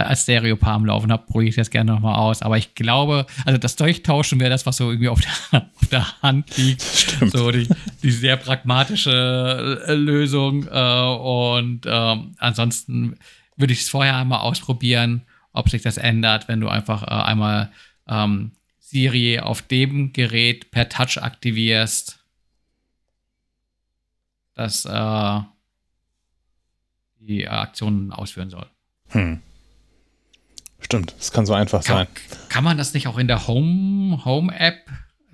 als 0.05 0.23
Stereopaar 0.23 0.75
am 0.75 0.85
Laufen 0.85 1.11
habe, 1.11 1.27
probiere 1.27 1.49
ich 1.49 1.57
das 1.57 1.71
gerne 1.71 1.93
nochmal 1.93 2.17
aus. 2.17 2.43
Aber 2.43 2.59
ich 2.59 2.75
glaube, 2.75 3.27
also 3.45 3.59
das 3.59 3.77
Durchtauschen 3.77 4.39
wäre 4.41 4.51
das, 4.51 4.67
was 4.67 4.77
so 4.77 4.91
irgendwie 4.91 5.09
auf 5.09 5.21
der, 5.21 5.71
auf 5.81 5.89
der 5.89 6.23
Hand 6.23 6.57
liegt. 6.57 6.83
Stimmt. 6.83 7.33
So 7.33 7.51
die, 7.51 7.69
die 8.03 8.11
sehr 8.11 8.37
pragmatische 8.37 9.85
äh, 9.87 9.95
Lösung. 9.95 10.67
Äh, 10.69 11.03
und 11.03 11.83
ähm, 11.87 12.35
ansonsten 12.39 13.17
würde 13.57 13.73
ich 13.73 13.81
es 13.81 13.89
vorher 13.89 14.17
einmal 14.17 14.41
ausprobieren, 14.41 15.23
ob 15.53 15.71
sich 15.71 15.83
das 15.83 15.97
ändert, 15.97 16.49
wenn 16.49 16.61
du 16.61 16.69
einfach 16.69 17.03
äh, 17.03 17.07
einmal 17.07 17.71
ähm, 18.07 18.53
Siri 18.79 19.41
auf 19.41 19.63
dem 19.63 20.13
Gerät 20.13 20.71
per 20.71 20.89
Touch 20.89 21.23
aktivierst. 21.23 22.19
Dass 24.57 24.85
äh, 24.85 25.41
die 27.21 27.49
Aktionen 27.49 28.13
ausführen 28.13 28.51
soll. 28.51 28.67
Hm. 29.11 29.41
Stimmt, 30.81 31.15
es 31.19 31.33
kann 31.33 31.47
so 31.47 31.55
einfach 31.55 31.85
kann, 31.85 32.07
sein. 32.07 32.07
Kann 32.49 32.65
man 32.65 32.79
das 32.79 32.95
nicht 32.95 33.07
auch 33.07 33.19
in 33.19 33.29
der 33.29 33.47
Home, 33.47 34.25
Home 34.25 34.53
App? 34.59 34.89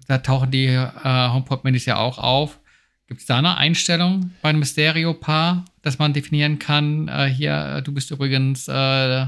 Da 0.09 0.19
tauchen 0.19 0.51
die 0.51 0.67
äh, 0.67 1.29
HomePod 1.29 1.65
Minis 1.65 1.87
ja 1.87 1.97
auch 1.97 2.19
auf. 2.19 2.59
Gibt 3.07 3.21
es 3.21 3.27
da 3.27 3.39
eine 3.39 3.57
Einstellung 3.57 4.33
bei 4.41 4.49
einem 4.49 4.65
Stereo-Paar, 4.65 5.65
dass 5.83 5.99
man 5.99 6.13
definieren 6.13 6.59
kann, 6.59 7.09
äh, 7.09 7.27
hier, 7.27 7.83
du 7.83 7.93
bist 7.93 8.11
übrigens 8.11 8.69
äh, 8.69 9.27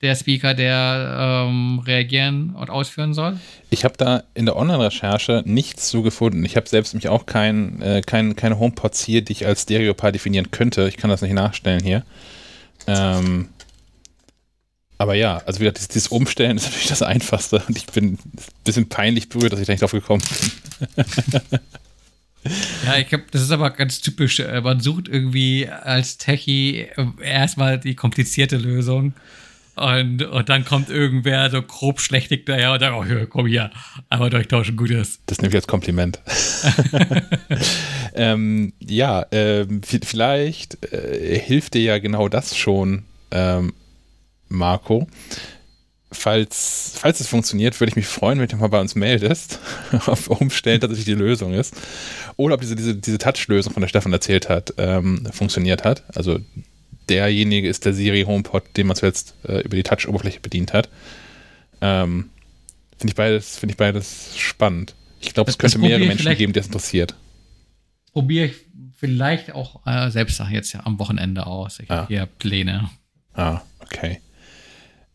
der 0.00 0.14
Speaker, 0.14 0.54
der 0.54 1.46
ähm, 1.48 1.80
reagieren 1.80 2.50
und 2.50 2.70
ausführen 2.70 3.14
soll? 3.14 3.38
Ich 3.70 3.84
habe 3.84 3.94
da 3.96 4.22
in 4.34 4.46
der 4.46 4.56
Online-Recherche 4.56 5.42
nichts 5.44 5.88
zu 5.88 6.02
gefunden. 6.02 6.44
Ich 6.44 6.56
habe 6.56 6.68
selbst 6.68 6.94
mich 6.94 7.08
auch 7.08 7.26
kein, 7.26 7.82
äh, 7.82 8.02
kein, 8.04 8.36
keine 8.36 8.58
HomePods 8.58 9.04
hier, 9.04 9.22
die 9.22 9.32
ich 9.32 9.46
als 9.46 9.62
Stereo-Paar 9.62 10.12
definieren 10.12 10.50
könnte. 10.50 10.86
Ich 10.88 10.96
kann 10.96 11.10
das 11.10 11.22
nicht 11.22 11.32
nachstellen 11.32 11.82
hier. 11.82 12.04
Ähm, 12.86 13.48
aber 14.98 15.14
ja, 15.14 15.38
also 15.46 15.60
wieder 15.60 15.72
dieses, 15.72 15.88
dieses 15.88 16.08
Umstellen 16.08 16.56
ist 16.56 16.64
natürlich 16.66 16.88
das 16.88 17.02
Einfachste 17.02 17.62
und 17.66 17.76
ich 17.76 17.86
bin 17.86 18.14
ein 18.14 18.18
bisschen 18.64 18.88
peinlich 18.88 19.28
berührt, 19.28 19.52
dass 19.52 19.60
ich 19.60 19.66
da 19.66 19.72
nicht 19.72 19.82
drauf 19.82 19.92
gekommen 19.92 20.22
bin. 20.22 21.04
Ja, 22.86 22.96
ich 22.96 23.08
glaube, 23.08 23.24
das 23.30 23.42
ist 23.42 23.50
aber 23.50 23.70
ganz 23.70 24.00
typisch. 24.00 24.40
Äh, 24.40 24.60
man 24.60 24.80
sucht 24.80 25.08
irgendwie 25.08 25.68
als 25.68 26.18
Techie 26.18 26.88
äh, 26.96 27.06
erstmal 27.22 27.78
die 27.78 27.94
komplizierte 27.94 28.56
Lösung 28.56 29.12
und, 29.78 30.22
und 30.22 30.48
dann 30.48 30.64
kommt 30.64 30.90
irgendwer 30.90 31.50
so 31.50 31.62
grob 31.62 32.00
schlechtig 32.00 32.46
daher 32.46 32.72
und 32.72 32.80
sagt, 32.80 32.94
oh, 32.94 33.04
hier, 33.04 33.26
komm 33.26 33.46
hier, 33.46 33.70
einmal 34.08 34.30
durchtauschen, 34.30 34.76
gut 34.76 34.90
ist. 34.90 35.20
Das 35.26 35.38
nehme 35.38 35.50
ich 35.50 35.56
als 35.56 35.66
Kompliment. 35.66 36.20
ähm, 38.14 38.72
ja, 38.80 39.26
ähm, 39.30 39.80
vielleicht 39.82 40.92
äh, 40.92 41.38
hilft 41.38 41.74
dir 41.74 41.82
ja 41.82 41.98
genau 41.98 42.28
das 42.28 42.56
schon, 42.56 43.04
ähm, 43.30 43.72
Marco. 44.48 45.06
Falls, 46.10 46.94
falls 46.96 47.20
es 47.20 47.28
funktioniert, 47.28 47.78
würde 47.80 47.90
ich 47.90 47.96
mich 47.96 48.06
freuen, 48.06 48.38
wenn 48.40 48.48
du 48.48 48.56
mal 48.56 48.68
bei 48.68 48.80
uns 48.80 48.94
meldest, 48.94 49.60
ob 50.06 50.28
Umstellen 50.28 50.80
tatsächlich 50.80 51.04
die 51.04 51.12
Lösung 51.12 51.52
ist. 51.52 51.74
Oder 52.36 52.54
ob 52.54 52.62
diese, 52.62 52.76
diese, 52.76 52.94
diese 52.94 53.18
Touch-Lösung, 53.18 53.74
von 53.74 53.82
der 53.82 53.88
Stefan 53.88 54.12
erzählt 54.12 54.48
hat, 54.48 54.72
ähm, 54.78 55.28
funktioniert 55.32 55.84
hat. 55.84 56.04
Also 56.16 56.40
derjenige 57.08 57.68
ist 57.68 57.84
der 57.84 57.94
Siri 57.94 58.22
HomePod, 58.22 58.76
den 58.76 58.86
man 58.86 58.96
zuletzt 58.96 59.34
äh, 59.46 59.60
über 59.60 59.76
die 59.76 59.82
Touch-Oberfläche 59.82 60.40
bedient 60.40 60.72
hat. 60.72 60.88
Ähm, 61.80 62.30
Finde 62.98 63.12
ich, 63.12 63.16
beides, 63.16 63.62
ich 63.62 63.76
beides 63.76 64.36
spannend. 64.36 64.94
Ich 65.20 65.34
glaube, 65.34 65.50
es 65.50 65.58
könnte 65.58 65.78
mehrere 65.78 66.06
Menschen 66.06 66.34
geben, 66.36 66.52
die 66.52 66.58
das 66.58 66.66
interessiert. 66.66 67.14
Probiere 68.12 68.46
ich 68.46 68.54
vielleicht 68.96 69.52
auch 69.52 69.86
äh, 69.86 70.10
selbst 70.10 70.42
jetzt 70.50 70.72
ja 70.72 70.84
am 70.84 70.98
Wochenende 70.98 71.46
aus. 71.46 71.78
Ich 71.80 71.90
ah. 71.90 71.98
habe 71.98 72.08
hier 72.08 72.26
Pläne. 72.26 72.90
Ah, 73.34 73.60
okay. 73.80 74.20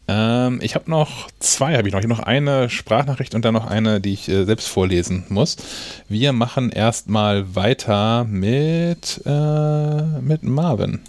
Ähm, 0.07 0.59
ich 0.61 0.75
habe 0.75 0.89
noch 0.89 1.29
zwei, 1.39 1.77
habe 1.77 1.87
ich 1.87 1.93
noch. 1.93 1.99
Ich 1.99 2.05
habe 2.05 2.13
noch 2.13 2.25
eine 2.25 2.69
Sprachnachricht 2.69 3.35
und 3.35 3.45
dann 3.45 3.53
noch 3.53 3.67
eine, 3.67 4.01
die 4.01 4.13
ich 4.13 4.27
äh, 4.27 4.45
selbst 4.45 4.67
vorlesen 4.67 5.25
muss. 5.29 5.57
Wir 6.09 6.33
machen 6.33 6.69
erstmal 6.69 7.55
weiter 7.55 8.25
mit, 8.25 9.21
äh, 9.25 10.01
mit 10.21 10.43
Marvin. 10.43 11.01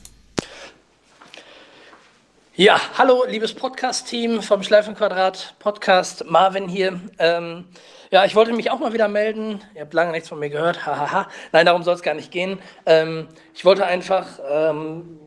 Ja, 2.56 2.80
hallo, 2.96 3.24
liebes 3.26 3.52
Podcast-Team 3.52 4.40
vom 4.40 4.62
Schleifenquadrat 4.62 5.56
Podcast. 5.58 6.24
Marvin 6.26 6.68
hier. 6.68 7.00
Ähm, 7.18 7.64
ja, 8.12 8.24
ich 8.26 8.36
wollte 8.36 8.52
mich 8.52 8.70
auch 8.70 8.78
mal 8.78 8.92
wieder 8.92 9.08
melden. 9.08 9.60
Ihr 9.74 9.80
habt 9.80 9.92
lange 9.92 10.12
nichts 10.12 10.28
von 10.28 10.38
mir 10.38 10.50
gehört. 10.50 10.86
Hahaha. 10.86 11.26
Nein, 11.50 11.66
darum 11.66 11.82
soll 11.82 11.96
es 11.96 12.02
gar 12.02 12.14
nicht 12.14 12.30
gehen. 12.30 12.60
Ähm, 12.86 13.26
ich 13.54 13.64
wollte 13.64 13.84
einfach 13.84 14.38
ähm, 14.48 15.18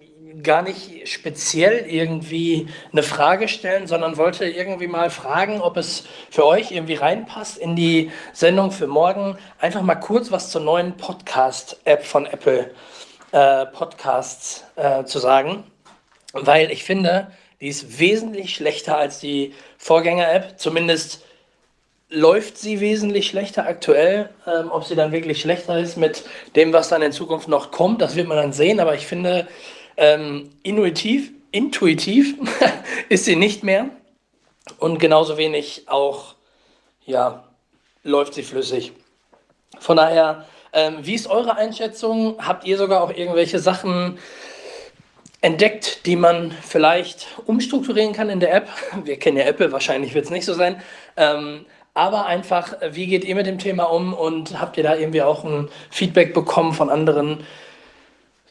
gar 0.42 0.62
nicht 0.62 1.10
speziell 1.10 1.86
irgendwie 1.90 2.70
eine 2.94 3.04
Frage 3.04 3.50
stellen, 3.50 3.88
sondern 3.88 4.16
wollte 4.16 4.46
irgendwie 4.46 4.88
mal 4.88 5.10
fragen, 5.10 5.60
ob 5.60 5.76
es 5.76 6.06
für 6.32 6.46
euch 6.46 6.72
irgendwie 6.72 6.96
reinpasst 6.96 7.58
in 7.58 7.76
die 7.76 8.10
Sendung 8.32 8.72
für 8.72 8.88
morgen. 8.88 9.38
Einfach 9.60 9.82
mal 9.82 9.96
kurz 9.96 10.32
was 10.32 10.50
zur 10.50 10.62
neuen 10.62 10.96
Podcast-App 10.96 12.06
von 12.06 12.26
Apple 12.26 12.72
äh, 13.34 13.66
Podcasts 13.66 14.64
äh, 14.78 15.04
zu 15.04 15.20
sagen, 15.20 15.66
weil 16.34 16.72
ich 16.72 16.84
finde, 16.84 17.32
die 17.62 17.68
ist 17.68 18.00
wesentlich 18.00 18.56
schlechter 18.56 18.98
als 18.98 19.20
die 19.20 19.54
Vorgänger-App, 19.78 20.60
zumindest 20.60 21.24
läuft 22.10 22.58
sie 22.58 22.80
wesentlich 22.80 23.28
schlechter 23.28 23.66
aktuell. 23.66 24.30
Ähm, 24.46 24.72
ob 24.72 24.86
sie 24.86 24.96
dann 24.96 25.12
wirklich 25.12 25.42
schlechter 25.42 25.80
ist 25.80 25.98
mit 25.98 26.24
dem, 26.56 26.74
was 26.74 26.90
dann 26.90 27.02
in 27.02 27.12
Zukunft 27.12 27.48
noch 27.48 27.72
kommt, 27.72 28.02
das 28.02 28.16
wird 28.16 28.28
man 28.28 28.38
dann 28.38 28.54
sehen. 28.54 28.80
Aber 28.80 28.96
ich 28.96 29.08
finde, 29.08 29.48
ähm, 29.98 30.52
intuitiv, 30.64 31.32
intuitiv 31.52 32.36
ist 33.10 33.26
sie 33.26 33.36
nicht 33.36 33.64
mehr. 33.64 33.90
Und 34.80 35.00
genauso 35.00 35.38
wenig 35.38 35.84
auch, 35.88 36.36
ja, 37.06 37.44
läuft 38.04 38.34
sie 38.34 38.44
flüssig. 38.44 38.94
Von 39.80 39.98
daher, 39.98 40.46
ähm, 40.74 40.98
wie 41.02 41.16
ist 41.16 41.28
eure 41.28 41.56
Einschätzung? 41.56 42.36
Habt 42.46 42.66
ihr 42.66 42.78
sogar 42.78 43.02
auch 43.02 43.12
irgendwelche 43.12 43.60
Sachen 43.60 44.18
entdeckt, 45.42 46.06
die 46.06 46.16
man 46.16 46.52
vielleicht 46.52 47.28
umstrukturieren 47.46 48.14
kann 48.14 48.30
in 48.30 48.40
der 48.40 48.54
App? 48.54 48.70
Wir 49.04 49.18
kennen 49.18 49.38
ja 49.38 49.46
Apple, 49.46 49.72
wahrscheinlich 49.72 50.14
wird 50.14 50.26
es 50.26 50.32
nicht 50.32 50.46
so 50.46 50.54
sein. 50.54 50.82
Ähm, 51.16 51.66
aber 51.94 52.28
einfach, 52.28 52.76
wie 52.92 53.08
geht 53.08 53.26
ihr 53.26 53.34
mit 53.36 53.48
dem 53.48 53.58
Thema 53.58 53.86
um 53.86 54.14
und 54.14 54.60
habt 54.60 54.78
ihr 54.78 54.84
da 54.84 54.96
irgendwie 54.96 55.24
auch 55.24 55.44
ein 55.44 55.68
Feedback 55.90 56.34
bekommen 56.34 56.74
von 56.74 56.92
anderen 56.92 57.44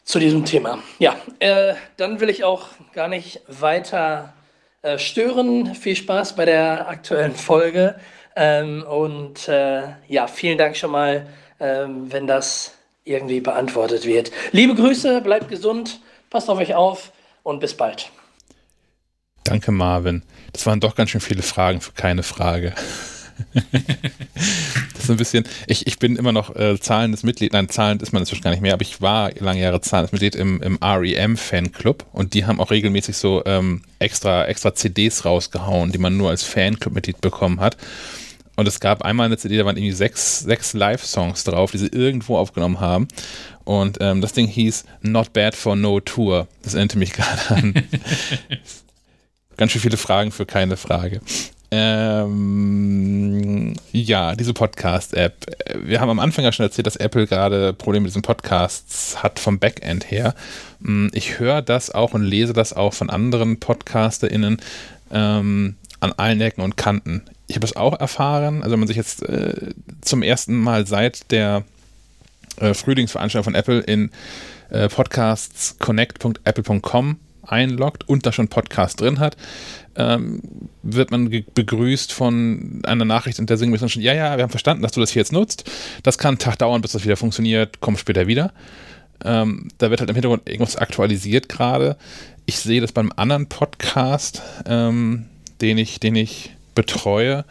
zu 0.03 0.19
diesem 0.19 0.43
Thema? 0.43 0.79
Ja, 0.99 1.15
äh, 1.39 1.75
dann 1.95 2.19
will 2.19 2.29
ich 2.29 2.43
auch 2.43 2.67
gar 2.93 3.07
nicht 3.07 3.41
weiter 3.47 4.33
äh, 4.81 4.97
stören. 4.97 5.75
Viel 5.75 5.95
Spaß 5.95 6.35
bei 6.35 6.45
der 6.45 6.89
aktuellen 6.89 7.35
Folge 7.35 7.95
ähm, 8.35 8.83
und 8.83 9.47
äh, 9.47 9.83
ja, 10.07 10.27
vielen 10.27 10.57
Dank 10.57 10.75
schon 10.75 10.91
mal, 10.91 11.25
ähm, 11.59 12.11
wenn 12.11 12.27
das 12.27 12.75
irgendwie 13.03 13.39
beantwortet 13.39 14.05
wird. 14.05 14.31
Liebe 14.51 14.75
Grüße, 14.75 15.21
bleibt 15.21 15.49
gesund, 15.49 16.01
passt 16.29 16.49
auf 16.49 16.57
euch 16.57 16.75
auf 16.75 17.11
und 17.43 17.59
bis 17.59 17.75
bald. 17.75 18.11
Danke, 19.43 19.71
Marvin. 19.71 20.23
Das 20.51 20.65
waren 20.65 20.79
doch 20.79 20.95
ganz 20.95 21.09
schön 21.11 21.21
viele 21.21 21.41
Fragen 21.41 21.79
für 21.79 21.93
keine 21.93 22.23
Frage. 22.23 22.73
das 23.53 25.03
ist 25.03 25.09
ein 25.09 25.17
bisschen, 25.17 25.45
ich, 25.67 25.87
ich 25.87 25.99
bin 25.99 26.15
immer 26.15 26.31
noch 26.31 26.55
äh, 26.55 26.79
zahlendes 26.79 27.23
Mitglied, 27.23 27.53
nein, 27.53 27.69
zahlend 27.69 28.01
ist 28.01 28.11
man 28.11 28.21
inzwischen 28.21 28.41
gar 28.43 28.51
nicht 28.51 28.61
mehr, 28.61 28.73
aber 28.73 28.81
ich 28.81 29.01
war 29.01 29.31
lange 29.39 29.61
Jahre 29.61 29.79
zahlendes 29.79 30.11
Mitglied 30.11 30.35
im, 30.35 30.61
im 30.61 30.77
REM-Fanclub 30.81 32.05
und 32.13 32.33
die 32.33 32.45
haben 32.45 32.59
auch 32.59 32.71
regelmäßig 32.71 33.15
so 33.15 33.43
ähm, 33.45 33.83
extra, 33.99 34.45
extra 34.45 34.73
CDs 34.73 35.23
rausgehauen, 35.23 35.91
die 35.91 35.99
man 35.99 36.17
nur 36.17 36.29
als 36.29 36.43
Fanclub-Mitglied 36.43 37.21
bekommen 37.21 37.59
hat. 37.59 37.77
Und 38.55 38.67
es 38.67 38.79
gab 38.79 39.03
einmal 39.03 39.27
eine 39.27 39.37
CD, 39.37 39.55
da 39.55 39.65
waren 39.65 39.77
irgendwie 39.77 39.93
sechs, 39.93 40.39
sechs 40.39 40.73
Live-Songs 40.73 41.43
drauf, 41.43 41.71
die 41.71 41.77
sie 41.77 41.87
irgendwo 41.87 42.37
aufgenommen 42.37 42.79
haben. 42.79 43.07
Und 43.67 43.97
ähm, 43.99 44.21
das 44.21 44.31
Ding 44.31 44.47
hieß 44.47 44.85
Not 45.01 45.33
Bad 45.33 45.53
for 45.53 45.75
No 45.75 45.99
Tour. 45.99 46.47
Das 46.63 46.73
erinnerte 46.73 46.97
mich 46.97 47.11
gerade 47.13 47.49
an. 47.49 47.73
Ganz 49.57 49.73
schön 49.73 49.81
viele 49.81 49.97
Fragen 49.97 50.31
für 50.31 50.45
keine 50.45 50.77
Frage. 50.77 51.19
Ähm, 51.69 53.73
ja, 53.91 54.37
diese 54.37 54.53
Podcast-App. 54.53 55.47
Wir 55.83 55.99
haben 55.99 56.09
am 56.09 56.19
Anfang 56.19 56.45
ja 56.45 56.53
schon 56.53 56.65
erzählt, 56.65 56.87
dass 56.87 56.95
Apple 56.95 57.27
gerade 57.27 57.73
Probleme 57.73 58.03
mit 58.03 58.11
diesen 58.11 58.21
Podcasts 58.21 59.21
hat 59.21 59.37
vom 59.37 59.59
Backend 59.59 60.09
her. 60.09 60.33
Hm, 60.81 61.11
ich 61.13 61.37
höre 61.37 61.61
das 61.61 61.93
auch 61.93 62.13
und 62.13 62.23
lese 62.23 62.53
das 62.53 62.71
auch 62.71 62.93
von 62.93 63.09
anderen 63.09 63.59
PodcasterInnen 63.59 64.61
ähm, 65.11 65.75
an 65.99 66.13
allen 66.13 66.39
Ecken 66.39 66.61
und 66.61 66.77
Kanten. 66.77 67.23
Ich 67.47 67.57
habe 67.57 67.65
es 67.65 67.75
auch 67.75 67.99
erfahren, 67.99 68.63
also 68.63 68.71
wenn 68.71 68.79
man 68.79 68.87
sich 68.87 68.95
jetzt 68.95 69.23
äh, 69.23 69.73
zum 69.99 70.23
ersten 70.23 70.55
Mal 70.55 70.87
seit 70.87 71.31
der 71.31 71.65
äh, 72.59 72.73
Frühlingsveranstaltung 72.73 73.53
von 73.53 73.55
Apple 73.55 73.79
in 73.79 74.11
äh, 74.69 74.89
podcastsconnect.apple.com 74.89 77.17
einloggt 77.43 78.07
und 78.07 78.25
da 78.25 78.31
schon 78.31 78.47
Podcast 78.49 79.01
drin 79.01 79.19
hat, 79.19 79.37
ähm, 79.95 80.41
wird 80.83 81.11
man 81.11 81.29
begrüßt 81.53 82.13
von 82.13 82.81
einer 82.85 83.05
Nachricht, 83.05 83.39
in 83.39 83.45
der 83.45 83.57
singen 83.57 83.73
wir 83.73 83.89
schon, 83.89 84.01
ja, 84.01 84.13
ja, 84.13 84.37
wir 84.37 84.43
haben 84.43 84.51
verstanden, 84.51 84.83
dass 84.83 84.91
du 84.91 84.99
das 84.99 85.11
hier 85.11 85.21
jetzt 85.21 85.33
nutzt. 85.33 85.69
Das 86.03 86.17
kann 86.17 86.29
einen 86.29 86.39
Tag 86.39 86.59
dauern, 86.59 86.81
bis 86.81 86.91
das 86.91 87.05
wieder 87.05 87.17
funktioniert, 87.17 87.79
komm 87.79 87.97
später 87.97 88.27
wieder. 88.27 88.53
Ähm, 89.23 89.69
da 89.79 89.89
wird 89.89 89.99
halt 89.99 90.09
im 90.09 90.15
Hintergrund 90.15 90.47
irgendwas 90.47 90.75
aktualisiert 90.75 91.49
gerade. 91.49 91.97
Ich 92.45 92.59
sehe 92.59 92.81
das 92.81 92.91
beim 92.91 93.11
anderen 93.15 93.47
Podcast, 93.47 94.41
ähm, 94.65 95.25
den, 95.61 95.77
ich, 95.77 95.99
den 95.99 96.15
ich 96.15 96.51
betreue, 96.75 97.45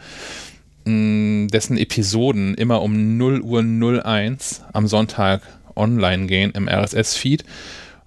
dessen 1.51 1.77
Episoden 1.77 2.55
immer 2.55 2.81
um 2.81 3.17
0 3.17 3.41
Uhr 3.41 3.61
01 3.61 4.63
am 4.73 4.87
Sonntag 4.87 5.41
online 5.75 6.27
gehen 6.27 6.51
im 6.51 6.67
RSS-Feed. 6.67 7.43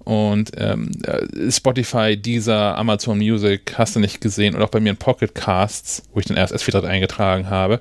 Und 0.05 0.53
ähm, 0.57 0.91
äh, 1.05 1.51
Spotify, 1.51 2.17
Deezer, 2.17 2.77
Amazon 2.77 3.19
Music, 3.19 3.75
hast 3.77 3.97
du 3.97 4.01
nicht 4.01 4.21
gesehen, 4.21 4.55
und 4.55 4.63
auch 4.63 4.71
bei 4.71 4.81
mir 4.81 4.91
in 4.91 4.97
Pocket 4.97 5.35
Casts, 5.35 6.03
wo 6.13 6.21
ich 6.21 6.27
den 6.27 6.39
RSS-Feed 6.39 6.75
eingetragen 6.77 7.51
habe, 7.51 7.81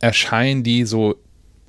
erscheinen 0.00 0.62
die 0.62 0.84
so 0.84 1.16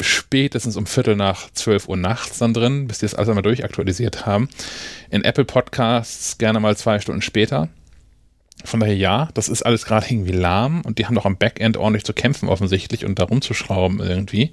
spätestens 0.01 0.75
um 0.75 0.85
Viertel 0.85 1.15
nach 1.15 1.51
12 1.51 1.87
Uhr 1.87 1.97
nachts 1.97 2.39
dann 2.39 2.53
drin, 2.53 2.87
bis 2.87 2.99
die 2.99 3.05
das 3.05 3.15
alles 3.15 3.29
einmal 3.29 3.43
durchaktualisiert 3.43 4.25
haben. 4.25 4.49
In 5.11 5.23
Apple 5.23 5.45
Podcasts 5.45 6.37
gerne 6.37 6.59
mal 6.59 6.75
zwei 6.75 6.99
Stunden 6.99 7.21
später. 7.21 7.69
Von 8.63 8.79
daher 8.79 8.95
ja, 8.95 9.29
das 9.33 9.49
ist 9.49 9.63
alles 9.63 9.85
gerade 9.85 10.05
irgendwie 10.09 10.31
lahm 10.31 10.81
und 10.85 10.97
die 10.97 11.05
haben 11.05 11.15
doch 11.15 11.25
am 11.25 11.37
Backend 11.37 11.77
ordentlich 11.77 12.05
zu 12.05 12.13
kämpfen 12.13 12.49
offensichtlich 12.49 13.05
und 13.05 13.19
da 13.19 13.25
rumzuschrauben 13.25 13.99
irgendwie. 13.99 14.51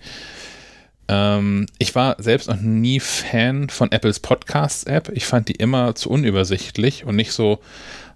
Ähm, 1.08 1.66
ich 1.78 1.94
war 1.94 2.16
selbst 2.18 2.48
noch 2.48 2.60
nie 2.60 3.00
Fan 3.00 3.68
von 3.68 3.90
Apples 3.92 4.20
Podcasts-App. 4.20 5.10
Ich 5.12 5.26
fand 5.26 5.48
die 5.48 5.54
immer 5.54 5.94
zu 5.94 6.08
unübersichtlich 6.10 7.04
und 7.04 7.16
nicht 7.16 7.32
so 7.32 7.60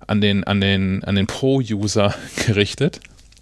an 0.06 0.20
den, 0.20 0.44
an 0.44 0.60
den, 0.60 1.02
an 1.04 1.14
den 1.14 1.26
Pro-User 1.26 2.14
gerichtet. 2.46 3.00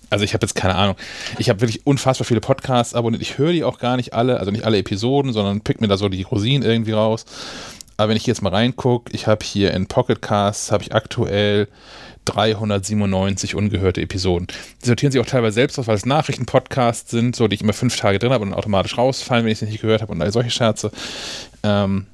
Also 0.09 0.25
ich 0.25 0.35
habe 0.35 0.45
jetzt 0.45 0.55
keine 0.55 0.75
Ahnung. 0.75 0.97
Ich 1.39 1.49
habe 1.49 1.61
wirklich 1.63 1.87
unfassbar 1.87 2.27
viele 2.27 2.41
Podcasts 2.41 2.95
abonniert. 2.95 3.23
Ich 3.23 3.39
höre 3.39 3.53
die 3.53 3.65
auch 3.65 3.79
gar 3.79 3.97
nicht 3.97 4.13
alle, 4.13 4.39
also 4.41 4.51
nicht 4.51 4.65
alle 4.65 4.79
Episoden, 4.79 5.33
sondern 5.33 5.63
pick 5.63 5.81
mir 5.81 5.89
da 5.89 5.97
so 5.97 6.09
die 6.09 6.23
Rosinen 6.23 6.69
irgendwie 6.69 6.93
raus. 6.93 7.25
Aber 7.97 8.11
wenn 8.11 8.17
ich 8.17 8.27
jetzt 8.27 8.43
mal 8.43 8.51
reingucke, 8.51 9.13
ich 9.15 9.27
habe 9.27 9.45
hier 9.45 9.73
in 9.73 9.87
Pocket 9.87 10.21
Casts, 10.21 10.73
habe 10.73 10.83
ich 10.83 10.95
aktuell 10.95 11.69
397 12.25 13.55
ungehörte 13.55 14.01
Episoden. 14.01 14.47
Die 14.83 14.87
sortieren 14.87 15.13
sich 15.13 15.21
auch 15.21 15.27
teilweise 15.27 15.55
selbst 15.55 15.79
aus, 15.79 15.87
weil 15.87 15.97
es 15.97 16.07
Nachrichtenpodcasts 16.07 17.11
sind, 17.11 17.37
so 17.37 17.49
die 17.49 17.55
ich 17.55 17.63
immer 17.63 17.73
fünf 17.73 17.97
Tage 17.97 18.19
drin 18.19 18.33
habe 18.33 18.45
und 18.45 18.55
automatisch 18.55 18.97
rausfallen, 18.97 19.45
wenn 19.45 19.53
ich 19.53 19.59
sie 19.59 19.67
nicht 19.67 19.81
gehört 19.81 20.03
habe 20.03 20.13
und 20.13 20.23
all 20.23 20.33
solche 20.33 20.51
Scherze. 20.51 20.93
Ähm, 21.63 22.07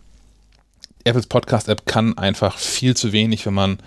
Apples 1.05 1.27
Podcast-App 1.27 1.87
kann 1.87 2.17
einfach 2.19 2.59
viel 2.59 2.97
zu 2.97 3.13
wenig, 3.13 3.47
wenn 3.47 3.55
man 3.55 3.79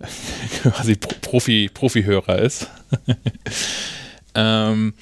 quasi 0.62 0.96
Profi, 0.96 1.70
Profi-Hörer 1.72 2.38
ist. 2.38 2.68
ähm, 4.34 4.94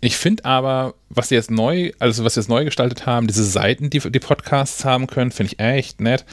ich 0.00 0.16
finde 0.16 0.44
aber, 0.44 0.94
was 1.10 1.28
sie 1.28 1.36
jetzt 1.36 1.50
neu, 1.50 1.92
also 2.00 2.24
was 2.24 2.34
sie 2.34 2.40
jetzt 2.40 2.48
neu 2.48 2.64
gestaltet 2.64 3.06
haben, 3.06 3.28
diese 3.28 3.44
Seiten, 3.44 3.88
die 3.88 4.00
die 4.00 4.18
Podcasts 4.18 4.84
haben 4.84 5.06
können, 5.06 5.30
finde 5.30 5.52
ich 5.52 5.60
echt 5.60 6.00
nett. 6.00 6.24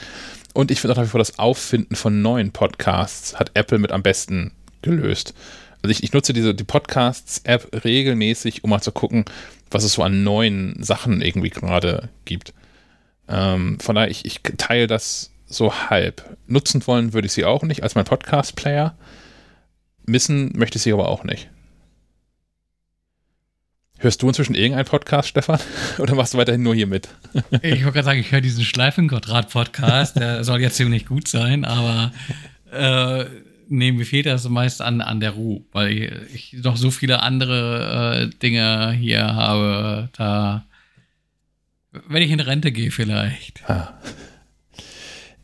Und 0.60 0.72
ich 0.72 0.82
finde 0.82 0.92
auch 0.92 0.98
nach 0.98 1.06
wie 1.06 1.12
vor 1.12 1.20
das 1.20 1.40
Auffinden 1.40 1.96
von 1.96 2.22
neuen 2.22 2.52
Podcasts 2.52 3.40
hat 3.40 3.52
Apple 3.54 3.78
mit 3.78 3.94
am 3.94 4.04
besten 4.04 4.52
gelöst. 4.82 5.34
Also 5.82 5.92
ich, 5.92 6.04
ich 6.04 6.12
nutze 6.12 6.34
diese 6.34 6.54
die 6.54 6.66
Podcasts-App 6.66 7.86
regelmäßig, 7.86 8.66
um 8.66 8.72
mal 8.72 8.82
zu 8.82 8.92
gucken, 8.92 9.24
was 9.72 9.86
es 9.86 9.94
so 9.94 10.04
an 10.04 10.26
neuen 10.26 10.76
Sachen 10.84 11.22
irgendwie 11.22 11.50
gerade 11.50 12.10
gibt. 12.26 12.54
Ähm, 13.30 13.80
von 13.80 13.96
daher, 13.96 14.12
ich, 14.12 14.26
ich 14.26 14.42
teile 14.58 14.88
das 14.88 15.32
so 15.46 15.74
halb. 15.74 16.26
Nutzen 16.46 16.86
wollen 16.88 17.14
würde 17.14 17.28
ich 17.28 17.32
sie 17.32 17.46
auch 17.46 17.64
nicht 17.64 17.82
als 17.82 17.96
mein 17.96 18.04
Podcast-Player. 18.04 18.98
Missen 20.08 20.52
möchte 20.58 20.78
ich 20.78 20.82
sie 20.82 20.92
aber 20.92 21.08
auch 21.08 21.24
nicht. 21.24 21.50
Hörst 24.02 24.22
du 24.22 24.30
inzwischen 24.30 24.56
irgendeinen 24.56 24.86
Podcast, 24.86 25.28
Stefan? 25.28 25.60
Oder 25.98 26.16
machst 26.16 26.34
du 26.34 26.38
weiterhin 26.38 26.64
nur 26.64 26.74
hier 26.74 26.88
mit? 26.88 27.10
ich 27.62 27.84
wollte 27.84 27.92
gerade 27.92 28.04
sagen, 28.04 28.20
ich 28.22 28.32
höre 28.32 28.40
diesen 28.40 28.64
Schleifenquadrat-Podcast. 28.64 30.16
Der 30.16 30.46
soll 30.46 30.62
ja 30.62 30.70
ziemlich 30.70 31.06
gut 31.06 31.28
sein, 31.28 31.66
aber 31.66 32.14
äh, 32.72 33.26
nee, 33.68 33.92
mir 33.92 34.06
fehlt 34.06 34.26
das 34.26 34.48
meist 34.48 34.82
an, 34.82 35.02
an 35.02 35.20
der 35.20 35.32
Ruhe, 35.32 35.64
weil 35.74 35.92
ich, 35.92 36.54
ich 36.54 36.64
noch 36.64 36.78
so 36.78 36.92
viele 36.92 37.22
andere 37.22 38.30
äh, 38.32 38.38
Dinge 38.38 38.94
hier 38.94 39.36
habe. 39.36 40.08
Da, 40.14 40.66
wenn 42.08 42.22
ich 42.22 42.32
in 42.32 42.40
Rente 42.40 42.72
gehe, 42.72 42.92
vielleicht. 42.92 43.70
Ah. 43.70 44.00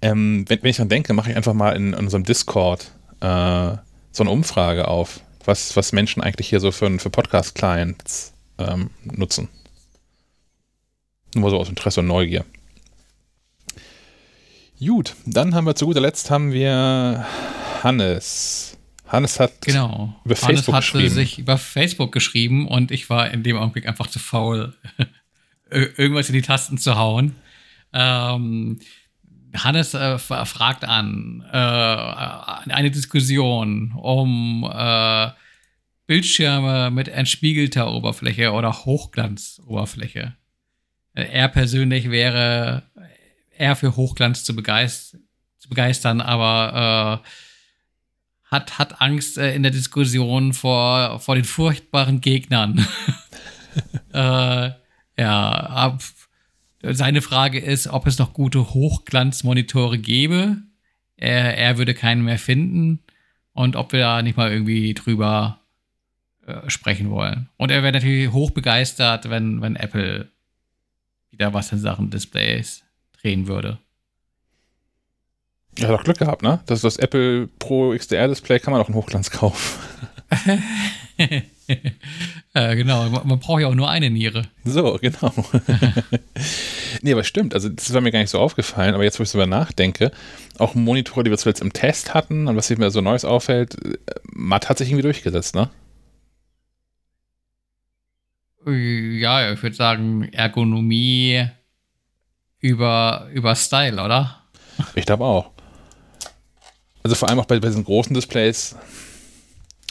Ähm, 0.02 0.46
wenn, 0.48 0.64
wenn, 0.64 0.70
ich 0.70 0.78
dann 0.78 0.88
denke, 0.88 1.12
mache 1.12 1.30
ich 1.30 1.36
einfach 1.36 1.54
mal 1.54 1.76
in, 1.76 1.88
in 1.88 2.06
unserem 2.06 2.24
Discord 2.24 2.90
äh, 3.20 3.76
so 4.14 4.24
eine 4.24 4.30
Umfrage 4.30 4.88
auf, 4.88 5.20
was, 5.44 5.76
was 5.76 5.92
Menschen 5.92 6.24
eigentlich 6.24 6.48
hier 6.48 6.62
so 6.62 6.72
für, 6.72 7.00
für 7.00 7.10
Podcast-Clients 7.10 8.35
ähm, 8.58 8.90
nutzen. 9.04 9.50
Nur 11.36 11.50
so 11.50 11.60
aus 11.60 11.70
Interesse 11.70 12.00
und 12.00 12.08
Neugier. 12.08 12.46
Gut, 14.80 15.16
dann 15.26 15.56
haben 15.56 15.66
wir 15.66 15.76
zu 15.76 15.86
guter 15.86 16.02
Letzt 16.02 16.30
haben 16.30 16.52
wir 16.52 17.26
Hannes. 17.84 18.78
Hannes 19.08 19.40
hat 19.40 19.62
genau. 19.62 20.16
über 20.26 20.36
Facebook 20.36 20.76
Hannes 20.76 20.94
hatte 20.94 21.10
sich 21.10 21.40
über 21.40 21.58
Facebook 21.58 22.12
geschrieben 22.12 22.68
und 22.68 22.92
ich 22.92 23.10
war 23.10 23.32
in 23.32 23.44
dem 23.44 23.58
Augenblick 23.58 23.88
einfach 23.88 24.08
zu 24.08 24.20
faul, 24.20 24.74
irgendwas 25.70 26.30
in 26.30 26.34
die 26.34 26.42
Tasten 26.42 26.78
zu 26.78 26.96
hauen. 26.96 27.36
Ähm, 27.94 28.80
Hannes 29.56 29.94
äh, 29.94 30.18
fragt 30.18 30.84
an, 30.84 31.46
äh, 31.52 31.56
eine 31.56 32.92
Diskussion 32.92 33.94
um 33.94 34.70
äh, 34.70 35.30
Bildschirme 36.08 36.92
mit 36.92 37.08
entspiegelter 37.08 37.92
Oberfläche 37.92 38.52
oder 38.52 38.86
Hochglanzoberfläche. 38.86 40.36
Äh, 41.14 41.24
er 41.32 41.48
persönlich 41.48 42.12
wäre 42.12 42.84
eher 43.58 43.76
für 43.76 43.96
Hochglanz 43.96 44.44
zu, 44.44 44.56
begeist 44.56 45.18
zu 45.58 45.70
begeistern, 45.70 46.22
aber 46.22 47.22
äh, 47.24 47.28
hat, 48.52 48.78
hat 48.78 49.02
Angst 49.02 49.38
äh, 49.38 49.56
in 49.56 49.64
der 49.64 49.72
Diskussion 49.72 50.54
vor, 50.54 51.20
vor 51.20 51.36
den 51.36 51.46
furchtbaren 51.46 52.22
Gegnern. 52.22 52.86
äh, 54.14 54.72
ja, 55.18 55.52
ab, 55.52 56.04
seine 56.82 57.22
Frage 57.22 57.60
ist, 57.60 57.88
ob 57.88 58.08
es 58.08 58.20
noch 58.20 58.34
gute 58.34 58.74
Hochglanzmonitore 58.74 59.98
gäbe. 59.98 60.58
Er, 61.18 61.58
er 61.58 61.78
würde 61.78 61.94
keinen 61.94 62.24
mehr 62.24 62.38
finden 62.40 63.00
und 63.54 63.76
ob 63.76 63.94
wir 63.94 64.00
da 64.00 64.22
nicht 64.22 64.38
mal 64.38 64.52
irgendwie 64.52 64.94
drüber 64.94 65.62
äh, 66.46 66.70
sprechen 66.70 67.10
wollen. 67.10 67.50
Und 67.58 67.72
er 67.72 67.82
wäre 67.82 67.94
natürlich 67.94 68.32
hochbegeistert, 68.32 69.30
wenn, 69.30 69.62
wenn 69.62 69.76
Apple 69.76 70.30
wieder 71.32 71.54
was 71.54 71.72
in 71.72 71.80
Sachen 71.80 72.10
Displays 72.12 72.84
drehen 73.20 73.48
würde. 73.48 73.80
Ja, 75.78 75.90
doch 75.90 76.04
Glück 76.04 76.20
gehabt, 76.20 76.42
ne? 76.42 76.60
Das, 76.68 76.82
das 76.82 76.98
Apple 76.98 77.48
Pro 77.60 77.94
XDR 77.96 78.28
Display 78.28 78.60
kann 78.60 78.72
man 78.72 78.82
auch 78.82 78.90
in 78.90 78.96
Hochglanz 78.96 79.30
kaufen. 79.30 79.80
ja, 82.54 82.74
genau, 82.76 83.10
man 83.10 83.40
braucht 83.40 83.62
ja 83.62 83.68
auch 83.68 83.76
nur 83.76 83.90
eine 83.90 84.10
Niere. 84.10 84.44
So, 84.64 84.98
genau. 85.02 85.34
nee, 87.02 87.12
aber 87.12 87.24
stimmt, 87.24 87.54
also 87.54 87.70
das 87.70 87.94
war 87.94 88.02
mir 88.02 88.12
gar 88.12 88.20
nicht 88.20 88.30
so 88.30 88.40
aufgefallen, 88.40 88.94
aber 88.94 89.04
jetzt, 89.04 89.20
wo 89.20 89.24
ich 89.24 89.32
darüber 89.32 89.48
nachdenke, 89.48 90.12
auch 90.58 90.76
Monitore, 90.76 91.24
die 91.24 91.32
wir 91.32 91.38
zuletzt 91.38 91.62
im 91.62 91.74
Test 91.74 92.14
hatten 92.14 92.48
und 92.48 92.56
was 92.56 92.68
sich 92.68 92.78
mir 92.78 92.92
so 92.92 93.02
Neues 93.02 93.26
auffällt, 93.26 93.76
äh, 93.84 93.98
matt 94.32 94.70
hat 94.70 94.78
sich 94.78 94.90
irgendwie 94.90 95.04
durchgesetzt, 95.04 95.56
ne? 95.56 95.70
Ja, 98.66 99.52
ich 99.52 99.62
würde 99.62 99.76
sagen, 99.76 100.30
Ergonomie 100.32 101.48
über, 102.60 103.30
über 103.32 103.56
Style, 103.56 104.04
oder? 104.04 104.42
Ich 104.96 105.06
glaube 105.06 105.24
auch. 105.24 105.52
Also 107.04 107.16
vor 107.16 107.30
allem 107.30 107.40
auch 107.40 107.46
bei, 107.46 107.60
bei 107.60 107.68
diesen 107.68 107.84
großen 107.84 108.14
Displays 108.14 108.76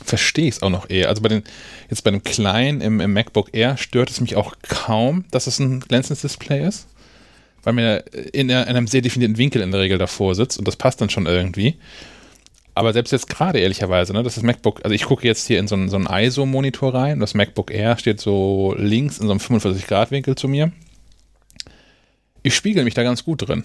verstehe 0.02 0.48
ich 0.48 0.56
es 0.56 0.62
auch 0.62 0.70
noch 0.70 0.90
eher. 0.90 1.08
Also 1.08 1.22
bei 1.22 1.28
den, 1.28 1.44
jetzt 1.88 2.02
bei 2.02 2.10
dem 2.10 2.24
kleinen 2.24 2.80
im, 2.80 3.00
im, 3.00 3.12
MacBook 3.12 3.50
Air 3.52 3.76
stört 3.76 4.10
es 4.10 4.20
mich 4.20 4.34
auch 4.34 4.56
kaum, 4.62 5.24
dass 5.30 5.46
es 5.46 5.60
ein 5.60 5.80
glänzendes 5.80 6.22
Display 6.22 6.66
ist, 6.66 6.88
weil 7.62 8.02
in, 8.32 8.50
in 8.50 8.50
einem 8.50 8.88
sehr 8.88 9.02
definierten 9.02 9.38
Winkel 9.38 9.62
in 9.62 9.70
der 9.70 9.80
Regel 9.80 9.98
davor 9.98 10.34
sitzt 10.34 10.58
und 10.58 10.66
das 10.66 10.76
passt 10.76 11.00
dann 11.00 11.10
schon 11.10 11.26
irgendwie. 11.26 11.78
Aber 12.74 12.92
selbst 12.92 13.12
jetzt 13.12 13.28
gerade 13.28 13.60
ehrlicherweise, 13.60 14.12
ne, 14.12 14.22
das 14.22 14.36
ist 14.36 14.42
MacBook, 14.42 14.80
also 14.84 14.94
ich 14.94 15.04
gucke 15.04 15.26
jetzt 15.26 15.46
hier 15.46 15.60
in 15.60 15.68
so 15.68 15.76
einen, 15.76 15.88
so 15.88 15.96
einen 15.96 16.06
ISO-Monitor 16.06 16.92
rein, 16.92 17.20
das 17.20 17.34
MacBook 17.34 17.70
Air 17.70 17.96
steht 17.98 18.20
so 18.20 18.74
links 18.76 19.18
in 19.18 19.26
so 19.26 19.32
einem 19.32 19.40
45-Grad-Winkel 19.40 20.34
zu 20.34 20.48
mir. 20.48 20.72
Ich 22.42 22.54
spiegel 22.54 22.84
mich 22.84 22.94
da 22.94 23.04
ganz 23.04 23.24
gut 23.24 23.46
drin 23.46 23.64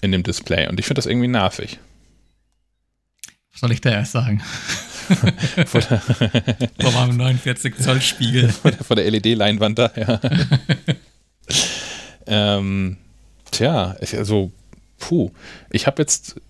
in 0.00 0.10
dem 0.10 0.22
Display 0.22 0.68
und 0.68 0.80
ich 0.80 0.86
finde 0.86 1.00
das 1.00 1.06
irgendwie 1.06 1.28
nervig. 1.28 1.78
Was 3.52 3.60
soll 3.60 3.72
ich 3.72 3.80
da 3.80 3.90
erst 3.90 4.12
sagen? 4.12 4.42
vor 5.66 5.80
der, 5.80 6.00
vor 6.80 6.92
meinem 6.92 7.16
49 7.16 7.76
Zoll 7.76 8.00
Spiegel. 8.00 8.48
Vor 8.48 8.70
der, 8.70 8.84
vor 8.84 8.96
der 8.96 9.10
LED-Leinwand 9.10 9.78
da, 9.78 9.92
ja. 9.96 10.20
ähm, 12.26 12.96
tja, 13.50 13.96
also, 14.00 14.50
puh. 14.98 15.30
Ich 15.70 15.86
habe 15.86 16.02
jetzt 16.02 16.40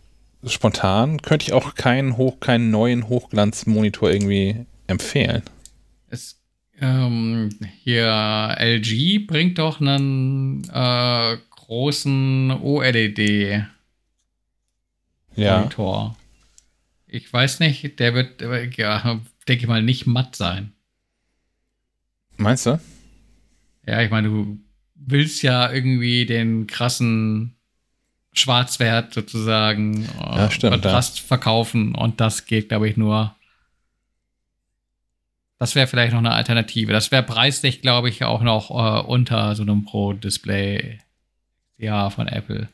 spontan, 0.46 1.20
könnte 1.22 1.46
ich 1.46 1.52
auch 1.52 1.74
keinen, 1.74 2.16
Hoch, 2.16 2.40
keinen 2.40 2.70
neuen 2.70 3.08
Hochglanzmonitor 3.08 4.10
irgendwie 4.10 4.66
empfehlen. 4.86 5.42
Es, 6.08 6.40
ähm, 6.80 7.50
hier 7.82 8.56
LG 8.58 9.26
bringt 9.26 9.58
doch 9.58 9.80
einen 9.80 10.64
äh, 10.72 11.36
großen 11.50 12.50
OLED-Monitor. 12.50 13.66
Ja. 15.36 16.16
Ich 17.08 17.32
weiß 17.32 17.60
nicht, 17.60 17.98
der 17.98 18.14
wird, 18.14 18.42
ja, 18.76 19.20
denke 19.48 19.62
ich 19.62 19.68
mal, 19.68 19.82
nicht 19.82 20.06
matt 20.06 20.36
sein. 20.36 20.72
Meinst 22.36 22.66
du? 22.66 22.78
Ja, 23.86 24.02
ich 24.02 24.10
meine, 24.10 24.28
du 24.28 24.58
willst 24.94 25.42
ja 25.42 25.72
irgendwie 25.72 26.26
den 26.26 26.66
krassen 26.66 27.55
Schwarzwert 28.38 29.14
sozusagen 29.14 30.08
ja, 30.20 30.50
stimmt, 30.50 30.72
Kontrast 30.72 31.18
ja. 31.18 31.24
verkaufen 31.26 31.94
und 31.94 32.20
das 32.20 32.46
geht, 32.46 32.68
glaube 32.68 32.88
ich, 32.88 32.96
nur. 32.96 33.34
Das 35.58 35.74
wäre 35.74 35.86
vielleicht 35.86 36.12
noch 36.12 36.18
eine 36.18 36.32
Alternative. 36.32 36.92
Das 36.92 37.10
wäre 37.10 37.22
preislich, 37.22 37.80
glaube 37.80 38.10
ich, 38.10 38.24
auch 38.24 38.42
noch 38.42 38.70
äh, 38.70 39.06
unter 39.06 39.54
so 39.54 39.62
einem 39.62 39.84
Pro-Display 39.84 40.98
ja, 41.78 42.10
von 42.10 42.28
Apple. 42.28 42.68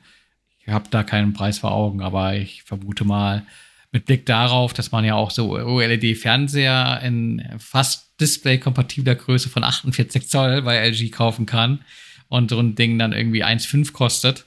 Ich 0.58 0.68
habe 0.68 0.88
da 0.90 1.04
keinen 1.04 1.32
Preis 1.32 1.58
vor 1.58 1.72
Augen, 1.72 2.02
aber 2.02 2.34
ich 2.34 2.64
vermute 2.64 3.04
mal, 3.04 3.46
mit 3.92 4.06
Blick 4.06 4.26
darauf, 4.26 4.72
dass 4.72 4.90
man 4.90 5.04
ja 5.04 5.14
auch 5.14 5.30
so 5.30 5.52
OLED-Fernseher 5.52 7.00
in 7.04 7.46
fast 7.58 8.18
Display-kompatibler 8.20 9.14
Größe 9.14 9.50
von 9.50 9.64
48 9.64 10.28
Zoll 10.28 10.62
bei 10.62 10.78
LG 10.78 11.10
kaufen 11.10 11.44
kann 11.44 11.84
und 12.28 12.50
so 12.50 12.58
ein 12.58 12.74
Ding 12.74 12.98
dann 12.98 13.12
irgendwie 13.12 13.44
1,5 13.44 13.92
kostet, 13.92 14.46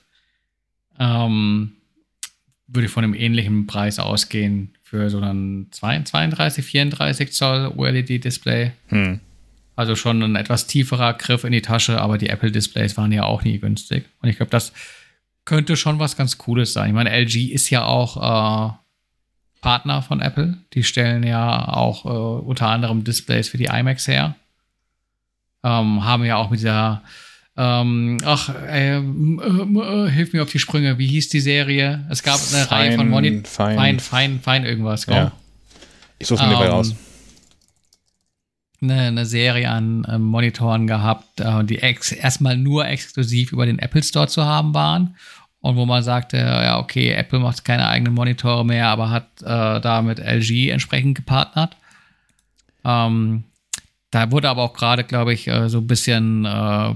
ähm, 1.00 1.74
würde 2.68 2.88
ich 2.88 2.92
von 2.92 3.04
einem 3.04 3.14
ähnlichen 3.14 3.68
Preis 3.68 4.00
ausgehen 4.00 4.76
für 4.82 5.10
so 5.10 5.20
einen 5.20 5.72
32, 5.72 6.66
34 6.66 7.32
Zoll 7.34 7.74
OLED-Display. 7.76 8.72
Hm. 8.88 9.20
Also 9.76 9.96
schon 9.96 10.24
ein 10.24 10.36
etwas 10.36 10.68
tieferer 10.68 11.14
Griff 11.14 11.44
in 11.44 11.52
die 11.52 11.62
Tasche, 11.62 12.00
aber 12.00 12.18
die 12.18 12.30
Apple-Displays 12.30 12.96
waren 12.98 13.12
ja 13.12 13.24
auch 13.24 13.44
nie 13.44 13.60
günstig. 13.60 14.06
Und 14.22 14.30
ich 14.30 14.38
glaube, 14.38 14.52
das 14.52 14.72
könnte 15.44 15.76
schon 15.76 16.00
was 16.00 16.18
ganz 16.18 16.38
Cooles 16.38 16.74
sein. 16.74 16.90
Ich 16.90 16.96
meine, 16.96 17.12
LG 17.12 17.52
ist 17.52 17.70
ja 17.70 17.84
auch 17.84 18.18
äh, 18.18 18.74
Partner 19.62 20.02
von 20.02 20.22
Apple. 20.22 20.58
Die 20.74 20.84
stellen 20.84 21.24
ja 21.24 21.68
auch 21.68 22.06
äh, 22.06 22.46
unter 22.46 22.68
anderem 22.68 23.04
Displays 23.04 23.50
für 23.50 23.58
die 23.58 23.66
iMacs 23.66 24.08
her. 24.08 24.36
Ähm, 25.64 26.06
haben 26.06 26.24
ja 26.24 26.38
auch 26.38 26.50
mit 26.50 26.60
dieser, 26.60 27.04
ähm, 27.58 28.18
ach, 28.26 28.50
äh, 28.68 28.98
äh, 28.98 30.10
hilf 30.10 30.34
mir 30.34 30.44
auf 30.44 30.52
die 30.52 30.60
Sprünge, 30.60 30.98
wie 30.98 31.08
hieß 31.08 31.30
die 31.30 31.40
Serie? 31.40 32.06
Es 32.10 32.22
gab 32.22 32.36
eine 32.36 32.66
fein, 32.66 32.68
Reihe 32.68 32.96
von 32.98 33.10
Monitoren. 33.10 33.46
Fein, 33.46 33.78
fein, 33.78 34.00
fein, 34.00 34.40
fein 34.42 34.66
irgendwas, 34.66 35.06
Ja. 35.06 35.32
Ich 36.20 36.28
suche 36.28 36.46
mir 36.48 36.54
ähm, 36.54 36.72
raus. 36.72 36.96
Eine, 38.82 39.02
eine, 39.02 39.26
Serie 39.26 39.70
an 39.70 40.06
äh, 40.06 40.18
Monitoren 40.18 40.88
gehabt, 40.88 41.40
äh, 41.40 41.64
die 41.64 41.76
erstmal 41.76 42.58
nur 42.58 42.88
exklusiv 42.88 43.52
über 43.52 43.66
den 43.66 43.80
Apple 43.80 44.04
Store 44.04 44.28
zu 44.28 44.46
haben 44.46 44.74
waren 44.74 45.16
und 45.62 45.78
wo 45.78 45.86
man 45.86 46.04
sagte, 46.04 46.38
ja, 46.38 46.78
okay, 46.78 47.12
Apple 47.12 47.40
macht 47.40 47.66
keine 47.66 47.88
eigenen 47.88 48.14
Monitore 48.14 48.64
mehr, 48.64 48.88
aber 48.88 49.10
hat 49.10 49.42
äh, 49.42 49.82
da 49.82 50.02
mit 50.02 50.20
LG 50.20 50.70
entsprechend 50.70 51.16
gepartnert. 51.16 51.76
Ähm, 52.84 53.46
da 54.12 54.32
wurde 54.32 54.50
aber 54.50 54.62
auch 54.62 54.74
gerade, 54.74 55.04
glaube 55.04 55.34
ich, 55.34 55.48
äh, 55.48 55.68
so 55.70 55.80
ein 55.80 55.88
bisschen 55.88 56.46
äh, 56.46 56.94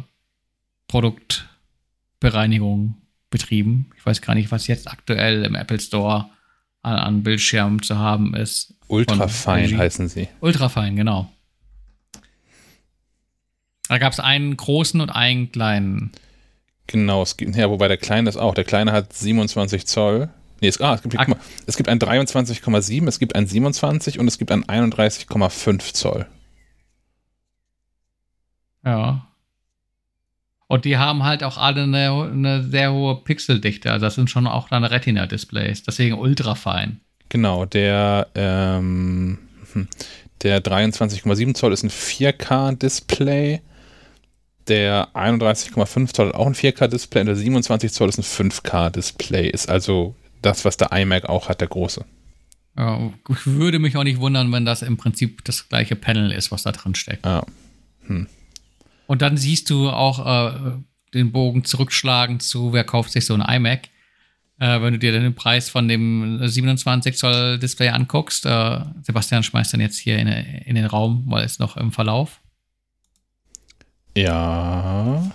Produktbereinigung 0.90 2.96
betrieben. 3.30 3.92
Ich 3.96 4.06
weiß 4.06 4.22
gar 4.22 4.36
nicht, 4.36 4.52
was 4.52 4.68
jetzt 4.68 4.92
aktuell 4.92 5.46
im 5.46 5.56
Apple 5.56 5.80
Store 5.80 6.30
an, 6.82 6.96
an 6.96 7.24
Bildschirmen 7.24 7.82
zu 7.82 7.98
haben 7.98 8.36
ist. 8.36 8.74
Ultrafein 8.88 9.78
heißen 9.78 10.10
sie. 10.10 10.28
Ultrafein, 10.42 10.98
genau. 10.98 11.32
Da 13.88 13.98
gab 13.98 14.14
es 14.14 14.20
einen 14.20 14.58
großen 14.58 15.00
und 15.00 15.12
einen 15.12 15.52
kleinen. 15.52 16.12
Genau, 16.88 17.22
es 17.22 17.38
gibt, 17.38 17.56
ja, 17.56 17.70
wobei 17.70 17.88
der 17.88 17.98
Kleine 17.98 18.28
ist 18.28 18.38
auch. 18.38 18.56
Der 18.56 18.64
Kleine 18.64 18.92
hat 18.92 19.14
27 19.14 19.86
Zoll. 19.86 20.30
Nee, 20.62 20.68
es, 20.68 20.82
ah, 20.82 20.96
es 20.96 21.04
gibt, 21.04 21.16
mal, 21.16 21.38
es 21.68 21.78
gibt 21.78 21.88
ein 21.88 22.00
23,7, 22.00 23.08
es 23.08 23.20
gibt 23.20 23.36
ein 23.36 23.48
27 23.48 24.20
und 24.20 24.28
es 24.28 24.38
gibt 24.38 24.52
ein 24.52 24.66
31,5 24.66 25.94
Zoll. 25.94 26.28
Ja. 28.84 29.29
Und 30.70 30.86
die 30.86 30.98
haben 30.98 31.24
halt 31.24 31.44
auch 31.44 31.58
alle 31.58 31.84
eine, 31.84 32.30
eine 32.32 32.64
sehr 32.64 32.94
hohe 32.94 33.18
Pixeldichte. 33.18 33.92
Also 33.92 34.06
das 34.06 34.16
sind 34.16 34.30
schon 34.30 34.48
auch 34.48 34.70
dann 34.70 34.86
Retina-Displays. 34.86 35.84
Deswegen 35.84 36.16
ultra 36.18 36.56
fein. 36.56 37.02
Genau, 37.28 37.66
der, 37.66 38.28
ähm, 38.36 39.40
hm, 39.74 39.88
der 40.44 40.64
23,7 40.64 41.54
Zoll 41.56 41.74
ist 41.74 41.84
ein 41.84 41.90
4K-Display 41.90 43.60
der 44.70 45.10
31,5 45.16 46.14
Zoll 46.14 46.28
hat 46.28 46.36
auch 46.36 46.48
ein 46.48 46.56
4K-Display 46.56 47.22
und 47.22 47.28
der 47.28 47.36
27 47.36 47.92
Zoll 47.92 48.10
ist 48.10 48.20
ein 48.20 48.24
5K-Display. 48.24 49.50
Ist 49.50 49.70
also 49.70 50.16
das, 50.42 50.64
was 50.64 50.78
der 50.78 50.92
iMac 50.92 51.28
auch 51.28 51.50
hat, 51.50 51.62
der 51.62 51.68
große. 51.68 52.06
Ja, 52.78 53.12
ich 53.30 53.46
würde 53.46 53.80
mich 53.80 53.98
auch 53.98 54.04
nicht 54.04 54.20
wundern, 54.20 54.52
wenn 54.52 54.66
das 54.66 54.82
im 54.82 54.96
Prinzip 54.96 55.44
das 55.44 55.68
gleiche 55.68 55.96
Panel 55.96 56.32
ist, 56.32 56.52
was 56.52 56.64
da 56.64 56.72
drin 56.72 56.96
steckt. 56.96 57.26
Ja. 57.26 57.44
Hm. 58.06 58.28
Und 59.10 59.24
dann 59.24 59.38
siehst 59.38 59.72
du 59.72 59.90
auch 59.90 60.54
äh, 60.54 60.72
den 61.16 61.32
Bogen 61.32 61.66
zurückschlagen 61.66 62.40
zu, 62.40 62.74
wer 62.74 62.84
kauft 62.84 63.12
sich 63.12 63.26
so 63.26 63.34
ein 63.34 63.42
iMac. 63.42 63.90
Äh, 64.60 64.84
wenn 64.84 64.94
du 64.94 65.00
dir 65.00 65.12
den 65.12 65.34
Preis 65.34 65.68
von 65.68 65.88
dem 65.88 66.48
27 66.48 67.18
Zoll 67.18 67.58
Display 67.58 67.90
anguckst, 67.90 68.46
äh, 68.46 68.82
Sebastian 69.02 69.42
schmeißt 69.42 69.74
dann 69.74 69.82
jetzt 69.82 69.98
hier 69.98 70.20
in, 70.20 70.28
in 70.28 70.76
den 70.76 70.86
Raum, 70.86 71.24
weil 71.26 71.44
es 71.44 71.58
noch 71.58 71.76
im 71.76 71.92
Verlauf. 71.92 72.40
Ja. 74.16 75.32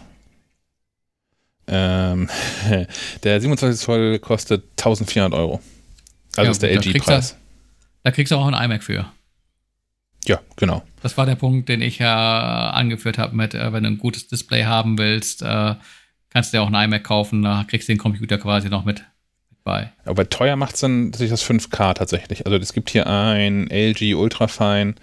Ähm, 1.67 2.31
der 3.25 3.41
27 3.41 3.85
Zoll 3.85 4.21
kostet 4.21 4.63
1400 4.79 5.37
Euro. 5.37 5.61
Also 6.37 6.45
Ja, 6.45 6.51
ist 6.53 6.63
der 6.63 6.77
gut, 6.77 6.87
da 6.87 6.91
kriegst 6.93 7.09
LG-Preis. 7.09 7.37
Da 8.05 8.11
kriegst 8.13 8.31
du 8.31 8.37
auch 8.37 8.47
einen 8.47 8.71
iMac 8.71 8.85
für. 8.85 9.11
Ja, 10.27 10.41
genau. 10.57 10.83
Das 11.03 11.17
war 11.19 11.27
der 11.27 11.35
Punkt, 11.35 11.69
den 11.69 11.83
ich 11.83 11.99
ja 11.99 12.71
angeführt 12.71 13.19
habe 13.19 13.37
mit, 13.37 13.55
äh, 13.55 13.73
wenn 13.73 13.83
du 13.85 13.91
ein 13.91 13.99
gutes 13.99 14.27
Display 14.27 14.65
haben 14.65 14.99
willst, 14.99 15.43
äh, 15.43 15.75
kannst 16.31 16.53
du 16.53 16.57
dir 16.57 16.63
auch 16.63 16.73
einen 16.73 16.93
iMac 16.93 17.05
kaufen, 17.05 17.43
da 17.43 17.65
kriegst 17.69 17.89
du 17.89 17.93
den 17.93 17.99
Computer 17.99 18.39
quasi 18.39 18.69
noch 18.69 18.85
mit, 18.85 19.01
mit 19.01 19.07
bei. 19.65 19.93
Aber 20.05 20.29
teuer 20.29 20.57
macht 20.57 20.75
es 20.75 20.81
dann 20.81 21.13
sich 21.13 21.31
das 21.31 21.43
5K 21.43 21.95
tatsächlich. 21.95 22.47
Also 22.47 22.59
es 22.59 22.73
gibt 22.73 22.91
hier 22.91 23.07
ein 23.07 23.69
LG 23.71 24.15
Ultrafine 24.15 24.95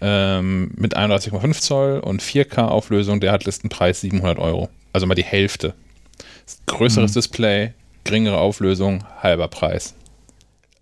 ähm, 0.00 0.72
mit 0.76 0.96
31,5 0.96 1.60
Zoll 1.60 2.00
und 2.00 2.20
4K 2.20 2.66
Auflösung, 2.66 3.20
der 3.20 3.32
hat 3.32 3.44
Listenpreis 3.44 4.00
700 4.00 4.38
Euro. 4.38 4.68
Also 4.92 5.06
mal 5.06 5.14
die 5.14 5.24
Hälfte. 5.24 5.74
Größeres 6.66 7.12
Mhm. 7.12 7.14
Display, 7.14 7.74
geringere 8.02 8.38
Auflösung, 8.38 9.04
halber 9.22 9.48
Preis. 9.48 9.94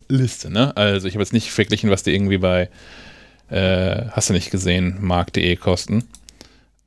Liste, 0.09 0.51
ne? 0.51 0.77
Also 0.77 1.07
ich 1.07 1.15
habe 1.15 1.23
jetzt 1.23 1.33
nicht 1.33 1.53
verglichen, 1.53 1.91
was 1.91 2.03
die 2.03 2.15
irgendwie 2.15 2.39
bei, 2.39 2.69
äh, 3.53 4.07
hast 4.11 4.31
du 4.31 4.35
nicht 4.35 4.51
gesehen, 4.51 4.97
markt.de 5.01 5.57
kosten. 5.57 6.05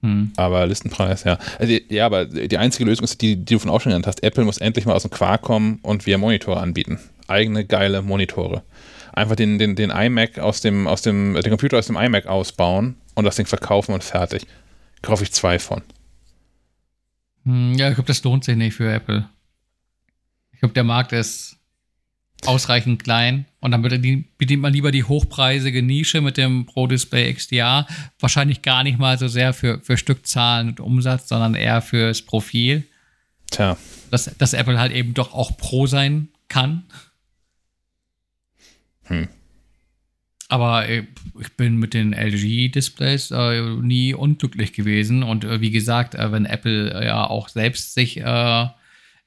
Hm. 0.01 0.31
Aber 0.35 0.65
Listenpreis, 0.67 1.23
ja. 1.23 1.37
Also, 1.59 1.73
ja, 1.89 2.05
aber 2.05 2.25
die 2.25 2.57
einzige 2.57 2.85
Lösung 2.85 3.03
ist 3.03 3.21
die, 3.21 3.37
die 3.37 3.55
du 3.55 3.59
von 3.59 3.69
auch 3.69 3.81
schon 3.81 3.91
genannt 3.91 4.07
hast. 4.07 4.23
Apple 4.23 4.43
muss 4.43 4.57
endlich 4.57 4.85
mal 4.85 4.93
aus 4.93 5.03
dem 5.03 5.11
Quark 5.11 5.41
kommen 5.41 5.79
und 5.81 6.05
wir 6.05 6.17
Monitore 6.17 6.59
anbieten. 6.59 6.99
Eigene 7.27 7.65
geile 7.65 8.01
Monitore. 8.01 8.63
Einfach 9.13 9.35
den, 9.35 9.57
den, 9.57 9.75
den 9.75 9.89
iMac 9.91 10.39
aus 10.39 10.61
dem, 10.61 10.87
aus 10.87 11.01
dem, 11.01 11.33
den 11.35 11.49
Computer 11.49 11.77
aus 11.77 11.87
dem 11.87 11.95
iMac 11.95 12.27
ausbauen 12.27 12.95
und 13.15 13.23
das 13.25 13.35
Ding 13.37 13.45
verkaufen 13.45 13.93
und 13.93 14.03
fertig. 14.03 14.45
Kaufe 15.01 15.23
ich 15.23 15.31
zwei 15.31 15.57
von. 15.59 15.81
Hm, 17.45 17.73
Ja, 17.75 17.89
ich 17.89 17.95
glaube, 17.95 18.07
das 18.07 18.23
lohnt 18.23 18.43
sich 18.43 18.55
nicht 18.57 18.75
für 18.75 18.91
Apple. 18.91 19.29
Ich 20.51 20.59
glaube, 20.59 20.73
der 20.73 20.83
Markt 20.83 21.13
ist 21.13 21.54
ausreichend 22.47 23.03
klein 23.03 23.45
und 23.59 23.71
dann 23.71 23.81
bedient 23.81 24.61
man 24.61 24.73
lieber 24.73 24.91
die 24.91 25.03
hochpreisige 25.03 25.81
Nische 25.81 26.21
mit 26.21 26.37
dem 26.37 26.65
Pro 26.65 26.87
Display 26.87 27.33
XDR. 27.33 27.87
Wahrscheinlich 28.19 28.61
gar 28.61 28.83
nicht 28.83 28.99
mal 28.99 29.17
so 29.17 29.27
sehr 29.27 29.53
für, 29.53 29.79
für 29.81 29.97
Stückzahlen 29.97 30.69
und 30.69 30.79
Umsatz, 30.79 31.29
sondern 31.29 31.55
eher 31.55 31.81
fürs 31.81 32.21
Profil. 32.21 32.83
Tja, 33.51 33.77
dass, 34.11 34.35
dass 34.37 34.53
Apple 34.53 34.79
halt 34.79 34.91
eben 34.91 35.13
doch 35.13 35.33
auch 35.33 35.57
Pro 35.57 35.87
sein 35.87 36.29
kann. 36.47 36.83
Hm. 39.03 39.27
Aber 40.47 40.87
äh, 40.87 41.05
ich 41.39 41.53
bin 41.53 41.77
mit 41.77 41.93
den 41.93 42.13
LG-Displays 42.13 43.31
äh, 43.31 43.61
nie 43.81 44.13
unglücklich 44.13 44.73
gewesen. 44.73 45.23
Und 45.23 45.43
äh, 45.43 45.59
wie 45.61 45.71
gesagt, 45.71 46.15
äh, 46.15 46.31
wenn 46.31 46.45
Apple 46.45 46.93
äh, 46.93 47.05
ja 47.07 47.27
auch 47.27 47.49
selbst 47.49 47.93
sich 47.93 48.17
äh, 48.17 48.67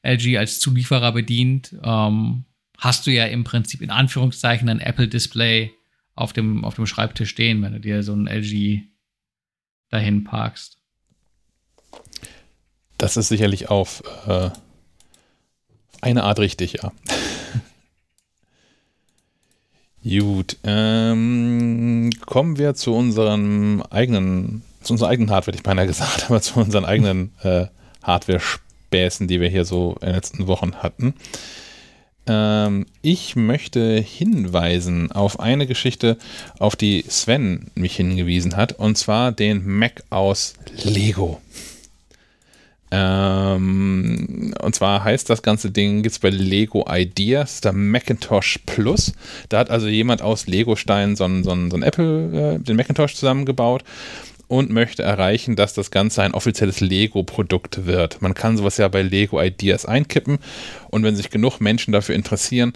LG 0.03 0.39
als 0.39 0.61
Zulieferer 0.61 1.12
bedient, 1.12 1.74
ähm, 1.82 2.45
hast 2.79 3.07
du 3.07 3.11
ja 3.11 3.27
im 3.27 3.45
Prinzip 3.45 3.83
in 3.83 3.91
Anführungszeichen 3.91 4.69
ein 4.69 4.81
Apple-Display 4.81 5.73
auf 6.15 6.33
dem, 6.33 6.65
auf 6.65 6.75
dem 6.75 6.87
Schreibtisch 6.87 7.31
stehen, 7.31 7.61
wenn 7.63 7.73
du 7.73 7.81
dir 7.81 8.03
so 8.03 8.15
ein 8.15 8.27
LG 8.27 8.83
dahin 9.91 10.25
parkst. 10.25 10.79
das 12.99 13.17
ist 13.17 13.29
sicherlich 13.29 13.69
auf 13.71 14.03
äh, 14.27 14.51
eine 16.01 16.25
Art 16.25 16.39
richtig, 16.39 16.75
ja. 16.75 16.93
Gut, 20.05 20.57
ähm, 20.63 22.11
kommen 22.25 22.59
wir 22.59 22.75
zu 22.75 22.95
unserem 22.95 23.83
eigenen, 23.91 24.63
zu 24.83 24.95
unserer 24.95 25.09
eigenen 25.11 25.31
Hardware, 25.31 25.53
hätte 25.53 25.59
ich 25.59 25.65
beinahe 25.65 25.87
gesagt, 25.87 26.25
aber 26.29 26.41
zu 26.41 26.59
unseren 26.61 26.85
eigenen 26.85 27.33
äh, 27.43 27.67
Hardware-Späßen, 28.03 29.27
die 29.29 29.41
wir 29.41 29.49
hier 29.49 29.65
so 29.65 29.97
in 30.01 30.07
den 30.07 30.15
letzten 30.15 30.47
Wochen 30.47 30.77
hatten. 30.77 31.15
Ähm, 32.29 32.87
ich 33.03 33.37
möchte 33.37 33.99
hinweisen 34.01 35.11
auf 35.11 35.41
eine 35.41 35.67
Geschichte, 35.67 36.19
auf 36.59 36.77
die 36.77 37.05
Sven 37.09 37.71
mich 37.75 37.97
hingewiesen 37.97 38.57
hat, 38.57 38.73
und 38.73 38.99
zwar 38.99 39.33
den 39.33 39.67
Mac 39.67 40.05
aus 40.11 40.55
Lego. 40.85 41.41
Ähm, 42.91 44.55
und 44.61 44.75
zwar 44.75 45.05
heißt 45.05 45.29
das 45.29 45.43
ganze 45.43 45.71
Ding, 45.71 46.03
gibt 46.03 46.15
es 46.15 46.19
bei 46.19 46.31
Lego 46.31 46.87
Ideas, 46.91 47.61
der 47.61 47.73
Macintosh 47.73 48.61
Plus. 48.65 49.13
Da 49.49 49.59
hat 49.59 49.71
also 49.71 49.89
jemand 49.89 50.23
aus 50.23 50.47
Lego-Steinen 50.47 51.17
so 51.17 51.25
einen, 51.25 51.45
so 51.45 51.51
einen, 51.51 51.71
so 51.71 51.77
einen 51.77 51.83
Apple, 51.83 52.55
äh, 52.55 52.59
den 52.59 52.77
Macintosh 52.77 53.15
zusammengebaut 53.15 53.85
und 54.49 54.70
möchte 54.70 55.03
erreichen, 55.03 55.57
dass 55.57 55.75
das 55.75 55.91
Ganze 55.91 56.23
ein 56.23 56.35
offizielles 56.35 56.81
Lego-Produkt 56.81 57.87
wird. 57.87 58.20
Man 58.23 58.35
kann 58.35 58.57
sowas 58.57 58.79
ja 58.79 58.89
bei 58.89 59.03
Lego 59.03 59.41
Ideas 59.41 59.85
einkippen 59.85 60.39
und 60.91 61.03
wenn 61.05 61.15
sich 61.15 61.31
genug 61.31 61.61
Menschen 61.61 61.93
dafür 61.93 62.15
interessieren, 62.15 62.73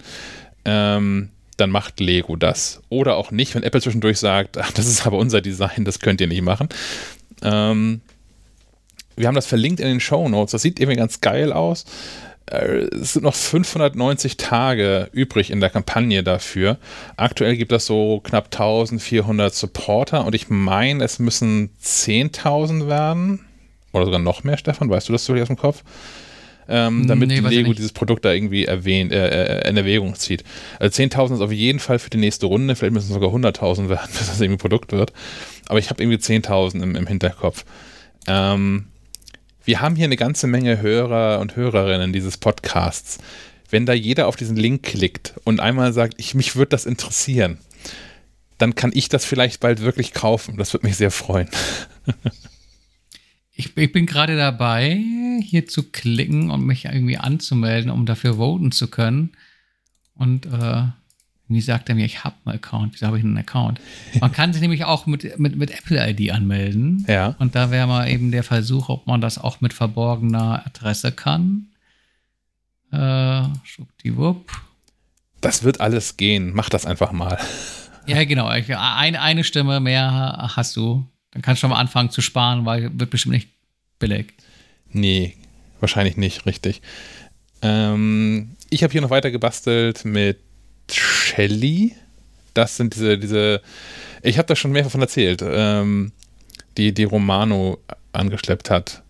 ähm, 0.65 1.29
dann 1.57 1.69
macht 1.69 1.99
Lego 1.99 2.35
das. 2.35 2.81
Oder 2.89 3.15
auch 3.15 3.31
nicht, 3.31 3.53
wenn 3.55 3.63
Apple 3.63 3.81
zwischendurch 3.81 4.19
sagt, 4.19 4.57
ach, 4.57 4.71
das 4.71 4.87
ist 4.87 5.05
aber 5.05 5.17
unser 5.17 5.41
Design, 5.41 5.83
das 5.85 5.99
könnt 5.99 6.21
ihr 6.21 6.27
nicht 6.27 6.41
machen. 6.41 6.69
Ähm, 7.41 8.01
wir 9.15 9.27
haben 9.27 9.35
das 9.35 9.45
verlinkt 9.45 9.79
in 9.79 9.87
den 9.87 9.99
Show 9.99 10.27
Notes. 10.29 10.51
Das 10.51 10.61
sieht 10.61 10.79
irgendwie 10.79 10.97
ganz 10.97 11.21
geil 11.21 11.53
aus. 11.53 11.85
Äh, 12.45 12.87
Es 12.91 13.13
sind 13.13 13.23
noch 13.23 13.35
590 13.35 14.37
Tage 14.37 15.09
übrig 15.11 15.51
in 15.51 15.59
der 15.59 15.69
Kampagne 15.69 16.23
dafür. 16.23 16.77
Aktuell 17.17 17.57
gibt 17.57 17.71
es 17.71 17.85
so 17.85 18.21
knapp 18.23 18.45
1400 18.45 19.53
Supporter 19.53 20.25
und 20.25 20.35
ich 20.35 20.49
meine, 20.49 21.03
es 21.03 21.19
müssen 21.19 21.69
10.000 21.81 22.87
werden. 22.87 23.41
Oder 23.91 24.05
sogar 24.05 24.19
noch 24.19 24.43
mehr, 24.43 24.57
Stefan. 24.57 24.89
Weißt 24.89 25.09
du 25.09 25.13
das 25.13 25.25
so 25.25 25.33
aus 25.35 25.47
dem 25.47 25.57
Kopf? 25.57 25.83
Ähm, 26.67 27.07
damit 27.07 27.27
Nee, 27.27 27.39
Lego 27.39 27.73
dieses 27.73 27.91
Produkt 27.91 28.23
da 28.25 28.31
irgendwie 28.31 28.65
erwähnt, 28.65 29.11
äh, 29.11 29.59
äh, 29.59 29.69
in 29.69 29.75
Erwägung 29.77 30.15
zieht. 30.15 30.43
Also 30.79 31.01
10.000 31.03 31.35
ist 31.35 31.41
auf 31.41 31.51
jeden 31.51 31.79
Fall 31.79 31.99
für 31.99 32.09
die 32.09 32.17
nächste 32.17 32.45
Runde. 32.45 32.75
Vielleicht 32.75 32.93
müssen 32.93 33.07
es 33.07 33.13
sogar 33.13 33.29
100.000 33.29 33.89
werden, 33.89 34.09
bis 34.17 34.27
das 34.27 34.39
irgendwie 34.41 34.61
Produkt 34.61 34.91
wird. 34.91 35.13
Aber 35.67 35.79
ich 35.79 35.89
habe 35.89 36.01
irgendwie 36.01 36.19
10.000 36.19 36.81
im, 36.81 36.95
im 36.95 37.07
Hinterkopf. 37.07 37.65
Ähm, 38.27 38.85
wir 39.63 39.81
haben 39.81 39.95
hier 39.95 40.05
eine 40.05 40.17
ganze 40.17 40.47
Menge 40.47 40.81
Hörer 40.81 41.39
und 41.39 41.55
Hörerinnen 41.55 42.13
dieses 42.13 42.37
Podcasts. 42.37 43.19
Wenn 43.69 43.85
da 43.85 43.93
jeder 43.93 44.27
auf 44.27 44.35
diesen 44.35 44.57
Link 44.57 44.83
klickt 44.83 45.33
und 45.45 45.59
einmal 45.59 45.93
sagt, 45.93 46.15
ich, 46.17 46.35
mich 46.35 46.55
würde 46.55 46.69
das 46.69 46.85
interessieren, 46.85 47.57
dann 48.57 48.75
kann 48.75 48.91
ich 48.93 49.09
das 49.09 49.25
vielleicht 49.25 49.61
bald 49.61 49.81
wirklich 49.81 50.13
kaufen. 50.13 50.57
Das 50.57 50.73
würde 50.73 50.85
mich 50.85 50.97
sehr 50.97 51.11
freuen. 51.11 51.49
Ich, 53.55 53.77
ich 53.77 53.91
bin 53.91 54.07
gerade 54.07 54.35
dabei, 54.35 54.99
hier 55.43 55.67
zu 55.67 55.91
klicken 55.91 56.49
und 56.49 56.65
mich 56.65 56.85
irgendwie 56.85 57.17
anzumelden, 57.17 57.91
um 57.91 58.07
dafür 58.07 58.37
voten 58.37 58.71
zu 58.71 58.89
können. 58.89 59.33
Und 60.15 60.47
äh, 60.47 60.85
wie 61.47 61.61
sagt 61.61 61.89
er 61.89 61.95
mir, 61.95 62.05
ich 62.05 62.23
habe 62.23 62.35
einen 62.45 62.55
Account. 62.55 62.93
Wieso 62.93 63.07
habe 63.07 63.17
ich 63.17 63.23
einen 63.23 63.37
Account? 63.37 63.79
Man 64.19 64.31
kann 64.31 64.53
sich 64.53 64.61
nämlich 64.61 64.85
auch 64.85 65.05
mit, 65.05 65.37
mit, 65.39 65.55
mit 65.55 65.71
Apple 65.71 66.09
ID 66.09 66.31
anmelden. 66.31 67.05
Ja. 67.07 67.35
Und 67.39 67.55
da 67.55 67.69
wäre 67.69 67.85
mal 67.85 68.09
eben 68.09 68.31
der 68.31 68.43
Versuch, 68.43 68.89
ob 68.89 69.07
man 69.07 69.21
das 69.21 69.37
auch 69.37 69.61
mit 69.61 69.73
verborgener 69.73 70.65
Adresse 70.65 71.11
kann. 71.11 71.67
Äh, 72.91 73.43
schwuppdiwupp. 73.63 74.51
Das 75.41 75.63
wird 75.63 75.81
alles 75.81 76.15
gehen. 76.15 76.51
Mach 76.53 76.69
das 76.69 76.85
einfach 76.85 77.11
mal. 77.11 77.37
Ja, 78.05 78.23
genau. 78.23 78.47
Ein, 78.47 79.15
eine 79.15 79.43
Stimme 79.43 79.79
mehr 79.79 80.51
hast 80.55 80.75
du. 80.75 81.05
Dann 81.31 81.41
kannst 81.41 81.59
du 81.59 81.61
schon 81.61 81.71
mal 81.71 81.79
anfangen 81.79 82.09
zu 82.09 82.21
sparen, 82.21 82.65
weil 82.65 82.97
wird 82.97 83.09
bestimmt 83.09 83.33
nicht 83.33 83.49
billig. 83.99 84.33
Nee, 84.89 85.35
wahrscheinlich 85.79 86.17
nicht, 86.17 86.45
richtig. 86.45 86.81
Ähm, 87.61 88.55
ich 88.69 88.83
habe 88.83 88.91
hier 88.91 89.01
noch 89.01 89.09
weiter 89.09 89.31
gebastelt 89.31 90.05
mit 90.05 90.39
Shelly. 90.89 91.95
Das 92.53 92.77
sind 92.77 92.93
diese, 92.93 93.17
diese, 93.17 93.61
ich 94.21 94.37
habe 94.37 94.47
da 94.47 94.55
schon 94.55 94.71
mehrfach 94.71 94.91
von 94.91 95.01
erzählt, 95.01 95.43
ähm, 95.43 96.11
die, 96.77 96.93
die 96.93 97.03
Romano 97.03 97.79
angeschleppt 98.11 98.69
hat. 98.69 99.01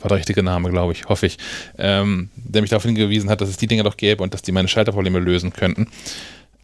War 0.00 0.08
der 0.08 0.18
richtige 0.18 0.42
Name, 0.42 0.70
glaube 0.70 0.92
ich, 0.92 1.06
hoffe 1.06 1.26
ich. 1.26 1.36
Ähm, 1.78 2.30
der 2.36 2.62
mich 2.62 2.70
darauf 2.70 2.84
hingewiesen 2.84 3.28
hat, 3.28 3.40
dass 3.40 3.48
es 3.48 3.56
die 3.56 3.66
Dinger 3.66 3.82
doch 3.82 3.96
gäbe 3.96 4.22
und 4.22 4.32
dass 4.32 4.42
die 4.42 4.52
meine 4.52 4.68
Schalterprobleme 4.68 5.18
lösen 5.18 5.52
könnten. 5.52 5.88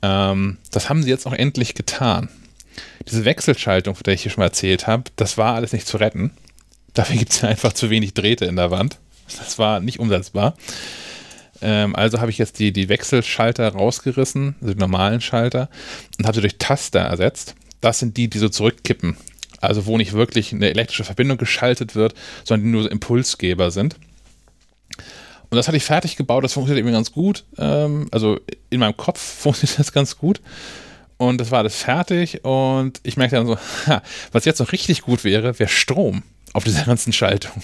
Ähm, 0.03 0.59
das 0.71 0.89
haben 0.89 1.03
sie 1.03 1.11
jetzt 1.11 1.27
auch 1.27 1.33
endlich 1.33 1.75
getan. 1.75 2.29
Diese 3.09 3.25
Wechselschaltung, 3.25 3.95
von 3.95 4.03
der 4.05 4.15
ich 4.15 4.23
hier 4.23 4.31
schon 4.31 4.41
mal 4.41 4.47
erzählt 4.47 4.87
habe, 4.87 5.05
das 5.17 5.37
war 5.37 5.55
alles 5.55 5.73
nicht 5.73 5.87
zu 5.87 5.97
retten. 5.97 6.33
Dafür 6.95 7.17
gibt 7.17 7.33
es 7.33 7.41
ja 7.43 7.49
einfach 7.49 7.73
zu 7.73 7.91
wenig 7.91 8.15
Drähte 8.15 8.47
in 8.47 8.57
der 8.57 8.71
Wand. 8.71 8.99
Das 9.39 9.59
war 9.59 9.81
nicht 9.81 9.99
umsetzbar. 9.99 10.57
Ähm, 11.62 11.95
also 11.97 12.20
habe 12.20 12.31
ich 12.31 12.39
jetzt 12.39 12.59
die, 12.59 12.73
die 12.73 12.89
Wechselschalter 12.89 13.69
rausgerissen, 13.69 14.57
also 14.61 14.74
die 14.74 14.81
normalen 14.81 15.20
Schalter, 15.20 15.69
und 16.19 16.27
habe 16.27 16.35
sie 16.35 16.41
durch 16.41 16.59
Taster 16.59 17.01
ersetzt. 17.01 17.55
Das 17.81 17.99
sind 17.99 18.16
die, 18.16 18.28
die 18.28 18.39
so 18.39 18.49
zurückkippen. 18.49 19.16
Also 19.61 19.87
wo 19.87 19.97
nicht 19.97 20.12
wirklich 20.12 20.53
eine 20.53 20.69
elektrische 20.69 21.05
Verbindung 21.05 21.39
geschaltet 21.39 21.95
wird, 21.95 22.15
sondern 22.45 22.66
die 22.66 22.73
nur 22.73 22.83
so 22.83 22.89
Impulsgeber 22.89 23.70
sind. 23.70 23.97
Und 25.49 25.57
das 25.57 25.69
hatte 25.69 25.77
ich 25.77 25.85
fertig 25.85 26.16
gebaut, 26.16 26.45
das 26.45 26.53
funktioniert 26.53 26.81
irgendwie 26.81 26.97
ganz 26.97 27.12
gut. 27.12 27.45
Ähm, 27.57 28.09
also 28.11 28.39
in 28.70 28.81
meinem 28.81 28.97
Kopf 28.97 29.20
funktioniert 29.41 29.78
das 29.78 29.93
ganz 29.93 30.19
gut. 30.19 30.41
Und 31.19 31.39
das 31.41 31.51
war 31.51 31.61
alles 31.61 31.77
fertig 31.77 32.45
und 32.45 33.01
ich 33.03 33.16
merkte 33.16 33.37
dann 33.37 33.47
so, 33.47 33.57
ha, 33.87 34.03
was 34.33 34.45
jetzt 34.45 34.59
noch 34.59 34.73
richtig 34.73 35.03
gut 35.03 35.24
wäre, 35.24 35.59
wäre 35.59 35.70
Strom 35.70 36.23
auf 36.53 36.65
dieser 36.65 36.85
ganzen 36.85 37.12
Schaltung. 37.12 37.62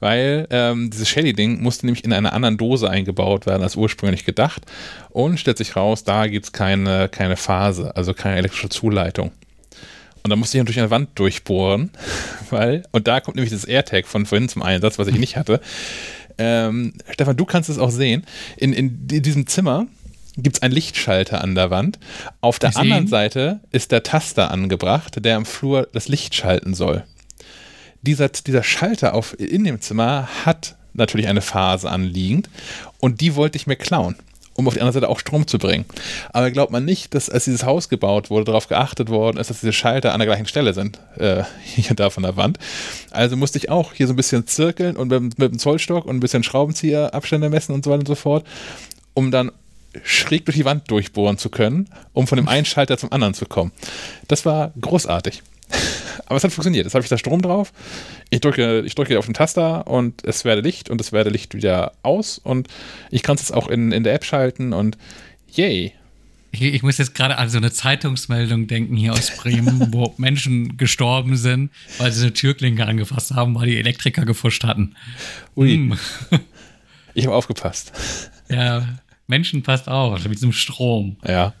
Weil 0.00 0.46
ähm, 0.50 0.90
dieses 0.90 1.08
Shelly-Ding 1.08 1.60
musste 1.62 1.86
nämlich 1.86 2.04
in 2.04 2.12
einer 2.12 2.32
anderen 2.32 2.56
Dose 2.56 2.88
eingebaut 2.88 3.46
werden 3.46 3.62
als 3.62 3.76
ursprünglich 3.76 4.24
gedacht. 4.24 4.62
Und 5.10 5.38
stellt 5.38 5.58
sich 5.58 5.76
raus, 5.76 6.04
da 6.04 6.26
gibt 6.26 6.46
es 6.46 6.52
keine, 6.52 7.08
keine 7.08 7.36
Phase, 7.36 7.96
also 7.96 8.14
keine 8.14 8.36
elektrische 8.36 8.68
Zuleitung. 8.68 9.32
Und 10.22 10.30
da 10.30 10.36
musste 10.36 10.58
ich 10.58 10.62
natürlich 10.62 10.80
eine 10.80 10.90
Wand 10.90 11.10
durchbohren, 11.18 11.90
weil, 12.50 12.82
und 12.92 13.06
da 13.08 13.20
kommt 13.20 13.36
nämlich 13.36 13.52
das 13.52 13.64
AirTag 13.64 14.06
von 14.06 14.26
vorhin 14.26 14.48
zum 14.48 14.62
Einsatz, 14.62 14.98
was 14.98 15.08
ich 15.08 15.18
nicht 15.18 15.36
hatte. 15.36 15.60
Ähm, 16.38 16.92
Stefan, 17.10 17.36
du 17.36 17.44
kannst 17.44 17.68
es 17.68 17.78
auch 17.78 17.90
sehen. 17.90 18.24
In, 18.56 18.72
in, 18.72 19.08
in 19.10 19.22
diesem 19.22 19.46
Zimmer 19.46 19.86
gibt 20.36 20.56
es 20.56 20.62
einen 20.62 20.72
Lichtschalter 20.74 21.42
an 21.42 21.54
der 21.54 21.70
Wand. 21.70 21.98
Auf 22.40 22.58
der 22.58 22.76
anderen 22.76 23.08
Seite 23.08 23.60
ist 23.72 23.90
der 23.90 24.02
Taster 24.02 24.50
angebracht, 24.50 25.24
der 25.24 25.36
im 25.36 25.44
Flur 25.44 25.88
das 25.92 26.08
Licht 26.08 26.34
schalten 26.34 26.74
soll. 26.74 27.04
Dieser, 28.02 28.28
dieser 28.28 28.62
Schalter 28.62 29.14
auf, 29.14 29.38
in 29.38 29.64
dem 29.64 29.80
Zimmer 29.80 30.28
hat 30.44 30.76
natürlich 30.94 31.28
eine 31.28 31.40
Phase 31.40 31.90
anliegend 31.90 32.48
und 32.98 33.20
die 33.20 33.34
wollte 33.34 33.56
ich 33.56 33.66
mir 33.66 33.76
klauen 33.76 34.16
um 34.58 34.66
auf 34.66 34.74
die 34.74 34.80
andere 34.80 34.92
Seite 34.92 35.08
auch 35.08 35.20
Strom 35.20 35.46
zu 35.46 35.56
bringen. 35.56 35.84
Aber 36.32 36.50
glaubt 36.50 36.72
man 36.72 36.84
nicht, 36.84 37.14
dass 37.14 37.30
als 37.30 37.44
dieses 37.44 37.64
Haus 37.64 37.88
gebaut 37.88 38.28
wurde, 38.28 38.44
darauf 38.44 38.66
geachtet 38.66 39.08
worden 39.08 39.38
ist, 39.38 39.50
dass 39.50 39.60
diese 39.60 39.72
Schalter 39.72 40.12
an 40.12 40.18
der 40.18 40.26
gleichen 40.26 40.46
Stelle 40.46 40.74
sind, 40.74 40.98
äh, 41.16 41.44
hier 41.62 41.90
und 41.90 42.00
da 42.00 42.10
von 42.10 42.24
der 42.24 42.36
Wand. 42.36 42.58
Also 43.12 43.36
musste 43.36 43.58
ich 43.58 43.70
auch 43.70 43.92
hier 43.92 44.08
so 44.08 44.14
ein 44.14 44.16
bisschen 44.16 44.48
zirkeln 44.48 44.96
und 44.96 45.08
mit, 45.08 45.38
mit 45.38 45.52
dem 45.52 45.60
Zollstock 45.60 46.06
und 46.06 46.16
ein 46.16 46.20
bisschen 46.20 46.42
Schraubenzieherabstände 46.42 47.48
messen 47.48 47.72
und 47.72 47.84
so 47.84 47.92
weiter 47.92 48.00
und 48.00 48.08
so 48.08 48.16
fort, 48.16 48.44
um 49.14 49.30
dann 49.30 49.52
schräg 50.02 50.44
durch 50.44 50.56
die 50.56 50.64
Wand 50.64 50.90
durchbohren 50.90 51.38
zu 51.38 51.50
können, 51.50 51.88
um 52.12 52.26
von 52.26 52.36
dem 52.36 52.48
einen 52.48 52.64
Schalter 52.64 52.98
zum 52.98 53.12
anderen 53.12 53.34
zu 53.34 53.46
kommen. 53.46 53.70
Das 54.26 54.44
war 54.44 54.72
großartig. 54.80 55.44
Aber 56.26 56.36
es 56.36 56.44
hat 56.44 56.52
funktioniert. 56.52 56.84
Jetzt 56.84 56.94
habe 56.94 57.02
ich 57.02 57.08
da 57.08 57.16
Strom 57.16 57.40
drauf. 57.42 57.72
Ich 58.30 58.40
drücke, 58.40 58.80
ich 58.80 58.94
drücke 58.94 59.18
auf 59.18 59.24
den 59.24 59.34
Taster 59.34 59.86
und 59.86 60.24
es 60.24 60.44
werde 60.44 60.60
Licht 60.60 60.90
und 60.90 61.00
es 61.00 61.12
werde 61.12 61.30
Licht 61.30 61.54
wieder 61.54 61.92
aus 62.02 62.38
und 62.38 62.68
ich 63.10 63.22
kann 63.22 63.36
es 63.36 63.42
jetzt 63.42 63.54
auch 63.54 63.68
in, 63.68 63.92
in 63.92 64.04
der 64.04 64.14
App 64.14 64.24
schalten 64.24 64.72
und 64.72 64.98
yay. 65.50 65.92
Ich, 66.50 66.62
ich 66.62 66.82
muss 66.82 66.98
jetzt 66.98 67.14
gerade 67.14 67.36
an 67.36 67.48
so 67.48 67.58
eine 67.58 67.72
Zeitungsmeldung 67.72 68.66
denken 68.66 68.96
hier 68.96 69.12
aus 69.12 69.30
Bremen, 69.36 69.88
wo 69.92 70.14
Menschen 70.16 70.76
gestorben 70.76 71.36
sind, 71.36 71.70
weil 71.98 72.12
sie 72.12 72.22
eine 72.22 72.32
Türklinke 72.32 72.86
angefasst 72.86 73.32
haben, 73.32 73.54
weil 73.54 73.66
die 73.66 73.78
Elektriker 73.78 74.24
gefuscht 74.24 74.64
hatten. 74.64 74.94
Ui. 75.56 75.72
Hm. 75.72 75.98
Ich 77.14 77.26
habe 77.26 77.34
aufgepasst. 77.34 77.92
Ja, 78.48 78.86
Menschen 79.26 79.62
passt 79.62 79.88
auch, 79.88 80.18
mit 80.24 80.34
diesem 80.34 80.52
Strom. 80.52 81.16
Ja. 81.26 81.54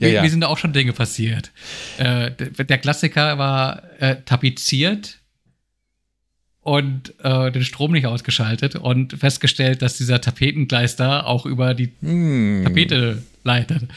Ja, 0.00 0.08
ja. 0.08 0.22
mir 0.22 0.30
sind 0.30 0.40
da 0.40 0.48
auch 0.48 0.58
schon 0.58 0.72
Dinge 0.72 0.92
passiert. 0.92 1.52
Äh, 1.98 2.30
der, 2.30 2.64
der, 2.64 2.78
Klassiker 2.78 3.38
war 3.38 3.82
äh, 3.98 4.16
tapeziert 4.24 5.18
und 6.60 7.14
äh, 7.22 7.50
den 7.50 7.64
Strom 7.64 7.92
nicht 7.92 8.06
ausgeschaltet 8.06 8.76
und 8.76 9.14
festgestellt, 9.14 9.82
dass 9.82 9.96
dieser 9.96 10.20
Tapetengleister 10.20 11.26
auch 11.26 11.44
über 11.44 11.74
die 11.74 11.92
hm. 12.00 12.62
Tapete 12.64 13.22
leitet. 13.44 13.88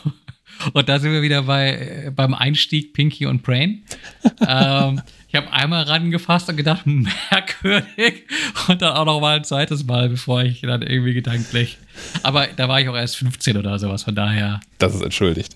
und 0.72 0.88
da 0.88 0.98
sind 0.98 1.12
wir 1.12 1.22
wieder 1.22 1.42
bei, 1.42 2.06
äh, 2.06 2.10
beim 2.10 2.34
Einstieg 2.34 2.94
Pinky 2.94 3.26
und 3.26 3.42
Brain. 3.42 3.82
ähm, 4.48 5.02
ich 5.30 5.36
habe 5.36 5.52
einmal 5.52 5.84
rangefasst 5.84 6.48
und 6.48 6.56
gedacht, 6.56 6.82
merkwürdig. 6.86 8.26
Und 8.66 8.82
dann 8.82 8.96
auch 8.96 9.04
noch 9.04 9.20
mal 9.20 9.36
ein 9.36 9.44
zweites 9.44 9.84
Mal, 9.84 10.08
bevor 10.08 10.42
ich 10.42 10.62
dann 10.62 10.82
irgendwie 10.82 11.14
gedanklich. 11.14 11.78
Aber 12.24 12.48
da 12.48 12.68
war 12.68 12.80
ich 12.80 12.88
auch 12.88 12.96
erst 12.96 13.16
15 13.18 13.56
oder 13.56 13.78
sowas, 13.78 14.02
von 14.02 14.16
daher. 14.16 14.60
Das 14.78 14.92
ist 14.92 15.02
entschuldigt. 15.02 15.54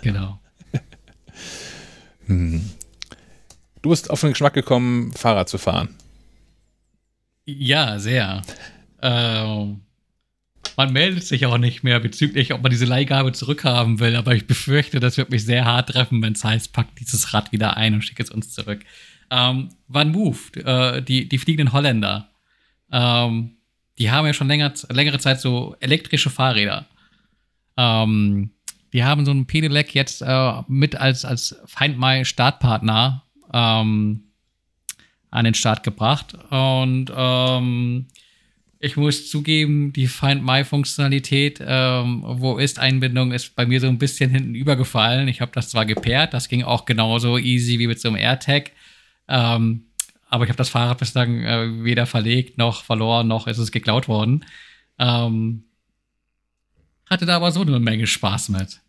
Genau. 0.00 0.40
hm. 2.26 2.70
Du 3.82 3.90
bist 3.90 4.08
auf 4.08 4.22
den 4.22 4.30
Geschmack 4.30 4.54
gekommen, 4.54 5.12
Fahrrad 5.12 5.50
zu 5.50 5.58
fahren. 5.58 5.90
Ja, 7.44 7.98
sehr. 7.98 8.40
Ähm, 9.02 9.82
man 10.76 10.92
meldet 10.92 11.24
sich 11.24 11.46
auch 11.46 11.58
nicht 11.58 11.82
mehr 11.82 12.00
bezüglich, 12.00 12.52
ob 12.52 12.62
man 12.62 12.70
diese 12.70 12.84
Leihgabe 12.84 13.32
zurückhaben 13.32 14.00
will, 14.00 14.16
aber 14.16 14.34
ich 14.34 14.46
befürchte, 14.46 15.00
das 15.00 15.16
wird 15.16 15.30
mich 15.30 15.44
sehr 15.44 15.64
hart 15.64 15.90
treffen, 15.90 16.22
wenn 16.22 16.32
es 16.32 16.44
heißt, 16.44 16.72
packt 16.72 17.00
dieses 17.00 17.32
Rad 17.34 17.52
wieder 17.52 17.76
ein 17.76 17.94
und 17.94 18.02
schickt 18.02 18.20
es 18.20 18.30
uns 18.30 18.52
zurück. 18.52 18.80
Ähm, 19.30 19.70
Van 19.88 20.10
Move, 20.12 20.38
äh, 20.56 21.02
die, 21.02 21.28
die 21.28 21.38
fliegenden 21.38 21.72
Holländer, 21.72 22.30
ähm, 22.90 23.56
die 23.98 24.10
haben 24.10 24.26
ja 24.26 24.32
schon 24.32 24.48
länger, 24.48 24.72
längere 24.90 25.18
Zeit 25.18 25.40
so 25.40 25.76
elektrische 25.80 26.30
Fahrräder. 26.30 26.86
Ähm, 27.76 28.50
die 28.92 29.04
haben 29.04 29.24
so 29.24 29.32
ein 29.32 29.46
Pedelec 29.46 29.94
jetzt 29.94 30.22
äh, 30.22 30.62
mit 30.68 30.96
als, 30.96 31.24
als 31.24 31.56
Find 31.66 31.98
My 31.98 32.24
Startpartner 32.24 33.24
ähm, 33.52 34.24
an 35.30 35.44
den 35.44 35.54
Start 35.54 35.82
gebracht. 35.82 36.34
Und 36.50 37.10
ähm, 37.14 38.06
ich 38.84 38.96
muss 38.96 39.30
zugeben, 39.30 39.92
die 39.92 40.08
Find 40.08 40.42
My-Funktionalität, 40.42 41.60
ähm, 41.64 42.24
wo 42.26 42.58
ist 42.58 42.80
Einbindung, 42.80 43.30
ist 43.30 43.54
bei 43.54 43.64
mir 43.64 43.78
so 43.78 43.86
ein 43.86 43.98
bisschen 43.98 44.28
hinten 44.28 44.56
übergefallen. 44.56 45.28
Ich 45.28 45.40
habe 45.40 45.52
das 45.54 45.68
zwar 45.68 45.86
gepaart, 45.86 46.34
das 46.34 46.48
ging 46.48 46.64
auch 46.64 46.84
genauso 46.84 47.38
easy 47.38 47.78
wie 47.78 47.86
mit 47.86 48.00
so 48.00 48.08
einem 48.08 48.16
AirTag. 48.16 48.72
Ähm, 49.28 49.84
aber 50.28 50.44
ich 50.44 50.50
habe 50.50 50.56
das 50.56 50.68
Fahrrad 50.68 50.98
bislang 50.98 51.44
äh, 51.44 51.84
weder 51.84 52.06
verlegt 52.06 52.58
noch 52.58 52.82
verloren, 52.82 53.28
noch 53.28 53.46
ist 53.46 53.58
es 53.58 53.70
geklaut 53.70 54.08
worden. 54.08 54.44
Ähm, 54.98 55.62
hatte 57.08 57.24
da 57.24 57.36
aber 57.36 57.52
so 57.52 57.60
eine 57.62 57.78
Menge 57.78 58.08
Spaß 58.08 58.48
mit. 58.48 58.80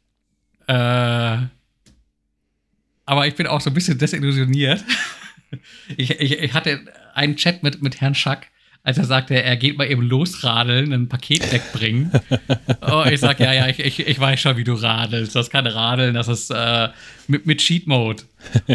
Äh, 0.65 1.37
aber 3.05 3.27
ich 3.27 3.35
bin 3.35 3.45
auch 3.45 3.61
so 3.61 3.69
ein 3.69 3.75
bisschen 3.75 3.99
desillusioniert. 3.99 4.83
ich, 5.97 6.19
ich, 6.19 6.39
ich 6.39 6.53
hatte 6.55 6.83
einen 7.13 7.35
Chat 7.35 7.61
mit, 7.61 7.83
mit 7.83 8.01
Herrn 8.01 8.15
Schack 8.15 8.47
als 8.85 8.97
er 8.97 9.05
sagte, 9.05 9.41
er 9.41 9.55
geht 9.55 9.77
mal 9.77 9.89
eben 9.89 10.01
losradeln, 10.01 10.91
ein 10.91 11.07
Paket 11.07 11.53
wegbringen. 11.53 12.11
oh, 12.81 13.05
ich 13.09 13.21
sag, 13.21 13.39
ja, 13.39 13.53
ja, 13.53 13.69
ich, 13.69 13.79
ich, 13.79 14.05
ich 14.05 14.19
weiß 14.19 14.41
schon, 14.41 14.57
wie 14.57 14.65
du 14.65 14.73
radelst. 14.73 15.35
Das 15.35 15.49
kann 15.49 15.65
radeln, 15.65 16.13
das 16.13 16.27
ist 16.27 16.49
äh, 16.49 16.89
mit, 17.27 17.45
mit 17.45 17.59
Cheat 17.59 17.87
Mode. 17.87 18.23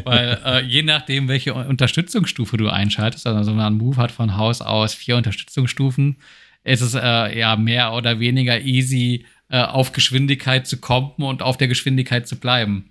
Weil 0.04 0.38
äh, 0.46 0.64
je 0.64 0.82
nachdem, 0.82 1.28
welche 1.28 1.52
Unterstützungsstufe 1.52 2.56
du 2.56 2.70
einschaltest, 2.70 3.26
also 3.26 3.42
so 3.42 3.58
ein 3.58 3.74
Move 3.74 3.98
hat 3.98 4.10
von 4.10 4.38
Haus 4.38 4.62
aus 4.62 4.94
vier 4.94 5.16
Unterstützungsstufen, 5.16 6.16
ist 6.64 6.80
es 6.80 6.94
äh, 6.94 7.38
ja 7.38 7.56
mehr 7.56 7.92
oder 7.92 8.18
weniger 8.18 8.62
easy, 8.62 9.26
äh, 9.50 9.60
auf 9.60 9.92
Geschwindigkeit 9.92 10.66
zu 10.66 10.78
kommen 10.78 11.12
und 11.18 11.42
auf 11.42 11.58
der 11.58 11.68
Geschwindigkeit 11.68 12.26
zu 12.26 12.36
bleiben. 12.36 12.90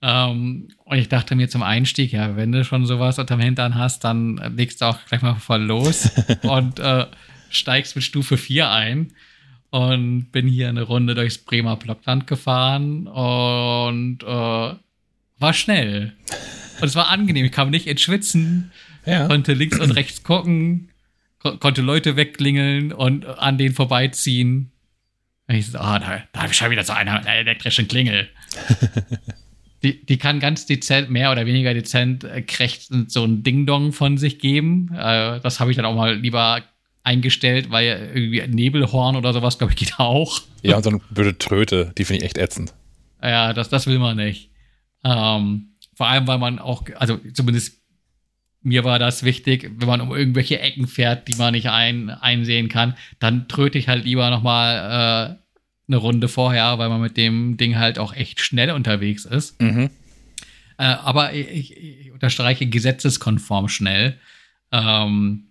Ähm, 0.00 0.68
und 0.84 0.98
ich 0.98 1.08
dachte 1.08 1.34
mir 1.34 1.48
zum 1.48 1.62
Einstieg, 1.62 2.12
ja, 2.12 2.36
wenn 2.36 2.52
du 2.52 2.64
schon 2.64 2.86
sowas 2.86 3.18
unterm 3.18 3.40
Hintern 3.40 3.74
hast, 3.74 4.04
dann 4.04 4.36
legst 4.56 4.80
du 4.80 4.86
auch 4.86 4.98
gleich 5.06 5.22
mal 5.22 5.34
voll 5.34 5.62
los 5.62 6.10
und 6.42 6.78
äh, 6.78 7.06
steigst 7.50 7.96
mit 7.96 8.04
Stufe 8.04 8.36
4 8.36 8.70
ein. 8.70 9.12
Und 9.70 10.32
bin 10.32 10.46
hier 10.46 10.70
eine 10.70 10.80
Runde 10.80 11.14
durchs 11.14 11.36
Bremer 11.36 11.76
Blockland 11.76 12.26
gefahren 12.26 13.06
und 13.06 14.22
äh, 14.22 14.26
war 14.26 15.52
schnell. 15.52 16.14
Und 16.80 16.86
es 16.86 16.94
war 16.94 17.08
angenehm. 17.08 17.44
Ich 17.44 17.52
kam 17.52 17.68
nicht 17.68 17.86
ins 17.86 18.00
Schwitzen, 18.00 18.72
ja. 19.04 19.26
konnte 19.26 19.52
links 19.52 19.78
und 19.78 19.90
rechts 19.90 20.22
gucken, 20.22 20.88
ko 21.38 21.58
konnte 21.58 21.82
Leute 21.82 22.16
wegklingeln 22.16 22.94
und 22.94 23.26
an 23.26 23.58
denen 23.58 23.74
vorbeiziehen. 23.74 24.72
Und 25.48 25.54
ich 25.54 25.66
so, 25.66 25.78
oh, 25.78 25.82
da, 25.82 26.22
da 26.32 26.40
habe 26.40 26.50
ich 26.50 26.56
schon 26.56 26.70
wieder 26.70 26.84
so 26.84 26.94
eine, 26.94 27.18
eine 27.18 27.28
elektrische 27.28 27.84
Klingel. 27.84 28.30
Die, 29.82 30.04
die 30.04 30.18
kann 30.18 30.40
ganz 30.40 30.66
dezent, 30.66 31.10
mehr 31.10 31.30
oder 31.30 31.46
weniger 31.46 31.72
dezent, 31.72 32.24
äh, 32.24 32.42
krächzend 32.42 33.12
so 33.12 33.24
ein 33.24 33.42
Ding-Dong 33.42 33.92
von 33.92 34.18
sich 34.18 34.38
geben. 34.38 34.90
Äh, 34.92 35.40
das 35.40 35.60
habe 35.60 35.70
ich 35.70 35.76
dann 35.76 35.86
auch 35.86 35.94
mal 35.94 36.16
lieber 36.16 36.62
eingestellt, 37.04 37.70
weil 37.70 38.10
irgendwie 38.14 38.42
ein 38.42 38.50
Nebelhorn 38.50 39.16
oder 39.16 39.32
sowas, 39.32 39.58
glaube 39.58 39.72
ich, 39.72 39.78
geht 39.78 39.98
auch. 39.98 40.40
Ja, 40.62 40.76
und 40.76 40.82
so 40.82 40.90
eine 40.90 41.00
blöde 41.10 41.38
Tröte, 41.38 41.92
die 41.96 42.04
finde 42.04 42.20
ich 42.20 42.26
echt 42.26 42.38
ätzend. 42.38 42.74
Ja, 43.22 43.52
das, 43.52 43.68
das 43.68 43.86
will 43.86 43.98
man 43.98 44.16
nicht. 44.16 44.50
Ähm, 45.04 45.74
vor 45.94 46.08
allem, 46.08 46.26
weil 46.26 46.38
man 46.38 46.58
auch, 46.58 46.84
also 46.96 47.18
zumindest 47.32 47.78
mir 48.62 48.84
war 48.84 48.98
das 48.98 49.22
wichtig, 49.22 49.70
wenn 49.76 49.88
man 49.88 50.00
um 50.00 50.14
irgendwelche 50.14 50.60
Ecken 50.60 50.86
fährt, 50.86 51.28
die 51.28 51.36
man 51.36 51.52
nicht 51.52 51.70
ein, 51.70 52.10
einsehen 52.10 52.68
kann, 52.68 52.94
dann 53.18 53.48
tröte 53.48 53.78
ich 53.78 53.88
halt 53.88 54.04
lieber 54.04 54.30
nochmal 54.30 55.38
äh, 55.38 55.47
eine 55.88 55.96
Runde 55.96 56.28
vorher, 56.28 56.78
weil 56.78 56.88
man 56.88 57.00
mit 57.00 57.16
dem 57.16 57.56
Ding 57.56 57.76
halt 57.78 57.98
auch 57.98 58.14
echt 58.14 58.40
schnell 58.40 58.70
unterwegs 58.70 59.24
ist. 59.24 59.60
Mhm. 59.60 59.90
Äh, 60.78 60.84
aber 60.84 61.32
ich, 61.32 61.76
ich, 61.76 62.12
unterstreiche 62.12 62.66
gesetzeskonform 62.66 63.68
schnell. 63.68 64.18
Ähm, 64.70 65.44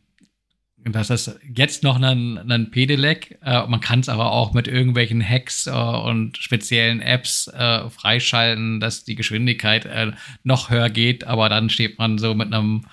das 0.78 1.10
ist 1.10 1.40
jetzt 1.56 1.84
noch 1.84 2.02
ein, 2.02 2.38
ein 2.50 2.72
Pedelec. 2.72 3.40
Äh, 3.44 3.68
man 3.68 3.82
kann 3.82 4.00
es 4.00 4.10
aber 4.10 4.32
auch 4.32 4.54
mit 4.54 4.68
irgendwelchen 4.68 5.28
Hacks 5.28 5.68
äh, 5.68 5.72
und 5.72 6.38
speziellen 6.38 7.02
Apps 7.02 7.48
äh, 7.48 7.90
freischalten, 7.90 8.80
dass 8.80 9.04
die 9.04 9.16
Geschwindigkeit 9.16 9.86
äh, 9.86 10.12
noch 10.44 10.70
höher 10.70 10.90
geht. 10.90 11.26
Aber 11.26 11.50
dann 11.50 11.70
steht 11.70 11.98
man 11.98 12.18
so 12.18 12.34
mit 12.36 12.54
einem 12.54 12.86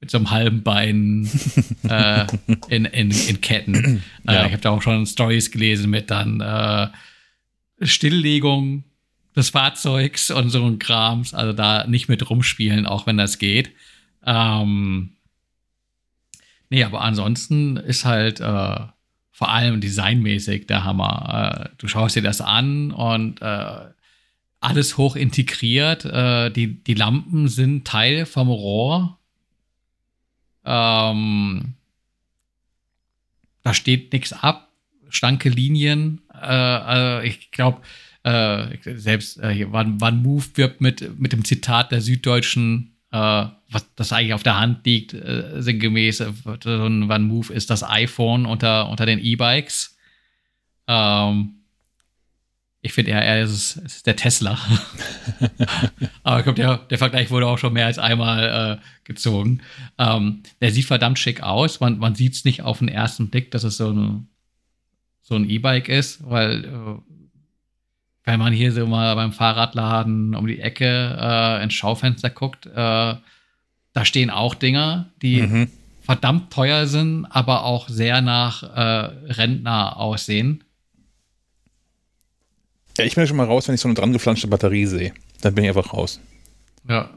mit 0.00 0.10
so 0.10 0.18
einem 0.18 0.30
halben 0.30 0.62
Bein 0.62 1.28
äh, 1.88 2.26
in, 2.68 2.84
in, 2.84 3.10
in 3.10 3.40
Ketten. 3.40 4.02
Äh, 4.26 4.34
ja. 4.34 4.46
ich 4.46 4.52
habe 4.52 4.60
da 4.60 4.70
auch 4.70 4.82
schon 4.82 5.06
Stories 5.06 5.50
gelesen 5.50 5.88
mit 5.88 6.10
dann 6.10 6.42
äh, 6.42 6.88
Stilllegung 7.80 8.84
des 9.34 9.48
Fahrzeugs 9.48 10.30
und 10.30 10.50
so 10.50 10.66
ein 10.66 10.78
Krams. 10.78 11.32
Also 11.32 11.54
da 11.54 11.86
nicht 11.86 12.10
mit 12.10 12.28
rumspielen, 12.28 12.84
auch 12.84 13.06
wenn 13.06 13.16
das 13.16 13.38
geht. 13.38 13.70
Ähm, 14.26 15.12
nee, 16.68 16.84
aber 16.84 17.00
ansonsten 17.00 17.78
ist 17.78 18.04
halt 18.04 18.40
äh, 18.40 18.80
vor 19.30 19.50
allem 19.50 19.80
designmäßig 19.80 20.66
der 20.66 20.84
Hammer. 20.84 21.70
Äh, 21.70 21.76
du 21.78 21.88
schaust 21.88 22.14
dir 22.14 22.22
das 22.22 22.42
an 22.42 22.90
und 22.90 23.40
alles 24.60 24.98
hoch 24.98 25.16
integriert. 25.16 26.04
Die, 26.04 26.84
die 26.84 26.94
Lampen 26.94 27.48
sind 27.48 27.86
Teil 27.86 28.26
vom 28.26 28.48
Rohr. 28.48 29.17
Ähm, 30.70 31.74
da 33.62 33.72
steht 33.72 34.12
nichts 34.12 34.34
ab. 34.34 34.68
Schlanke 35.08 35.48
Linien. 35.48 36.20
Äh, 36.30 36.36
also 36.36 37.26
ich 37.26 37.50
glaube, 37.50 37.80
äh, 38.22 38.76
selbst 38.96 39.38
äh, 39.38 39.64
Move 39.64 40.44
wirbt 40.54 40.82
mit, 40.82 41.18
mit 41.18 41.32
dem 41.32 41.46
Zitat 41.46 41.90
der 41.90 42.02
Süddeutschen, 42.02 42.98
äh, 43.10 43.46
was 43.70 43.94
das 43.96 44.12
eigentlich 44.12 44.34
auf 44.34 44.42
der 44.42 44.60
Hand 44.60 44.84
liegt, 44.84 45.14
äh, 45.14 45.62
sinngemäß, 45.62 46.20
äh, 46.20 46.32
so 46.62 46.86
ein 46.86 47.10
One 47.10 47.20
Move 47.20 47.52
ist 47.52 47.70
das 47.70 47.82
iPhone 47.82 48.44
unter, 48.44 48.90
unter 48.90 49.06
den 49.06 49.18
E-Bikes. 49.18 49.96
Ähm, 50.86 51.57
ich 52.80 52.92
finde 52.92 53.10
eher, 53.10 53.22
er 53.22 53.42
ist, 53.42 53.76
ist, 53.76 54.06
der 54.06 54.16
Tesla. 54.16 54.58
Aber 56.22 56.42
glaub, 56.42 56.56
der, 56.56 56.76
der 56.76 56.98
Vergleich 56.98 57.30
wurde 57.30 57.46
auch 57.46 57.58
schon 57.58 57.72
mehr 57.72 57.86
als 57.86 57.98
einmal 57.98 58.78
äh, 58.78 58.84
gezogen. 59.04 59.62
Ähm, 59.98 60.42
der 60.60 60.70
sieht 60.70 60.84
verdammt 60.84 61.18
schick 61.18 61.42
aus. 61.42 61.80
Man, 61.80 61.98
man 61.98 62.14
sieht 62.14 62.34
es 62.34 62.44
nicht 62.44 62.62
auf 62.62 62.78
den 62.78 62.88
ersten 62.88 63.30
Blick, 63.30 63.50
dass 63.50 63.64
es 63.64 63.76
so 63.76 63.90
ein 63.90 64.28
so 65.28 65.34
ein 65.34 65.48
E-Bike 65.48 65.90
ist, 65.90 66.28
weil 66.28 66.64
äh, 66.64 67.14
wenn 68.24 68.38
man 68.40 68.52
hier 68.52 68.72
so 68.72 68.86
mal 68.86 69.14
beim 69.14 69.32
Fahrradladen 69.32 70.34
um 70.34 70.46
die 70.46 70.60
Ecke 70.60 71.18
äh, 71.20 71.62
ins 71.62 71.74
Schaufenster 71.74 72.30
guckt, 72.30 72.64
äh, 72.64 72.70
da 72.74 74.04
stehen 74.04 74.30
auch 74.30 74.54
Dinger, 74.54 75.10
die 75.20 75.42
mhm. 75.42 75.70
verdammt 76.00 76.50
teuer 76.50 76.86
sind, 76.86 77.26
aber 77.26 77.64
auch 77.64 77.90
sehr 77.90 78.22
nach 78.22 78.62
äh, 78.62 79.32
Rentner 79.32 79.98
aussehen. 79.98 80.64
Ja, 82.98 83.04
ich 83.04 83.14
bin 83.14 83.26
schon 83.26 83.36
mal 83.36 83.46
raus, 83.46 83.68
wenn 83.68 83.76
ich 83.76 83.80
so 83.80 83.88
eine 83.88 83.94
dran 83.94 84.12
geflanschte 84.12 84.48
Batterie 84.48 84.86
sehe. 84.86 85.14
Dann 85.40 85.54
bin 85.54 85.64
ich 85.64 85.70
einfach 85.70 85.92
raus. 85.92 86.20
Ja. 86.88 87.10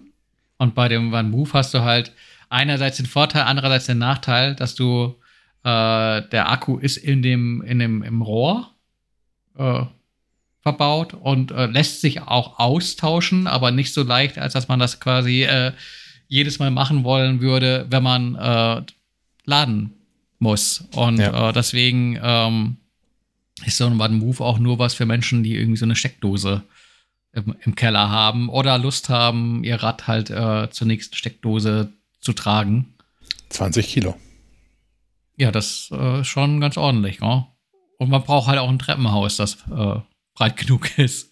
Und 0.57 0.75
bei 0.75 0.87
dem 0.87 1.11
One 1.11 1.29
Move 1.29 1.49
hast 1.53 1.73
du 1.73 1.81
halt 1.81 2.13
einerseits 2.49 2.97
den 2.97 3.07
Vorteil, 3.07 3.43
andererseits 3.43 3.87
den 3.87 3.97
Nachteil, 3.97 4.53
dass 4.55 4.75
du 4.75 5.15
äh, 5.63 6.21
der 6.21 6.51
Akku 6.51 6.77
ist 6.77 6.97
in 6.97 7.23
dem, 7.23 7.63
in 7.63 7.79
dem 7.79 8.03
im 8.03 8.21
Rohr 8.21 8.69
äh, 9.57 9.83
verbaut 10.61 11.15
und 11.15 11.51
äh, 11.51 11.65
lässt 11.65 12.01
sich 12.01 12.21
auch 12.21 12.59
austauschen, 12.59 13.47
aber 13.47 13.71
nicht 13.71 13.91
so 13.91 14.03
leicht, 14.03 14.37
als 14.37 14.53
dass 14.53 14.67
man 14.67 14.79
das 14.79 14.99
quasi 14.99 15.43
äh, 15.43 15.71
jedes 16.27 16.59
Mal 16.59 16.69
machen 16.69 17.03
wollen 17.03 17.41
würde, 17.41 17.87
wenn 17.89 18.03
man 18.03 18.35
äh, 18.35 18.83
laden 19.45 19.93
muss. 20.37 20.87
Und 20.95 21.17
ja. 21.17 21.51
deswegen 21.51 22.19
ähm, 22.21 22.77
ist 23.65 23.77
so 23.77 23.85
ein 23.85 23.99
One 23.99 24.15
Move 24.15 24.43
auch 24.43 24.59
nur 24.59 24.79
was 24.79 24.93
für 24.93 25.05
Menschen, 25.05 25.43
die 25.43 25.55
irgendwie 25.55 25.77
so 25.77 25.85
eine 25.85 25.95
Steckdose 25.95 26.63
im, 27.33 27.55
im 27.63 27.75
Keller 27.75 28.09
haben 28.09 28.49
oder 28.49 28.77
Lust 28.77 29.09
haben, 29.09 29.63
ihr 29.63 29.81
Rad 29.81 30.07
halt 30.07 30.29
äh, 30.29 30.69
zur 30.69 30.87
nächsten 30.87 31.15
Steckdose 31.15 31.93
zu 32.19 32.33
tragen. 32.33 32.93
20 33.49 33.87
Kilo. 33.87 34.17
Ja, 35.37 35.51
das 35.51 35.89
äh, 35.91 36.23
schon 36.23 36.59
ganz 36.61 36.77
ordentlich, 36.77 37.19
ne? 37.19 37.47
Und 37.97 38.09
man 38.09 38.23
braucht 38.23 38.47
halt 38.47 38.59
auch 38.59 38.69
ein 38.69 38.79
Treppenhaus, 38.79 39.37
das 39.37 39.57
äh, 39.69 39.99
breit 40.33 40.57
genug 40.57 40.97
ist. 40.97 41.31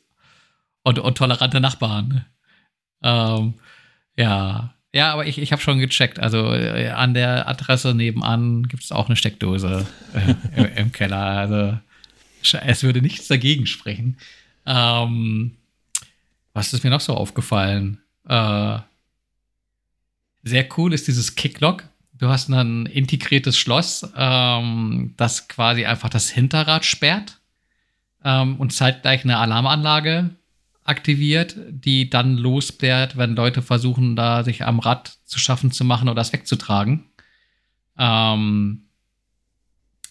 Und, 0.84 1.00
und 1.00 1.18
tolerante 1.18 1.60
Nachbarn. 1.60 2.26
Ähm, 3.04 3.56
ja. 4.16 4.74
Ja, 4.94 5.14
aber 5.14 5.28
ich, 5.28 5.38
ich 5.38 5.52
habe 5.52 5.62
schon 5.62 5.80
gecheckt. 5.80 6.20
Also 6.20 6.54
äh, 6.54 6.90
an 6.90 7.14
der 7.14 7.48
Adresse 7.48 7.94
nebenan 7.94 8.68
gibt 8.68 8.84
es 8.84 8.92
auch 8.92 9.08
eine 9.08 9.16
Steckdose 9.16 9.86
äh, 10.14 10.60
im, 10.60 10.66
im, 10.76 10.92
Keller. 10.92 11.18
Also 11.18 11.78
es 12.41 12.84
würde 12.84 13.02
nichts 13.02 13.28
dagegen 13.28 13.66
sprechen. 13.66 14.18
Ähm, 14.66 15.57
was 16.53 16.74
ist 16.74 16.84
mir 16.84 16.90
noch 16.90 17.02
so 17.02 17.14
aufgefallen? 17.14 17.99
Äh, 18.28 18.80
sehr 20.44 20.68
cool 20.78 20.94
ist 20.94 21.07
dieses 21.07 21.36
Kicklock. 21.36 21.84
Du 22.14 22.28
hast 22.28 22.49
ein 22.49 22.86
integriertes 22.86 23.57
Schloss, 23.57 24.11
ähm, 24.16 25.14
das 25.18 25.48
quasi 25.48 25.86
einfach 25.86 26.10
das 26.10 26.30
Hinterrad 26.30 26.86
sperrt 26.86 27.40
ähm, 28.24 28.57
und 28.57 28.74
zeitgleich 28.74 29.24
eine 29.24 29.38
Alarmanlage 29.38 30.32
aktiviert, 30.84 31.56
die 31.70 32.10
dann 32.10 32.36
losblärt, 32.36 33.16
wenn 33.16 33.36
Leute 33.36 33.61
versuchen, 33.61 34.16
da 34.16 34.44
sich 34.44 34.66
am 34.66 34.80
Rad 34.80 35.18
zu 35.26 35.40
schaffen 35.40 35.72
zu 35.72 35.86
machen 35.86 36.10
oder 36.10 36.16
das 36.16 36.34
wegzutragen. 36.34 37.06
Ähm, 37.98 38.89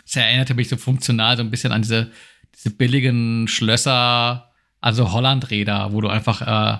es 0.09 0.16
erinnerte 0.16 0.55
mich 0.55 0.68
so 0.68 0.76
funktional 0.76 1.36
so 1.36 1.43
ein 1.43 1.51
bisschen 1.51 1.70
an 1.72 1.82
diese, 1.82 2.10
diese 2.55 2.70
billigen 2.70 3.47
Schlösser, 3.47 4.51
also 4.80 5.12
Hollandräder, 5.12 5.93
wo 5.93 6.01
du 6.01 6.09
einfach 6.09 6.40
äh, 6.43 6.78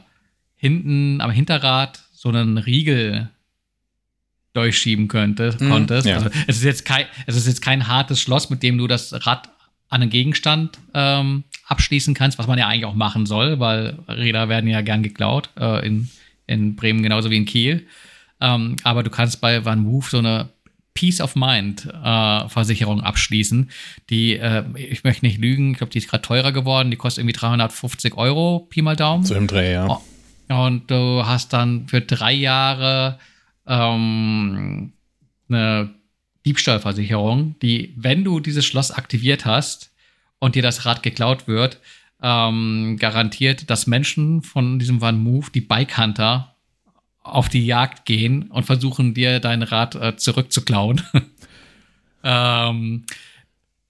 hinten 0.57 1.21
am 1.21 1.31
Hinterrad 1.31 2.01
so 2.13 2.31
einen 2.31 2.57
Riegel 2.57 3.29
durchschieben 4.55 5.09
könnte, 5.09 5.55
mhm, 5.61 5.69
konntest. 5.69 6.07
Ja. 6.07 6.17
Also 6.17 6.31
es 6.47 6.57
ist 6.57 6.65
jetzt 6.65 6.85
kein, 6.87 7.05
es 7.27 7.37
ist 7.37 7.47
jetzt 7.47 7.61
kein 7.61 7.87
hartes 7.87 8.21
Schloss, 8.21 8.49
mit 8.49 8.63
dem 8.63 8.79
du 8.79 8.87
das 8.87 9.27
Rad 9.27 9.51
an 9.91 10.03
einen 10.03 10.11
Gegenstand 10.11 10.79
ähm, 10.95 11.45
abschließen 11.67 12.15
kannst, 12.15 12.39
was 12.39 12.47
man 12.47 12.59
ja 12.59 12.67
eigentlich 12.67 12.87
auch 12.87 12.95
machen 12.95 13.27
soll, 13.27 13.61
weil 13.61 13.99
Räder 14.09 14.49
werden 14.49 14.69
ja 14.69 14.81
gern 14.81 15.03
geklaut, 15.03 15.51
äh, 15.59 15.87
in, 15.87 16.09
in 16.47 16.77
Bremen 16.77 17.03
genauso 17.03 17.31
wie 17.31 17.37
in 17.37 17.45
Kiel. 17.45 17.87
Ähm, 18.41 18.77
aber 18.85 19.03
du 19.03 19.11
kannst 19.11 19.41
bei 19.41 19.65
Van 19.65 19.81
Move 19.81 20.07
so 20.09 20.19
eine 20.19 20.49
Peace 20.99 21.21
of 21.21 21.37
Mind 21.37 21.87
äh, 21.87 22.49
Versicherung 22.49 23.03
abschließen. 23.03 23.71
Die, 24.11 24.37
äh, 24.37 24.65
ich 24.75 25.05
möchte 25.05 25.25
nicht 25.25 25.39
lügen, 25.39 25.71
ich 25.71 25.79
glaube, 25.79 25.93
die 25.93 25.99
ist 25.99 26.11
gerade 26.11 26.23
teurer 26.23 26.51
geworden. 26.51 26.91
Die 26.91 26.97
kostet 26.97 27.23
irgendwie 27.23 27.39
350 27.39 28.17
Euro, 28.17 28.67
Pi 28.69 28.83
mal 28.83 28.97
Daumen. 28.97 29.25
So 29.25 29.37
im 29.37 29.47
Dreh, 29.47 29.75
ja. 29.75 29.87
Oh. 29.87 30.03
Und 30.49 30.91
du 30.91 31.25
hast 31.25 31.53
dann 31.53 31.87
für 31.87 32.01
drei 32.01 32.33
Jahre 32.33 33.21
ähm, 33.69 34.93
eine 35.49 35.91
Diebstahlversicherung, 36.45 37.55
die, 37.63 37.95
wenn 37.97 38.25
du 38.25 38.41
dieses 38.41 38.67
Schloss 38.67 38.91
aktiviert 38.91 39.45
hast 39.45 39.93
und 40.41 40.57
dir 40.57 40.63
das 40.63 40.85
Rad 40.85 41.05
geklaut 41.05 41.47
wird, 41.47 41.79
ähm, 42.21 42.97
garantiert, 42.99 43.71
dass 43.71 43.87
Menschen 43.87 44.43
von 44.43 44.81
diesem 44.81 45.01
Van 45.01 45.23
Move, 45.23 45.47
die 45.55 45.61
Bike 45.61 45.97
Hunter, 45.97 46.57
auf 47.35 47.49
die 47.49 47.65
Jagd 47.65 48.05
gehen 48.05 48.51
und 48.51 48.65
versuchen 48.65 49.15
dir 49.15 49.41
dein 49.41 49.63
Rad 49.63 49.95
äh, 49.95 50.17
zurückzuklauen. 50.17 51.01
ähm, 52.25 53.05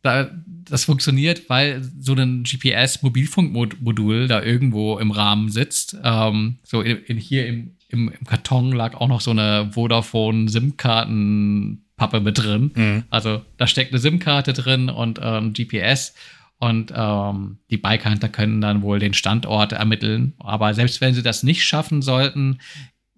da, 0.02 0.31
das 0.65 0.85
funktioniert, 0.85 1.51
weil 1.51 1.82
so 1.98 2.15
ein 2.15 2.44
GPS-Mobilfunkmodul 2.44 4.28
da 4.28 4.40
irgendwo 4.43 4.97
im 4.98 5.10
Rahmen 5.10 5.51
sitzt. 5.51 5.97
Ähm, 6.02 6.59
so 6.62 6.82
in, 6.82 6.98
in, 7.05 7.16
hier 7.16 7.47
im, 7.47 7.77
im, 7.89 8.09
im, 8.09 8.27
Karton 8.27 8.70
lag 8.73 8.94
auch 8.94 9.09
noch 9.09 9.20
so 9.20 9.32
eine 9.32 9.70
Vodafone-SIM-Karten-Pappe 9.73 12.20
mit 12.20 12.39
drin. 12.39 12.70
Mhm. 12.74 13.02
Also 13.10 13.43
da 13.56 13.66
steckt 13.66 13.90
eine 13.93 13.98
SIM-Karte 13.98 14.52
drin 14.52 14.89
und 14.89 15.19
ähm, 15.23 15.52
GPS. 15.52 16.15
Und 16.60 16.93
ähm, 16.94 17.59
die 17.70 17.77
Bike-Hunter 17.77 18.28
können 18.28 18.60
dann 18.60 18.82
wohl 18.82 18.98
den 18.98 19.15
Standort 19.15 19.70
ermitteln. 19.73 20.35
Aber 20.39 20.74
selbst 20.74 21.01
wenn 21.01 21.15
sie 21.15 21.23
das 21.23 21.44
nicht 21.44 21.65
schaffen 21.65 22.02
sollten, 22.02 22.59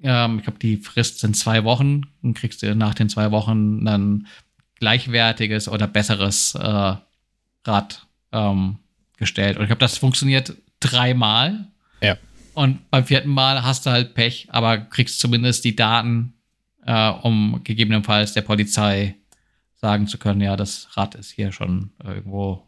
ähm, 0.03 0.39
ich 0.39 0.45
glaube, 0.45 0.59
die 0.59 0.77
Frist 0.77 1.21
sind 1.21 1.37
zwei 1.37 1.65
Wochen. 1.65 2.03
Dann 2.23 2.35
kriegst 2.35 2.63
du 2.63 2.75
nach 2.75 2.95
den 2.95 3.09
zwei 3.09 3.31
Wochen 3.31 3.85
dann 3.85 4.27
gleichwertiges 4.77 5.69
oder 5.69 5.87
besseres 5.87 6.55
äh, 6.55 6.95
Rad 7.65 8.07
ähm, 8.33 8.79
gestellt. 9.17 9.57
Und 9.57 9.65
ich 9.65 9.69
glaube, 9.69 9.81
das 9.81 9.99
funktioniert 9.99 10.55
dreimal. 10.81 11.69
Ja. 12.03 12.17
Und 12.55 12.91
beim 12.91 13.05
vierten 13.05 13.29
Mal 13.29 13.63
hast 13.63 13.87
du 13.87 13.91
halt 13.91 14.15
Pech, 14.15 14.49
aber 14.51 14.79
kriegst 14.79 15.21
zumindest 15.21 15.65
die 15.65 15.77
Daten, 15.77 16.35
äh, 16.87 17.11
um 17.11 17.61
gegebenenfalls 17.63 18.33
der 18.33 18.43
Polizei 18.43 19.17
sagen 19.77 20.07
zu 20.07 20.19
können, 20.19 20.41
ja, 20.41 20.57
das 20.57 20.89
Rad 20.97 21.15
ist 21.15 21.31
hier 21.31 21.53
schon 21.53 21.91
irgendwo 22.03 22.67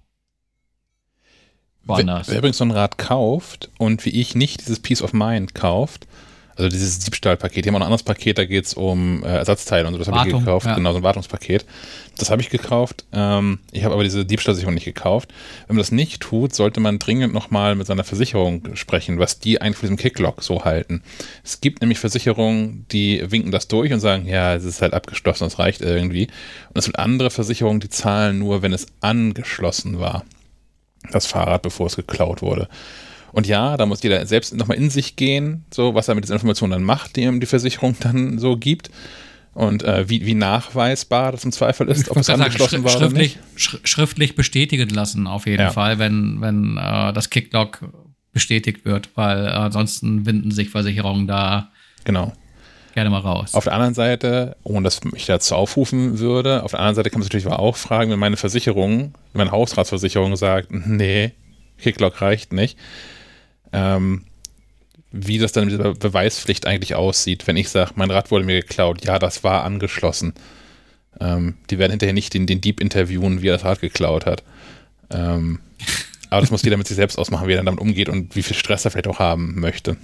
woanders. 1.85 2.29
Wer, 2.29 2.35
wer 2.35 2.39
übrigens 2.39 2.59
so 2.59 2.65
ein 2.65 2.71
Rad 2.71 2.99
kauft 2.99 3.71
und 3.79 4.05
wie 4.05 4.11
ich 4.21 4.35
nicht 4.35 4.61
dieses 4.61 4.81
Peace 4.81 5.03
of 5.03 5.13
Mind 5.13 5.55
kauft, 5.55 6.07
Also 6.57 6.69
dieses 6.69 6.99
Diebstahlpaket. 6.99 7.65
Die 7.65 7.69
haben 7.69 7.77
auch 7.77 7.81
ein 7.81 7.87
anderes 7.87 8.03
Paket, 8.03 8.39
da 8.39 8.45
geht 8.45 8.67
es 8.67 8.75
um 8.75 9.25
äh, 9.25 9.29
Ersatzteile 9.29 9.87
und 9.87 9.95
so. 9.95 9.99
Das 9.99 10.09
habe 10.09 10.29
ich 10.29 10.35
gekauft. 10.35 10.67
Ja. 10.67 10.75
Genau, 10.75 10.93
so 10.93 10.99
ein 10.99 11.03
Wartungspaket. 11.03 11.65
Das 12.19 12.31
habe 12.31 12.43
ich 12.43 12.51
gekauft. 12.51 13.05
Ähm, 13.13 13.61
ich 13.71 13.85
habe 13.85 13.95
aber 13.95 14.05
diese 14.05 14.25
Diebstahlsicherung 14.25 14.75
nicht 14.75 14.85
gekauft. 14.85 15.33
Wenn 15.67 15.77
man 15.77 15.83
das 15.83 15.93
nicht 15.93 16.21
tut, 16.21 16.55
sollte 16.55 16.81
man 16.81 16.99
dringend 16.99 17.33
nochmal 17.33 17.75
mit 17.75 17.87
seiner 17.87 18.05
Versicherung 18.05 18.75
sprechen, 18.75 19.19
was 19.19 19.39
die 19.39 19.61
eigentlich 19.61 19.79
für 19.79 19.87
diesen 19.87 19.97
Kicklock 19.97 20.43
so 20.43 20.65
halten. 20.65 21.03
Es 21.43 21.61
gibt 21.61 21.81
nämlich 21.81 21.99
Versicherungen, 21.99 22.87
die 22.93 23.31
winken 23.31 23.51
das 23.51 23.69
durch 23.69 23.93
und 23.93 24.01
sagen, 24.01 24.27
ja, 24.27 24.55
es 24.55 24.65
ist 24.65 24.83
halt 24.83 24.93
abgeschlossen, 24.93 25.45
das 25.45 25.59
reicht 25.59 25.81
irgendwie. 25.81 26.27
Und 26.69 26.79
es 26.79 26.85
gibt 26.85 26.99
andere 26.99 27.31
Versicherungen, 27.31 27.81
die 27.81 27.89
zahlen 27.89 28.39
nur, 28.39 28.63
wenn 28.63 28.73
es 28.73 28.87
angeschlossen 29.01 29.99
war. 29.99 30.25
Das 31.11 31.27
Fahrrad, 31.27 31.63
bevor 31.63 31.87
es 31.87 31.97
geklaut 31.97 32.43
wurde. 32.43 32.69
Und 33.33 33.47
ja, 33.47 33.77
da 33.77 33.87
muss 33.87 34.03
jeder 34.03 34.25
selbst 34.27 34.55
nochmal 34.55 34.77
in 34.77 34.91
sich 34.91 35.17
gehen, 35.17 35.65
so 35.73 35.95
was 35.95 36.09
er 36.09 36.15
mit 36.15 36.25
dieser 36.25 36.35
Information 36.35 36.71
dann 36.71 36.83
macht, 36.83 37.17
die 37.17 37.23
ihm 37.23 37.41
die 37.41 37.47
Versicherung 37.47 37.97
dann 38.01 38.39
so 38.39 38.57
gibt. 38.57 38.91
Und 39.55 39.83
äh, 39.83 40.09
wie, 40.09 40.25
wie 40.25 40.35
nachweisbar 40.35 41.33
das 41.33 41.45
im 41.45 41.53
Zweifel 41.53 41.89
ist, 41.89 42.11
ob 42.11 42.17
es 42.17 42.31
angeschlossen 42.31 42.85
war 42.85 42.91
schriftlich, 42.91 43.37
oder 43.37 43.73
nicht. 43.79 43.89
schriftlich 43.89 44.35
bestätigen 44.35 44.89
lassen, 44.89 45.27
auf 45.27 45.47
jeden 45.47 45.63
ja. 45.63 45.71
Fall, 45.71 45.99
wenn, 45.99 46.41
wenn 46.41 46.79
äh, 46.79 47.13
das 47.13 47.29
Kicklock 47.29 47.81
bestätigt 48.33 48.87
wird, 48.87 49.11
weil 49.15 49.47
äh, 49.47 49.51
ansonsten 49.51 50.25
winden 50.25 50.51
sich 50.53 50.71
Versicherungen 50.71 51.27
da 51.27 51.71
genau. 52.05 52.33
gerne 52.95 53.11
mal 53.11 53.21
raus. 53.21 53.55
Auf 53.55 53.65
der 53.65 53.75
anderen 53.75 53.93
Seite, 53.93 54.57
ohne 54.63 54.85
dass 54.85 55.01
ich 55.15 55.27
dazu 55.27 55.55
aufrufen 55.55 56.19
würde, 56.19 56.63
auf 56.63 56.71
der 56.71 56.81
anderen 56.81 56.95
Seite 56.95 57.11
kann 57.11 57.21
man 57.21 57.25
sich 57.25 57.33
natürlich 57.35 57.55
auch 57.55 57.77
fragen, 57.77 58.11
wenn 58.11 58.19
meine 58.19 58.39
Versicherung, 58.39 59.13
meine 59.35 59.51
Hausratsversicherung 59.51 60.35
sagt, 60.37 60.69
nee, 60.71 61.33
Kicklock 61.79 62.23
reicht 62.23 62.55
nicht, 62.55 62.79
ähm, 63.73 64.25
wie 65.13 65.39
das 65.39 65.53
dann 65.53 65.67
mit 65.67 65.73
dieser 65.73 65.95
Beweispflicht 65.95 66.67
eigentlich 66.67 66.95
aussieht, 66.95 67.47
wenn 67.47 67.57
ich 67.57 67.69
sage, 67.69 67.93
mein 67.97 68.11
Rad 68.11 68.31
wurde 68.31 68.45
mir 68.45 68.61
geklaut, 68.61 69.05
ja, 69.05 69.19
das 69.19 69.45
war 69.45 69.65
angeschlossen. 69.65 70.33
Ähm, 71.21 71.55
die 71.71 71.79
werden 71.79 71.93
hinterher 71.93 72.15
nicht 72.15 72.33
den, 72.33 72.47
den 72.47 72.61
Dieb 72.61 72.81
interviewen, 72.81 73.43
wie 73.43 73.49
er 73.49 73.55
das 73.55 73.65
Rad 73.65 73.81
geklaut 73.81 74.25
hat. 74.25 74.43
Ähm, 75.11 75.61
aber 76.31 76.41
das 76.41 76.51
muss 76.51 76.63
jeder 76.63 76.79
mit 76.79 76.89
sich 76.89 76.97
selbst 76.97 77.19
ausmachen, 77.19 77.47
wie 77.47 77.53
er 77.53 77.59
dann 77.59 77.67
damit 77.67 77.81
umgeht 77.81 78.09
und 78.09 78.35
wie 78.35 78.43
viel 78.43 78.57
Stress 78.57 78.87
er 78.87 78.91
vielleicht 78.91 79.09
auch 79.09 79.19
haben 79.19 79.61
möchte. 79.61 79.99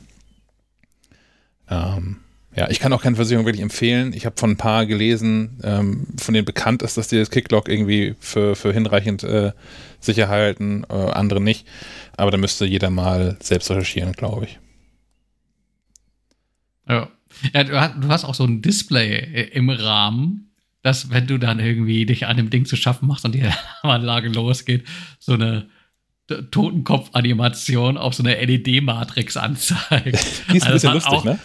Ähm, 1.71 2.19
ja, 2.55 2.69
ich 2.69 2.81
kann 2.81 2.93
auch 2.93 3.03
keine 3.03 3.17
Versicherung 3.17 3.47
wirklich 3.47 3.63
empfehlen. 3.63 4.13
Ich 4.13 4.27
habe 4.27 4.37
von 4.37 4.51
ein 4.51 4.57
paar 4.57 4.85
gelesen, 4.85 5.61
ähm, 5.63 6.07
von 6.19 6.35
denen 6.35 6.45
bekannt 6.45 6.83
ist, 6.83 6.97
dass 6.97 7.09
die 7.09 7.17
das 7.17 7.31
Kicklock 7.31 7.69
irgendwie 7.69 8.15
für, 8.21 8.57
für 8.57 8.73
hinreichend 8.73 9.23
äh, 9.23 9.53
sicher 10.01 10.29
halten, 10.29 10.85
äh, 10.91 10.93
andere 10.93 11.41
nicht. 11.41 11.67
Aber 12.19 12.33
da 12.33 12.37
müsste 12.37 12.67
jeder 12.67 12.91
mal 12.91 13.37
selbst 13.41 13.71
recherchieren, 13.71 14.13
glaube 14.13 14.47
ich. 14.47 14.59
Ja. 16.89 17.09
ja 17.55 17.65
du, 17.65 18.09
hast, 18.09 18.25
auch 18.25 18.35
so 18.35 18.45
ein 18.45 18.61
Display 18.61 19.49
im 19.53 19.71
Rahmen, 19.71 20.51
dass, 20.83 21.11
wenn 21.11 21.29
du 21.29 21.39
dann 21.39 21.61
irgendwie 21.61 22.07
dich 22.07 22.27
an 22.27 22.37
dem 22.37 22.51
Ding 22.51 22.65
zu 22.65 22.75
schaffen 22.75 23.07
machst 23.07 23.25
und 23.25 23.37
die 23.37 23.45
Anlage 23.83 24.29
losgeht, 24.31 24.85
so 25.21 25.35
eine 25.35 25.69
Totenkopf-Animation 26.27 27.97
auf 27.97 28.15
so 28.15 28.23
eine 28.25 28.35
LED-Matrix 28.45 29.37
anzeigt. 29.37 30.19
Die 30.53 30.57
ist 30.59 30.67
ein 30.67 30.73
also 30.73 30.91
bisschen 30.91 30.93
lustig, 30.93 31.13
auch, 31.13 31.25
ne? 31.25 31.39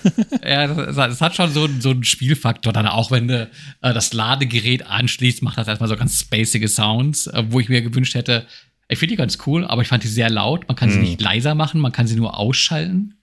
ja, 0.44 0.68
das, 0.68 0.96
das, 0.96 1.22
hat 1.22 1.36
schon 1.36 1.52
so, 1.52 1.70
so 1.80 1.92
einen 1.92 2.04
Spielfaktor. 2.04 2.74
Dann 2.74 2.88
auch, 2.88 3.10
wenn 3.10 3.30
du 3.30 3.50
äh, 3.82 3.94
das 3.94 4.12
Ladegerät 4.12 4.86
anschließt, 4.86 5.42
macht 5.42 5.58
das 5.58 5.70
erstmal 5.70 5.88
so 5.88 5.96
ganz 5.96 6.20
spacige 6.20 6.68
Sounds, 6.68 7.28
äh, 7.28 7.46
wo 7.48 7.62
ich 7.62 7.70
mir 7.70 7.82
gewünscht 7.82 8.16
hätte, 8.16 8.46
ich 8.94 9.00
finde 9.00 9.14
die 9.14 9.18
ganz 9.18 9.38
cool, 9.46 9.66
aber 9.66 9.82
ich 9.82 9.88
fand 9.88 10.04
die 10.04 10.08
sehr 10.08 10.30
laut. 10.30 10.68
Man 10.68 10.76
kann 10.76 10.90
sie 10.90 10.96
hm. 10.96 11.04
nicht 11.04 11.22
leiser 11.22 11.56
machen, 11.56 11.82
man 11.82 11.92
kann 11.92 12.08
sie 12.08 12.16
nur 12.16 12.38
ausschalten. 12.38 13.16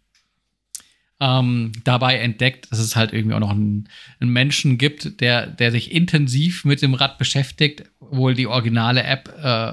Ähm, 1.23 1.73
dabei 1.85 2.17
entdeckt, 2.17 2.73
dass 2.73 2.79
es 2.79 2.97
halt 2.97 3.13
irgendwie 3.13 3.35
auch 3.35 3.41
noch 3.41 3.51
einen, 3.51 3.89
einen, 4.21 4.33
Menschen 4.33 4.79
gibt, 4.79 5.21
der, 5.21 5.47
der 5.47 5.71
sich 5.71 5.93
intensiv 5.93 6.65
mit 6.65 6.81
dem 6.81 6.95
Rad 6.95 7.19
beschäftigt, 7.19 7.85
wohl 8.01 8.35
die 8.35 8.47
originale 8.47 9.03
App 9.03 9.29
äh, 9.43 9.73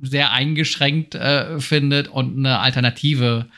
sehr 0.00 0.30
eingeschränkt 0.30 1.16
äh, 1.16 1.58
findet 1.58 2.06
und 2.06 2.38
eine 2.38 2.60
Alternative 2.60 3.48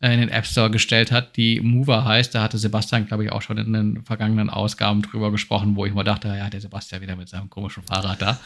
äh, 0.00 0.12
in 0.12 0.20
den 0.20 0.28
App 0.28 0.46
Store 0.46 0.70
gestellt 0.70 1.12
hat, 1.12 1.36
die 1.36 1.60
Mover 1.60 2.04
heißt. 2.04 2.34
Da 2.34 2.42
hatte 2.42 2.58
Sebastian, 2.58 3.06
glaube 3.06 3.24
ich, 3.24 3.32
auch 3.32 3.42
schon 3.42 3.56
in 3.56 3.72
den 3.72 4.02
vergangenen 4.02 4.50
Ausgaben 4.50 5.02
drüber 5.02 5.30
gesprochen, 5.30 5.76
wo 5.76 5.86
ich 5.86 5.94
mal 5.94 6.04
dachte, 6.04 6.28
ja, 6.28 6.50
der 6.50 6.60
Sebastian 6.60 7.00
wieder 7.00 7.16
mit 7.16 7.28
seinem 7.28 7.48
komischen 7.48 7.84
Fahrrad 7.84 8.20
da. 8.20 8.40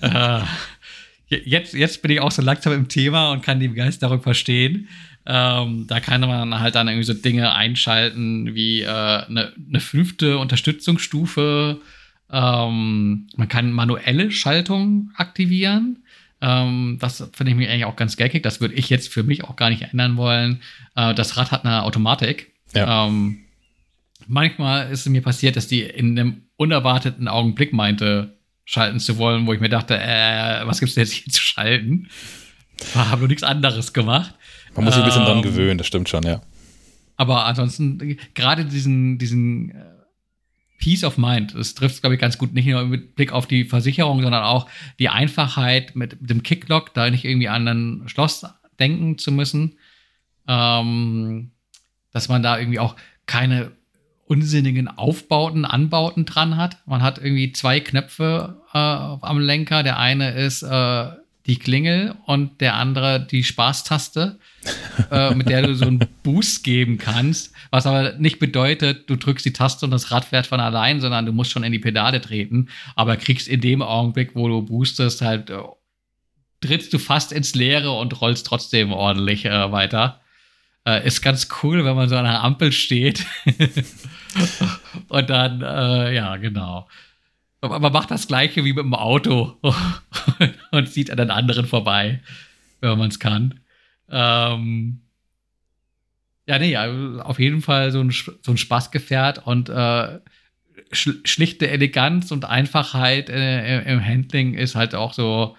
äh, 0.40 0.44
jetzt, 1.44 1.74
jetzt 1.74 2.02
bin 2.02 2.10
ich 2.10 2.20
auch 2.20 2.30
so 2.30 2.42
langsam 2.42 2.72
im 2.72 2.88
Thema 2.88 3.32
und 3.32 3.42
kann 3.42 3.60
die 3.60 3.68
Begeisterung 3.68 4.22
verstehen. 4.22 4.88
Ähm, 5.26 5.86
da 5.88 6.00
kann 6.00 6.20
man 6.20 6.60
halt 6.60 6.74
dann 6.74 6.88
irgendwie 6.88 7.06
so 7.06 7.14
Dinge 7.14 7.54
einschalten 7.54 8.54
wie 8.54 8.82
äh, 8.82 8.88
eine, 8.88 9.52
eine 9.68 9.80
fünfte 9.80 10.38
Unterstützungsstufe. 10.38 11.80
Ähm, 12.30 13.26
man 13.36 13.48
kann 13.48 13.72
manuelle 13.72 14.30
Schaltung 14.30 15.10
aktivieren. 15.16 16.04
Ähm, 16.40 16.98
das 17.00 17.30
finde 17.32 17.52
ich 17.52 17.56
mir 17.56 17.70
eigentlich 17.70 17.86
auch 17.86 17.96
ganz 17.96 18.16
geckig. 18.16 18.42
Das 18.42 18.60
würde 18.60 18.74
ich 18.74 18.90
jetzt 18.90 19.12
für 19.12 19.22
mich 19.22 19.44
auch 19.44 19.56
gar 19.56 19.70
nicht 19.70 19.82
ändern 19.82 20.16
wollen. 20.16 20.60
Äh, 20.94 21.14
das 21.14 21.36
Rad 21.36 21.52
hat 21.52 21.64
eine 21.64 21.84
Automatik. 21.84 22.52
Ja. 22.74 23.06
Ähm, 23.06 23.38
manchmal 24.26 24.90
ist 24.90 25.00
es 25.00 25.08
mir 25.08 25.22
passiert, 25.22 25.56
dass 25.56 25.68
die 25.68 25.82
in 25.82 26.18
einem 26.18 26.42
unerwarteten 26.56 27.28
Augenblick 27.28 27.72
meinte, 27.72 28.36
schalten 28.64 29.00
zu 29.00 29.18
wollen, 29.18 29.46
wo 29.46 29.52
ich 29.52 29.60
mir 29.60 29.68
dachte, 29.68 29.98
äh, 29.98 30.66
was 30.66 30.80
gibt's 30.80 30.94
denn 30.94 31.04
jetzt 31.04 31.12
hier 31.12 31.32
zu 31.32 31.40
schalten? 31.40 32.08
Ich 32.80 32.94
habe 32.94 33.20
nur 33.20 33.28
nichts 33.28 33.42
anderes 33.42 33.92
gemacht. 33.92 34.34
Man 34.74 34.84
muss 34.84 34.94
sich 34.94 35.02
ein 35.02 35.06
bisschen 35.06 35.22
ähm, 35.22 35.28
dran 35.28 35.42
gewöhnen, 35.42 35.78
das 35.78 35.86
stimmt 35.86 36.08
schon, 36.08 36.24
ja. 36.24 36.42
Aber 37.16 37.46
ansonsten, 37.46 38.18
gerade 38.34 38.64
diesen, 38.64 39.18
diesen 39.18 39.70
äh, 39.70 39.84
Peace 40.78 41.04
of 41.04 41.16
Mind, 41.16 41.54
das 41.54 41.74
trifft, 41.74 42.00
glaube 42.00 42.14
ich, 42.14 42.20
ganz 42.20 42.38
gut, 42.38 42.52
nicht 42.52 42.66
nur 42.66 42.84
mit 42.84 43.14
Blick 43.14 43.32
auf 43.32 43.46
die 43.46 43.64
Versicherung, 43.64 44.22
sondern 44.22 44.42
auch 44.42 44.68
die 44.98 45.08
Einfachheit 45.08 45.94
mit 45.94 46.16
dem 46.20 46.42
Kicklock, 46.42 46.92
da 46.94 47.08
nicht 47.10 47.24
irgendwie 47.24 47.48
an 47.48 47.68
ein 47.68 48.08
Schloss 48.08 48.44
denken 48.80 49.18
zu 49.18 49.30
müssen. 49.30 49.78
Ähm, 50.48 51.52
dass 52.12 52.28
man 52.28 52.42
da 52.42 52.58
irgendwie 52.58 52.78
auch 52.78 52.96
keine 53.26 53.72
unsinnigen 54.26 54.88
Aufbauten, 54.88 55.64
Anbauten 55.64 56.24
dran 56.24 56.56
hat. 56.56 56.78
Man 56.86 57.02
hat 57.02 57.18
irgendwie 57.18 57.52
zwei 57.52 57.80
Knöpfe 57.80 58.60
äh, 58.72 58.78
am 58.78 59.38
Lenker. 59.38 59.82
Der 59.82 59.98
eine 59.98 60.32
ist 60.32 60.62
äh, 60.62 61.10
die 61.46 61.58
Klingel 61.58 62.14
und 62.24 62.60
der 62.60 62.74
andere 62.74 63.20
die 63.20 63.44
Spaßtaste, 63.44 64.38
äh, 65.10 65.34
mit 65.34 65.48
der 65.48 65.62
du 65.62 65.74
so 65.74 65.84
einen 65.84 66.00
Boost 66.22 66.64
geben 66.64 66.96
kannst. 66.96 67.52
Was 67.70 67.86
aber 67.86 68.14
nicht 68.14 68.38
bedeutet, 68.38 69.10
du 69.10 69.16
drückst 69.16 69.44
die 69.44 69.52
Taste 69.52 69.84
und 69.84 69.90
das 69.90 70.10
Rad 70.10 70.24
fährt 70.24 70.46
von 70.46 70.60
allein, 70.60 71.00
sondern 71.00 71.26
du 71.26 71.32
musst 71.32 71.50
schon 71.50 71.64
in 71.64 71.72
die 71.72 71.78
Pedale 71.78 72.20
treten. 72.20 72.68
Aber 72.96 73.16
kriegst 73.16 73.46
in 73.46 73.60
dem 73.60 73.82
Augenblick, 73.82 74.34
wo 74.34 74.48
du 74.48 74.62
boostest, 74.62 75.20
halt 75.20 75.50
äh, 75.50 75.58
trittst 76.62 76.94
du 76.94 76.98
fast 76.98 77.30
ins 77.30 77.54
Leere 77.54 77.90
und 77.90 78.20
rollst 78.22 78.46
trotzdem 78.46 78.92
ordentlich 78.92 79.44
äh, 79.44 79.70
weiter. 79.70 80.20
Äh, 80.86 81.06
ist 81.06 81.22
ganz 81.22 81.48
cool, 81.62 81.84
wenn 81.84 81.96
man 81.96 82.08
so 82.08 82.16
an 82.16 82.26
einer 82.26 82.42
Ampel 82.42 82.70
steht. 82.72 83.24
und 85.08 85.30
dann, 85.30 85.62
äh, 85.62 86.14
ja, 86.14 86.36
genau. 86.36 86.88
Aber 87.62 87.78
man 87.78 87.92
macht 87.92 88.10
das 88.10 88.28
Gleiche 88.28 88.64
wie 88.64 88.74
mit 88.74 88.84
dem 88.84 88.94
Auto 88.94 89.56
und 90.70 90.88
zieht 90.90 91.10
an 91.10 91.16
den 91.16 91.30
anderen 91.30 91.64
vorbei, 91.64 92.20
wenn 92.80 92.98
man 92.98 93.08
es 93.08 93.18
kann. 93.18 93.60
Ähm, 94.10 95.00
ja, 96.46 96.58
nee, 96.58 96.76
auf 96.76 97.38
jeden 97.38 97.62
Fall 97.62 97.90
so 97.90 98.00
ein, 98.00 98.10
so 98.10 98.50
ein 98.52 98.58
Spaßgefährt 98.58 99.46
und 99.46 99.70
äh, 99.70 100.20
schlichte 100.92 101.70
Eleganz 101.70 102.30
und 102.30 102.44
Einfachheit 102.44 103.30
äh, 103.30 103.90
im 103.90 104.04
Handling 104.04 104.52
ist 104.52 104.74
halt 104.74 104.94
auch 104.94 105.14
so, 105.14 105.56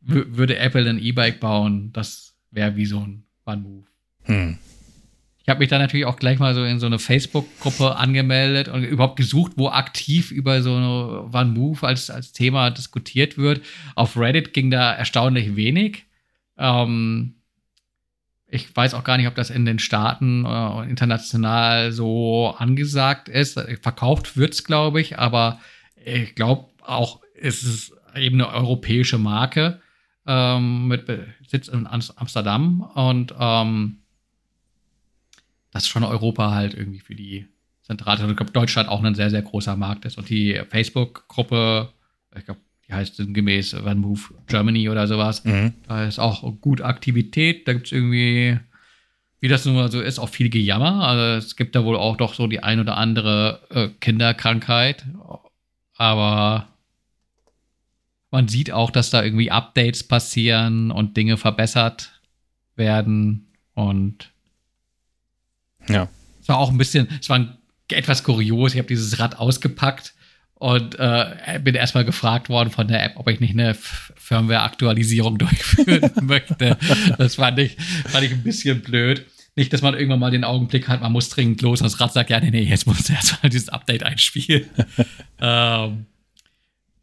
würde 0.00 0.58
Apple 0.58 0.88
ein 0.88 1.00
E-Bike 1.00 1.40
bauen, 1.40 1.92
das 1.92 2.36
wäre 2.52 2.76
wie 2.76 2.86
so 2.86 3.00
ein 3.00 3.24
One-Move. 3.46 3.87
Hm. 4.28 4.58
Ich 5.48 5.50
habe 5.50 5.60
mich 5.60 5.70
dann 5.70 5.80
natürlich 5.80 6.04
auch 6.04 6.18
gleich 6.18 6.38
mal 6.38 6.54
so 6.54 6.62
in 6.62 6.78
so 6.78 6.84
eine 6.84 6.98
Facebook-Gruppe 6.98 7.96
angemeldet 7.96 8.68
und 8.68 8.84
überhaupt 8.84 9.16
gesucht, 9.16 9.52
wo 9.56 9.70
aktiv 9.70 10.30
über 10.30 10.60
so 10.60 10.74
eine 10.74 11.22
One 11.32 11.52
Move 11.52 11.86
als, 11.86 12.10
als 12.10 12.32
Thema 12.32 12.70
diskutiert 12.70 13.38
wird. 13.38 13.62
Auf 13.94 14.18
Reddit 14.18 14.52
ging 14.52 14.70
da 14.70 14.92
erstaunlich 14.92 15.56
wenig. 15.56 16.04
Ähm, 16.58 17.36
ich 18.46 18.76
weiß 18.76 18.92
auch 18.92 19.04
gar 19.04 19.16
nicht, 19.16 19.26
ob 19.26 19.34
das 19.36 19.48
in 19.48 19.64
den 19.64 19.78
Staaten 19.78 20.44
äh, 20.44 20.82
international 20.88 21.92
so 21.92 22.54
angesagt 22.58 23.30
ist. 23.30 23.58
Verkauft 23.80 24.36
wird 24.36 24.52
es, 24.52 24.64
glaube 24.64 25.00
ich, 25.00 25.18
aber 25.18 25.60
ich 26.04 26.34
glaube 26.34 26.66
auch, 26.82 27.20
es 27.40 27.62
ist 27.62 27.94
eben 28.14 28.36
eine 28.36 28.52
europäische 28.52 29.16
Marke 29.16 29.80
ähm, 30.26 30.88
mit 30.88 31.06
Sitz 31.46 31.68
in 31.68 31.86
Amsterdam 31.86 32.82
und 32.82 33.34
ähm, 33.38 34.02
dass 35.70 35.86
schon 35.86 36.04
Europa 36.04 36.52
halt 36.52 36.74
irgendwie 36.74 37.00
für 37.00 37.14
die 37.14 37.46
zentrale, 37.82 38.28
ich 38.28 38.36
glaube, 38.36 38.52
Deutschland 38.52 38.88
auch 38.88 39.02
ein 39.02 39.14
sehr, 39.14 39.30
sehr 39.30 39.42
großer 39.42 39.76
Markt 39.76 40.04
ist. 40.04 40.18
Und 40.18 40.28
die 40.28 40.60
Facebook-Gruppe, 40.68 41.92
ich 42.36 42.44
glaube, 42.44 42.60
die 42.86 42.94
heißt 42.94 43.22
gemäß 43.32 43.74
One 43.74 43.96
Move 43.96 44.20
Germany 44.46 44.88
oder 44.88 45.06
sowas, 45.06 45.44
mhm. 45.44 45.74
da 45.86 46.04
ist 46.06 46.18
auch 46.18 46.42
gut 46.60 46.80
Aktivität. 46.80 47.68
Da 47.68 47.74
gibt 47.74 47.86
es 47.86 47.92
irgendwie 47.92 48.58
wie 49.40 49.48
das 49.48 49.64
nun 49.64 49.76
mal 49.76 49.90
so 49.90 50.00
ist, 50.00 50.18
auch 50.18 50.28
viel 50.28 50.50
Gejammer. 50.50 51.06
Also 51.06 51.46
es 51.46 51.56
gibt 51.56 51.76
da 51.76 51.84
wohl 51.84 51.96
auch 51.96 52.16
doch 52.16 52.34
so 52.34 52.46
die 52.46 52.62
ein 52.62 52.80
oder 52.80 52.96
andere 52.96 53.60
äh, 53.70 53.88
Kinderkrankheit. 54.00 55.06
Aber 55.96 56.68
man 58.30 58.48
sieht 58.48 58.72
auch, 58.72 58.90
dass 58.90 59.10
da 59.10 59.22
irgendwie 59.22 59.50
Updates 59.50 60.06
passieren 60.06 60.90
und 60.90 61.16
Dinge 61.16 61.36
verbessert 61.36 62.20
werden. 62.74 63.52
Und 63.74 64.32
ja. 65.88 66.08
Es 66.40 66.48
war 66.48 66.58
auch 66.58 66.70
ein 66.70 66.78
bisschen, 66.78 67.08
es 67.20 67.28
war 67.28 67.58
etwas 67.90 68.24
kurios. 68.24 68.72
Ich 68.72 68.78
habe 68.78 68.88
dieses 68.88 69.18
Rad 69.18 69.38
ausgepackt 69.38 70.14
und 70.54 70.98
äh, 70.98 71.60
bin 71.62 71.74
erstmal 71.74 72.04
gefragt 72.04 72.48
worden 72.48 72.70
von 72.70 72.88
der 72.88 73.04
App, 73.04 73.12
ob 73.16 73.28
ich 73.28 73.40
nicht 73.40 73.52
eine 73.52 73.74
Firmware-Aktualisierung 73.74 75.38
durchführen 75.38 76.10
möchte. 76.22 76.76
Das 77.16 77.36
fand 77.36 77.58
ich, 77.58 77.76
fand 78.06 78.24
ich 78.24 78.32
ein 78.32 78.42
bisschen 78.42 78.82
blöd. 78.82 79.26
Nicht, 79.56 79.72
dass 79.72 79.82
man 79.82 79.94
irgendwann 79.94 80.20
mal 80.20 80.30
den 80.30 80.44
Augenblick 80.44 80.88
hat, 80.88 81.00
man 81.00 81.12
muss 81.12 81.30
dringend 81.30 81.62
los 81.62 81.80
und 81.80 81.84
das 81.84 82.00
Rad 82.00 82.12
sagt, 82.12 82.30
ja, 82.30 82.38
nee, 82.40 82.50
nee, 82.50 82.62
jetzt 82.62 82.86
muss 82.86 83.08
erstmal 83.08 83.50
dieses 83.50 83.68
Update 83.68 84.02
einspielen. 84.04 84.66
ähm, 85.40 86.06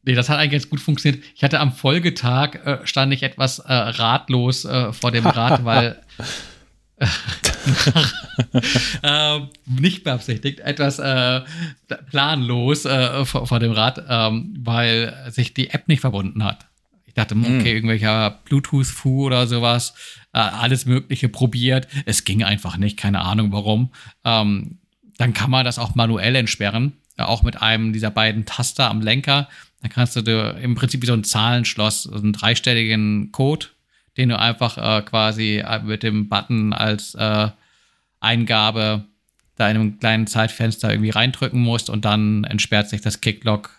nee, 0.03 0.16
das 0.16 0.30
hat 0.30 0.38
eigentlich 0.38 0.52
ganz 0.52 0.70
gut 0.70 0.80
funktioniert. 0.80 1.24
Ich 1.36 1.44
hatte 1.44 1.60
am 1.60 1.72
Folgetag, 1.74 2.56
äh, 2.66 2.88
stand 2.88 3.14
ich 3.14 3.24
etwas 3.24 3.60
äh, 3.60 3.74
ratlos 3.74 4.66
äh, 4.66 4.94
vor 4.94 5.12
dem 5.12 5.26
Rad, 5.26 5.66
weil 5.66 6.02
äh, 9.02 9.40
nicht 9.66 10.04
beabsichtigt, 10.04 10.60
etwas 10.60 11.00
äh, 11.00 11.42
planlos 12.10 12.86
äh, 12.86 13.26
vor, 13.26 13.48
vor, 13.48 13.60
dem 13.60 13.72
Rad, 13.72 14.04
ähm, 14.08 14.56
weil 14.60 15.14
sich 15.30 15.54
die 15.54 15.70
App 15.70 15.88
nicht 15.88 16.02
verbunden 16.02 16.44
hat. 16.44 16.68
Ich 17.06 17.14
dachte, 17.14 17.36
hm, 17.36 17.60
okay, 17.60 17.74
irgendwelcher 17.74 18.42
Bluetooth-Fu 18.46 19.26
oder 19.26 19.48
sowas, 19.48 19.94
äh, 20.34 20.40
alles 20.40 20.86
Mögliche 20.86 21.30
probiert. 21.30 21.88
Es 22.06 22.26
ging 22.26 22.44
einfach 22.44 22.78
nicht, 22.78 22.98
keine 22.98 23.22
Ahnung 23.22 23.52
warum. 23.52 23.92
Ähm, 24.24 24.80
dann 25.18 25.34
kann 25.34 25.50
man 25.50 25.66
das 25.66 25.80
auch 25.80 25.96
manuell 25.96 26.36
entsperren, 26.36 26.94
äh, 27.18 27.24
auch 27.24 27.44
mit 27.44 27.62
einem 27.62 27.94
dieser 27.94 28.12
beiden 28.12 28.46
Taster 28.46 28.90
am 28.90 29.02
Lenker. 29.02 29.48
Dann 29.82 29.92
kannst 29.92 30.16
du 30.16 30.58
im 30.62 30.76
Prinzip 30.76 31.02
wie 31.02 31.08
so 31.08 31.14
ein 31.14 31.24
Zahlenschloss, 31.24 32.04
so 32.04 32.16
einen 32.16 32.34
dreistelligen 32.34 33.32
Code 33.32 33.68
den 34.18 34.30
du 34.30 34.40
einfach 34.40 34.78
äh, 34.78 35.02
quasi 35.02 35.58
äh, 35.58 35.80
mit 35.80 36.04
dem 36.04 36.30
Button 36.30 36.74
als 36.74 37.16
äh, 37.16 37.50
Eingabe 38.20 39.06
da 39.56 39.70
in 39.70 39.78
einem 39.78 40.00
kleinen 40.00 40.28
Zeitfenster 40.28 40.92
irgendwie 40.92 41.12
reindrücken 41.12 41.62
musst 41.62 41.90
und 41.90 42.06
dann 42.06 42.44
entsperrt 42.44 42.90
sich 42.90 43.02
das 43.02 43.22
Kicklock 43.22 43.72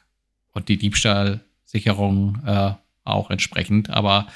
und 0.53 0.69
die 0.69 0.79
Diebstahlsicherung 0.79 2.43
äh, 2.47 2.73
auch 3.05 3.31
entsprechend. 3.31 3.91
Aber 3.91 4.27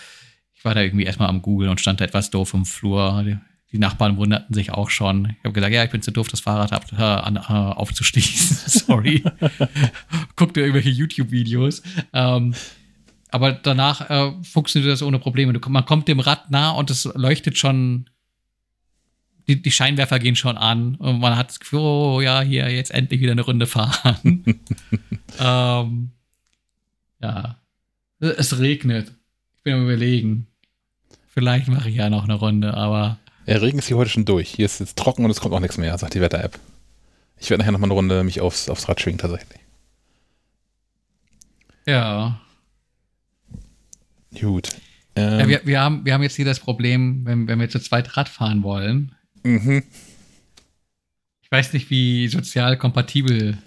ich 0.55 0.65
war 0.65 0.75
da 0.75 0.83
irgendwie 0.83 1.05
erstmal 1.05 1.29
am 1.29 1.43
Google 1.43 1.71
und 1.71 1.81
stand 1.81 2.01
da 2.01 2.05
etwas 2.05 2.31
doof 2.31 2.53
im 2.53 2.67
Flur. 2.67 3.23
Die, 3.25 3.39
die 3.73 3.79
Nachbarn 3.79 4.19
wunderten 4.19 4.55
sich 4.55 4.71
auch 4.71 4.91
schon. 4.91 5.31
Ich 5.39 5.45
habe 5.45 5.53
gesagt, 5.53 5.73
ja, 5.73 5.83
ich 5.83 5.91
bin 5.91 6.03
zu 6.03 6.11
doof, 6.11 6.29
das 6.29 6.41
Fahrrad 6.41 6.73
ab, 6.73 6.85
äh, 6.93 7.03
an, 7.03 7.37
äh, 7.37 7.41
aufzuschließen. 7.41 8.57
Sorry. 8.67 9.25
Guck 10.37 10.53
dir 10.53 10.61
irgendwelche 10.61 10.91
YouTube-Videos. 10.91 11.83
Ähm, 12.13 12.55
aber 13.31 13.53
danach 13.53 14.11
äh, 14.11 14.33
funktioniert 14.43 14.93
das 14.93 15.03
ohne 15.03 15.19
Probleme. 15.19 15.53
Du, 15.53 15.71
man 15.71 15.85
kommt 15.85 16.09
dem 16.09 16.21
Rad 16.21 16.51
nah 16.51 16.71
und 16.73 16.91
es 16.91 17.05
leuchtet 17.15 17.59
schon. 17.59 18.09
Die, 19.49 19.61
die, 19.61 19.71
Scheinwerfer 19.71 20.19
gehen 20.19 20.37
schon 20.37 20.57
an 20.57 20.95
und 20.97 21.19
man 21.19 21.37
hat 21.37 21.49
das 21.49 21.59
Gefühl, 21.59 21.81
oh 21.81 22.21
ja, 22.21 22.41
hier 22.41 22.71
jetzt 22.71 22.93
endlich 22.93 23.21
wieder 23.21 23.33
eine 23.33 23.41
Runde 23.41 23.67
fahren. 23.67 24.45
ähm, 25.41 26.11
ja. 27.21 27.57
Es 28.21 28.59
regnet. 28.59 29.13
Ich 29.57 29.63
bin 29.63 29.75
am 29.75 29.85
überlegen. 29.85 30.47
Vielleicht 31.27 31.69
mache 31.69 31.89
ich 31.89 31.97
ja 31.97 32.11
noch 32.11 32.25
eine 32.25 32.35
Runde, 32.35 32.75
aber. 32.75 33.19
Der 33.47 33.63
Regen 33.63 33.79
ist 33.79 33.89
hier 33.89 33.97
heute 33.97 34.11
schon 34.11 34.25
durch. 34.25 34.51
Hier 34.51 34.67
ist 34.67 34.79
jetzt 34.79 34.97
trocken 34.97 35.25
und 35.25 35.31
es 35.31 35.41
kommt 35.41 35.55
auch 35.55 35.61
nichts 35.61 35.79
mehr, 35.79 35.97
sagt 35.99 36.15
die 36.15 36.21
Wetter-App. 36.21 36.59
Ich 37.39 37.51
werde 37.51 37.63
nachher 37.63 37.73
noch 37.73 37.81
mal 37.81 37.87
eine 37.87 37.95
Runde 37.95 38.23
mich 38.23 38.41
aufs, 38.41 38.69
aufs 38.69 38.89
Rad 38.89 39.01
schwingen, 39.01 39.19
tatsächlich. 39.19 39.59
Ja. 41.87 42.41
Gut. 44.39 44.71
Ähm, 45.17 45.41
ja, 45.41 45.49
wir, 45.49 45.61
wir, 45.65 45.81
haben, 45.81 46.05
wir 46.05 46.15
haben 46.15 46.23
jetzt 46.23 46.37
hier 46.37 46.45
das 46.45 46.61
Problem, 46.61 47.25
wenn, 47.25 47.49
wenn 47.49 47.59
wir 47.59 47.69
zu 47.69 47.81
zweit 47.81 48.17
Rad 48.17 48.29
fahren 48.29 48.63
wollen. 48.63 49.13
Mhm. 49.43 49.83
Ich 51.43 51.51
weiß 51.51 51.73
nicht, 51.73 51.91
wie 51.91 52.29
sozial 52.29 52.77
kompatibel 52.77 53.59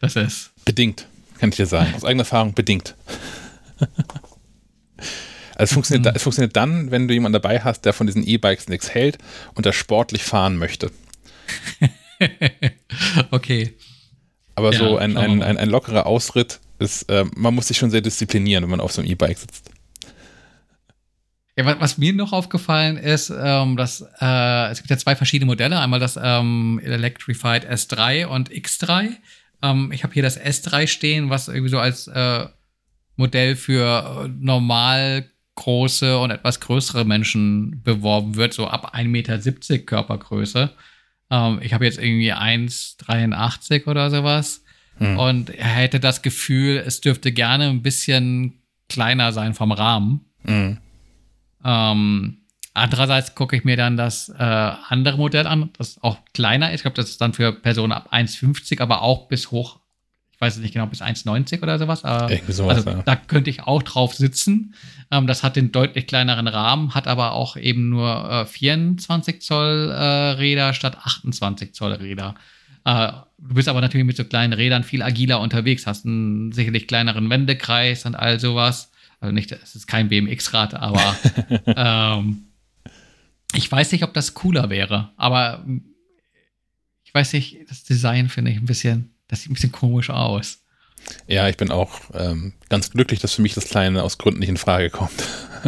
das 0.00 0.16
ist. 0.16 0.50
Bedingt, 0.64 1.06
kann 1.38 1.50
ich 1.50 1.56
dir 1.56 1.66
sagen. 1.66 1.94
Aus 1.94 2.04
eigener 2.04 2.22
Erfahrung 2.22 2.54
bedingt. 2.54 2.94
Also 5.60 5.72
es 5.72 5.74
funktioniert, 5.74 6.16
es 6.16 6.22
funktioniert 6.22 6.56
dann, 6.56 6.90
wenn 6.90 7.06
du 7.06 7.12
jemanden 7.12 7.34
dabei 7.34 7.60
hast, 7.60 7.84
der 7.84 7.92
von 7.92 8.06
diesen 8.06 8.26
E-Bikes 8.26 8.68
nichts 8.68 8.94
hält 8.94 9.18
und 9.54 9.66
der 9.66 9.72
sportlich 9.72 10.24
fahren 10.24 10.56
möchte. 10.56 10.90
okay. 13.30 13.74
Aber 14.54 14.72
ja, 14.72 14.78
so 14.78 14.96
ein, 14.96 15.18
ein, 15.18 15.42
ein, 15.42 15.58
ein, 15.58 15.68
lockerer 15.68 16.06
Ausritt 16.06 16.60
ist, 16.78 17.10
äh, 17.10 17.26
man 17.36 17.54
muss 17.54 17.68
sich 17.68 17.76
schon 17.76 17.90
sehr 17.90 18.00
disziplinieren, 18.00 18.62
wenn 18.62 18.70
man 18.70 18.80
auf 18.80 18.92
so 18.92 19.02
einem 19.02 19.10
E-Bike 19.10 19.36
sitzt. 19.36 19.69
Ja, 21.60 21.80
was, 21.80 21.98
mir 21.98 22.12
noch 22.12 22.32
aufgefallen 22.32 22.96
ist, 22.96 23.30
ähm, 23.30 23.76
dass 23.76 24.04
äh, 24.20 24.70
es 24.70 24.78
gibt 24.78 24.90
ja 24.90 24.96
zwei 24.96 25.14
verschiedene 25.14 25.46
Modelle. 25.46 25.78
Einmal 25.78 26.00
das 26.00 26.18
ähm, 26.22 26.80
Electrified 26.82 27.70
S3 27.70 28.26
und 28.26 28.50
X3. 28.50 29.10
Ähm, 29.62 29.92
ich 29.92 30.02
habe 30.02 30.14
hier 30.14 30.22
das 30.22 30.40
S3 30.40 30.86
stehen, 30.86 31.28
was 31.28 31.48
irgendwie 31.48 31.68
so 31.68 31.78
als 31.78 32.08
äh, 32.08 32.46
Modell 33.16 33.56
für 33.56 34.24
äh, 34.24 34.28
normal 34.40 35.28
große 35.56 36.18
und 36.18 36.30
etwas 36.30 36.60
größere 36.60 37.04
Menschen 37.04 37.82
beworben 37.82 38.36
wird, 38.36 38.54
so 38.54 38.66
ab 38.66 38.94
1,70 38.94 39.08
Meter 39.08 39.38
Körpergröße. 39.80 40.70
Ähm, 41.30 41.58
ich 41.60 41.74
habe 41.74 41.84
jetzt 41.84 41.98
irgendwie 41.98 42.32
1,83 42.32 43.86
oder 43.86 44.08
sowas. 44.10 44.64
Hm. 44.96 45.18
Und 45.18 45.50
er 45.50 45.66
hätte 45.66 46.00
das 46.00 46.22
Gefühl, 46.22 46.82
es 46.86 47.02
dürfte 47.02 47.32
gerne 47.32 47.68
ein 47.68 47.82
bisschen 47.82 48.62
kleiner 48.88 49.32
sein 49.32 49.52
vom 49.52 49.72
Rahmen. 49.72 50.24
Hm. 50.44 50.78
Ähm, 51.64 52.38
andererseits 52.74 53.34
gucke 53.34 53.56
ich 53.56 53.64
mir 53.64 53.76
dann 53.76 53.96
das 53.96 54.28
äh, 54.28 54.42
andere 54.42 55.16
Modell 55.16 55.46
an, 55.46 55.70
das 55.78 56.02
auch 56.02 56.18
kleiner 56.34 56.70
ist. 56.70 56.76
Ich 56.76 56.82
glaube, 56.82 56.96
das 56.96 57.10
ist 57.10 57.20
dann 57.20 57.32
für 57.32 57.52
Personen 57.52 57.92
ab 57.92 58.12
1,50, 58.12 58.80
aber 58.80 59.02
auch 59.02 59.28
bis 59.28 59.50
hoch, 59.50 59.80
ich 60.32 60.40
weiß 60.40 60.56
nicht 60.58 60.72
genau, 60.72 60.86
bis 60.86 61.02
1,90 61.02 61.62
oder 61.62 61.78
sowas. 61.78 62.04
Aber, 62.04 62.30
sowas 62.48 62.78
also 62.78 62.90
ja. 62.90 63.02
da 63.02 63.16
könnte 63.16 63.50
ich 63.50 63.62
auch 63.62 63.82
drauf 63.82 64.14
sitzen. 64.14 64.74
Ähm, 65.10 65.26
das 65.26 65.42
hat 65.42 65.56
den 65.56 65.72
deutlich 65.72 66.06
kleineren 66.06 66.48
Rahmen, 66.48 66.94
hat 66.94 67.06
aber 67.06 67.32
auch 67.32 67.56
eben 67.56 67.88
nur 67.88 68.30
äh, 68.30 68.46
24 68.46 69.42
Zoll 69.42 69.90
äh, 69.90 70.30
Räder 70.32 70.72
statt 70.72 70.96
28 71.04 71.74
Zoll 71.74 71.92
Räder. 71.92 72.34
Äh, 72.84 73.12
du 73.38 73.54
bist 73.54 73.68
aber 73.68 73.80
natürlich 73.80 74.06
mit 74.06 74.16
so 74.16 74.24
kleinen 74.24 74.52
Rädern 74.52 74.84
viel 74.84 75.02
agiler 75.02 75.40
unterwegs, 75.40 75.86
hast 75.86 76.06
einen 76.06 76.52
sicherlich 76.52 76.86
kleineren 76.86 77.28
Wendekreis 77.28 78.06
und 78.06 78.14
all 78.14 78.40
sowas. 78.40 78.89
Also 79.20 79.32
nicht, 79.32 79.52
es 79.52 79.74
ist 79.74 79.86
kein 79.86 80.08
BMX-Rad, 80.08 80.74
aber 80.74 81.16
ähm, 81.66 82.46
ich 83.54 83.70
weiß 83.70 83.92
nicht, 83.92 84.02
ob 84.04 84.14
das 84.14 84.34
cooler 84.34 84.70
wäre. 84.70 85.10
Aber 85.16 85.64
ich 87.04 87.12
weiß 87.12 87.34
nicht, 87.34 87.58
das 87.68 87.84
Design 87.84 88.28
finde 88.28 88.50
ich 88.50 88.56
ein 88.56 88.66
bisschen, 88.66 89.14
das 89.28 89.42
sieht 89.42 89.50
ein 89.50 89.54
bisschen 89.54 89.72
komisch 89.72 90.10
aus. 90.10 90.58
Ja, 91.26 91.48
ich 91.48 91.56
bin 91.56 91.70
auch 91.70 92.00
ähm, 92.14 92.54
ganz 92.68 92.90
glücklich, 92.90 93.20
dass 93.20 93.34
für 93.34 93.42
mich 93.42 93.54
das 93.54 93.68
Kleine 93.68 94.02
aus 94.02 94.18
Gründen 94.18 94.40
nicht 94.40 94.48
in 94.48 94.56
Frage 94.56 94.90
kommt. 94.90 95.24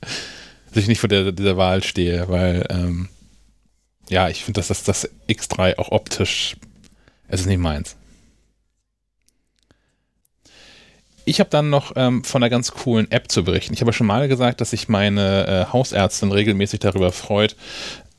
dass 0.00 0.76
ich 0.76 0.88
nicht 0.88 1.00
vor 1.00 1.08
der, 1.08 1.32
dieser 1.32 1.56
Wahl 1.56 1.82
stehe, 1.82 2.28
weil 2.28 2.66
ähm, 2.70 3.08
ja, 4.08 4.28
ich 4.28 4.44
finde, 4.44 4.58
dass 4.58 4.68
das, 4.68 4.84
das 4.84 5.08
X3 5.28 5.78
auch 5.78 5.90
optisch, 5.90 6.56
es 7.28 7.40
ist 7.40 7.46
nicht 7.46 7.58
meins. 7.58 7.96
Ich 11.24 11.40
habe 11.40 11.50
dann 11.50 11.70
noch 11.70 11.92
ähm, 11.96 12.24
von 12.24 12.42
einer 12.42 12.50
ganz 12.50 12.72
coolen 12.72 13.10
App 13.10 13.30
zu 13.30 13.44
berichten. 13.44 13.74
Ich 13.74 13.80
habe 13.80 13.92
schon 13.92 14.06
mal 14.06 14.28
gesagt, 14.28 14.60
dass 14.60 14.70
sich 14.70 14.88
meine 14.88 15.46
äh, 15.46 15.72
Hausärztin 15.72 16.32
regelmäßig 16.32 16.80
darüber 16.80 17.12
freut, 17.12 17.54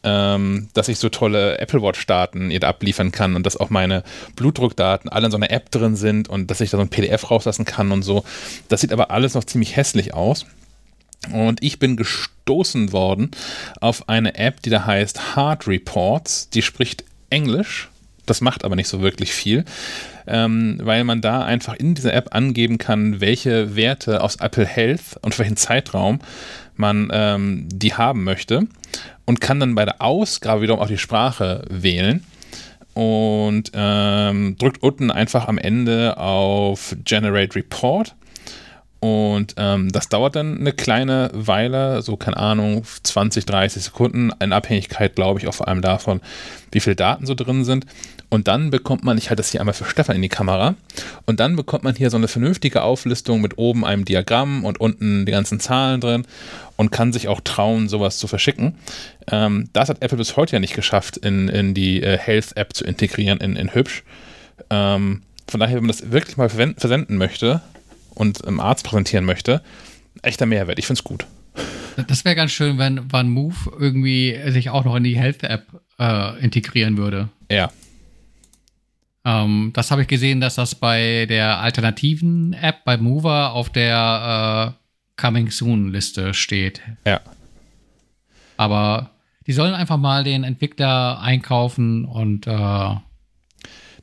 ähm, 0.03 0.69
dass 0.73 0.87
ich 0.87 0.99
so 0.99 1.09
tolle 1.09 1.57
Apple 1.59 1.81
Watch-Daten 1.81 2.51
ihr 2.51 2.63
abliefern 2.63 3.11
kann 3.11 3.35
und 3.35 3.45
dass 3.45 3.57
auch 3.57 3.69
meine 3.69 4.03
Blutdruckdaten 4.35 5.09
alle 5.09 5.25
in 5.25 5.31
so 5.31 5.37
einer 5.37 5.51
App 5.51 5.71
drin 5.71 5.95
sind 5.95 6.29
und 6.29 6.49
dass 6.49 6.61
ich 6.61 6.69
da 6.69 6.77
so 6.77 6.81
ein 6.81 6.89
PDF 6.89 7.29
rauslassen 7.29 7.65
kann 7.65 7.91
und 7.91 8.03
so. 8.03 8.23
Das 8.69 8.81
sieht 8.81 8.93
aber 8.93 9.11
alles 9.11 9.33
noch 9.33 9.43
ziemlich 9.43 9.75
hässlich 9.75 10.13
aus. 10.13 10.45
Und 11.31 11.63
ich 11.63 11.79
bin 11.79 11.95
gestoßen 11.95 12.91
worden 12.91 13.31
auf 13.79 14.09
eine 14.09 14.35
App, 14.35 14.61
die 14.61 14.69
da 14.69 14.85
heißt 14.85 15.35
Heart 15.35 15.67
Reports. 15.67 16.49
Die 16.49 16.61
spricht 16.61 17.05
Englisch. 17.29 17.89
Das 18.25 18.41
macht 18.41 18.63
aber 18.63 18.75
nicht 18.75 18.87
so 18.87 19.01
wirklich 19.01 19.33
viel 19.33 19.65
ähm, 20.27 20.79
weil 20.81 21.03
man 21.03 21.21
da 21.21 21.43
einfach 21.43 21.75
in 21.75 21.95
dieser 21.95 22.13
App 22.13 22.33
angeben 22.35 22.77
kann, 22.77 23.21
welche 23.21 23.75
Werte 23.75 24.21
aus 24.21 24.37
Apple 24.37 24.65
Health 24.65 25.17
und 25.21 25.33
für 25.33 25.39
welchen 25.39 25.57
Zeitraum 25.57 26.19
man 26.75 27.09
ähm, 27.11 27.67
die 27.71 27.93
haben 27.93 28.23
möchte 28.23 28.67
und 29.25 29.41
kann 29.41 29.59
dann 29.59 29.75
bei 29.75 29.85
der 29.85 30.01
Ausgabe 30.01 30.61
wiederum 30.61 30.81
auch 30.81 30.87
die 30.87 30.97
Sprache 30.97 31.63
wählen 31.69 32.23
und 32.93 33.71
ähm, 33.73 34.55
drückt 34.57 34.83
unten 34.83 35.11
einfach 35.11 35.47
am 35.47 35.57
Ende 35.57 36.17
auf 36.17 36.95
Generate 37.03 37.55
Report 37.55 38.15
Und 39.03 39.55
ähm, 39.57 39.91
das 39.91 40.07
dauert 40.07 40.37
dann 40.37 40.61
eine 40.61 40.71
kleine 40.71 41.29
Weile, 41.33 42.01
so 42.01 42.15
keine 42.15 42.37
Ahnung, 42.37 42.83
20, 42.85 43.45
30 43.45 43.83
Sekunden, 43.83 44.31
in 44.39 44.53
Abhängigkeit, 44.53 45.13
glaube 45.13 45.41
ich, 45.41 45.47
auch 45.49 45.53
vor 45.53 45.67
allem 45.67 45.81
davon, 45.81 46.21
wie 46.71 46.79
viele 46.79 46.95
Daten 46.95 47.25
so 47.25 47.35
drin 47.35 47.65
sind. 47.65 47.85
Und 48.29 48.47
dann 48.47 48.69
bekommt 48.69 49.03
man, 49.03 49.17
ich 49.17 49.29
halte 49.29 49.41
das 49.41 49.51
hier 49.51 49.59
einmal 49.59 49.73
für 49.73 49.83
Stefan 49.83 50.15
in 50.15 50.21
die 50.21 50.29
Kamera, 50.29 50.75
und 51.25 51.41
dann 51.41 51.57
bekommt 51.57 51.83
man 51.83 51.97
hier 51.97 52.09
so 52.09 52.15
eine 52.15 52.29
vernünftige 52.29 52.81
Auflistung 52.81 53.41
mit 53.41 53.57
oben 53.57 53.83
einem 53.83 54.05
Diagramm 54.05 54.63
und 54.63 54.79
unten 54.79 55.25
die 55.25 55.33
ganzen 55.33 55.59
Zahlen 55.59 55.99
drin 55.99 56.25
und 56.77 56.93
kann 56.93 57.11
sich 57.11 57.27
auch 57.27 57.41
trauen, 57.41 57.89
sowas 57.89 58.19
zu 58.19 58.27
verschicken. 58.27 58.75
Ähm, 59.29 59.67
das 59.73 59.89
hat 59.89 60.01
Apple 60.01 60.17
bis 60.17 60.37
heute 60.37 60.53
ja 60.53 60.61
nicht 60.61 60.75
geschafft, 60.75 61.17
in, 61.17 61.49
in 61.49 61.73
die 61.73 62.01
äh, 62.01 62.17
Health-App 62.17 62.73
zu 62.73 62.85
integrieren, 62.85 63.41
in, 63.41 63.57
in 63.57 63.73
Hübsch. 63.73 64.05
Ähm, 64.69 65.23
von 65.49 65.59
daher, 65.59 65.75
wenn 65.75 65.83
man 65.83 65.91
das 65.91 66.09
wirklich 66.09 66.37
mal 66.37 66.47
versenden 66.47 67.17
möchte, 67.17 67.59
und 68.15 68.41
im 68.41 68.59
Arzt 68.59 68.85
präsentieren 68.85 69.25
möchte, 69.25 69.61
echter 70.21 70.45
Mehrwert. 70.45 70.79
Ich 70.79 70.87
finde 70.87 70.99
es 70.99 71.03
gut. 71.03 71.25
Das 72.07 72.25
wäre 72.25 72.35
ganz 72.35 72.51
schön, 72.51 72.77
wenn 72.77 73.11
Van 73.11 73.29
Move 73.29 73.55
irgendwie 73.79 74.39
sich 74.47 74.69
auch 74.69 74.83
noch 74.83 74.95
in 74.95 75.03
die 75.03 75.17
Health-App 75.17 75.67
äh, 75.99 76.39
integrieren 76.43 76.97
würde. 76.97 77.29
Ja. 77.51 77.71
Ähm, 79.25 79.71
das 79.73 79.91
habe 79.91 80.01
ich 80.01 80.07
gesehen, 80.07 80.41
dass 80.41 80.55
das 80.55 80.75
bei 80.75 81.25
der 81.27 81.59
alternativen 81.59 82.53
App, 82.53 82.83
bei 82.83 82.97
Mover, 82.97 83.53
auf 83.53 83.69
der 83.69 84.75
äh, 84.75 85.21
Coming 85.21 85.51
Soon-Liste 85.51 86.33
steht. 86.33 86.81
Ja. 87.05 87.21
Aber 88.57 89.11
die 89.45 89.53
sollen 89.53 89.73
einfach 89.73 89.97
mal 89.97 90.23
den 90.23 90.43
Entwickler 90.43 91.19
einkaufen 91.21 92.05
und 92.05 92.47
äh, 92.47 92.95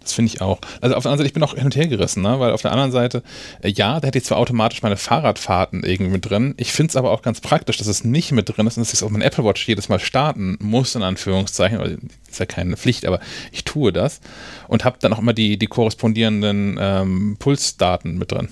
das 0.00 0.14
finde 0.14 0.32
ich 0.32 0.40
auch. 0.40 0.58
Also 0.80 0.96
auf 0.96 1.02
der 1.02 1.12
anderen 1.12 1.18
Seite, 1.18 1.26
ich 1.26 1.32
bin 1.34 1.42
auch 1.42 1.54
hin 1.54 1.64
und 1.64 1.76
her 1.76 1.86
gerissen, 1.86 2.22
ne? 2.22 2.40
weil 2.40 2.52
auf 2.52 2.62
der 2.62 2.72
anderen 2.72 2.90
Seite, 2.90 3.22
äh, 3.62 3.68
ja, 3.68 4.00
da 4.00 4.06
hätte 4.06 4.18
ich 4.18 4.24
zwar 4.24 4.38
automatisch 4.38 4.82
meine 4.82 4.96
Fahrradfahrten 4.96 5.84
irgendwie 5.84 6.10
mit 6.10 6.28
drin. 6.28 6.54
Ich 6.56 6.72
finde 6.72 6.90
es 6.90 6.96
aber 6.96 7.10
auch 7.10 7.22
ganz 7.22 7.40
praktisch, 7.40 7.76
dass 7.76 7.86
es 7.86 8.04
nicht 8.04 8.32
mit 8.32 8.48
drin 8.48 8.66
ist 8.66 8.76
und 8.76 8.82
dass 8.82 8.88
ich 8.88 8.94
es 8.94 9.02
auf 9.02 9.10
meinem 9.10 9.22
Apple 9.22 9.44
Watch 9.44 9.68
jedes 9.68 9.88
Mal 9.88 10.00
starten 10.00 10.56
muss, 10.60 10.94
in 10.94 11.02
Anführungszeichen. 11.02 11.78
Das 11.78 12.30
ist 12.30 12.40
ja 12.40 12.46
keine 12.46 12.76
Pflicht, 12.76 13.04
aber 13.04 13.20
ich 13.52 13.64
tue 13.64 13.92
das 13.92 14.20
und 14.68 14.84
habe 14.84 14.98
dann 15.00 15.12
auch 15.12 15.18
immer 15.18 15.34
die, 15.34 15.58
die 15.58 15.66
korrespondierenden 15.66 16.78
ähm, 16.80 17.36
Pulsdaten 17.38 18.18
mit 18.18 18.32
drin. 18.32 18.48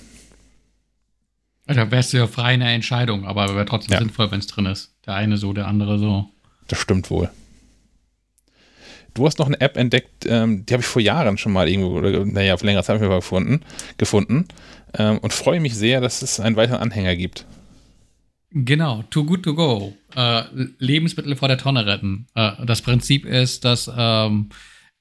Da 1.65 1.91
wärst 1.91 2.13
du 2.13 2.17
ja 2.17 2.27
frei 2.27 2.53
eine 2.53 2.71
Entscheidung, 2.71 3.25
aber 3.25 3.53
wäre 3.53 3.65
trotzdem 3.65 3.93
ja. 3.93 3.99
sinnvoll, 3.99 4.31
wenn 4.31 4.39
es 4.39 4.47
drin 4.47 4.65
ist. 4.65 4.95
Der 5.05 5.13
eine 5.13 5.37
so, 5.37 5.53
der 5.53 5.67
andere 5.67 5.99
so. 5.99 6.29
Das 6.67 6.79
stimmt 6.79 7.09
wohl. 7.11 7.29
Du 9.19 9.25
hast 9.25 9.37
noch 9.37 9.47
eine 9.47 9.59
App 9.59 9.75
entdeckt, 9.75 10.25
ähm, 10.27 10.65
die 10.65 10.73
habe 10.73 10.81
ich 10.81 10.87
vor 10.87 11.01
Jahren 11.01 11.37
schon 11.37 11.51
mal 11.51 11.67
irgendwo, 11.67 11.97
oder 11.97 12.23
naja, 12.23 12.55
vor 12.55 12.65
längerer 12.65 12.83
Zeit 12.83 13.01
gefunden, 13.01 13.59
gefunden 13.97 14.45
ähm, 14.97 15.17
und 15.17 15.33
freue 15.33 15.59
mich 15.59 15.75
sehr, 15.75 15.99
dass 15.99 16.21
es 16.21 16.39
einen 16.39 16.55
weiteren 16.55 16.79
Anhänger 16.79 17.17
gibt. 17.17 17.45
Genau, 18.51 19.03
Too 19.09 19.25
Good 19.25 19.43
To 19.43 19.55
Go. 19.55 19.93
Äh, 20.15 20.43
Lebensmittel 20.77 21.35
vor 21.35 21.49
der 21.49 21.57
Tonne 21.57 21.85
retten. 21.85 22.27
Äh, 22.33 22.65
das 22.65 22.81
Prinzip 22.81 23.25
ist, 23.25 23.65
dass 23.65 23.91
ähm, 23.93 24.51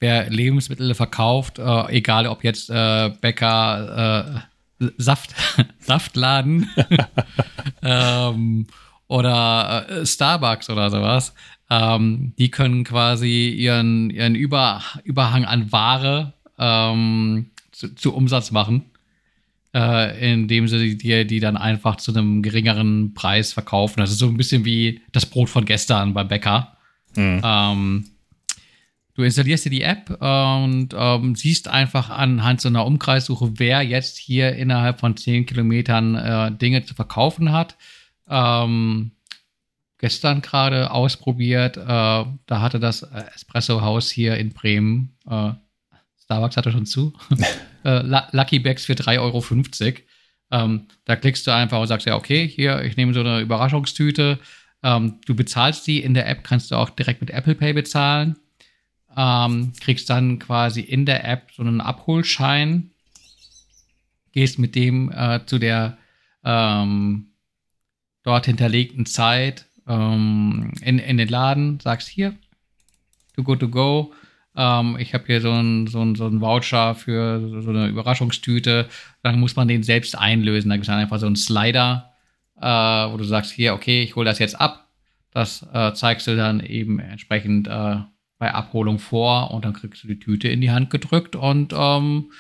wer 0.01 0.28
Lebensmittel 0.28 0.95
verkauft, 0.95 1.61
äh, 1.61 1.89
egal 1.90 2.27
ob 2.27 2.43
jetzt 2.43 2.70
äh, 2.70 3.11
Bäcker, 3.20 4.43
äh, 4.81 4.89
Saft, 4.97 5.32
Saftladen 5.78 6.69
ähm, 7.82 8.66
oder 9.07 9.86
äh, 9.89 10.05
Starbucks 10.05 10.70
oder 10.70 10.90
sowas, 10.90 11.35
ähm, 11.70 12.32
die 12.39 12.51
können 12.51 12.85
quasi 12.85 13.51
ihren, 13.51 14.11
ihren 14.11 14.35
Über, 14.35 14.82
Überhang 15.05 15.45
an 15.45 15.70
Ware 15.70 16.32
ähm, 16.59 17.51
zu, 17.73 17.95
zu, 17.95 18.15
Umsatz 18.15 18.51
machen, 18.51 18.86
äh, 19.74 20.32
indem 20.32 20.66
sie 20.66 20.97
dir 20.97 21.27
die 21.27 21.40
dann 21.40 21.57
einfach 21.57 21.97
zu 21.97 22.12
einem 22.12 22.43
geringeren 22.43 23.12
Preis 23.15 23.53
verkaufen. 23.53 24.01
Das 24.01 24.11
ist 24.11 24.19
so 24.19 24.28
ein 24.28 24.36
bisschen 24.36 24.65
wie 24.65 25.03
das 25.12 25.27
Brot 25.27 25.51
von 25.51 25.66
gestern 25.66 26.15
beim 26.15 26.28
Bäcker. 26.28 26.77
Mhm. 27.15 27.43
Ähm, 27.45 28.05
du 29.15 29.23
installierst 29.23 29.66
dir 29.66 29.70
die 29.70 29.82
App 29.82 30.11
und 30.23 30.89
ähm, 30.97 31.35
siehst 31.35 31.69
einfach 31.69 32.09
anhand 32.09 32.62
so 32.62 32.69
einer 32.69 32.86
Umkreissuche, 32.86 33.59
wer 33.59 33.82
jetzt 33.82 34.16
hier 34.16 34.57
innerhalb 34.57 35.01
von 35.01 35.19
10 35.19 35.45
Kilometern 35.45 36.15
äh, 36.15 36.53
Dinge 36.53 36.85
zu 36.85 36.95
verkaufen 36.95 37.53
hat. 37.53 37.77
Ähm, 38.27 39.12
gestern 39.99 40.43
gerade 40.43 40.91
ausprobiert. 40.91 41.77
Äh, 41.77 41.81
da 41.83 42.27
hatte 42.51 42.81
das 42.81 43.03
äh, 43.03 43.25
Espresso-Haus 43.35 44.11
hier 44.11 44.37
in 44.37 44.53
Bremen, 44.53 45.16
äh, 45.29 45.53
Starbucks 46.23 46.57
hatte 46.57 46.73
schon 46.73 46.87
zu, 46.87 47.12
äh, 47.85 48.03
Lucky 48.33 48.59
Bags 48.59 48.85
für 48.85 48.95
3,50 48.95 49.19
Euro. 49.20 49.43
Ähm, 50.51 50.87
da 51.05 51.16
klickst 51.16 51.47
du 51.47 51.55
einfach 51.55 51.81
und 51.81 51.89
sagst, 51.89 52.07
ja, 52.07 52.16
okay, 52.16 52.47
hier, 52.47 52.83
ich 52.83 52.97
nehme 52.97 53.12
so 53.12 53.20
eine 53.20 53.41
Überraschungstüte. 53.41 54.39
Ähm, 54.83 55.20
du 55.27 55.35
bezahlst 55.35 55.87
die 55.87 56.01
in 56.01 56.15
der 56.15 56.29
App, 56.29 56.45
kannst 56.45 56.70
du 56.70 56.77
auch 56.77 56.91
direkt 56.91 57.20
mit 57.20 57.31
Apple 57.31 57.55
Pay 57.55 57.73
bezahlen. 57.73 58.37
Ähm, 59.16 59.73
kriegst 59.81 60.09
dann 60.09 60.39
quasi 60.39 60.81
in 60.81 61.05
der 61.05 61.27
App 61.27 61.51
so 61.55 61.62
einen 61.62 61.81
Abholschein, 61.81 62.91
gehst 64.33 64.59
mit 64.59 64.75
dem 64.75 65.11
äh, 65.11 65.41
zu 65.45 65.59
der 65.59 65.99
ähm, 66.45 67.33
dort 68.23 68.47
hinterlegten 68.47 69.07
Zeit 69.07 69.68
ähm, 69.89 70.73
in, 70.82 70.98
in 70.98 71.16
den 71.16 71.28
Laden, 71.28 71.81
sagst 71.81 72.09
hier, 72.09 72.35
to 73.35 73.43
go 73.43 73.56
to 73.56 73.69
go. 73.69 74.12
Ähm, 74.56 74.97
ich 74.98 75.15
habe 75.15 75.24
hier 75.27 75.40
so 75.40 75.51
einen 75.51 75.86
so 75.86 76.15
so 76.15 76.27
ein 76.27 76.40
Voucher 76.40 76.94
für 76.94 77.40
so, 77.40 77.60
so, 77.60 77.70
eine 77.70 77.89
Überraschungstüte. 77.89 78.89
Dann 79.23 79.40
muss 79.40 79.56
man 79.56 79.69
den 79.69 79.82
selbst 79.82 80.19
einlösen. 80.19 80.69
Da 80.69 80.77
gibt 80.77 80.85
es 80.85 80.89
dann 80.89 80.98
einfach 80.98 81.19
so 81.19 81.27
einen 81.27 81.36
Slider, 81.36 82.12
äh, 82.60 82.66
wo 82.66 83.16
du 83.16 83.24
sagst, 83.24 83.52
hier, 83.52 83.74
okay, 83.74 84.02
ich 84.02 84.16
hole 84.16 84.27
das 84.27 84.39
jetzt 84.39 84.60
ab. 84.60 84.89
Das 85.32 85.66
äh, 85.73 85.93
zeigst 85.94 86.27
du 86.27 86.36
dann 86.36 86.60
eben 86.60 86.98
entsprechend 86.98 87.69
äh, 87.69 87.97
bei 88.39 88.55
Abholung 88.55 88.98
vor 88.98 89.51
und 89.51 89.65
dann 89.65 89.73
kriegst 89.73 90.02
du 90.02 90.09
die 90.09 90.19
Tüte 90.19 90.48
in 90.48 90.60
die 90.60 90.70
Hand 90.70 90.90
gedrückt 90.90 91.36
und 91.36 91.73
ähm, 91.77 92.32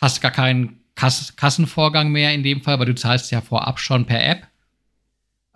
hast 0.00 0.20
gar 0.20 0.32
keinen 0.32 0.80
Kass 0.94 1.34
Kassenvorgang 1.36 2.10
mehr 2.12 2.34
in 2.34 2.42
dem 2.42 2.60
Fall, 2.60 2.78
weil 2.78 2.86
du 2.86 2.94
zahlst 2.94 3.30
ja 3.30 3.40
vorab 3.40 3.78
schon 3.78 4.04
per 4.04 4.24
App. 4.24 4.46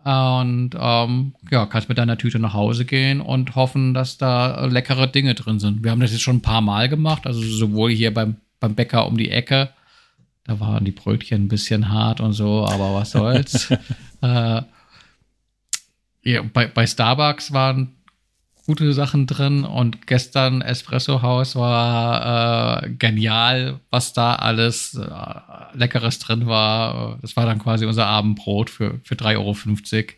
Und 0.07 0.70
ähm, 0.78 1.35
ja, 1.51 1.66
kannst 1.66 1.89
mit 1.89 1.99
deiner 1.99 2.16
Tüte 2.16 2.39
nach 2.39 2.55
Hause 2.55 2.85
gehen 2.85 3.20
und 3.20 3.57
hoffen, 3.57 3.93
dass 3.93 4.19
da 4.19 4.66
leckere 4.66 5.09
Dinge 5.09 5.35
drin 5.35 5.59
sind. 5.59 5.83
Wir 5.83 5.91
haben 5.91 5.99
das 5.99 6.12
jetzt 6.12 6.23
schon 6.23 6.37
ein 6.37 6.43
paar 6.43 6.61
Mal 6.61 6.89
gemacht, 6.89 7.27
also 7.27 7.41
sowohl 7.41 7.91
hier 7.91 8.15
beim, 8.15 8.37
beim 8.61 8.77
Bäcker 8.77 9.09
um 9.09 9.16
die 9.16 9.33
Ecke. 9.33 9.70
Da 10.45 10.61
waren 10.61 10.85
die 10.85 10.93
Brötchen 10.93 11.47
ein 11.47 11.49
bisschen 11.49 11.91
hart 11.91 12.20
und 12.20 12.35
so, 12.35 12.65
aber 12.65 12.95
was 12.95 13.11
soll's. 13.11 13.69
äh, 14.23 14.62
ja, 16.23 16.43
bei, 16.53 16.69
bei 16.69 16.87
Starbucks 16.87 17.53
waren 17.53 17.95
gute 18.66 18.93
Sachen 18.93 19.26
drin 19.26 19.64
und 19.64 20.06
gestern 20.06 20.60
Espresso 20.60 21.22
House 21.22 21.55
war 21.55 22.82
äh, 22.82 22.90
genial, 22.90 23.80
was 23.90 24.12
da 24.12 24.34
alles 24.34 24.94
äh, 24.94 25.78
Leckeres 25.78 26.18
drin 26.18 26.47
war. 26.47 27.18
Das 27.22 27.36
war 27.36 27.47
dann 27.47 27.60
quasi 27.60 27.86
unser 27.86 28.06
Abendbrot 28.06 28.68
für, 28.68 29.01
für 29.05 29.14
3,50 29.14 30.14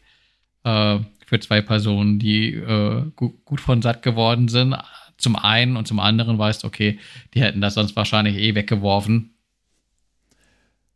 Euro 0.64 0.96
äh, 0.96 1.04
für 1.26 1.40
zwei 1.40 1.60
Personen, 1.60 2.18
die 2.18 2.54
äh, 2.54 3.04
gut, 3.14 3.44
gut 3.44 3.60
von 3.60 3.82
satt 3.82 4.02
geworden 4.02 4.48
sind. 4.48 4.74
Zum 5.18 5.36
einen 5.36 5.76
und 5.76 5.86
zum 5.86 6.00
anderen 6.00 6.38
weißt, 6.38 6.64
okay, 6.64 6.98
die 7.34 7.42
hätten 7.42 7.60
das 7.60 7.74
sonst 7.74 7.96
wahrscheinlich 7.96 8.36
eh 8.36 8.54
weggeworfen. 8.54 9.34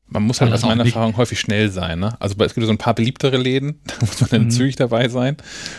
Man 0.06 0.24
muss 0.24 0.40
halt 0.40 0.52
aus 0.52 0.62
meiner 0.62 0.84
Erfahrung 0.84 1.16
häufig 1.16 1.40
schnell 1.40 1.70
sein. 1.70 2.00
Ne? 2.00 2.14
Also 2.20 2.36
es 2.38 2.54
gibt 2.54 2.66
so 2.66 2.72
ein 2.72 2.78
paar 2.78 2.94
beliebtere 2.94 3.38
Läden, 3.38 3.80
da 3.86 3.94
muss 4.00 4.20
man 4.20 4.30
dann 4.30 4.44
mhm. 4.44 4.50
zügig 4.50 4.76
dabei 4.76 5.08
sein. 5.08 5.36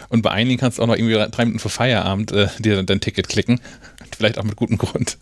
Und 0.10 0.22
bei 0.24 0.32
einigen 0.32 0.60
kannst 0.60 0.78
du 0.78 0.84
auch 0.84 0.88
noch 0.88 0.96
irgendwie 0.96 1.14
drei 1.14 1.46
Minuten 1.46 1.60
vor 1.60 1.72
Feierabend 1.72 2.32
äh, 2.32 2.48
dir 2.60 2.82
dein 2.84 3.00
Ticket 3.00 3.30
klicken. 3.30 3.60
Vielleicht 4.18 4.38
auch 4.38 4.44
mit 4.44 4.56
gutem 4.56 4.78
Grund. 4.78 5.18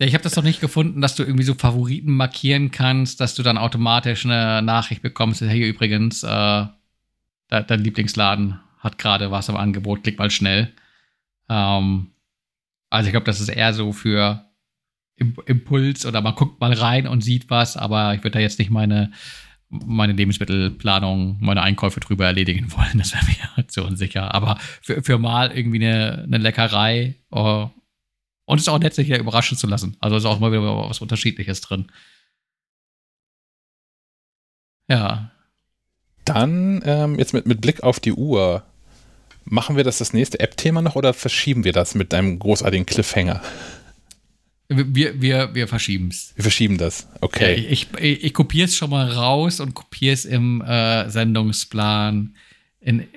Ja, 0.00 0.06
ich 0.06 0.14
habe 0.14 0.24
das 0.24 0.34
noch 0.34 0.42
nicht 0.42 0.60
gefunden, 0.60 1.00
dass 1.00 1.14
du 1.14 1.22
irgendwie 1.22 1.44
so 1.44 1.54
Favoriten 1.54 2.16
markieren 2.16 2.70
kannst, 2.70 3.20
dass 3.20 3.34
du 3.34 3.42
dann 3.42 3.58
automatisch 3.58 4.24
eine 4.24 4.62
Nachricht 4.62 5.02
bekommst, 5.02 5.42
hey 5.42 5.68
übrigens, 5.68 6.22
äh, 6.22 6.64
dein 7.48 7.80
Lieblingsladen 7.80 8.60
hat 8.78 8.98
gerade 8.98 9.30
was 9.30 9.48
im 9.48 9.56
Angebot, 9.56 10.02
klick 10.02 10.18
mal 10.18 10.30
schnell. 10.30 10.72
Ähm, 11.50 12.12
also 12.88 13.06
ich 13.06 13.12
glaube, 13.12 13.26
das 13.26 13.40
ist 13.40 13.48
eher 13.48 13.74
so 13.74 13.92
für 13.92 14.49
Impuls 15.20 16.06
oder 16.06 16.20
man 16.20 16.34
guckt 16.34 16.60
mal 16.60 16.72
rein 16.72 17.06
und 17.06 17.22
sieht 17.22 17.50
was, 17.50 17.76
aber 17.76 18.14
ich 18.14 18.20
würde 18.20 18.32
da 18.32 18.40
jetzt 18.40 18.58
nicht 18.58 18.70
meine, 18.70 19.12
meine 19.68 20.14
Lebensmittelplanung, 20.14 21.36
meine 21.40 21.62
Einkäufe 21.62 22.00
drüber 22.00 22.26
erledigen 22.26 22.72
wollen. 22.76 22.98
Das 22.98 23.12
wäre 23.12 23.24
mir 23.26 23.66
zu 23.68 23.84
unsicher. 23.84 24.34
Aber 24.34 24.58
für, 24.82 25.02
für 25.02 25.18
mal 25.18 25.52
irgendwie 25.52 25.84
eine, 25.84 26.24
eine 26.24 26.38
Leckerei 26.38 27.16
oh, 27.30 27.68
und 28.46 28.58
es 28.58 28.64
ist 28.64 28.68
auch 28.68 28.80
nett, 28.80 28.94
sich 28.94 29.06
hier 29.06 29.20
überraschen 29.20 29.56
zu 29.56 29.68
lassen. 29.68 29.96
Also 30.00 30.16
ist 30.16 30.24
auch 30.24 30.40
mal 30.40 30.50
wieder 30.50 30.62
was 30.62 31.00
Unterschiedliches 31.00 31.60
drin. 31.60 31.86
Ja. 34.88 35.30
Dann 36.24 36.82
ähm, 36.84 37.16
jetzt 37.16 37.32
mit, 37.32 37.46
mit 37.46 37.60
Blick 37.60 37.84
auf 37.84 38.00
die 38.00 38.12
Uhr. 38.12 38.64
Machen 39.44 39.76
wir 39.76 39.84
das 39.84 39.98
das 39.98 40.12
nächste 40.12 40.40
App-Thema 40.40 40.82
noch 40.82 40.96
oder 40.96 41.14
verschieben 41.14 41.62
wir 41.62 41.72
das 41.72 41.94
mit 41.94 42.12
einem 42.12 42.40
großartigen 42.40 42.86
Cliffhanger? 42.86 43.40
Wir, 44.72 45.20
wir, 45.20 45.52
wir 45.52 45.66
verschieben 45.66 46.08
es. 46.08 46.32
Wir 46.36 46.44
verschieben 46.44 46.78
das, 46.78 47.08
okay. 47.20 47.54
Ich, 47.54 47.88
ich, 47.98 48.24
ich 48.24 48.34
kopiere 48.34 48.66
es 48.66 48.76
schon 48.76 48.90
mal 48.90 49.10
raus 49.10 49.58
und 49.58 49.74
kopiere 49.74 50.14
es 50.14 50.24
im 50.24 50.62
äh, 50.62 51.10
Sendungsplan 51.10 52.36
in, 52.80 53.08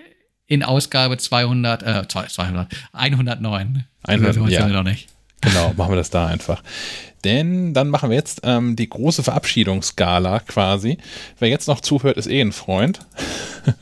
in 0.47 0.63
Ausgabe 0.63 1.17
200, 1.17 1.83
äh, 1.83 2.07
200, 2.07 2.73
109. 2.91 3.85
100, 4.03 4.49
ja. 4.49 4.67
noch 4.67 4.83
nicht. 4.83 5.09
Genau, 5.41 5.73
machen 5.77 5.91
wir 5.91 5.97
das 5.97 6.09
da 6.09 6.25
einfach. 6.25 6.63
Denn 7.23 7.73
dann 7.73 7.89
machen 7.89 8.09
wir 8.09 8.17
jetzt 8.17 8.41
ähm, 8.43 8.75
die 8.75 8.89
große 8.89 9.21
Verabschiedungsgala 9.23 10.39
quasi. 10.39 10.97
Wer 11.37 11.49
jetzt 11.49 11.67
noch 11.67 11.81
zuhört, 11.81 12.17
ist 12.17 12.27
eh 12.27 12.41
ein 12.41 12.51
Freund. 12.51 12.99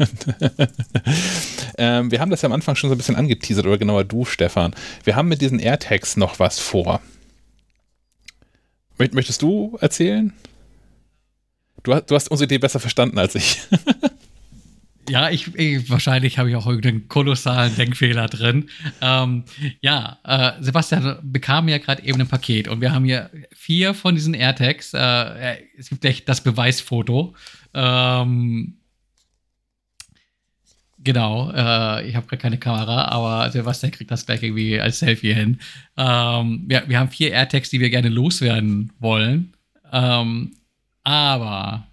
ähm, 1.78 2.12
wir 2.12 2.20
haben 2.20 2.30
das 2.30 2.42
ja 2.42 2.48
am 2.48 2.54
Anfang 2.54 2.76
schon 2.76 2.90
so 2.90 2.96
ein 2.96 2.98
bisschen 2.98 3.16
angeteasert, 3.16 3.66
oder 3.66 3.78
genauer 3.78 4.04
du, 4.04 4.26
Stefan. 4.26 4.76
Wir 5.06 5.16
haben 5.16 5.30
mit 5.30 5.42
diesen 5.42 5.60
AirTags 5.60 6.18
noch 6.18 6.40
was 6.40 6.60
vor. 6.60 7.00
Möchtest 9.14 9.42
du 9.42 9.78
erzählen? 9.82 10.34
Du, 11.84 11.94
du 11.94 12.16
hast 12.16 12.30
unsere 12.30 12.46
Idee 12.46 12.60
besser 12.60 12.80
verstanden 12.80 13.18
als 13.18 13.36
ich. 13.36 13.60
Ja, 15.10 15.30
ich, 15.30 15.54
ich 15.56 15.90
wahrscheinlich 15.90 16.38
habe 16.38 16.50
ich 16.50 16.56
auch 16.56 16.68
irgendeinen 16.68 17.10
kolossalen 17.10 17.76
Denkfehler 17.76 18.28
drin. 18.28 18.70
Ähm, 19.02 19.44
ja, 19.82 20.20
äh, 20.24 20.64
Sebastian 20.64 21.18
bekam 21.24 21.68
ja 21.68 21.80
gerade 21.80 22.04
eben 22.04 22.22
ein 22.22 22.28
Paket 22.28 22.68
und 22.68 22.80
wir 22.80 22.94
haben 22.94 23.04
hier 23.04 23.30
vier 23.52 23.94
von 23.94 24.16
diesen 24.16 24.34
AirTags. 24.34 24.94
Äh, 24.94 25.58
es 25.78 25.90
gibt 25.90 26.02
gleich 26.02 26.24
das 26.24 26.42
Beweisfoto. 26.42 27.36
Ähm, 27.74 28.78
genau, 31.04 31.52
äh, 31.52 32.08
ich 32.08 32.16
habe 32.16 32.28
gerade 32.28 32.42
keine 32.42 32.58
Kamera, 32.58 33.06
aber 33.06 33.50
Sebastian 33.52 33.92
kriegt 33.92 34.12
das 34.12 34.26
gleich 34.26 34.44
irgendwie 34.44 34.80
als 34.80 35.00
Selfie 35.00 35.34
hin. 35.34 35.60
Ähm, 35.98 36.64
wir, 36.68 36.84
wir 36.88 37.00
haben 37.00 37.10
vier 37.10 37.32
AirTags, 37.32 37.70
die 37.70 37.80
wir 37.80 37.90
gerne 37.90 38.10
loswerden 38.10 38.92
wollen. 39.00 39.54
Ähm, 39.92 40.54
aber 41.04 41.88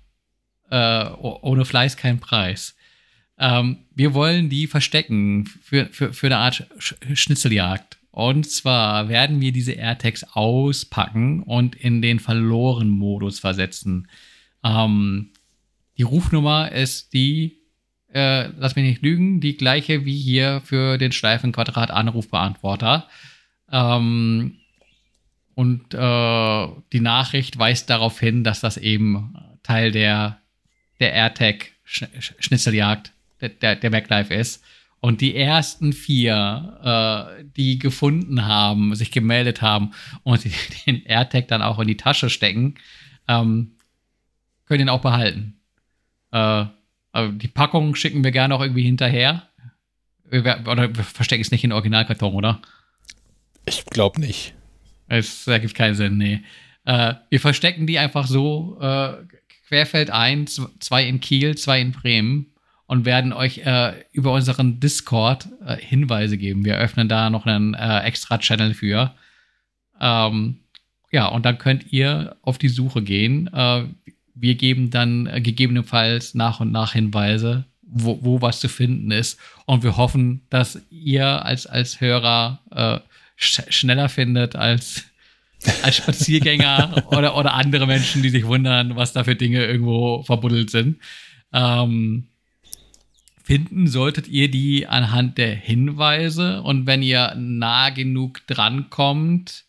äh, 0.71 1.05
ohne 1.21 1.65
Fleiß 1.65 1.97
kein 1.97 2.21
Preis. 2.21 2.77
Ähm, 3.39 3.79
wir 3.95 4.15
wollen 4.15 4.49
die 4.49 4.67
verstecken 4.67 5.47
für, 5.47 5.87
für, 5.87 6.13
für 6.13 6.27
eine 6.27 6.39
Art 6.39 6.67
Schnitzeljagd. 6.79 7.99
Und 8.11 8.51
zwar 8.51 9.09
werden 9.09 9.41
wir 9.41 9.53
diese 9.53 9.73
AirTags 9.73 10.25
auspacken 10.25 11.43
und 11.43 11.77
in 11.77 12.03
den 12.03 12.19
Verloren-Modus 12.19 13.39
versetzen. 13.39 14.09
Ähm, 14.65 15.31
die 15.97 16.03
Rufnummer 16.03 16.73
ist 16.73 17.13
die, 17.13 17.58
äh, 18.13 18.49
lass 18.57 18.77
mich 18.77 18.85
nicht 18.85 19.03
lügen, 19.03 19.41
die 19.41 19.57
gleiche 19.57 20.05
wie 20.05 20.17
hier 20.17 20.61
für 20.65 20.99
den 20.99 21.11
Schleifenquadrat-Anrufbeantworter. 21.13 23.09
Ähm, 23.71 24.57
und 25.55 25.95
äh, 25.95 26.69
die 26.93 27.01
Nachricht 27.01 27.59
weist 27.59 27.89
darauf 27.91 28.21
hin, 28.21 28.45
dass 28.45 28.61
das 28.61 28.77
eben 28.77 29.35
Teil 29.63 29.91
der, 29.91 30.39
der 31.01 31.13
AirTag-Schnitzeljagd 31.13 33.13
der, 33.41 33.77
der 33.77 33.91
MacLife 33.91 34.33
ist. 34.33 34.65
Und 35.01 35.21
die 35.21 35.37
ersten 35.37 35.93
vier, 35.93 37.37
äh, 37.39 37.45
die 37.57 37.79
gefunden 37.79 38.47
haben, 38.47 38.95
sich 38.95 39.13
gemeldet 39.13 39.63
haben 39.63 39.93
und 40.23 40.45
den 40.87 41.05
AirTag 41.05 41.49
dann 41.49 41.63
auch 41.63 41.79
in 41.79 41.89
die 41.89 41.97
Tasche 41.97 42.31
stecken, 42.31 42.75
ähm, 43.29 43.73
können 44.67 44.83
ihn 44.83 44.89
auch 44.89 45.03
behalten. 45.03 45.61
Äh, 46.33 46.67
die 47.15 47.49
Packung 47.49 47.95
schicken 47.95 48.23
wir 48.23 48.31
gerne 48.31 48.55
auch 48.55 48.61
irgendwie 48.61 48.83
hinterher. 48.83 49.49
Oder 50.31 50.95
wir 50.95 51.05
verstecken 51.05 51.43
es 51.43 51.51
nicht 51.51 51.65
in 51.65 51.73
Originalkarton, 51.73 52.35
oder? 52.35 52.61
Ich 53.67 53.85
glaube 53.87 54.21
nicht. 54.21 54.55
Es 55.09 55.47
ergibt 55.47 55.75
keinen 55.75 55.95
Sinn, 55.95 56.19
nee. 56.19 56.43
Äh, 56.85 57.15
wir 57.31 57.41
verstecken 57.41 57.87
die 57.87 57.99
einfach 57.99 58.27
so 58.27 58.79
äh, 58.81 59.15
querfeldein, 59.69 60.47
zwei 60.47 61.07
in 61.07 61.21
Kiel, 61.21 61.57
zwei 61.57 61.81
in 61.81 61.93
Bremen 61.93 62.53
und 62.87 63.05
werden 63.05 63.33
euch 63.33 63.59
äh, 63.59 63.93
über 64.13 64.33
unseren 64.33 64.81
Discord 64.81 65.49
äh, 65.65 65.77
Hinweise 65.77 66.39
geben. 66.39 66.65
Wir 66.65 66.79
öffnen 66.79 67.09
da 67.09 67.29
noch 67.31 67.47
einen 67.47 67.75
äh, 67.75 68.01
extra 68.01 68.39
Channel 68.39 68.75
für. 68.75 69.15
Ähm, 70.01 70.61
ja, 71.11 71.27
und 71.27 71.45
dann 71.45 71.59
könnt 71.59 71.93
ihr 71.93 72.37
auf 72.43 72.59
die 72.59 72.69
Suche 72.69 73.03
gehen. 73.03 73.51
Wir 74.41 74.55
geben 74.55 74.91
dann 74.91 75.27
äh, 75.27 75.41
gegebenenfalls 75.41 76.35
nach 76.35 76.61
und 76.61 76.73
nach 76.73 76.93
Hinweise, 76.93 77.65
wo, 77.83 78.19
wo, 78.23 78.43
was 78.43 78.61
zu 78.61 78.69
finden 78.69 79.11
ist. 79.11 79.39
Und 79.67 79.83
wir 79.83 79.97
hoffen, 79.97 80.43
dass 80.51 80.81
ihr 80.91 81.45
als, 81.45 81.67
als 81.67 82.01
Hörer 82.01 82.61
äh, 82.71 83.01
sch 83.37 83.63
schneller 83.71 84.09
findet 84.09 84.57
als, 84.57 85.05
als 85.83 85.97
Spaziergänger 85.97 87.05
oder, 87.11 87.37
oder 87.37 87.55
andere 87.55 87.87
Menschen, 87.87 88.23
die 88.23 88.31
sich 88.31 88.47
wundern, 88.47 88.97
was 88.97 89.13
da 89.13 89.25
für 89.25 89.37
Dinge 89.37 89.65
irgendwo 89.65 90.23
verbuddelt 90.23 90.71
sind. 90.71 90.99
Ähm, 91.53 92.29
finden 93.43 93.87
solltet 93.87 94.29
ihr 94.29 94.51
die 94.51 94.87
anhand 94.87 95.39
der 95.39 95.55
Hinweise 95.55 96.63
und 96.63 96.87
wenn 96.87 97.03
ihr 97.03 97.35
nah 97.37 97.89
genug 97.89 98.47
drankommt, 98.47 99.65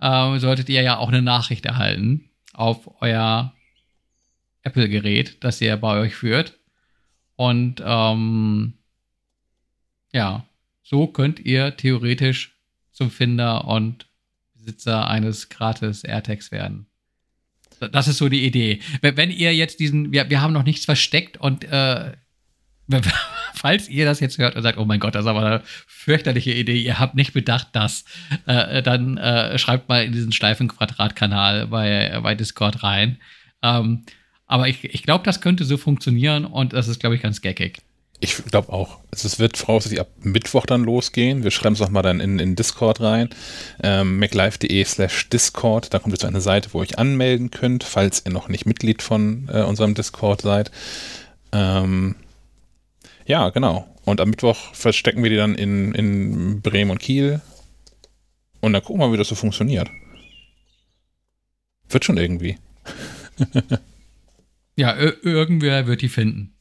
äh, 0.00 0.38
solltet 0.38 0.68
ihr 0.68 0.82
ja 0.82 0.98
auch 0.98 1.08
eine 1.08 1.22
Nachricht 1.22 1.66
erhalten 1.66 2.30
auf 2.52 3.00
euer 3.00 3.52
Apple-Gerät, 4.66 5.42
das 5.44 5.60
ihr 5.60 5.76
bei 5.76 6.00
euch 6.00 6.14
führt. 6.14 6.58
Und 7.36 7.82
ähm, 7.84 8.74
ja, 10.12 10.46
so 10.82 11.06
könnt 11.06 11.40
ihr 11.40 11.76
theoretisch 11.76 12.56
zum 12.92 13.10
Finder 13.10 13.66
und 13.66 14.06
Besitzer 14.54 15.08
eines 15.08 15.48
gratis 15.48 16.02
AirTags 16.02 16.50
werden. 16.50 16.86
Das 17.92 18.08
ist 18.08 18.18
so 18.18 18.28
die 18.28 18.46
Idee. 18.46 18.80
Wenn 19.02 19.30
ihr 19.30 19.54
jetzt 19.54 19.80
diesen, 19.80 20.12
wir, 20.12 20.30
wir 20.30 20.40
haben 20.40 20.54
noch 20.54 20.62
nichts 20.62 20.86
versteckt 20.86 21.36
und 21.36 21.64
äh, 21.64 22.12
falls 23.54 23.88
ihr 23.88 24.04
das 24.06 24.20
jetzt 24.20 24.38
hört 24.38 24.56
und 24.56 24.62
sagt, 24.62 24.78
oh 24.78 24.84
mein 24.84 25.00
Gott, 25.00 25.14
das 25.14 25.24
ist 25.24 25.28
aber 25.28 25.44
eine 25.44 25.62
fürchterliche 25.64 26.52
Idee, 26.52 26.80
ihr 26.80 26.98
habt 26.98 27.14
nicht 27.14 27.32
bedacht, 27.32 27.68
dass, 27.72 28.04
äh, 28.46 28.82
dann 28.82 29.18
äh, 29.18 29.58
schreibt 29.58 29.88
mal 29.88 30.04
in 30.04 30.12
diesen 30.12 30.32
Schleifenquadrat-Kanal 30.32 31.66
bei, 31.66 32.18
bei 32.22 32.34
Discord 32.34 32.82
rein. 32.82 33.18
Ähm, 33.62 34.04
aber 34.46 34.68
ich, 34.68 34.84
ich 34.84 35.02
glaube, 35.02 35.24
das 35.24 35.40
könnte 35.40 35.64
so 35.64 35.76
funktionieren 35.76 36.44
und 36.44 36.72
das 36.72 36.88
ist, 36.88 37.00
glaube 37.00 37.16
ich, 37.16 37.22
ganz 37.22 37.40
geckig. 37.40 37.78
Ich 38.18 38.42
glaube 38.44 38.72
auch. 38.72 38.98
Also 39.12 39.26
es 39.26 39.38
wird 39.38 39.58
voraussichtlich 39.58 40.00
ab 40.00 40.08
Mittwoch 40.20 40.64
dann 40.64 40.84
losgehen. 40.84 41.44
Wir 41.44 41.50
schreiben 41.50 41.74
es 41.74 41.82
auch 41.82 41.90
mal 41.90 42.02
dann 42.02 42.20
in, 42.20 42.38
in 42.38 42.56
Discord 42.56 43.00
rein. 43.00 43.28
Ähm, 43.82 44.18
maclife.de 44.18 44.84
slash 44.84 45.28
Discord. 45.28 45.92
Da 45.92 45.98
kommt 45.98 46.14
jetzt 46.14 46.24
eine 46.24 46.40
Seite, 46.40 46.70
wo 46.72 46.78
ihr 46.78 46.82
euch 46.82 46.98
anmelden 46.98 47.50
könnt, 47.50 47.84
falls 47.84 48.22
ihr 48.24 48.32
noch 48.32 48.48
nicht 48.48 48.64
Mitglied 48.64 49.02
von 49.02 49.50
äh, 49.52 49.62
unserem 49.62 49.94
Discord 49.94 50.40
seid. 50.40 50.70
Ähm, 51.52 52.16
ja, 53.26 53.50
genau. 53.50 53.86
Und 54.06 54.20
am 54.20 54.30
Mittwoch 54.30 54.72
verstecken 54.72 55.22
wir 55.22 55.30
die 55.30 55.36
dann 55.36 55.54
in, 55.54 55.94
in 55.94 56.62
Bremen 56.62 56.92
und 56.92 57.00
Kiel. 57.00 57.42
Und 58.60 58.72
dann 58.72 58.82
gucken 58.82 59.00
wir, 59.02 59.12
wie 59.12 59.18
das 59.18 59.28
so 59.28 59.34
funktioniert. 59.34 59.90
Wird 61.90 62.04
schon 62.04 62.16
irgendwie. 62.16 62.56
ja, 64.76 64.96
irgendwer 64.96 65.86
wird 65.86 66.02
die 66.02 66.08
finden. 66.08 66.52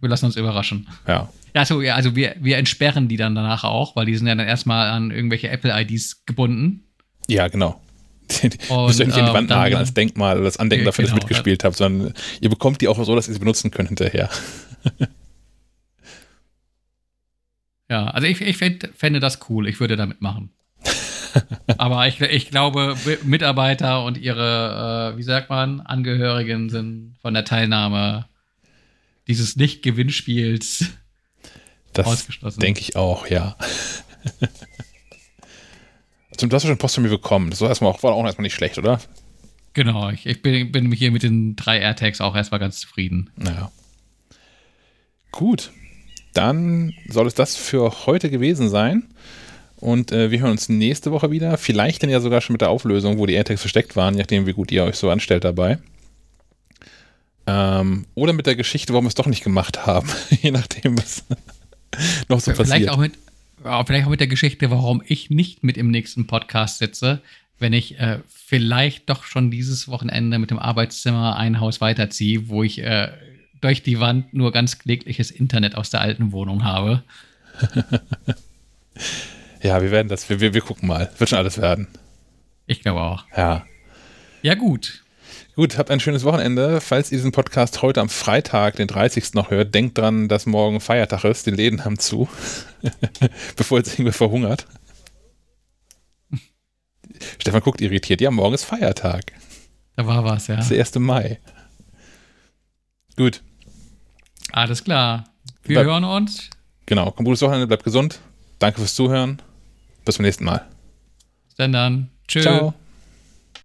Wir 0.00 0.08
lassen 0.08 0.26
uns 0.26 0.36
überraschen. 0.36 0.88
Ja. 1.06 1.28
Also, 1.54 1.80
ja, 1.80 1.94
also 1.94 2.16
wir, 2.16 2.34
wir 2.40 2.56
entsperren 2.56 3.08
die 3.08 3.16
dann 3.16 3.34
danach 3.34 3.62
auch, 3.62 3.94
weil 3.94 4.06
die 4.06 4.16
sind 4.16 4.26
ja 4.26 4.34
dann 4.34 4.46
erstmal 4.46 4.88
an 4.88 5.10
irgendwelche 5.10 5.48
Apple-IDs 5.48 6.24
gebunden. 6.24 6.84
Ja, 7.28 7.46
genau. 7.48 7.80
Und, 8.40 8.86
müsst 8.86 9.00
ihr 9.00 9.06
nicht 9.06 9.18
in 9.18 9.26
die 9.26 9.32
Wand 9.32 9.50
ähm, 9.50 9.56
nageln 9.56 9.76
als 9.76 9.94
Denkmal 9.94 10.36
oder 10.38 10.46
als 10.46 10.56
Andenken 10.56 10.86
dafür, 10.86 11.04
genau, 11.04 11.16
dass 11.16 11.22
ihr 11.22 11.26
mitgespielt 11.26 11.64
habt, 11.64 11.76
sondern 11.76 12.14
ihr 12.40 12.48
bekommt 12.48 12.80
die 12.80 12.88
auch 12.88 13.04
so, 13.04 13.14
dass 13.14 13.28
ihr 13.28 13.34
sie 13.34 13.40
benutzen 13.40 13.70
könnt 13.70 13.88
hinterher. 13.88 14.30
Ja, 17.92 18.06
also 18.06 18.26
ich, 18.26 18.40
ich 18.40 18.56
fände 18.56 19.20
das 19.20 19.38
cool. 19.50 19.68
Ich 19.68 19.78
würde 19.78 19.96
damit 19.96 20.22
machen. 20.22 20.48
Aber 21.78 22.06
ich, 22.06 22.20
ich 22.20 22.50
glaube, 22.50 22.96
Mitarbeiter 23.24 24.04
und 24.04 24.18
ihre, 24.18 25.12
äh, 25.12 25.18
wie 25.18 25.22
sagt 25.22 25.50
man, 25.50 25.80
Angehörigen 25.80 26.70
sind 26.70 27.16
von 27.20 27.34
der 27.34 27.44
Teilnahme 27.44 28.26
dieses 29.28 29.56
Nicht-Gewinnspiels 29.56 30.86
ausgeschlossen. 31.96 32.60
Denke 32.60 32.80
ich 32.80 32.96
auch, 32.96 33.26
ja. 33.28 33.56
also, 36.30 36.46
du 36.46 36.54
hast 36.54 36.64
ja 36.64 36.68
schon 36.68 36.78
Post 36.78 36.96
von 36.96 37.04
mir 37.04 37.10
bekommen. 37.10 37.50
Das 37.50 37.60
war, 37.60 37.68
erstmal 37.68 37.92
auch, 37.92 38.02
war 38.02 38.12
auch 38.12 38.24
erstmal 38.24 38.44
nicht 38.44 38.54
schlecht, 38.54 38.78
oder? 38.78 39.00
Genau, 39.74 40.10
ich, 40.10 40.26
ich 40.26 40.42
bin, 40.42 40.70
bin 40.70 40.92
hier 40.92 41.10
mit 41.10 41.22
den 41.22 41.56
drei 41.56 41.78
AirTags 41.78 42.20
auch 42.20 42.36
erstmal 42.36 42.60
ganz 42.60 42.80
zufrieden. 42.80 43.30
Naja. 43.36 43.70
Gut 45.30 45.70
dann 46.32 46.94
soll 47.08 47.26
es 47.26 47.34
das 47.34 47.56
für 47.56 48.06
heute 48.06 48.30
gewesen 48.30 48.68
sein. 48.68 49.08
Und 49.82 50.12
äh, 50.12 50.30
wir 50.30 50.38
hören 50.38 50.52
uns 50.52 50.68
nächste 50.68 51.10
Woche 51.10 51.32
wieder. 51.32 51.58
Vielleicht 51.58 52.04
dann 52.04 52.10
ja 52.10 52.20
sogar 52.20 52.40
schon 52.40 52.54
mit 52.54 52.60
der 52.60 52.70
Auflösung, 52.70 53.18
wo 53.18 53.26
die 53.26 53.34
AirTags 53.34 53.62
versteckt 53.62 53.96
waren, 53.96 54.14
je 54.14 54.20
nachdem, 54.20 54.46
wie 54.46 54.52
gut 54.52 54.70
ihr 54.70 54.84
euch 54.84 54.94
so 54.94 55.10
anstellt 55.10 55.42
dabei. 55.42 55.78
Ähm, 57.48 58.06
oder 58.14 58.32
mit 58.32 58.46
der 58.46 58.54
Geschichte, 58.54 58.92
warum 58.92 59.06
wir 59.06 59.08
es 59.08 59.16
doch 59.16 59.26
nicht 59.26 59.42
gemacht 59.42 59.84
haben. 59.84 60.08
je 60.30 60.52
nachdem, 60.52 60.96
was 60.96 61.24
noch 62.28 62.38
so 62.38 62.52
vielleicht 62.52 62.70
passiert. 62.70 62.90
Auch 62.90 62.96
mit, 62.98 63.14
vielleicht 63.58 64.06
auch 64.06 64.10
mit 64.10 64.20
der 64.20 64.28
Geschichte, 64.28 64.70
warum 64.70 65.02
ich 65.04 65.30
nicht 65.30 65.64
mit 65.64 65.76
im 65.76 65.90
nächsten 65.90 66.28
Podcast 66.28 66.78
sitze, 66.78 67.20
wenn 67.58 67.72
ich 67.72 67.98
äh, 67.98 68.20
vielleicht 68.28 69.10
doch 69.10 69.24
schon 69.24 69.50
dieses 69.50 69.88
Wochenende 69.88 70.38
mit 70.38 70.52
dem 70.52 70.60
Arbeitszimmer 70.60 71.34
ein 71.34 71.58
Haus 71.58 71.80
weiterziehe, 71.80 72.48
wo 72.48 72.62
ich 72.62 72.78
äh, 72.78 73.08
durch 73.60 73.82
die 73.82 73.98
Wand 73.98 74.32
nur 74.32 74.52
ganz 74.52 74.78
klägliches 74.78 75.32
Internet 75.32 75.74
aus 75.74 75.90
der 75.90 76.02
alten 76.02 76.30
Wohnung 76.30 76.62
habe. 76.62 77.02
ja, 79.62 79.80
wir 79.80 79.90
werden 79.90 80.08
das, 80.08 80.28
wir, 80.28 80.40
wir, 80.40 80.54
wir 80.54 80.60
gucken 80.60 80.88
mal. 80.88 81.10
Wird 81.18 81.30
schon 81.30 81.38
alles 81.38 81.60
werden. 81.60 81.88
Ich 82.66 82.82
glaube 82.82 83.00
auch. 83.00 83.24
Ja. 83.36 83.64
Ja, 84.42 84.54
gut. 84.54 85.02
Gut, 85.54 85.78
habt 85.78 85.90
ein 85.90 86.00
schönes 86.00 86.24
Wochenende. 86.24 86.80
Falls 86.80 87.12
ihr 87.12 87.18
diesen 87.18 87.30
Podcast 87.30 87.82
heute 87.82 88.00
am 88.00 88.08
Freitag, 88.08 88.76
den 88.76 88.88
30. 88.88 89.34
noch 89.34 89.50
hört, 89.50 89.74
denkt 89.74 89.98
dran, 89.98 90.28
dass 90.28 90.46
morgen 90.46 90.80
Feiertag 90.80 91.24
ist. 91.24 91.46
Die 91.46 91.50
Läden 91.50 91.84
haben 91.84 91.98
zu. 91.98 92.28
Bevor 93.56 93.78
jetzt 93.78 93.92
irgendwer 93.92 94.14
verhungert. 94.14 94.66
Stefan 97.38 97.60
guckt 97.60 97.80
irritiert. 97.80 98.20
Ja, 98.20 98.30
morgen 98.30 98.54
ist 98.54 98.64
Feiertag. 98.64 99.32
Da 99.96 100.06
war 100.06 100.24
was, 100.24 100.46
ja. 100.46 100.56
Das 100.56 100.70
ist 100.70 100.72
der 100.72 100.78
1. 100.78 100.94
Mai. 100.96 101.38
Gut. 103.16 103.42
Alles 104.52 104.82
klar. 104.82 105.24
Wir 105.62 105.76
Bleib, 105.76 105.86
hören 105.86 106.04
uns. 106.04 106.48
Genau. 106.86 107.10
Kommt 107.10 107.26
gutes 107.26 107.42
Wochenende, 107.42 107.66
bleibt 107.66 107.84
gesund. 107.84 108.20
Danke 108.58 108.78
fürs 108.80 108.94
Zuhören. 108.94 109.40
Bis 110.04 110.16
zum 110.16 110.24
nächsten 110.24 110.44
Mal. 110.44 110.66
Bis 111.56 111.72
dann. 111.72 112.10
Tschüss. 112.26 112.44
Ciao. 112.44 112.74